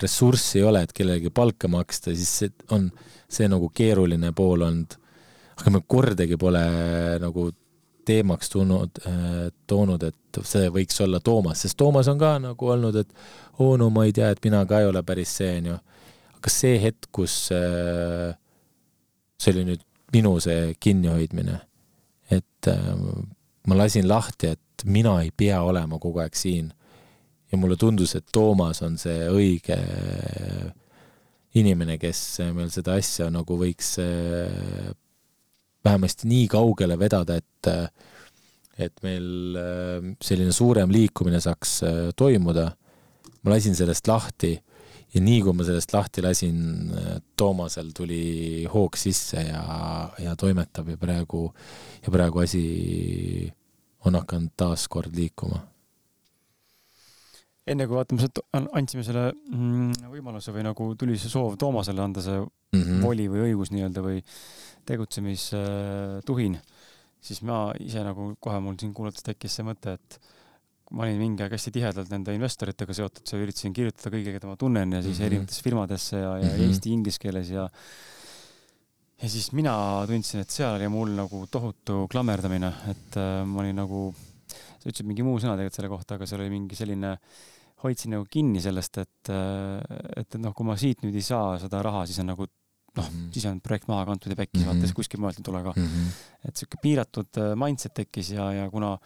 ressurssi 0.00 0.60
ei 0.60 0.68
ole, 0.68 0.84
et 0.86 0.94
kellelegi 0.96 1.32
palka 1.34 1.68
maksta, 1.68 2.14
siis 2.16 2.30
see 2.40 2.54
on 2.72 2.88
see 3.28 3.48
nagu 3.52 3.68
keeruline 3.74 4.32
pool 4.36 4.64
olnud. 4.64 4.96
Aga 5.56 5.72
me 5.72 5.80
kordagi 5.86 6.36
pole 6.40 6.64
nagu 7.22 7.50
teemaks 8.06 8.52
tulnud, 8.52 9.00
äh, 9.08 9.48
toonud, 9.66 10.02
et 10.06 10.40
see 10.46 10.68
võiks 10.70 11.00
olla 11.02 11.18
Toomas, 11.20 11.64
sest 11.64 11.76
Toomas 11.80 12.08
on 12.12 12.20
ka 12.20 12.36
nagu 12.38 12.68
olnud, 12.70 12.96
et 13.02 13.60
oo 13.64 13.74
no 13.80 13.90
ma 13.90 14.04
ei 14.06 14.14
tea, 14.14 14.30
et 14.30 14.42
mina 14.44 14.62
ka 14.68 14.80
ei 14.80 14.90
ole 14.90 15.02
päris 15.06 15.32
see, 15.40 15.56
onju 15.58 15.78
kas 16.46 16.60
see 16.62 16.78
hetk, 16.78 17.08
kus 17.14 17.34
äh, 17.54 18.30
see 19.40 19.54
oli 19.54 19.66
nüüd 19.72 19.82
minu 20.14 20.36
see 20.42 20.76
kinnihoidmine, 20.80 21.58
et 22.30 22.70
äh, 22.70 22.92
ma 23.66 23.78
lasin 23.80 24.06
lahti, 24.08 24.54
et 24.54 24.86
mina 24.86 25.16
ei 25.24 25.32
pea 25.34 25.58
olema 25.66 25.98
kogu 25.98 26.22
aeg 26.22 26.38
siin. 26.38 26.72
ja 27.50 27.58
mulle 27.58 27.76
tundus, 27.78 28.14
et 28.18 28.26
Toomas 28.32 28.82
on 28.82 28.96
see 28.98 29.28
õige 29.30 29.76
inimene, 31.54 31.94
kes 31.98 32.40
meil 32.54 32.70
seda 32.74 32.96
asja 32.98 33.28
nagu 33.30 33.58
võiks 33.58 33.92
vähemasti 35.86 36.28
nii 36.30 36.46
kaugele 36.52 36.98
vedada, 36.98 37.38
et 37.38 37.70
et 38.76 38.92
meil 39.00 39.56
selline 40.20 40.52
suurem 40.52 40.90
liikumine 40.92 41.38
saaks 41.40 41.78
toimuda. 42.16 42.70
ma 43.42 43.54
lasin 43.54 43.74
sellest 43.78 44.08
lahti 44.10 44.50
ja 45.14 45.22
nii 45.22 45.42
kui 45.44 45.54
ma 45.56 45.66
sellest 45.66 45.94
lahti 45.94 46.24
lasin, 46.24 46.58
Toomasel 47.36 47.92
tuli 47.96 48.66
hoog 48.72 48.98
sisse 48.98 49.42
ja, 49.48 49.62
ja 50.22 50.34
toimetab 50.38 50.90
ja 50.92 50.98
praegu, 51.00 51.46
ja 52.04 52.12
praegu 52.12 52.42
asi 52.42 52.66
on 54.06 54.18
hakanud 54.18 54.52
taas 54.56 54.86
kord 54.92 55.16
liikuma. 55.16 55.62
enne 57.66 57.86
kui 57.88 57.96
vaatame, 57.98 58.28
andsime 58.78 59.02
selle 59.02 59.32
mm, 59.34 60.10
võimaluse 60.12 60.52
või 60.54 60.62
nagu 60.68 60.92
tuli 60.98 61.16
see 61.18 61.32
soov 61.32 61.56
Toomasele 61.58 62.02
anda 62.02 62.22
see 62.22 62.38
mm 62.38 62.82
-hmm. 62.82 63.00
voli 63.02 63.26
või 63.32 63.48
õigus 63.48 63.72
nii-öelda 63.74 64.04
või 64.04 64.20
tegutsemistuhin, 64.86 66.56
siis 67.26 67.42
ma 67.46 67.68
ise 67.82 68.02
nagu 68.06 68.32
kohe 68.40 68.62
mul 68.62 68.78
siin 68.80 68.94
kuulates 68.96 69.26
tekkis 69.26 69.58
see 69.58 69.66
mõte, 69.66 69.96
et 69.98 70.18
ma 70.94 71.06
olin 71.06 71.18
mingi 71.18 71.42
aeg 71.42 71.56
hästi 71.56 71.72
tihedalt 71.74 72.12
nende 72.12 72.34
investoritega 72.36 72.94
seotud, 72.94 73.24
seal 73.26 73.42
üritasin 73.42 73.74
kirjutada 73.74 74.12
kõigile, 74.14 74.36
keda 74.36 74.50
ma 74.50 74.58
tunnen 74.60 74.92
ja 74.94 75.00
siis 75.02 75.16
mm 75.16 75.22
-hmm. 75.22 75.26
erinevatesse 75.26 75.64
firmadesse 75.66 76.16
ja, 76.20 76.36
ja 76.38 76.50
mm 76.50 76.58
-hmm. 76.58 76.68
eesti 76.68 76.92
inglise 76.94 77.18
keeles 77.22 77.50
ja 77.50 77.68
ja 79.22 79.28
siis 79.32 79.50
mina 79.56 79.74
tundsin, 80.08 80.44
et 80.44 80.52
seal 80.52 80.76
oli 80.76 80.88
mul 80.92 81.14
nagu 81.16 81.46
tohutu 81.50 82.06
klammerdamine, 82.12 82.72
et 82.92 83.16
äh, 83.20 83.44
ma 83.48 83.62
olin 83.62 83.78
nagu, 83.80 84.14
sa 84.46 84.90
ütlesid 84.90 85.08
mingi 85.08 85.24
muu 85.26 85.38
sõna 85.40 85.56
tegelikult 85.56 85.80
selle 85.80 85.92
kohta, 85.92 86.18
aga 86.18 86.28
seal 86.28 86.44
oli 86.44 86.52
mingi 86.52 86.78
selline, 86.78 87.16
hoidsin 87.82 88.16
nagu 88.16 88.26
kinni 88.30 88.60
sellest, 88.64 88.98
et, 88.98 89.32
äh, 89.32 89.80
et, 90.20 90.28
et 90.34 90.40
noh, 90.42 90.54
kui 90.56 90.68
ma 90.68 90.76
siit 90.76 91.04
nüüd 91.04 91.16
ei 91.16 91.24
saa 91.24 91.56
seda 91.62 91.80
raha, 91.86 92.04
siis 92.06 92.20
on 92.20 92.32
nagu 92.34 92.48
noh 92.96 93.10
mm 93.10 93.16
-hmm., 93.16 93.32
siis 93.36 93.46
on 93.50 93.60
projekt 93.60 93.88
maha 93.88 94.06
kantud 94.08 94.32
ja 94.32 94.36
pekkis 94.36 94.60
mm, 94.60 94.64
-hmm. 94.64 94.72
vaata 94.72 94.86
siis 94.86 94.96
kuskilt 94.96 95.20
mujalt 95.20 95.38
ei 95.40 95.46
tule 95.48 95.62
ka 95.62 95.72
mm. 95.76 95.84
-hmm. 95.84 96.48
et 96.48 96.56
sihuke 96.56 96.80
piiratud 96.82 97.42
äh, 97.42 97.52
mindset 97.56 97.94
tekkis 97.94 98.30
ja, 98.30 98.52
ja 98.52 98.70
kuna 98.70 98.96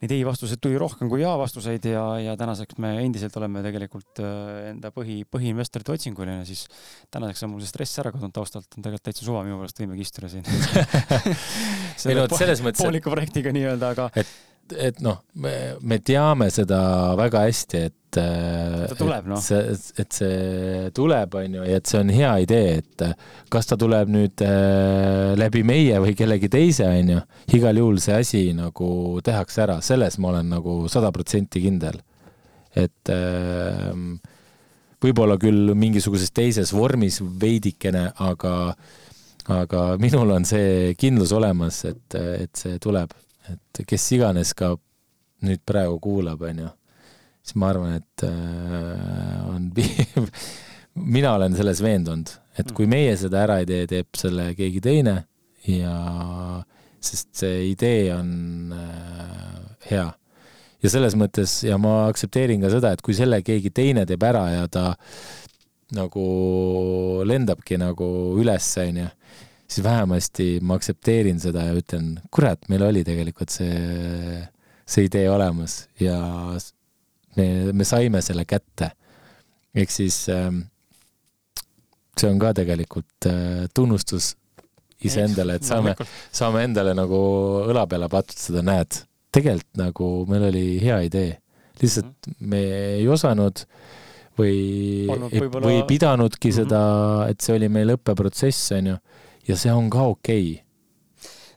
neid 0.00 0.14
ei 0.16 0.24
vastuseid 0.24 0.60
tuli 0.64 0.78
rohkem 0.80 1.08
kui 1.12 1.20
ja 1.20 1.32
vastuseid 1.38 1.84
ja, 1.84 2.04
ja 2.20 2.36
tänaseks 2.40 2.78
me 2.78 2.92
endiselt 3.04 3.36
oleme 3.36 3.62
tegelikult 3.62 4.22
äh, 4.24 4.70
enda 4.72 4.92
põhi, 4.94 5.22
põhiinvestorite 5.28 5.92
otsingul 5.92 6.28
ja 6.28 6.44
siis 6.48 6.66
tänaseks 7.10 7.42
on 7.44 7.54
mul 7.54 7.64
see 7.64 7.72
stress 7.72 7.98
ära 8.02 8.12
kadunud 8.12 8.32
taustalt, 8.32 8.68
on 8.76 8.82
tegelikult 8.82 9.08
täitsa 9.10 9.24
suva, 9.24 9.44
minu 9.44 9.60
meelest 9.60 9.82
võimegi 9.82 10.06
istuda 10.08 10.28
siin 10.32 10.44
ei 12.10 12.16
no 12.16 12.28
selles 12.32 12.64
mõttes. 12.64 12.80
pooliku 12.80 13.12
projektiga 13.12 13.52
nii-öelda, 13.52 13.92
aga. 13.96 14.08
et 14.14 14.49
et 14.76 15.00
noh, 15.04 15.22
me, 15.42 15.54
me 15.80 15.98
teame 16.04 16.50
seda 16.52 16.80
väga 17.18 17.44
hästi, 17.46 17.82
et 17.88 17.96
ta 18.10 18.96
tuleb, 18.98 19.28
noh. 19.30 19.38
see, 19.42 19.74
et 20.02 20.14
see 20.14 20.88
tuleb, 20.96 21.36
on 21.38 21.58
ju, 21.60 21.66
ja 21.68 21.78
et 21.78 21.90
see 21.90 22.00
on 22.02 22.10
hea 22.14 22.32
idee, 22.44 22.80
et 22.80 23.04
kas 23.52 23.70
ta 23.70 23.78
tuleb 23.80 24.10
nüüd 24.10 24.42
äh, 24.46 25.32
läbi 25.38 25.62
meie 25.66 26.00
või 26.02 26.16
kellegi 26.18 26.50
teise, 26.52 26.88
on 26.90 27.14
ju, 27.14 27.22
igal 27.58 27.78
juhul 27.82 28.00
see 28.02 28.18
asi 28.18 28.42
nagu 28.56 28.90
tehakse 29.24 29.64
ära, 29.66 29.78
selles 29.84 30.18
ma 30.18 30.34
olen 30.34 30.50
nagu 30.56 30.82
sada 30.90 31.12
protsenti 31.14 31.62
kindel. 31.62 32.00
et 32.74 33.10
äh, 33.10 33.94
võib-olla 35.02 35.38
küll 35.40 35.72
mingisuguses 35.74 36.30
teises 36.34 36.74
vormis 36.74 37.20
veidikene, 37.20 38.10
aga 38.18 38.74
aga 39.50 39.96
minul 39.98 40.30
on 40.34 40.44
see 40.46 40.94
kindlus 41.00 41.32
olemas, 41.34 41.82
et, 41.88 42.14
et 42.14 42.54
see 42.54 42.78
tuleb 42.82 43.10
et 43.52 43.82
kes 43.86 44.06
iganes 44.16 44.52
ka 44.56 44.74
nüüd 45.46 45.62
praegu 45.66 45.98
kuulab, 46.02 46.42
onju, 46.50 46.68
siis 47.42 47.56
ma 47.60 47.70
arvan, 47.72 47.96
et 48.00 48.24
äh, 48.26 49.48
on 49.48 49.70
mina 51.16 51.34
olen 51.34 51.56
selles 51.56 51.82
veendunud, 51.84 52.32
et 52.60 52.72
kui 52.76 52.88
meie 52.90 53.16
seda 53.18 53.44
ära 53.46 53.60
ei 53.62 53.68
tee, 53.68 53.86
teeb 53.90 54.18
selle 54.18 54.50
keegi 54.58 54.82
teine 54.84 55.16
ja 55.68 55.94
sest 57.00 57.30
see 57.40 57.70
idee 57.70 58.10
on 58.14 58.74
äh, 58.76 59.60
hea. 59.90 60.08
ja 60.80 60.92
selles 60.92 61.16
mõttes 61.16 61.60
ja 61.64 61.76
ma 61.80 62.06
aktsepteerin 62.08 62.62
ka 62.64 62.72
seda, 62.72 62.92
et 62.92 63.04
kui 63.04 63.16
selle 63.16 63.40
keegi 63.44 63.72
teine 63.72 64.06
teeb 64.08 64.22
ära 64.24 64.46
ja 64.52 64.68
ta 64.68 64.94
nagu 65.96 66.24
lendabki 67.26 67.78
nagu 67.80 68.06
üles, 68.40 68.68
onju, 68.78 69.08
siis 69.70 69.84
vähemasti 69.86 70.48
ma 70.66 70.74
aktsepteerin 70.78 71.38
seda 71.40 71.68
ja 71.68 71.76
ütlen, 71.78 72.16
kurat, 72.34 72.66
meil 72.72 72.82
oli 72.88 73.04
tegelikult 73.06 73.52
see, 73.54 74.40
see 74.88 75.06
idee 75.06 75.28
olemas 75.30 75.84
ja 76.02 76.18
me, 77.36 77.46
me 77.72 77.86
saime 77.86 78.22
selle 78.24 78.44
kätte. 78.48 78.90
ehk 79.74 79.92
siis 79.94 80.24
ähm, 80.34 80.64
see 82.18 82.30
on 82.30 82.40
ka 82.42 82.52
tegelikult 82.58 83.30
äh, 83.30 83.68
tunnustus 83.74 84.34
iseendale, 85.06 85.56
et 85.56 85.64
saame, 85.64 85.94
saame 86.34 86.64
endale 86.66 86.92
nagu 86.96 87.20
õla 87.70 87.86
peale 87.88 88.10
patsutada, 88.12 88.64
näed, 88.66 88.98
tegelikult 89.32 89.80
nagu 89.80 90.10
meil 90.28 90.50
oli 90.50 90.66
hea 90.82 91.00
idee. 91.06 91.38
lihtsalt 91.80 92.28
mhm. 92.28 92.50
me 92.50 92.60
ei 92.98 93.06
osanud 93.08 93.62
või, 94.36 95.08
või 95.08 95.78
ei 95.78 95.86
pidanudki 95.88 96.50
-hmm. 96.50 96.56
seda, 96.58 96.82
et 97.30 97.40
see 97.40 97.54
oli 97.56 97.70
meil 97.72 97.94
õppeprotsess, 97.94 98.74
on 98.76 98.92
ju, 98.92 98.98
ja 99.50 99.58
see 99.58 99.72
on 99.74 99.90
ka 99.92 100.08
okei 100.14 100.52
okay 100.54 100.66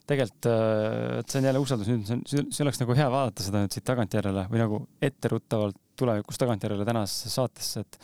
tegelikult, 0.10 0.48
äh, 0.52 1.20
et 1.22 1.32
see 1.32 1.40
on 1.40 1.48
jälle 1.48 1.61
usaldus, 1.64 1.90
nüüd 1.91 2.28
see, 2.28 2.45
see 2.52 2.64
oleks 2.65 2.82
nagu 2.82 2.95
hea 2.98 3.10
vaadata 3.11 3.45
seda 3.45 3.64
nüüd 3.64 3.76
siit 3.76 3.86
tagantjärele 3.88 4.48
või 4.52 4.61
nagu 4.61 4.80
etteruttavalt 5.03 5.80
tulevikus 5.99 6.40
tagantjärele 6.41 6.88
tänasesse 6.88 7.32
saatesse, 7.32 7.84
et 7.86 7.99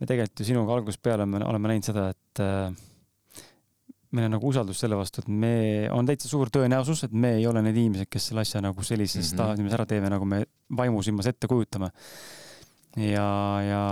me 0.00 0.08
tegelikult 0.10 0.42
ju 0.42 0.48
sinuga 0.50 0.76
algusest 0.76 1.02
peale 1.04 1.24
oleme, 1.24 1.40
oleme 1.46 1.70
näinud 1.72 1.88
seda, 1.88 2.08
et 2.12 2.42
äh, 2.44 2.74
meil 4.14 4.28
on 4.28 4.36
nagu 4.36 4.50
usaldus 4.50 4.82
selle 4.84 4.98
vastu, 4.98 5.24
et 5.24 5.30
me, 5.30 5.54
on 5.94 6.06
täitsa 6.08 6.30
suur 6.30 6.52
tõenäosus, 6.54 7.06
et 7.06 7.14
me 7.16 7.34
ei 7.38 7.48
ole 7.50 7.62
need 7.64 7.78
inimesed, 7.80 8.10
kes 8.10 8.30
selle 8.30 8.44
asja 8.44 8.62
nagu 8.64 8.84
sellises 8.86 9.16
mm 9.16 9.24
-hmm. 9.24 9.34
staadiumis 9.34 9.76
ära 9.78 9.86
teeme, 9.90 10.10
nagu 10.12 10.28
me 10.28 10.44
vaimusilmas 10.76 11.26
ette 11.30 11.50
kujutame. 11.50 11.90
Ja, 13.00 13.28
ja 13.64 13.82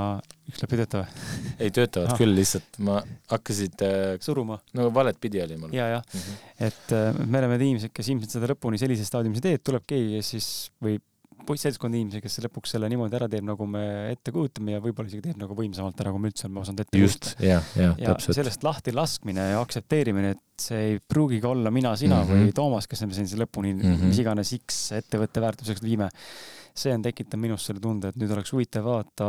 üks 0.49 0.63
läheb 0.63 0.75
ei 0.75 0.83
tööta 0.83 1.03
või? 1.03 1.23
ei 1.59 1.75
töötavad 1.75 2.13
ah. 2.13 2.19
küll, 2.21 2.35
lihtsalt 2.37 2.81
ma 2.87 2.99
hakkasid 3.33 3.87
äh, 3.87 4.03
suruma. 4.23 4.61
no 4.79 4.91
valet 4.95 5.19
pidi 5.23 5.43
oli 5.43 5.59
mul. 5.61 5.73
ja, 5.75 5.89
jah 5.97 6.05
mm, 6.07 6.27
-hmm. 6.27 6.67
et 6.69 6.97
äh, 6.99 7.23
me 7.27 7.43
oleme 7.43 7.59
inimesed, 7.61 7.95
kes 7.95 8.13
ilmselt 8.15 8.37
seda 8.39 8.53
lõpuni 8.53 8.81
sellises 8.81 9.11
staadiumis 9.11 9.43
ei 9.43 9.49
tee, 9.49 9.61
et 9.61 9.65
tuleb 9.67 9.89
keegi, 9.89 10.21
kes 10.21 10.37
siis 10.37 10.51
või 10.83 11.01
seltskond 11.43 11.97
inimesi, 11.97 12.21
kes 12.23 12.39
lõpuks 12.45 12.71
selle 12.75 12.89
niimoodi 12.93 13.17
ära 13.19 13.27
teeb, 13.31 13.43
nagu 13.47 13.67
me 13.67 13.83
ette 14.13 14.31
kujutame 14.35 14.77
ja 14.77 14.83
võib-olla 14.83 15.11
isegi 15.11 15.25
teeb 15.25 15.41
nagu 15.41 15.57
võimsamalt 15.59 15.99
ära, 15.99 16.13
kui 16.15 16.23
me 16.23 16.31
üldse 16.31 16.47
oleme 16.47 16.63
osanud 16.63 16.85
ette 16.85 17.01
just, 17.01 17.33
kujutada. 17.33 17.49
ja, 17.49 17.59
ja, 17.75 17.91
ja 17.99 18.15
täpselt. 18.15 18.39
sellest 18.39 18.67
lahti 18.67 18.95
laskmine 18.95 19.49
ja 19.51 19.61
aktsepteerimine, 19.61 20.33
et 20.37 20.63
see 20.63 20.81
ei 20.93 20.97
pruugigi 21.03 21.49
olla 21.49 21.73
mina, 21.75 21.97
sina 21.99 22.23
mm 22.23 22.31
-hmm. 22.31 22.47
või 22.47 22.57
Toomas, 22.57 22.87
kes 22.87 23.03
me 23.03 23.15
sellise 23.19 23.41
lõpuni 23.41 23.75
mm, 23.75 23.83
-hmm. 23.83 24.13
mis 24.13 24.23
iganes 24.23 24.55
X 24.61 24.83
ettevõtte 25.03 25.43
väärtuseks 25.43 25.83
viime 25.83 26.09
see 26.75 26.93
on 26.95 27.05
tekitanud 27.05 27.43
minus 27.43 27.67
selle 27.69 27.83
tunde, 27.83 28.13
et 28.13 28.19
nüüd 28.21 28.33
oleks 28.35 28.53
huvitav 28.55 28.87
vaadata 28.87 29.29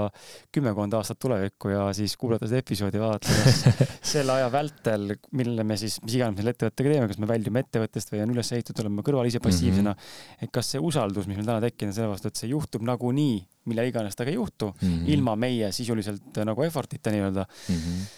kümmekond 0.54 0.96
aastat 0.98 1.20
tulevikku 1.24 1.74
ja 1.74 1.86
siis 1.96 2.16
kuulata 2.20 2.48
seda 2.50 2.62
episoodi, 2.64 3.02
vaadata, 3.02 3.38
kas 3.44 3.88
selle 4.14 4.38
aja 4.38 4.50
vältel, 4.54 5.16
mille 5.36 5.66
me 5.68 5.78
siis, 5.80 6.00
mis 6.06 6.18
iganes 6.20 6.38
me 6.38 6.44
selle 6.44 6.56
ettevõttega 6.56 6.96
teeme, 6.96 7.12
kas 7.12 7.22
me 7.22 7.30
väljume 7.30 7.64
ettevõttest 7.66 8.14
või 8.14 8.24
on 8.26 8.36
üles 8.36 8.54
ehitatud, 8.56 8.84
oleme 8.86 9.06
kõrval 9.06 9.30
ise 9.30 9.44
passiivsena 9.44 9.94
mm. 9.94 10.10
-hmm. 10.10 10.48
et 10.48 10.56
kas 10.56 10.74
see 10.74 10.84
usaldus, 10.84 11.30
mis 11.30 11.40
meil 11.40 11.50
täna 11.50 11.62
tekkinud 11.64 11.96
selle 11.96 12.12
vastu, 12.14 12.32
et 12.32 12.40
see 12.44 12.52
juhtub 12.54 12.86
nagunii, 12.88 13.38
mille 13.70 13.88
iganes 13.88 14.16
temaga 14.16 14.34
ei 14.34 14.40
juhtu 14.40 14.74
mm, 14.74 14.90
-hmm. 14.90 15.14
ilma 15.16 15.36
meie 15.36 15.72
sisuliselt 15.72 16.44
nagu 16.46 16.64
effort'ita 16.64 17.12
nii-öelda 17.12 17.48
mm. 17.48 17.76
-hmm 17.76 18.12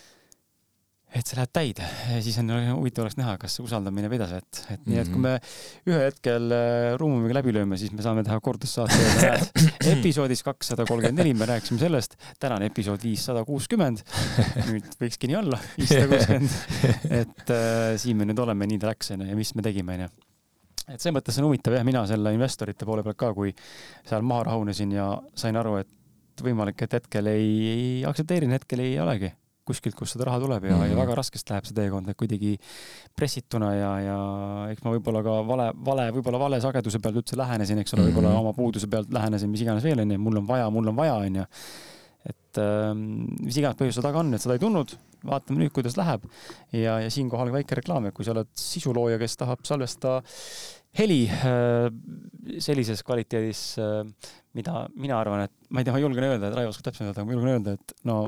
et 1.16 1.24
see 1.28 1.38
läheb 1.38 1.52
täide 1.56 1.86
siis 2.24 2.38
on 2.42 2.50
huvitav 2.76 3.06
oleks 3.06 3.16
näha, 3.20 3.36
kas 3.40 3.56
usaldamine 3.64 4.10
vedas, 4.12 4.34
et, 4.36 4.60
et 4.74 4.84
nii, 4.88 5.00
et 5.02 5.12
kui 5.12 5.22
me 5.24 5.36
ühel 5.88 6.04
hetkel 6.10 6.52
äh, 6.56 6.88
Ruumumiga 7.00 7.38
läbi 7.40 7.54
lööme, 7.56 7.80
siis 7.80 7.94
me 7.96 8.04
saame 8.06 8.26
teha 8.28 8.38
kordussaate 8.44 8.98
näed, 9.22 9.64
episoodis 9.96 10.44
kakssada 10.46 10.88
kolmkümmend 10.88 11.22
neli 11.22 11.36
me 11.38 11.48
rääkisime 11.50 11.80
sellest, 11.82 12.18
tänane 12.42 12.70
episood 12.72 13.04
viissada 13.06 13.46
kuuskümmend. 13.48 14.04
nüüd 14.70 14.92
võikski 15.02 15.32
nii 15.32 15.40
olla, 15.40 15.60
viissada 15.78 16.10
kuuskümmend. 16.12 16.60
et 17.22 17.56
äh, 17.56 17.96
siin 18.02 18.20
me 18.20 18.28
nüüd 18.30 18.44
oleme, 18.44 18.68
nii 18.70 18.82
ta 18.82 18.92
läks 18.92 19.16
onju 19.16 19.30
ja 19.32 19.40
mis 19.40 19.56
me 19.56 19.66
tegime 19.66 19.98
onju 19.98 20.12
et 20.86 21.02
selles 21.02 21.16
mõttes 21.16 21.40
on 21.42 21.48
huvitav 21.48 21.74
jah, 21.80 21.86
mina 21.88 22.04
selle 22.06 22.36
investorite 22.36 22.86
poole 22.86 23.02
pealt 23.06 23.18
ka, 23.18 23.32
kui 23.34 23.56
seal 24.06 24.26
maha 24.28 24.52
rahunesin 24.52 24.92
ja 24.94 25.08
sain 25.34 25.58
aru, 25.58 25.80
et 25.82 26.44
võimalik, 26.46 26.84
et 26.86 27.00
hetkel 27.00 27.32
ei, 27.32 27.50
ei 27.72 27.90
aktsepteerin, 28.06 28.54
hetkel 28.54 28.84
ei 28.84 29.00
olegi 29.02 29.32
kuskilt, 29.68 29.96
kust 29.98 30.16
seda 30.16 30.28
raha 30.30 30.42
tuleb 30.44 30.68
ja 30.68 30.76
mm, 30.76 30.82
-hmm. 30.82 30.92
ja 30.92 31.00
väga 31.00 31.16
raskesti 31.22 31.54
läheb 31.54 31.68
see 31.70 31.78
teekond, 31.80 32.10
et 32.10 32.20
kuidagi 32.20 32.54
pressituna 33.18 33.72
ja, 33.76 33.92
ja 34.04 34.20
eks 34.74 34.86
ma 34.86 34.94
võib-olla 34.96 35.24
ka 35.26 35.40
vale, 35.48 35.72
vale, 35.90 36.06
võib-olla 36.18 36.40
vale 36.46 36.62
sageduse 36.62 37.02
pealt 37.02 37.20
üldse 37.24 37.40
lähenesin, 37.40 37.82
eks 37.82 37.94
ole 37.94 38.02
mm, 38.02 38.08
-hmm. 38.08 38.14
võib-olla 38.14 38.46
oma 38.46 38.54
puuduse 38.54 38.88
pealt 38.88 39.12
lähenesin, 39.14 39.50
mis 39.50 39.66
iganes 39.66 39.84
veel 39.84 40.06
onju, 40.06 40.22
mul 40.22 40.42
on 40.44 40.48
vaja, 40.48 40.70
mul 40.70 40.94
on 40.94 40.96
vaja 40.96 41.18
onju. 41.26 41.46
et 42.26 42.58
ähm, 42.58 43.28
mis 43.46 43.58
iganes 43.58 43.78
põhjus 43.78 44.00
seal 44.00 44.08
taga 44.08 44.20
on, 44.20 44.34
et 44.34 44.42
seda 44.42 44.56
ei 44.56 44.62
tulnud, 44.64 44.96
vaatame 45.26 45.60
nüüd, 45.60 45.74
kuidas 45.74 45.98
läheb. 45.98 46.26
ja, 46.74 47.00
ja 47.00 47.10
siinkohal 47.10 47.52
väike 47.54 47.78
reklaam, 47.82 48.06
et 48.06 48.14
kui 48.14 48.26
sa 48.26 48.34
oled 48.34 48.50
sisulooja, 48.58 49.20
kes 49.22 49.38
tahab 49.38 49.66
salvestada 49.68 50.24
heli 50.98 51.26
äh, 51.28 51.90
sellises 52.64 53.04
kvaliteedis, 53.04 53.62
äh, 53.82 54.32
mida 54.56 54.86
mina 54.96 55.20
arvan, 55.20 55.46
et 55.48 55.54
ma 55.70 55.82
ei 55.82 55.88
tea, 55.88 55.96
ma 55.96 56.02
julgen 56.02 56.28
öelda, 56.30 56.50
et 56.50 56.58
Raivo 56.58 56.72
oskab 56.72 56.90
täpsemalt 56.90 57.12
öelda, 57.12 57.22
aga 57.22 57.30
ma 57.30 57.36
julgen 57.36 57.54
öelda, 57.56 57.76
et 57.80 57.96
no 58.08 58.20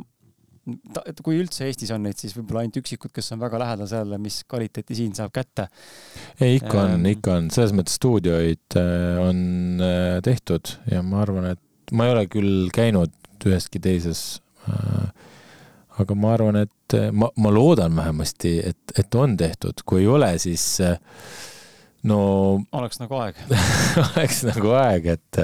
ta, 0.94 1.03
et 1.10 1.19
kui 1.26 1.38
üldse 1.39 1.68
Eestis 1.68 1.91
on 1.95 2.03
neid, 2.06 2.18
siis 2.19 2.35
võib-olla 2.38 2.64
ainult 2.64 2.80
üksikud, 2.81 3.11
kes 3.15 3.31
on 3.35 3.41
väga 3.41 3.61
lähedal 3.61 3.89
sellele, 3.89 4.19
mis 4.22 4.41
kvaliteeti 4.49 4.98
siin 4.98 5.14
saab 5.18 5.34
kätte. 5.35 5.68
ei, 6.39 6.57
ikka 6.60 6.81
on 6.84 6.98
ähm,, 6.98 7.07
ikka 7.14 7.38
on, 7.39 7.49
selles 7.53 7.73
mõttes 7.77 7.98
stuudioid 7.99 8.80
äh, 8.80 9.22
on 9.23 9.39
äh, 9.84 10.18
tehtud 10.26 10.76
ja 10.91 11.03
ma 11.06 11.23
arvan, 11.23 11.52
et 11.56 11.95
ma 11.95 12.07
ei 12.07 12.15
ole 12.15 12.27
küll 12.31 12.68
käinud 12.76 13.14
üheski 13.48 13.80
teises 13.80 14.41
äh, 14.68 15.07
aga 16.02 16.18
ma 16.19 16.34
arvan, 16.35 16.60
et 16.68 16.98
äh, 16.98 17.10
ma, 17.15 17.31
ma 17.39 17.53
loodan 17.53 17.95
vähemasti, 17.95 18.57
et, 18.73 18.98
et 18.99 19.15
on 19.15 19.38
tehtud, 19.39 19.85
kui 19.88 20.03
ei 20.03 20.11
ole, 20.11 20.34
siis 20.41 20.65
no 22.07 22.19
oleks 22.76 22.99
nagu 23.02 23.18
aeg. 23.23 23.39
Oleks 24.10 24.44
nagu 24.48 24.76
aeg, 24.77 25.07
et 25.18 25.39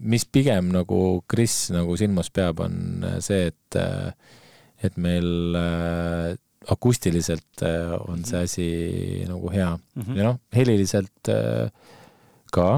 mis 0.00 0.24
pigem 0.28 0.70
nagu 0.74 0.98
Kris 1.30 1.68
nagu 1.74 1.96
silmas 1.98 2.30
peab, 2.34 2.62
on 2.64 3.04
see, 3.24 3.50
et, 3.52 3.78
äh, 3.78 4.40
et 4.84 4.98
meil 5.00 5.56
äh, 5.58 6.34
akustiliselt 6.72 7.62
on 8.08 8.24
see 8.24 8.40
asi 8.40 8.66
nagu 9.28 9.50
hea 9.52 9.70
mm 9.76 10.02
-hmm. 10.02 10.16
ja 10.16 10.24
noh, 10.24 10.38
heliliselt 10.56 11.28
ka 12.52 12.68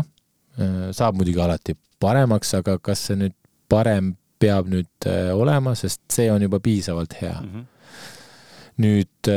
saab 0.91 1.15
muidugi 1.15 1.41
alati 1.41 1.77
paremaks, 2.01 2.55
aga 2.59 2.79
kas 2.79 3.05
see 3.07 3.17
nüüd 3.21 3.35
parem 3.69 4.17
peab 4.39 4.67
nüüd 4.67 5.07
olema, 5.35 5.75
sest 5.75 6.01
see 6.11 6.33
on 6.33 6.43
juba 6.43 6.59
piisavalt 6.61 7.15
hea 7.21 7.41
mm. 7.41 7.53
-hmm. 7.53 7.65
nüüd 8.83 9.31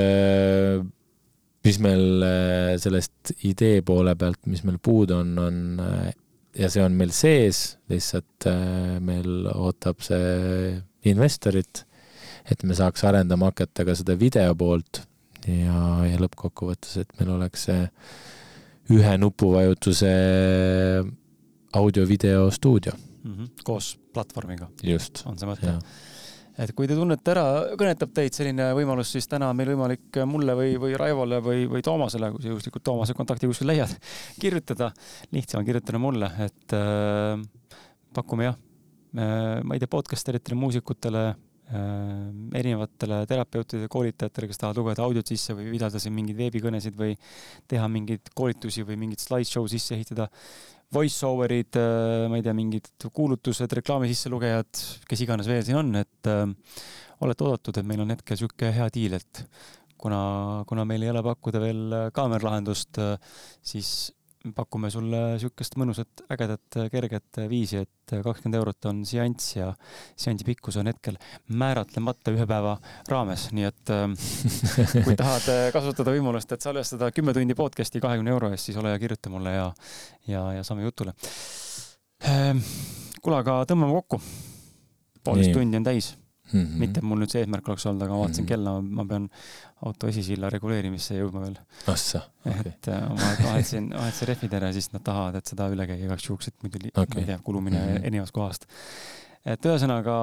mis 1.63 1.79
meil 1.79 2.25
sellest 2.79 3.35
idee 3.43 3.81
poole 3.81 4.15
pealt, 4.15 4.41
mis 4.45 4.63
meil 4.63 4.79
puudu 4.81 5.13
on, 5.15 5.37
on 5.37 5.77
ja 6.57 6.69
see 6.71 6.83
on 6.83 6.95
meil 6.97 7.11
sees, 7.15 7.77
lihtsalt 7.91 8.47
äh, 8.49 8.97
meil 9.03 9.47
ootab 9.53 10.01
see 10.05 10.73
investorit, 11.09 11.83
et 12.49 12.63
me 12.65 12.77
saaks 12.77 13.05
arendama 13.07 13.51
hakata 13.51 13.85
ka 13.87 13.95
seda 13.97 14.17
video 14.19 14.55
poolt 14.57 15.03
ja, 15.45 15.79
ja 16.07 16.19
lõppkokkuvõttes, 16.21 16.97
et 17.03 17.13
meil 17.19 17.35
oleks 17.37 17.67
see 17.69 17.85
ühe 18.95 19.17
nupuvajutuse 19.21 20.11
audio-video 21.77 22.49
stuudio 22.51 22.95
mm. 22.95 23.33
-hmm. 23.35 23.49
koos 23.63 23.97
platvormiga. 24.13 24.69
on 25.25 25.37
see 25.37 25.49
mõte? 25.49 25.75
Et 26.59 26.73
kui 26.75 26.89
te 26.89 26.95
tunnete 26.97 27.33
ära, 27.33 27.43
kõnetab 27.79 28.11
teid 28.15 28.35
selline 28.35 28.69
võimalus, 28.77 29.13
siis 29.15 29.27
täna 29.31 29.51
on 29.51 29.57
meil 29.57 29.71
võimalik 29.71 30.21
mulle 30.27 30.55
või, 30.59 30.73
või 30.81 30.95
Raivole 30.99 31.39
või, 31.43 31.65
või 31.71 31.83
Toomasele, 31.85 32.31
kui 32.33 32.43
sa 32.43 32.51
juhuslikult 32.51 32.85
Toomase 32.89 33.15
kontakti 33.17 33.47
kuskil 33.49 33.69
leiad, 33.71 33.93
kirjutada. 34.43 34.91
lihtsam 35.35 35.61
on 35.61 35.69
kirjutada 35.69 36.01
mulle, 36.01 36.31
et 36.47 36.75
äh, 36.75 37.37
pakume 38.15 38.49
jah 38.49 38.57
äh,, 38.57 39.61
ma 39.63 39.77
ei 39.77 39.83
tea, 39.83 39.91
podcast 39.91 40.33
eritele 40.33 40.57
muusikutele 40.59 41.23
äh,, 41.29 41.77
erinevatele 42.59 43.21
terapeutidele, 43.29 43.91
koolitajatele, 43.91 44.49
kes 44.51 44.59
tahavad 44.59 44.81
lugeda 44.81 45.05
audiot 45.05 45.31
sisse 45.31 45.55
või 45.55 45.69
pidada 45.77 46.01
siin 46.01 46.17
mingeid 46.17 46.41
veebikõnesid 46.41 46.97
või 46.99 47.15
teha 47.71 47.87
mingeid 47.91 48.33
koolitusi 48.35 48.83
või 48.87 48.99
mingit 49.05 49.23
slideshow 49.23 49.69
sisse 49.71 49.95
ehitada 49.95 50.27
voice-over'id, 50.93 51.77
äh, 51.77 52.27
ma 52.31 52.39
ei 52.39 52.45
tea, 52.45 52.55
mingid 52.57 52.89
kuulutused, 53.13 53.73
reklaami 53.79 54.09
sisselugejad, 54.09 54.83
kes 55.09 55.25
iganes 55.25 55.49
veel 55.49 55.65
siin 55.65 55.81
on, 55.81 55.91
et 56.01 56.29
äh, 56.29 56.45
olete 57.25 57.45
oodatud, 57.45 57.77
et 57.77 57.87
meil 57.87 58.05
on 58.05 58.15
hetkel 58.15 58.37
niisugune 58.37 58.71
hea 58.75 58.87
diil, 58.95 59.17
et 59.19 59.43
kuna, 59.99 60.21
kuna 60.69 60.85
meil 60.87 61.03
ei 61.03 61.11
ole 61.11 61.23
pakkuda 61.25 61.61
veel 61.61 61.97
kaameralahendust, 62.15 63.01
siis 63.71 63.89
pakume 64.55 64.87
sulle 64.91 65.19
niisugust 65.33 65.75
mõnusat, 65.79 66.23
ägedat, 66.31 66.77
kerget 66.93 67.39
viisi, 67.51 67.81
et 67.83 68.13
kakskümmend 68.23 68.57
eurot 68.59 68.87
on 68.89 69.01
seanss 69.07 69.57
ja 69.57 69.67
seansi 70.17 70.47
pikkus 70.47 70.79
on 70.79 70.87
hetkel 70.89 71.17
määratlemata 71.59 72.31
ühe 72.33 72.45
päeva 72.47 72.77
raames, 73.11 73.49
nii 73.55 73.67
et 73.67 73.91
kui 75.05 75.17
tahad 75.19 75.49
kasutada 75.75 76.15
võimalust, 76.15 76.55
et 76.55 76.63
salvestada 76.63 77.11
kümme 77.15 77.35
tundi 77.35 77.57
podcast'i 77.57 78.01
kahekümne 78.03 78.31
euro 78.31 78.53
eest, 78.53 78.69
siis 78.69 78.79
ole 78.79 78.93
hea, 78.93 79.01
kirjuta 79.03 79.33
mulle 79.33 79.57
ja, 79.57 79.67
ja, 80.31 80.45
ja 80.59 80.63
saame 80.63 80.87
jutule. 80.87 81.13
kuule, 82.23 83.43
aga 83.43 83.61
tõmbame 83.67 83.99
kokku. 83.99 84.23
poolteist 85.23 85.55
tundi 85.55 85.77
on 85.77 85.91
täis 85.91 86.13
Mm 86.51 86.59
-hmm. 86.59 86.79
mitte 86.81 87.01
mul 87.05 87.19
nüüd 87.21 87.31
see 87.33 87.43
eesmärk 87.43 87.67
oleks 87.69 87.85
olnud, 87.85 88.01
aga 88.05 88.13
ma 88.13 88.19
vaatasin 88.23 88.43
mm 88.43 88.47
-hmm. 88.47 88.49
kella, 88.49 88.81
ma 88.81 89.05
pean 89.05 89.27
auto 89.85 90.07
esisilla 90.07 90.49
reguleerimisse 90.49 91.19
jõudma 91.19 91.43
veel. 91.45 91.59
ahsa, 91.87 92.21
okei. 92.45 92.71
et 92.71 92.87
äh, 92.87 93.09
ma 93.09 93.33
vahetasin, 93.43 93.91
vahetasin 93.93 94.27
rehvid 94.27 94.53
ära 94.53 94.71
ja 94.71 94.73
siis 94.73 94.89
nad 94.93 95.03
tahavad, 95.03 95.35
et 95.35 95.45
seda 95.45 95.69
üle 95.69 95.87
käia 95.87 96.05
igaks 96.05 96.25
juhuks, 96.29 96.47
et 96.47 96.63
muidu 96.63 96.89
okay. 96.89 97.05
ma 97.13 97.21
ei 97.21 97.25
tea, 97.25 97.39
kulumine 97.43 97.79
mm 97.79 97.93
-hmm. 97.93 98.07
erinevast 98.07 98.31
kohast. 98.33 98.65
et 99.45 99.65
ühesõnaga 99.65 100.17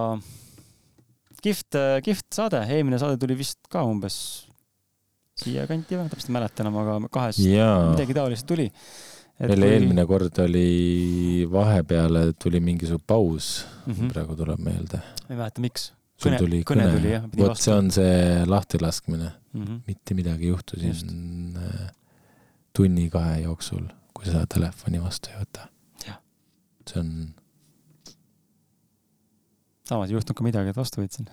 kihvt, 1.42 1.78
kihvt 2.02 2.26
saade, 2.34 2.62
eelmine 2.68 2.98
saade 2.98 3.16
tuli 3.22 3.38
vist 3.38 3.58
ka 3.70 3.84
umbes 3.84 4.46
siiakanti 5.36 5.98
või, 5.98 6.08
täpselt 6.10 6.30
ei 6.30 6.36
mäleta 6.38 6.64
enam, 6.64 6.78
aga 6.80 6.96
kahes 7.12 7.38
Jaa. 7.42 7.92
midagi 7.92 8.16
taolist 8.16 8.46
tuli. 8.48 8.70
meil 9.40 9.60
kui... 9.60 9.72
eelmine 9.74 10.06
kord 10.08 10.38
oli 10.44 11.46
vahepeale 11.52 12.30
tuli 12.42 12.60
mingisugune 12.60 13.04
paus 13.06 13.66
mm, 13.84 13.92
-hmm. 13.92 14.12
praegu 14.12 14.36
tuleb 14.36 14.60
meelde. 14.60 15.02
ma 15.28 15.34
ei 15.34 15.40
mäleta, 15.42 15.60
miks 15.60 15.92
sul 16.16 16.30
kõne, 16.32 16.40
tuli 16.40 16.60
kõne, 16.66 16.88
kõne, 16.94 17.12
jah. 17.12 17.24
vot 17.36 17.60
see 17.60 17.74
on 17.76 17.90
see 17.94 18.44
lahtilaskmine 18.48 19.28
mm. 19.28 19.62
-hmm. 19.62 19.80
mitte 19.86 20.16
midagi 20.16 20.48
ei 20.48 20.52
juhtu 20.52 20.80
siin 20.80 21.56
äh, 21.60 21.88
tunni-kahe 22.76 23.40
jooksul, 23.44 23.88
kui 24.16 24.28
sa 24.28 24.44
telefoni 24.48 25.02
vastu 25.02 25.32
ei 25.32 25.40
võta. 25.40 25.68
see 26.86 27.00
on. 27.00 27.10
samas 29.88 30.10
ei 30.10 30.16
juhtunud 30.16 30.38
ka 30.38 30.46
midagi, 30.46 30.72
et 30.72 30.78
vastu 30.78 31.02
võtsin 31.02 31.28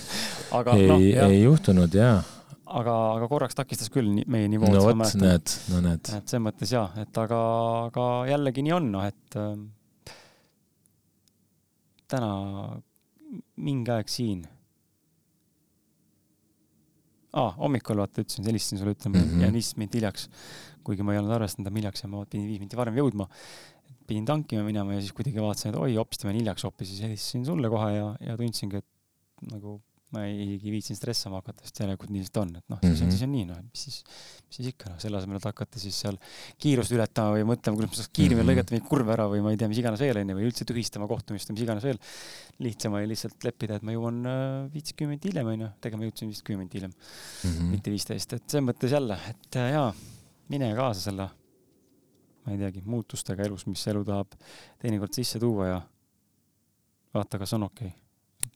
ei 0.76 0.88
no,, 0.88 0.98
ei 1.28 1.42
juhtunud 1.42 1.94
jaa. 1.94 2.18
aga, 2.66 2.96
aga 3.18 3.28
korraks 3.30 3.54
takistas 3.58 3.92
küll 3.94 4.24
meie 4.26 4.50
nivood. 4.50 4.74
no 4.74 4.82
vot, 4.88 5.16
näed, 5.22 5.56
no 5.70 5.84
näed. 5.84 6.02
et 6.02 6.26
selles 6.26 6.44
mõttes 6.48 6.74
jaa, 6.74 6.90
et 7.02 7.22
aga, 7.22 7.40
aga 7.90 8.10
jällegi 8.32 8.66
nii 8.66 8.76
on, 8.80 8.90
noh, 8.96 9.06
et 9.06 9.38
äh, 9.38 9.54
täna 12.10 12.32
mingi 13.56 13.90
aeg 13.92 14.10
siin 14.12 14.44
ah,, 17.36 17.56
hommikul 17.60 18.00
vaata 18.00 18.24
ütlesin, 18.24 18.46
helistasin 18.48 18.80
sulle, 18.80 18.94
ütlema 18.96 19.18
mm, 19.18 19.30
-hmm. 19.30 19.44
jään 19.44 19.56
viis 19.56 19.72
minutit 19.76 20.00
hiljaks. 20.00 20.28
kuigi 20.86 21.02
ma 21.02 21.12
ei 21.12 21.18
olnud 21.18 21.34
arvestanud, 21.34 21.68
et 21.68 21.78
hiljaks 21.80 22.04
ja 22.04 22.08
ma 22.08 22.22
pidin 22.24 22.46
viis 22.46 22.60
minutit 22.62 22.78
varem 22.78 22.96
jõudma. 22.96 23.28
pidin 24.06 24.24
tankima 24.24 24.62
minema 24.62 24.94
ja 24.94 25.00
siis 25.02 25.12
kuidagi 25.12 25.42
vaatasin, 25.42 25.72
et 25.72 25.80
oi, 25.82 25.96
hopsti, 25.98 26.26
ma 26.26 26.30
olen 26.30 26.40
hiljaks 26.40 26.64
hoopis, 26.64 26.88
siis 26.92 27.02
helistasin 27.02 27.44
sulle 27.44 27.68
kohe 27.68 27.90
ja, 27.92 28.06
ja 28.20 28.36
tundsingi, 28.38 28.78
et 28.78 29.50
nagu 29.52 29.80
ma 30.14 30.22
ei 30.28 30.56
viitsinud 30.62 30.98
stressama 31.00 31.40
hakata, 31.40 31.64
sest 31.66 31.80
järelikult 31.82 32.12
nii 32.14 32.20
lihtsalt 32.22 32.38
on, 32.44 32.50
et 32.60 32.68
noh, 32.70 32.78
siis 32.78 33.00
on, 33.00 33.08
mhm. 33.08 33.14
siis 33.14 33.24
on 33.26 33.30
nii, 33.32 33.46
noh, 33.48 33.58
mis 33.66 33.82
siis, 33.88 33.96
mis 34.46 34.58
siis 34.60 34.68
ikka, 34.70 34.90
noh, 34.92 35.00
selle 35.02 35.18
asemel, 35.18 35.40
et 35.40 35.48
hakata 35.48 35.82
siis 35.82 35.98
seal 36.04 36.18
kiirust 36.62 36.94
ületama 36.94 37.34
või 37.34 37.46
mõtlema, 37.50 37.80
kuidas 37.80 37.90
ma 37.90 37.98
saaks 37.98 38.12
kiiremini 38.12 38.36
mm 38.36 38.44
-hmm. 38.44 38.52
lõigata 38.52 38.76
mingeid 38.76 38.90
kurve 38.92 39.14
ära 39.16 39.26
või 39.32 39.42
ma 39.42 39.54
ei 39.54 39.58
tea, 39.58 39.70
mis 39.72 39.80
iganes 39.82 40.04
veel, 40.04 40.20
onju, 40.22 40.36
või 40.38 40.46
üldse 40.46 40.68
tühistama 40.70 41.10
kohtumist 41.10 41.50
või 41.50 41.58
mis 41.58 41.64
iganes 41.66 41.88
veel. 41.88 41.98
lihtsam 42.62 42.94
oli 42.96 43.10
lihtsalt 43.10 43.48
leppida, 43.48 43.80
et 43.80 43.82
ma 43.82 43.96
jõuan 43.96 44.22
äh, 44.30 44.70
viiskümmend 44.76 45.26
hiljem, 45.26 45.50
onju, 45.54 45.72
tegelikult 45.80 46.04
ma 46.04 46.10
jõudsin 46.10 46.30
vist 46.30 46.46
kümme 46.46 46.62
minutit 46.62 46.78
hiljem 46.78 46.94
mm, 46.94 47.50
-hmm. 47.50 47.74
mitte 47.74 47.90
viisteist, 47.90 48.32
et 48.32 48.46
selles 48.46 48.68
mõttes 48.70 48.94
jälle, 48.94 49.18
et 49.28 49.56
äh, 49.56 49.72
jaa, 49.74 49.90
mine 50.48 50.70
kaasa 50.78 51.10
selle, 51.10 51.28
ma 52.46 52.54
ei 52.54 52.62
teagi, 52.62 52.86
muutustega 52.86 53.42
elus, 53.42 53.66
mis 53.66 53.86
elu 53.90 54.04
tahab 54.06 54.38
teinekord 54.78 55.12
sisse 55.12 55.42
tuua 55.42 55.66
ja 55.74 55.84
vaata, 57.14 57.38
kas 57.42 57.58
on 57.58 57.66
okei 57.66 57.88
okay 57.88 58.05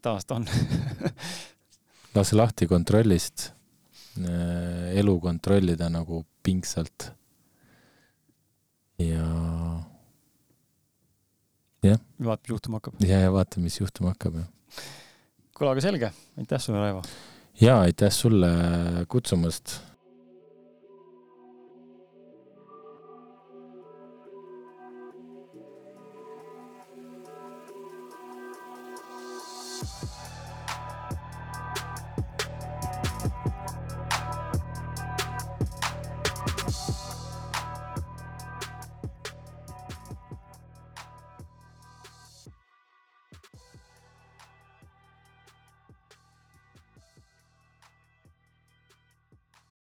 taas 0.02 0.26
ta 0.26 0.38
on 0.40 0.46
lase 2.16 2.36
lahti 2.36 2.66
kontrollist, 2.70 3.50
äh, 4.18 4.90
elu 5.00 5.16
kontrollida 5.20 5.90
nagu 5.92 6.24
pingsalt. 6.42 7.10
ja 9.00 9.26
jah. 11.82 12.00
vaata, 12.20 12.42
mis 12.42 12.54
juhtuma 12.54 12.80
hakkab. 12.80 13.02
ja, 13.04 13.20
ja 13.26 13.32
vaata, 13.32 13.60
mis 13.60 13.80
juhtuma 13.80 14.14
hakkab, 14.14 14.40
jah. 14.42 14.48
kuule, 15.56 15.72
aga 15.72 15.84
selge, 15.84 16.12
aitäh 16.38 16.60
sulle, 16.60 16.82
Raivo! 16.82 17.04
ja 17.60 17.78
aitäh 17.84 18.12
sulle 18.12 18.50
kutsumast 19.08 19.78